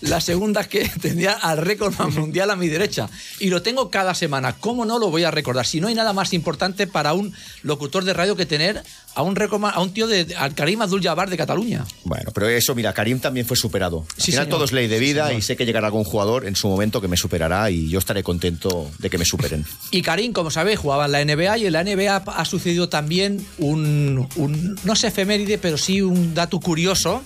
La 0.00 0.20
segunda 0.20 0.62
es 0.62 0.66
que 0.66 0.88
tendría 1.00 1.32
al 1.34 1.58
récord 1.58 1.94
mundial 2.10 2.50
a 2.50 2.56
mi 2.56 2.68
derecha. 2.68 3.08
Y 3.38 3.50
lo 3.50 3.62
tengo 3.62 3.88
cada 3.88 4.14
semana. 4.14 4.54
¿Cómo 4.54 4.84
no 4.84 4.98
lo 4.98 5.10
voy 5.10 5.22
a 5.22 5.30
recordar? 5.30 5.64
Si 5.64 5.80
no 5.80 5.86
hay 5.86 5.94
nada 5.94 6.12
más 6.12 6.32
importante 6.32 6.88
para 6.88 7.12
un 7.12 7.32
locutor 7.62 8.04
de 8.04 8.12
radio 8.12 8.34
que 8.34 8.44
tener 8.44 8.82
a 9.14 9.22
un, 9.22 9.36
récord, 9.36 9.62
a 9.64 9.80
un 9.80 9.92
tío 9.92 10.06
de 10.06 10.34
al 10.36 10.54
Karim 10.54 10.80
Abdul-Jabbar 10.82 11.28
de 11.28 11.36
Cataluña. 11.36 11.84
Bueno, 12.04 12.30
pero 12.32 12.48
eso, 12.48 12.74
mira, 12.74 12.92
Karim 12.94 13.20
también 13.20 13.44
fue 13.46 13.56
superado. 13.56 14.06
Al 14.16 14.22
Sí, 14.22 14.32
final 14.32 14.44
señor. 14.46 14.56
todo 14.56 14.64
es 14.64 14.72
ley 14.72 14.88
de 14.88 14.98
vida 14.98 15.32
y 15.34 15.42
sé 15.42 15.56
que 15.56 15.66
llegará 15.66 15.88
algún 15.88 16.04
jugador 16.04 16.46
en 16.46 16.56
su 16.56 16.68
momento 16.68 17.00
que 17.00 17.08
me 17.08 17.16
superará 17.16 17.70
y 17.70 17.88
yo 17.90 17.98
estaré 17.98 18.22
contento 18.22 18.90
de 18.98 19.10
que 19.10 19.18
me 19.18 19.24
superen. 19.24 19.64
Y 19.90 20.00
Karim, 20.02 20.32
como 20.32 20.50
sabéis, 20.50 20.78
jugaba 20.78 21.04
en 21.06 21.12
la 21.12 21.24
NBA 21.24 21.58
y 21.58 21.66
en 21.66 21.72
la 21.74 21.84
NBA 21.84 22.16
ha 22.26 22.44
sucedido 22.46 22.88
también 22.88 23.44
un, 23.58 24.26
un- 24.36 24.78
no 24.84 24.96
sé 24.96 25.08
efeméride, 25.08 25.58
pero 25.58 25.76
sí 25.76 26.00
un 26.00 26.34
dato 26.34 26.58
curioso. 26.60 27.22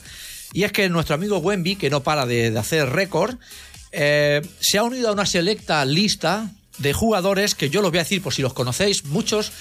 Y 0.52 0.64
es 0.64 0.72
que 0.72 0.88
nuestro 0.88 1.14
amigo 1.14 1.38
Wemby, 1.38 1.76
que 1.76 1.90
no 1.90 2.02
para 2.02 2.26
de, 2.26 2.50
de 2.50 2.58
hacer 2.58 2.88
récord, 2.90 3.36
eh, 3.92 4.42
se 4.60 4.78
ha 4.78 4.82
unido 4.82 5.08
a 5.08 5.12
una 5.12 5.26
selecta 5.26 5.84
lista 5.84 6.50
de 6.78 6.92
jugadores 6.92 7.54
que 7.54 7.70
yo 7.70 7.80
los 7.82 7.90
voy 7.90 7.98
a 7.98 8.02
decir 8.02 8.22
por 8.22 8.34
si 8.34 8.42
los 8.42 8.52
conocéis, 8.52 9.04
muchos 9.04 9.52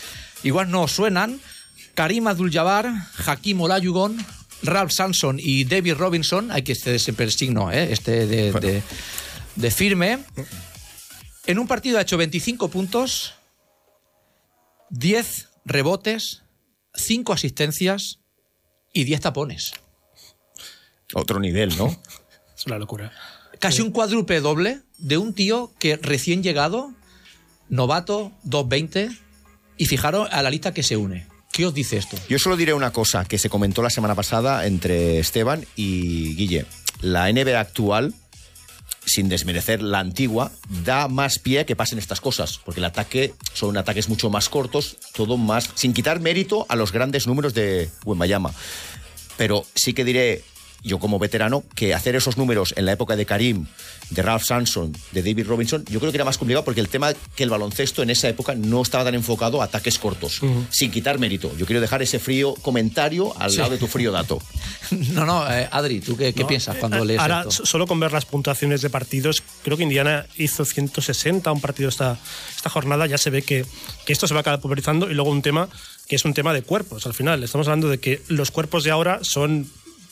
igual 0.44 0.70
no 0.72 0.84
os 0.84 0.92
suenan. 0.92 1.40
Karim 1.96 2.28
Abdul-Jabbar, 2.28 2.92
Hakim 3.26 3.62
Olajuwon, 3.62 4.18
Ralph 4.64 4.92
Samson 4.92 5.38
y 5.40 5.64
David 5.66 5.96
Robinson, 5.96 6.52
hay 6.52 6.62
que 6.64 6.72
este 6.74 7.00
siempre 7.00 7.26
el 7.26 7.32
signo, 7.32 7.72
¿eh? 7.72 7.92
este 7.92 8.28
de, 8.28 8.52
de- 8.52 8.84
de 9.56 9.72
firme. 9.72 10.20
En 11.48 11.60
un 11.60 11.68
partido 11.68 11.98
ha 11.98 12.02
hecho 12.02 12.18
25 12.18 12.70
puntos, 12.70 13.36
10 14.90 15.50
rebotes, 15.66 16.44
5 16.96 17.34
asistencias 17.34 18.20
y 18.94 19.04
10 19.04 19.22
tapones. 19.22 19.74
Otro 21.14 21.40
nivel, 21.40 21.76
¿no? 21.78 21.96
Es 22.58 22.66
una 22.66 22.78
locura. 22.80 23.12
Casi 23.60 23.82
un 23.82 23.92
cuádruple 23.92 24.40
doble 24.40 24.82
de 24.98 25.18
un 25.18 25.34
tío 25.34 25.74
que 25.78 25.98
recién 25.98 26.42
llegado, 26.42 26.94
novato, 27.68 28.32
2.20, 28.46 29.18
y 29.78 29.86
fijaros 29.88 30.30
a 30.32 30.42
la 30.42 30.50
lista 30.50 30.74
que 30.74 30.82
se 30.84 30.96
une. 30.96 31.28
¿Qué 31.56 31.66
os 31.66 31.74
dice 31.74 31.96
esto? 31.96 32.18
Yo 32.28 32.38
solo 32.38 32.58
diré 32.58 32.74
una 32.74 32.92
cosa 32.92 33.24
que 33.24 33.38
se 33.38 33.50
comentó 33.50 33.82
la 33.82 33.90
semana 33.90 34.14
pasada 34.14 34.66
entre 34.66 35.20
Esteban 35.20 35.66
y 35.78 36.36
Guille. 36.36 36.66
La 37.00 37.32
NBA 37.32 37.58
actual, 37.58 38.14
sin 39.06 39.30
desmerecer 39.30 39.82
la 39.82 40.00
antigua, 40.00 40.52
da 40.84 41.08
más 41.08 41.40
pie 41.40 41.62
a 41.62 41.66
que 41.66 41.78
pasen 41.78 41.98
estas 41.98 42.20
cosas, 42.20 42.58
porque 42.58 42.82
el 42.82 42.86
ataque 42.86 43.34
son 43.54 43.78
ataques 43.78 44.10
mucho 44.10 44.30
más 44.30 44.50
cortos, 44.50 44.98
todo 45.14 45.38
más, 45.38 45.70
sin 45.76 45.94
quitar 45.94 46.20
mérito 46.20 46.66
a 46.68 46.76
los 46.76 46.92
grandes 46.92 47.26
números 47.26 47.54
de 47.54 47.90
Wembayama. 48.04 48.54
Pero 49.38 49.66
sí 49.76 49.94
que 49.94 50.04
diré, 50.04 50.44
yo 50.88 51.00
como 51.00 51.20
veterano, 51.20 51.64
que 51.76 51.94
hacer 51.94 52.16
esos 52.16 52.38
números 52.38 52.74
en 52.78 52.86
la 52.86 52.92
época 52.94 53.16
de 53.16 53.26
Karim, 53.26 53.66
de 54.12 54.22
Ralph 54.22 54.44
Samson, 54.46 54.94
de 55.12 55.22
David 55.24 55.48
Robinson, 55.48 55.84
yo 55.90 56.00
creo 56.00 56.12
que 56.12 56.18
era 56.18 56.26
más 56.26 56.38
complicado 56.38 56.64
porque 56.64 56.80
el 56.82 56.90
tema 56.90 57.14
que 57.36 57.44
el 57.44 57.50
baloncesto 57.50 58.04
en 58.04 58.10
esa 58.12 58.30
época 58.30 58.54
no 58.56 58.82
estaba 58.82 59.04
tan 59.04 59.16
enfocado 59.16 59.62
a 59.62 59.66
ataques 59.66 59.98
cortos, 60.00 60.42
sin 60.70 60.92
quitar 60.92 61.18
mérito. 61.20 61.52
Yo 61.58 61.66
quiero 61.66 61.82
dejar 61.82 62.02
ese 62.02 62.20
frío 62.20 62.54
comentario 62.62 63.34
al 63.40 63.56
lado 63.56 63.72
de 63.72 63.78
tu 63.78 63.88
frío 63.88 64.12
dato. 64.12 64.40
No, 65.16 65.26
no, 65.26 65.52
eh, 65.52 65.68
Adri, 65.72 66.00
¿tú 66.00 66.16
qué, 66.16 66.32
qué 66.34 66.42
¿no? 66.42 66.48
piensas 66.48 66.76
cuando 66.78 66.98
Eh, 66.98 67.06
lees 67.06 67.20
Ahora, 67.20 67.46
esto? 67.50 67.66
solo 67.66 67.88
con 67.88 68.00
ver 68.00 68.12
las 68.14 68.26
puntuaciones 68.26 68.82
de 68.82 68.90
partidos, 68.92 69.42
creo 69.64 69.78
que 69.78 69.84
Indiana 69.84 70.26
hizo 70.38 70.64
160 70.64 71.52
un 71.52 71.60
partido 71.62 71.90
esta, 71.90 72.20
esta 72.56 72.70
jornada, 72.70 73.08
ya 73.08 73.18
se 73.18 73.30
ve 73.32 73.42
que, 73.42 73.66
que 74.06 74.14
esto 74.14 74.28
se 74.28 74.34
va 74.36 74.40
a 74.40 74.42
acabar 74.42 74.60
popularizando 74.60 75.10
y 75.10 75.16
luego 75.16 75.32
un 75.32 75.42
tema 75.42 75.68
que 76.08 76.16
es 76.16 76.24
un 76.26 76.34
tema 76.36 76.54
de 76.54 76.62
cuerpos. 76.62 77.08
Al 77.08 77.16
final, 77.16 77.44
estamos 77.44 77.68
hablando 77.68 77.90
de 77.90 77.98
que 78.00 78.22
los 78.28 78.52
cuerpos 78.52 78.84
de 78.84 78.92
ahora 78.92 79.20
son, 79.24 79.68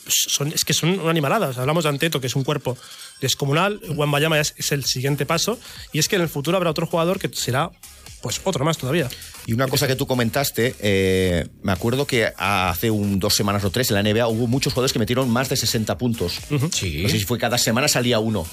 son 0.06 0.52
es 0.52 0.64
que 0.64 0.72
son 0.72 1.00
una 1.00 1.10
animalada. 1.10 1.48
O 1.48 1.52
sea, 1.52 1.62
hablamos 1.62 1.84
de 1.84 1.90
Anteto, 1.90 2.20
que 2.20 2.26
es 2.26 2.36
un 2.36 2.44
cuerpo 2.44 2.76
descomunal, 3.20 3.80
Juan 3.94 4.10
Bayama 4.10 4.40
es, 4.40 4.54
es 4.56 4.72
el 4.72 4.84
siguiente 4.84 5.26
paso, 5.26 5.58
y 5.92 5.98
es 5.98 6.08
que 6.08 6.16
en 6.16 6.22
el 6.22 6.28
futuro 6.28 6.56
habrá 6.56 6.70
otro 6.70 6.86
jugador 6.86 7.18
que 7.18 7.28
será 7.32 7.70
pues 8.24 8.40
otro 8.44 8.64
más 8.64 8.78
todavía. 8.78 9.06
Y 9.44 9.52
una 9.52 9.68
cosa 9.68 9.86
que 9.86 9.96
tú 9.96 10.06
comentaste, 10.06 10.74
eh, 10.80 11.46
me 11.62 11.72
acuerdo 11.72 12.06
que 12.06 12.32
hace 12.38 12.90
un, 12.90 13.20
dos 13.20 13.34
semanas 13.34 13.62
o 13.64 13.70
tres 13.70 13.90
en 13.90 13.96
la 13.96 14.02
NBA 14.02 14.26
hubo 14.28 14.46
muchos 14.46 14.72
jugadores 14.72 14.94
que 14.94 14.98
metieron 14.98 15.28
más 15.28 15.50
de 15.50 15.56
60 15.58 15.98
puntos. 15.98 16.38
Sí. 16.72 17.02
No 17.02 17.10
sé 17.10 17.18
si 17.18 17.26
fue 17.26 17.38
cada 17.38 17.58
semana 17.58 17.86
salía 17.86 18.20
uno. 18.20 18.46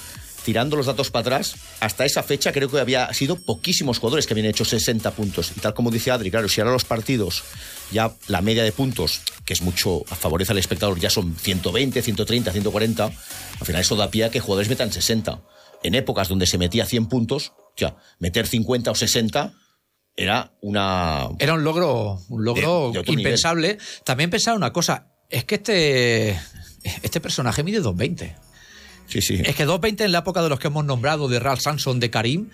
Tirando 0.43 0.75
los 0.75 0.87
datos 0.87 1.09
para 1.09 1.21
atrás, 1.21 1.55
hasta 1.79 2.03
esa 2.03 2.21
fecha 2.21 2.51
creo 2.51 2.69
que 2.69 2.81
había 2.81 3.13
sido 3.13 3.37
poquísimos 3.37 3.99
jugadores 3.99 4.27
que 4.27 4.33
habían 4.33 4.47
hecho 4.47 4.65
60 4.65 5.09
puntos. 5.11 5.53
Y 5.55 5.61
tal 5.61 5.73
como 5.73 5.89
dice 5.89 6.11
Adri, 6.11 6.31
claro, 6.31 6.49
si 6.49 6.59
ahora 6.59 6.73
los 6.73 6.83
partidos, 6.83 7.43
ya 7.91 8.11
la 8.27 8.41
media 8.41 8.63
de 8.63 8.71
puntos, 8.71 9.21
que 9.45 9.53
es 9.53 9.61
mucho, 9.61 10.03
favorece 10.05 10.51
al 10.53 10.57
espectador, 10.57 10.99
ya 10.99 11.09
son 11.09 11.35
120, 11.35 12.01
130, 12.01 12.51
140, 12.51 13.03
al 13.05 13.65
final 13.65 13.81
eso 13.81 13.95
da 13.95 14.09
pie 14.09 14.25
a 14.25 14.31
que 14.31 14.39
jugadores 14.39 14.69
metan 14.69 14.91
60. 14.91 15.41
En 15.83 15.95
épocas 15.95 16.27
donde 16.27 16.45
se 16.47 16.57
metía 16.57 16.85
100 16.85 17.07
puntos, 17.07 17.53
ya, 17.75 17.95
meter 18.19 18.45
50 18.47 18.91
o 18.91 18.95
60 18.95 19.53
era 20.15 20.53
una... 20.61 21.29
Era 21.39 21.53
un 21.55 21.63
logro, 21.63 22.19
un 22.29 22.43
logro 22.45 22.87
De- 22.87 22.93
de 22.93 22.99
otro 22.99 23.13
impensable. 23.13 23.77
También 24.03 24.29
pensar 24.29 24.55
una 24.55 24.71
cosa, 24.73 25.07
es 25.29 25.45
que 25.45 25.55
este, 25.55 26.39
este 27.01 27.19
personaje 27.21 27.63
mide 27.63 27.81
2.20. 27.81 28.35
Sí, 29.07 29.21
sí. 29.21 29.41
Es 29.43 29.55
que 29.55 29.65
2.20 29.67 30.05
en 30.05 30.11
la 30.11 30.19
época 30.19 30.41
de 30.43 30.49
los 30.49 30.59
que 30.59 30.67
hemos 30.67 30.85
nombrado, 30.85 31.27
de 31.27 31.39
Ralph 31.39 31.61
Samson, 31.61 31.99
de 31.99 32.09
Karim, 32.09 32.49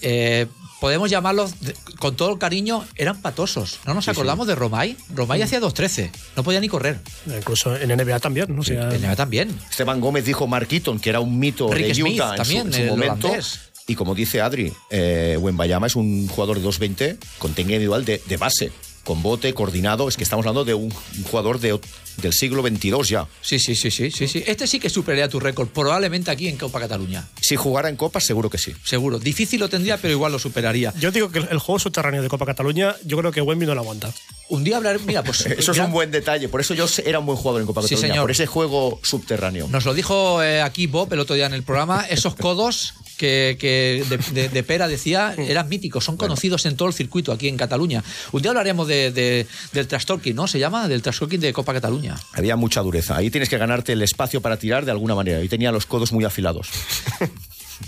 eh, 0.00 0.46
podemos 0.80 1.10
llamarlos, 1.10 1.52
con 1.98 2.14
todo 2.16 2.32
el 2.32 2.38
cariño, 2.38 2.84
eran 2.96 3.20
patosos. 3.20 3.78
¿No 3.86 3.94
nos 3.94 4.04
Sí, 4.04 4.10
acordamos 4.10 4.46
de 4.46 4.54
Romay? 4.54 4.96
Romay 5.14 5.42
hacía 5.42 5.60
2.13, 5.60 6.10
no 6.36 6.42
podía 6.44 6.60
ni 6.60 6.68
correr. 6.68 7.00
Incluso 7.26 7.76
en 7.76 7.88
NBA 7.96 8.20
también, 8.20 8.46
¿no? 8.54 8.60
O 8.60 8.64
sea, 8.64 8.92
En 8.94 9.00
NBA 9.02 9.16
también. 9.16 9.58
Esteban 9.70 10.00
Gómez 10.00 10.24
dijo 10.24 10.46
Mark 10.46 10.68
Eaton, 10.70 10.98
que 11.00 11.10
era 11.10 11.20
un 11.20 11.38
mito 11.38 11.72
Rick 11.72 11.88
de 11.88 11.94
Smith 11.94 12.14
Utah 12.14 12.24
en 12.24 12.30
su- 12.30 12.36
también, 12.42 12.66
en 12.68 12.72
su, 12.72 12.80
el 12.80 12.88
momento. 12.90 13.26
holandés. 13.28 13.60
Y 13.88 13.94
como 13.94 14.14
dice 14.14 14.40
Adri, 14.42 14.70
eh, 14.90 15.38
Wembayama 15.40 15.86
es 15.86 15.96
un 15.96 16.28
jugador 16.28 16.60
de 16.60 16.68
2.20 16.68 17.16
con 17.38 17.54
técnica 17.54 17.76
individual 17.76 18.04
de, 18.04 18.20
de 18.26 18.36
base, 18.36 18.70
con 19.08 19.22
bote, 19.22 19.54
coordinado. 19.54 20.06
Es 20.06 20.18
que 20.18 20.22
estamos 20.22 20.44
hablando 20.44 20.66
de 20.66 20.74
un, 20.74 20.92
un 20.92 21.24
jugador 21.24 21.58
de, 21.60 21.80
del 22.18 22.34
siglo 22.34 22.60
XXII 22.60 23.02
ya. 23.04 23.26
Sí, 23.40 23.58
sí, 23.58 23.74
sí, 23.74 23.90
sí, 23.90 24.10
sí, 24.10 24.28
sí. 24.28 24.44
Este 24.46 24.66
sí 24.66 24.78
que 24.78 24.90
superaría 24.90 25.30
tu 25.30 25.40
récord, 25.40 25.68
probablemente 25.68 26.30
aquí 26.30 26.46
en 26.46 26.58
Copa 26.58 26.78
Cataluña. 26.78 27.26
Si 27.40 27.56
jugara 27.56 27.88
en 27.88 27.96
Copa, 27.96 28.20
seguro 28.20 28.50
que 28.50 28.58
sí. 28.58 28.74
Seguro. 28.84 29.18
Difícil 29.18 29.60
lo 29.60 29.70
tendría, 29.70 29.96
pero 29.96 30.12
igual 30.12 30.32
lo 30.32 30.38
superaría. 30.38 30.92
yo 31.00 31.10
digo 31.10 31.30
que 31.30 31.38
el, 31.38 31.58
juego 31.58 31.78
subterráneo 31.78 32.20
de 32.20 32.28
Copa 32.28 32.44
Cataluña, 32.44 32.96
yo 33.02 33.16
creo 33.16 33.32
que 33.32 33.40
Wemby 33.40 33.64
no 33.64 33.74
lo 33.74 33.80
aguanta. 33.80 34.12
Un 34.50 34.62
día 34.62 34.76
hablar, 34.76 35.00
mira, 35.06 35.24
pues. 35.24 35.46
Eso 35.46 35.70
es 35.70 35.78
ya 35.78 35.86
un 35.86 35.92
buen 35.92 36.10
detalle. 36.10 36.50
Por 36.50 36.60
eso 36.60 36.74
yo 36.74 36.84
era 37.06 37.18
un 37.18 37.24
buen 37.24 37.38
jugador 37.38 37.62
en 37.62 37.66
Copa 37.66 37.80
Sí, 37.80 37.94
Cataluña. 37.94 38.08
señor. 38.12 38.24
Por 38.24 38.30
ese 38.30 38.46
juego 38.46 39.00
subterráneo. 39.02 39.68
Nos 39.68 39.86
lo 39.86 39.94
dijo 39.94 40.42
eh, 40.42 40.60
aquí 40.60 40.86
Bob 40.86 41.10
el 41.14 41.20
otro 41.20 41.34
día 41.34 41.46
en 41.46 41.54
el 41.54 41.62
programa, 41.62 42.04
esos 42.10 42.34
codos 42.34 42.92
que, 43.18 43.58
que 43.60 44.02
de, 44.08 44.16
de- 44.42 44.48
de 44.48 44.62
Pera 44.62 44.88
decía 44.88 45.34
eran 45.36 45.68
míticos, 45.68 46.04
son 46.04 46.16
conocidos 46.16 46.64
en 46.64 46.76
todo 46.76 46.88
el 46.88 46.94
circuito 46.94 47.32
aquí 47.32 47.48
en 47.48 47.58
Cataluña. 47.58 48.02
Un 48.32 48.40
día 48.40 48.50
hablaremos 48.52 48.88
de, 48.88 49.10
de- 49.12 49.46
del 49.72 49.86
trash 49.86 50.06
talking, 50.06 50.34
¿no? 50.34 50.46
Se 50.48 50.58
llama 50.58 50.88
del 50.88 51.02
trash 51.02 51.18
talking 51.18 51.40
de 51.40 51.52
Copa 51.52 51.74
Cataluña. 51.74 52.16
Había 52.32 52.56
mucha 52.56 52.80
dureza. 52.80 53.16
Ahí 53.16 53.30
tienes 53.30 53.50
que 53.50 53.58
ganarte 53.58 53.92
el 53.92 54.00
espacio 54.02 54.40
para 54.40 54.56
tirar 54.56 54.86
de 54.86 54.92
alguna 54.92 55.14
manera. 55.14 55.42
Y 55.42 55.48
tenía 55.48 55.70
los 55.72 55.84
codos 55.84 56.12
muy 56.12 56.24
afilados. 56.24 56.68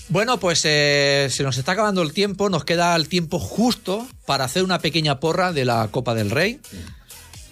Bueno, 0.09 0.39
pues 0.39 0.61
eh, 0.67 1.27
se 1.33 1.43
nos 1.43 1.59
está 1.59 1.73
acabando 1.73 2.03
el 2.03 2.13
tiempo, 2.13 2.49
nos 2.49 2.65
queda 2.65 2.95
el 2.95 3.09
tiempo 3.09 3.41
justo 3.41 4.07
para 4.25 4.45
hacer 4.45 4.63
una 4.63 4.79
pequeña 4.79 5.19
porra 5.19 5.53
de 5.53 5.65
la 5.65 5.89
Copa 5.91 6.15
del 6.15 6.31
Rey. 6.31 6.61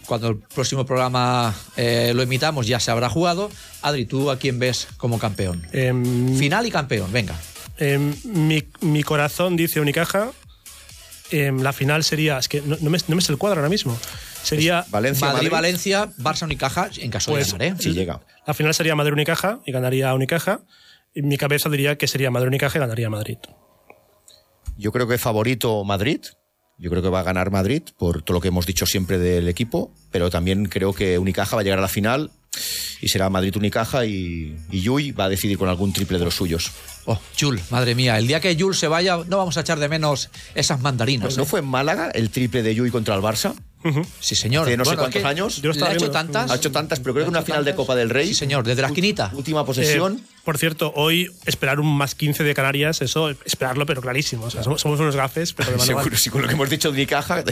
Cuando 0.07 0.29
el 0.29 0.37
próximo 0.37 0.87
programa 0.87 1.53
eh, 1.77 2.13
lo 2.15 2.23
emitamos 2.23 2.67
ya 2.69 2.79
se 2.81 2.91
habrá 2.93 3.11
jugado. 3.11 3.51
Adri, 3.83 4.07
¿tú 4.07 4.31
a 4.31 4.39
quién 4.39 4.59
ves 4.61 4.87
como 4.99 5.19
campeón? 5.19 5.67
Em, 5.73 6.37
Final 6.39 6.65
y 6.67 6.71
campeón, 6.71 7.11
venga. 7.13 7.35
Em, 7.79 8.15
mi, 8.25 8.65
mi 8.81 9.03
corazón 9.03 9.57
dice 9.57 9.81
Unicaja. 9.81 10.31
Em, 11.31 11.61
la 11.63 11.73
final 11.73 12.05
sería. 12.05 12.39
Es 12.39 12.49
que 12.49 12.61
no, 12.63 12.77
no 12.81 12.91
me, 12.91 12.99
no 13.07 13.17
me 13.17 13.23
sé 13.23 13.33
el 13.33 13.39
cuadro 13.39 13.61
ahora 13.61 13.69
mismo. 13.69 13.99
Sería. 14.43 14.85
Valencia, 14.91 15.27
Madrid. 15.27 15.37
Madrid-Valencia, 15.51 16.09
Barça 16.19 16.45
Unicaja, 16.45 16.91
en 16.99 17.11
caso 17.11 17.33
Pues, 17.33 17.53
de 17.53 17.59
ganar, 17.59 17.79
¿eh? 17.79 17.83
Si 17.83 17.93
llega. 17.93 18.21
La 18.47 18.55
final 18.55 18.73
sería 18.73 18.95
Madrid-Unicaja 18.95 19.61
y 19.67 19.73
ganaría 19.73 20.15
Unicaja. 20.15 20.61
Y 21.15 21.23
mi 21.23 21.37
cabeza 21.37 21.69
diría 21.69 21.99
que 21.99 22.07
sería 22.07 22.31
Madrid-Unicaja 22.31 22.79
y 22.79 22.81
ganaría 22.81 23.11
Madrid. 23.11 23.39
Yo 24.77 24.93
creo 24.93 25.09
que 25.09 25.19
favorito 25.19 25.85
Madrid. 25.85 26.21
Yo 26.79 26.91
creo 26.91 27.03
que 27.03 27.09
va 27.09 27.21
a 27.21 27.25
ganar 27.25 27.51
Madrid 27.51 27.83
por 27.99 28.23
todo 28.23 28.35
lo 28.35 28.41
que 28.41 28.49
hemos 28.49 28.65
dicho 28.65 28.87
siempre 28.87 29.19
del 29.19 29.49
equipo, 29.49 29.93
pero 30.13 30.31
también 30.31 30.67
creo 30.67 30.93
que 30.93 31.19
Unicaja 31.19 31.57
va 31.57 31.63
a 31.63 31.65
llegar 31.65 31.81
a 31.81 31.83
la 31.83 31.89
final 31.89 32.31
y 33.01 33.09
será 33.09 33.31
Madrid-Unicaja 33.31 34.05
y, 34.07 34.57
y 34.71 34.81
Yui 34.81 35.13
va 35.13 35.25
a 35.25 35.29
decidir 35.29 35.59
con 35.59 35.69
algún 35.69 35.93
triple 35.93 36.19
de 36.19 36.25
los 36.25 36.35
suyos. 36.35 36.71
Oh, 37.05 37.19
Jul, 37.39 37.61
madre 37.71 37.95
mía, 37.95 38.19
el 38.19 38.27
día 38.27 38.41
que 38.41 38.57
Jul 38.59 38.75
se 38.75 38.89
vaya 38.89 39.17
no 39.27 39.39
vamos 39.39 39.57
a 39.57 39.61
echar 39.61 39.79
de 39.79 39.89
menos 39.89 40.31
esas 40.55 40.81
mandarinas. 40.81 41.37
¿No 41.37 41.45
¿eh? 41.45 41.47
fue 41.47 41.61
en 41.61 41.67
Málaga 41.67 42.11
el 42.11 42.31
triple 42.31 42.63
de 42.63 42.75
Yui 42.75 42.91
contra 42.91 43.15
el 43.15 43.23
Barça? 43.23 43.55
Sí, 44.21 44.35
señor. 44.35 44.67
Hace 44.67 44.77
no 44.77 44.85
sé 44.85 44.97
cuántos 44.97 45.17
es 45.17 45.23
que 45.23 45.29
años. 45.29 45.63
Yo 45.63 45.71
ha 45.85 45.93
hecho 45.93 46.11
tantas. 46.11 46.51
Ha 46.51 46.57
hecho 46.57 46.73
tantas, 46.73 46.99
pero 47.01 47.15
creo 47.15 47.27
que 47.27 47.31
una 47.31 47.43
final 47.43 47.65
de. 47.65 47.75
Copa 47.75 47.95
del 47.95 48.11
Rey. 48.11 48.29
Sí, 48.29 48.35
señor, 48.35 48.65
desde 48.65 48.83
la 48.83 48.89
esquinita. 48.89 49.31
Última 49.35 49.65
posesión. 49.65 50.17
Eh, 50.17 50.37
por 50.45 50.59
cierto, 50.59 50.93
hoy 50.97 51.31
esperar 51.47 51.79
un 51.79 51.97
más 51.97 52.15
15 52.15 52.43
de 52.43 52.55
Canarias, 52.55 53.03
eso, 53.03 53.31
esperarlo, 53.45 53.87
pero 53.87 54.03
clarísimo. 54.03 54.47
O 54.47 54.51
sea, 54.51 54.65
somos, 54.65 54.81
somos 54.81 54.99
unos 54.99 55.15
gafes, 55.15 55.53
pero 55.53 55.73
de. 55.73 55.79
Seguro, 55.79 56.17
sí, 56.17 56.29
con 56.29 56.43
lo 56.43 56.49
que 56.49 56.55
hemos 56.55 56.69
dicho 56.69 56.89
de 56.89 56.95
Unicaja, 56.95 57.35
a 57.35 57.39
lo 57.39 57.45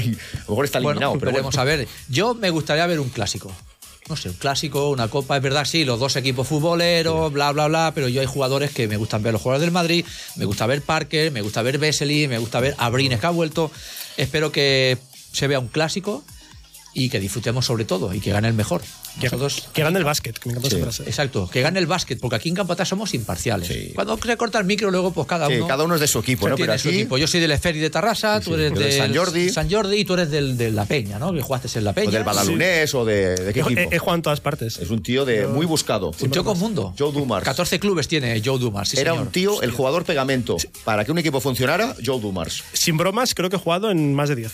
mejor 0.48 0.64
está 0.64 0.78
eliminado. 0.78 1.12
Bueno, 1.12 1.20
pero 1.20 1.32
veremos 1.32 1.54
bueno. 1.54 1.70
a 1.70 1.76
ver. 1.76 1.88
Yo 2.08 2.34
me 2.34 2.50
gustaría 2.50 2.86
ver 2.86 2.98
un 2.98 3.08
clásico. 3.08 3.54
No 4.08 4.16
sé, 4.16 4.28
un 4.28 4.36
clásico, 4.36 4.90
una 4.90 5.08
copa, 5.08 5.36
es 5.36 5.42
verdad, 5.42 5.64
sí, 5.64 5.84
los 5.84 5.98
dos 5.98 6.14
equipos 6.14 6.46
futboleros, 6.46 7.32
bla, 7.32 7.50
bla, 7.50 7.66
bla, 7.66 7.92
pero 7.92 8.08
yo 8.08 8.20
hay 8.20 8.26
jugadores 8.26 8.70
que 8.70 8.86
me 8.86 8.96
gustan 8.96 9.22
ver, 9.22 9.32
los 9.32 9.42
jugadores 9.42 9.62
del 9.66 9.72
Madrid, 9.72 10.04
me 10.36 10.44
gusta 10.44 10.66
ver 10.66 10.80
Parker, 10.82 11.32
me 11.32 11.42
gusta 11.42 11.62
ver 11.62 11.78
Vesely, 11.78 12.28
me 12.28 12.38
gusta 12.38 12.60
ver 12.60 12.76
Abrines 12.78 13.18
que 13.18 13.26
ha 13.26 13.30
vuelto. 13.30 13.70
Espero 14.16 14.52
que 14.52 14.96
se 15.32 15.48
vea 15.48 15.58
un 15.58 15.68
clásico 15.68 16.22
y 16.98 17.08
que 17.10 17.20
disfrutemos 17.20 17.64
sobre 17.66 17.84
todo 17.84 18.12
y 18.14 18.20
que 18.20 18.30
gane 18.32 18.48
el 18.48 18.54
mejor. 18.54 18.80
Que, 19.20 19.26
Nosotros, 19.26 19.68
que 19.72 19.82
gane 19.82 19.98
el 19.98 20.04
básquet, 20.04 20.38
que 20.38 20.48
me 20.48 20.52
encanta 20.54 20.68
Sí. 20.70 20.76
esa 20.76 20.84
frase. 20.84 21.02
exacto, 21.04 21.48
que 21.50 21.60
gane 21.62 21.78
el 21.78 21.86
básquet, 21.86 22.18
porque 22.20 22.36
aquí 22.36 22.48
en 22.48 22.54
Campo 22.54 22.72
Atrás 22.72 22.88
somos 22.88 23.14
imparciales. 23.14 23.68
Sí. 23.68 23.92
Cuando 23.94 24.18
se 24.18 24.36
corta 24.36 24.58
el 24.58 24.64
micro, 24.66 24.90
luego 24.90 25.12
pues 25.12 25.26
cada 25.26 25.46
Sí, 25.48 25.54
uno... 25.56 25.66
cada 25.66 25.84
uno 25.84 25.94
es 25.94 26.00
de 26.00 26.06
su 26.06 26.18
equipo, 26.18 26.48
¿no? 26.48 26.56
Pero 26.56 26.78
su 26.78 26.88
aquí, 26.88 26.98
equipo. 26.98 27.16
Yo 27.18 27.26
soy 27.26 27.40
del 27.40 27.52
Esferi 27.52 27.78
de 27.78 27.90
Tarrasa, 27.90 28.40
tú 28.40 28.50
sí. 28.50 28.54
eres 28.60 28.72
del 28.74 28.82
del 28.82 28.92
San 28.92 29.14
Jordi. 29.14 29.48
San 29.50 29.70
Jordi 29.70 29.96
y 29.98 30.04
tú 30.04 30.14
eres 30.14 30.30
del, 30.30 30.56
de 30.58 30.70
La 30.70 30.84
Peña, 30.84 31.18
¿no? 31.18 31.32
Que 31.32 31.40
jugaste 31.42 31.78
en 31.78 31.84
La 31.84 31.92
Peña. 31.92 32.08
o 32.08 32.12
del 32.12 32.24
Badalunés, 32.24 32.94
o 32.94 33.04
de, 33.04 33.36
de 33.36 33.52
qué 33.52 33.60
He, 33.60 33.62
equipo. 33.62 33.80
he- 33.80 33.88
he 33.96 33.98
jugado 33.98 34.16
en 34.16 34.22
todas 34.22 34.40
partes. 34.40 34.78
Es 34.78 34.90
un 34.90 35.02
tío 35.02 35.24
de 35.24 35.46
muy 35.46 35.64
buscado. 35.66 36.12
Un 36.20 36.30
tío 36.30 36.44
con 36.44 36.58
mundo. 36.58 36.94
Joe 36.98 37.12
Dumars. 37.12 37.44
14 37.44 37.78
clubes 37.78 38.08
tiene 38.08 38.42
Joe 38.44 38.58
Dumars, 38.58 38.90
sí, 38.90 38.98
Era 38.98 39.12
señor. 39.12 39.26
un 39.26 39.32
tío, 39.32 39.62
el 39.62 39.70
jugador 39.70 40.04
pegamento. 40.04 40.56
Para 40.84 41.04
que 41.04 41.12
un 41.12 41.18
equipo 41.18 41.40
funcionara, 41.40 41.94
Joe 42.04 42.20
Dumars. 42.20 42.62
Sin 42.72 42.96
bromas, 42.96 43.34
creo 43.34 43.48
que 43.50 43.56
he 43.56 43.58
jugado 43.58 43.90
en 43.90 44.14
más 44.14 44.28
de 44.28 44.36
10. 44.36 44.52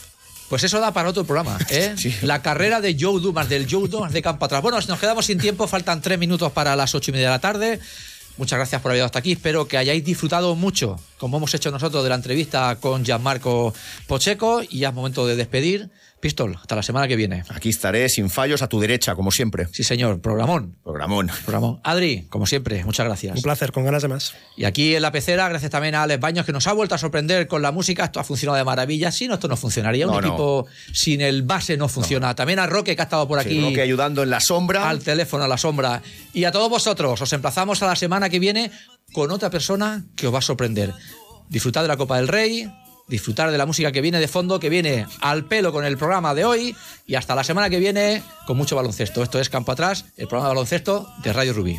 Pues 0.53 0.65
eso 0.65 0.81
da 0.81 0.93
para 0.93 1.09
otro 1.09 1.25
programa, 1.25 1.57
¿eh? 1.71 1.95
Sí. 1.97 2.15
La 2.21 2.43
carrera 2.43 2.83
de 2.83 2.95
Joe 3.01 3.23
Dumars, 3.23 3.49
del 3.49 3.67
Joe 3.67 3.89
Dumars 3.89 4.13
de 4.13 4.21
campo 4.21 4.45
atrás. 4.45 4.61
Bueno, 4.61 4.79
nos 4.87 5.01
quedamos 5.01 5.25
sin 5.25 5.39
tiempo, 5.39 5.67
faltan 5.67 6.03
tres 6.03 6.19
minutos 6.19 6.53
para 6.53 6.77
las 6.77 6.95
ocho 6.95 7.11
y 7.11 7.15
media 7.15 7.29
de 7.29 7.33
la 7.33 7.39
tarde. 7.39 7.81
Muchas 8.37 8.59
gracias 8.59 8.83
por 8.83 8.91
haber 8.91 8.97
llegado 8.97 9.07
hasta 9.07 9.21
aquí. 9.21 9.33
Espero 9.33 9.67
que 9.67 9.79
hayáis 9.79 10.05
disfrutado 10.05 10.55
mucho, 10.55 11.01
como 11.17 11.39
hemos 11.39 11.55
hecho 11.55 11.71
nosotros, 11.71 12.03
de 12.03 12.11
la 12.11 12.17
entrevista 12.17 12.77
con 12.83 13.03
Gianmarco 13.03 13.73
Pocheco. 14.07 14.61
Y 14.69 14.81
ya 14.81 14.91
es 14.91 14.95
momento 14.95 15.27
de 15.27 15.37
despedir. 15.37 15.89
Pistol, 16.23 16.57
hasta 16.61 16.77
la 16.77 16.85
semana 16.85 17.09
que 17.09 17.17
viene. 17.17 17.43
Aquí 17.49 17.69
estaré 17.71 18.09
sin 18.09 18.31
fallos 18.31 18.63
a 18.63 18.69
tu 18.69 18.79
derecha, 18.79 19.17
como 19.17 19.33
siempre. 19.33 19.67
Sí, 19.73 19.83
señor. 19.83 20.21
Programón. 20.21 20.77
Programón. 20.85 21.29
Programón. 21.45 21.81
Adri, 21.83 22.27
como 22.31 22.47
siempre, 22.47 22.85
muchas 22.85 23.05
gracias. 23.07 23.35
Un 23.35 23.43
placer, 23.43 23.73
con 23.73 23.85
ganas 23.85 24.03
de 24.03 24.09
más. 24.09 24.33
Y 24.57 24.63
aquí 24.65 24.95
en 24.95 25.03
la 25.03 25.11
pecera, 25.11 25.49
gracias 25.49 25.73
también 25.73 25.97
a 25.97 26.05
Alex 26.05 26.21
Baños, 26.21 26.47
que 26.47 26.53
nos 26.53 26.65
ha 26.69 26.73
vuelto 26.75 26.95
a 26.95 26.99
sorprender 26.99 27.49
con 27.49 27.61
la 27.61 27.73
música. 27.73 28.05
Esto 28.05 28.21
ha 28.21 28.25
funcionado 28.25 28.57
de 28.57 28.63
maravilla. 28.65 29.11
Si 29.11 29.27
no, 29.27 29.35
esto 29.35 29.49
no 29.49 29.57
funcionaría. 29.57 30.07
Un 30.07 30.13
No, 30.13 30.21
equipo 30.21 30.67
sin 30.93 31.21
el 31.23 31.43
base 31.43 31.77
no 31.77 31.89
funciona. 31.89 32.37
También 32.37 32.61
a 32.61 32.69
Roque, 32.69 32.95
que 32.95 33.03
ha 33.03 33.05
estado 33.05 33.27
por 33.27 33.41
aquí. 33.41 33.51
Sí, 33.57 33.61
Roque 33.61 33.83
ayudando 33.83 34.23
en 34.23 34.31
la 34.31 34.39
sombra. 34.39 34.89
al 34.89 35.01
teléfono, 35.01 35.43
a 35.43 35.49
la 35.49 35.59
sombra. 35.59 36.03
Y 36.33 36.45
a 36.45 36.53
todos 36.53 36.71
vosotros, 36.71 37.21
os 37.21 37.33
emplazamos 37.33 37.83
a 37.83 37.89
la 37.89 37.97
semana 37.97 38.29
que 38.31 38.39
viene 38.39 38.71
con 39.13 39.33
otra 39.33 39.51
persona 39.51 40.05
que 40.15 40.29
os 40.29 40.33
va 40.35 40.39
a 40.39 40.43
sorprender. 40.43 40.93
Disfrutad 41.49 41.83
de 41.83 41.89
la 41.89 41.97
Copa 41.97 42.17
del 42.17 42.29
Rey, 42.29 42.71
disfrutar 43.09 43.51
de 43.51 43.59
la 43.59 43.67
música 43.67 43.93
que 43.93 44.01
viene 44.01 44.21
de 44.21 44.29
fondo, 44.29 44.61
que 44.61 44.69
viene 44.69 45.07
al 45.21 45.45
pelo 45.45 45.73
con 45.73 45.85
el 45.85 45.97
programa 45.97 46.35
de 46.35 46.45
hoy. 46.45 46.77
Y 47.07 47.15
hasta 47.15 47.35
la 47.35 47.45
semana 47.45 47.71
que 47.71 47.79
viene 47.79 48.23
con 48.47 48.57
mucho 48.57 48.77
baloncesto. 48.77 49.23
Esto 49.23 49.41
es 49.41 49.49
Campo 49.49 49.73
Atrás, 49.73 50.05
el 50.17 50.29
programa 50.29 50.49
de 50.49 50.55
baloncesto 50.55 51.09
de 51.23 51.33
Radio 51.33 51.53
Rubí. 51.53 51.79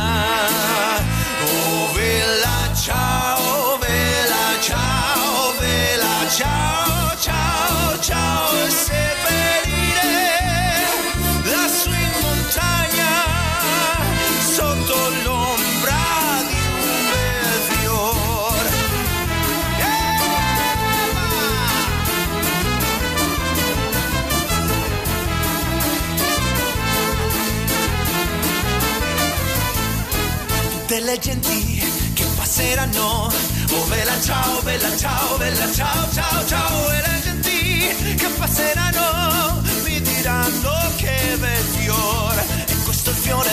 le 31.11 31.19
genti 31.19 31.83
che 32.13 32.25
passeranno. 32.37 33.29
Oh 33.71 33.85
bella 33.89 34.21
ciao, 34.21 34.61
bella 34.61 34.95
ciao, 34.97 35.37
bella 35.37 35.71
ciao, 35.73 36.09
ciao, 36.13 36.45
ciao. 36.45 36.91
E 36.91 37.01
le 37.01 38.15
che 38.15 38.27
passeranno 38.37 39.61
mi 39.83 40.01
diranno 40.01 40.73
che 40.95 41.35
bel 41.37 41.63
fiore. 41.75 42.45
E 42.65 42.75
questo 42.83 43.09
il 43.09 43.15
fiore 43.17 43.49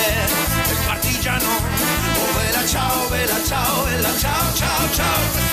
del 0.67 0.77
partigiano. 0.87 1.49
Oh 1.49 2.33
bella 2.37 2.65
ciao, 2.67 3.09
bella 3.09 3.45
ciao, 3.45 3.85
bella 3.85 4.19
ciao, 4.19 4.55
ciao, 4.55 4.93
ciao. 4.93 5.48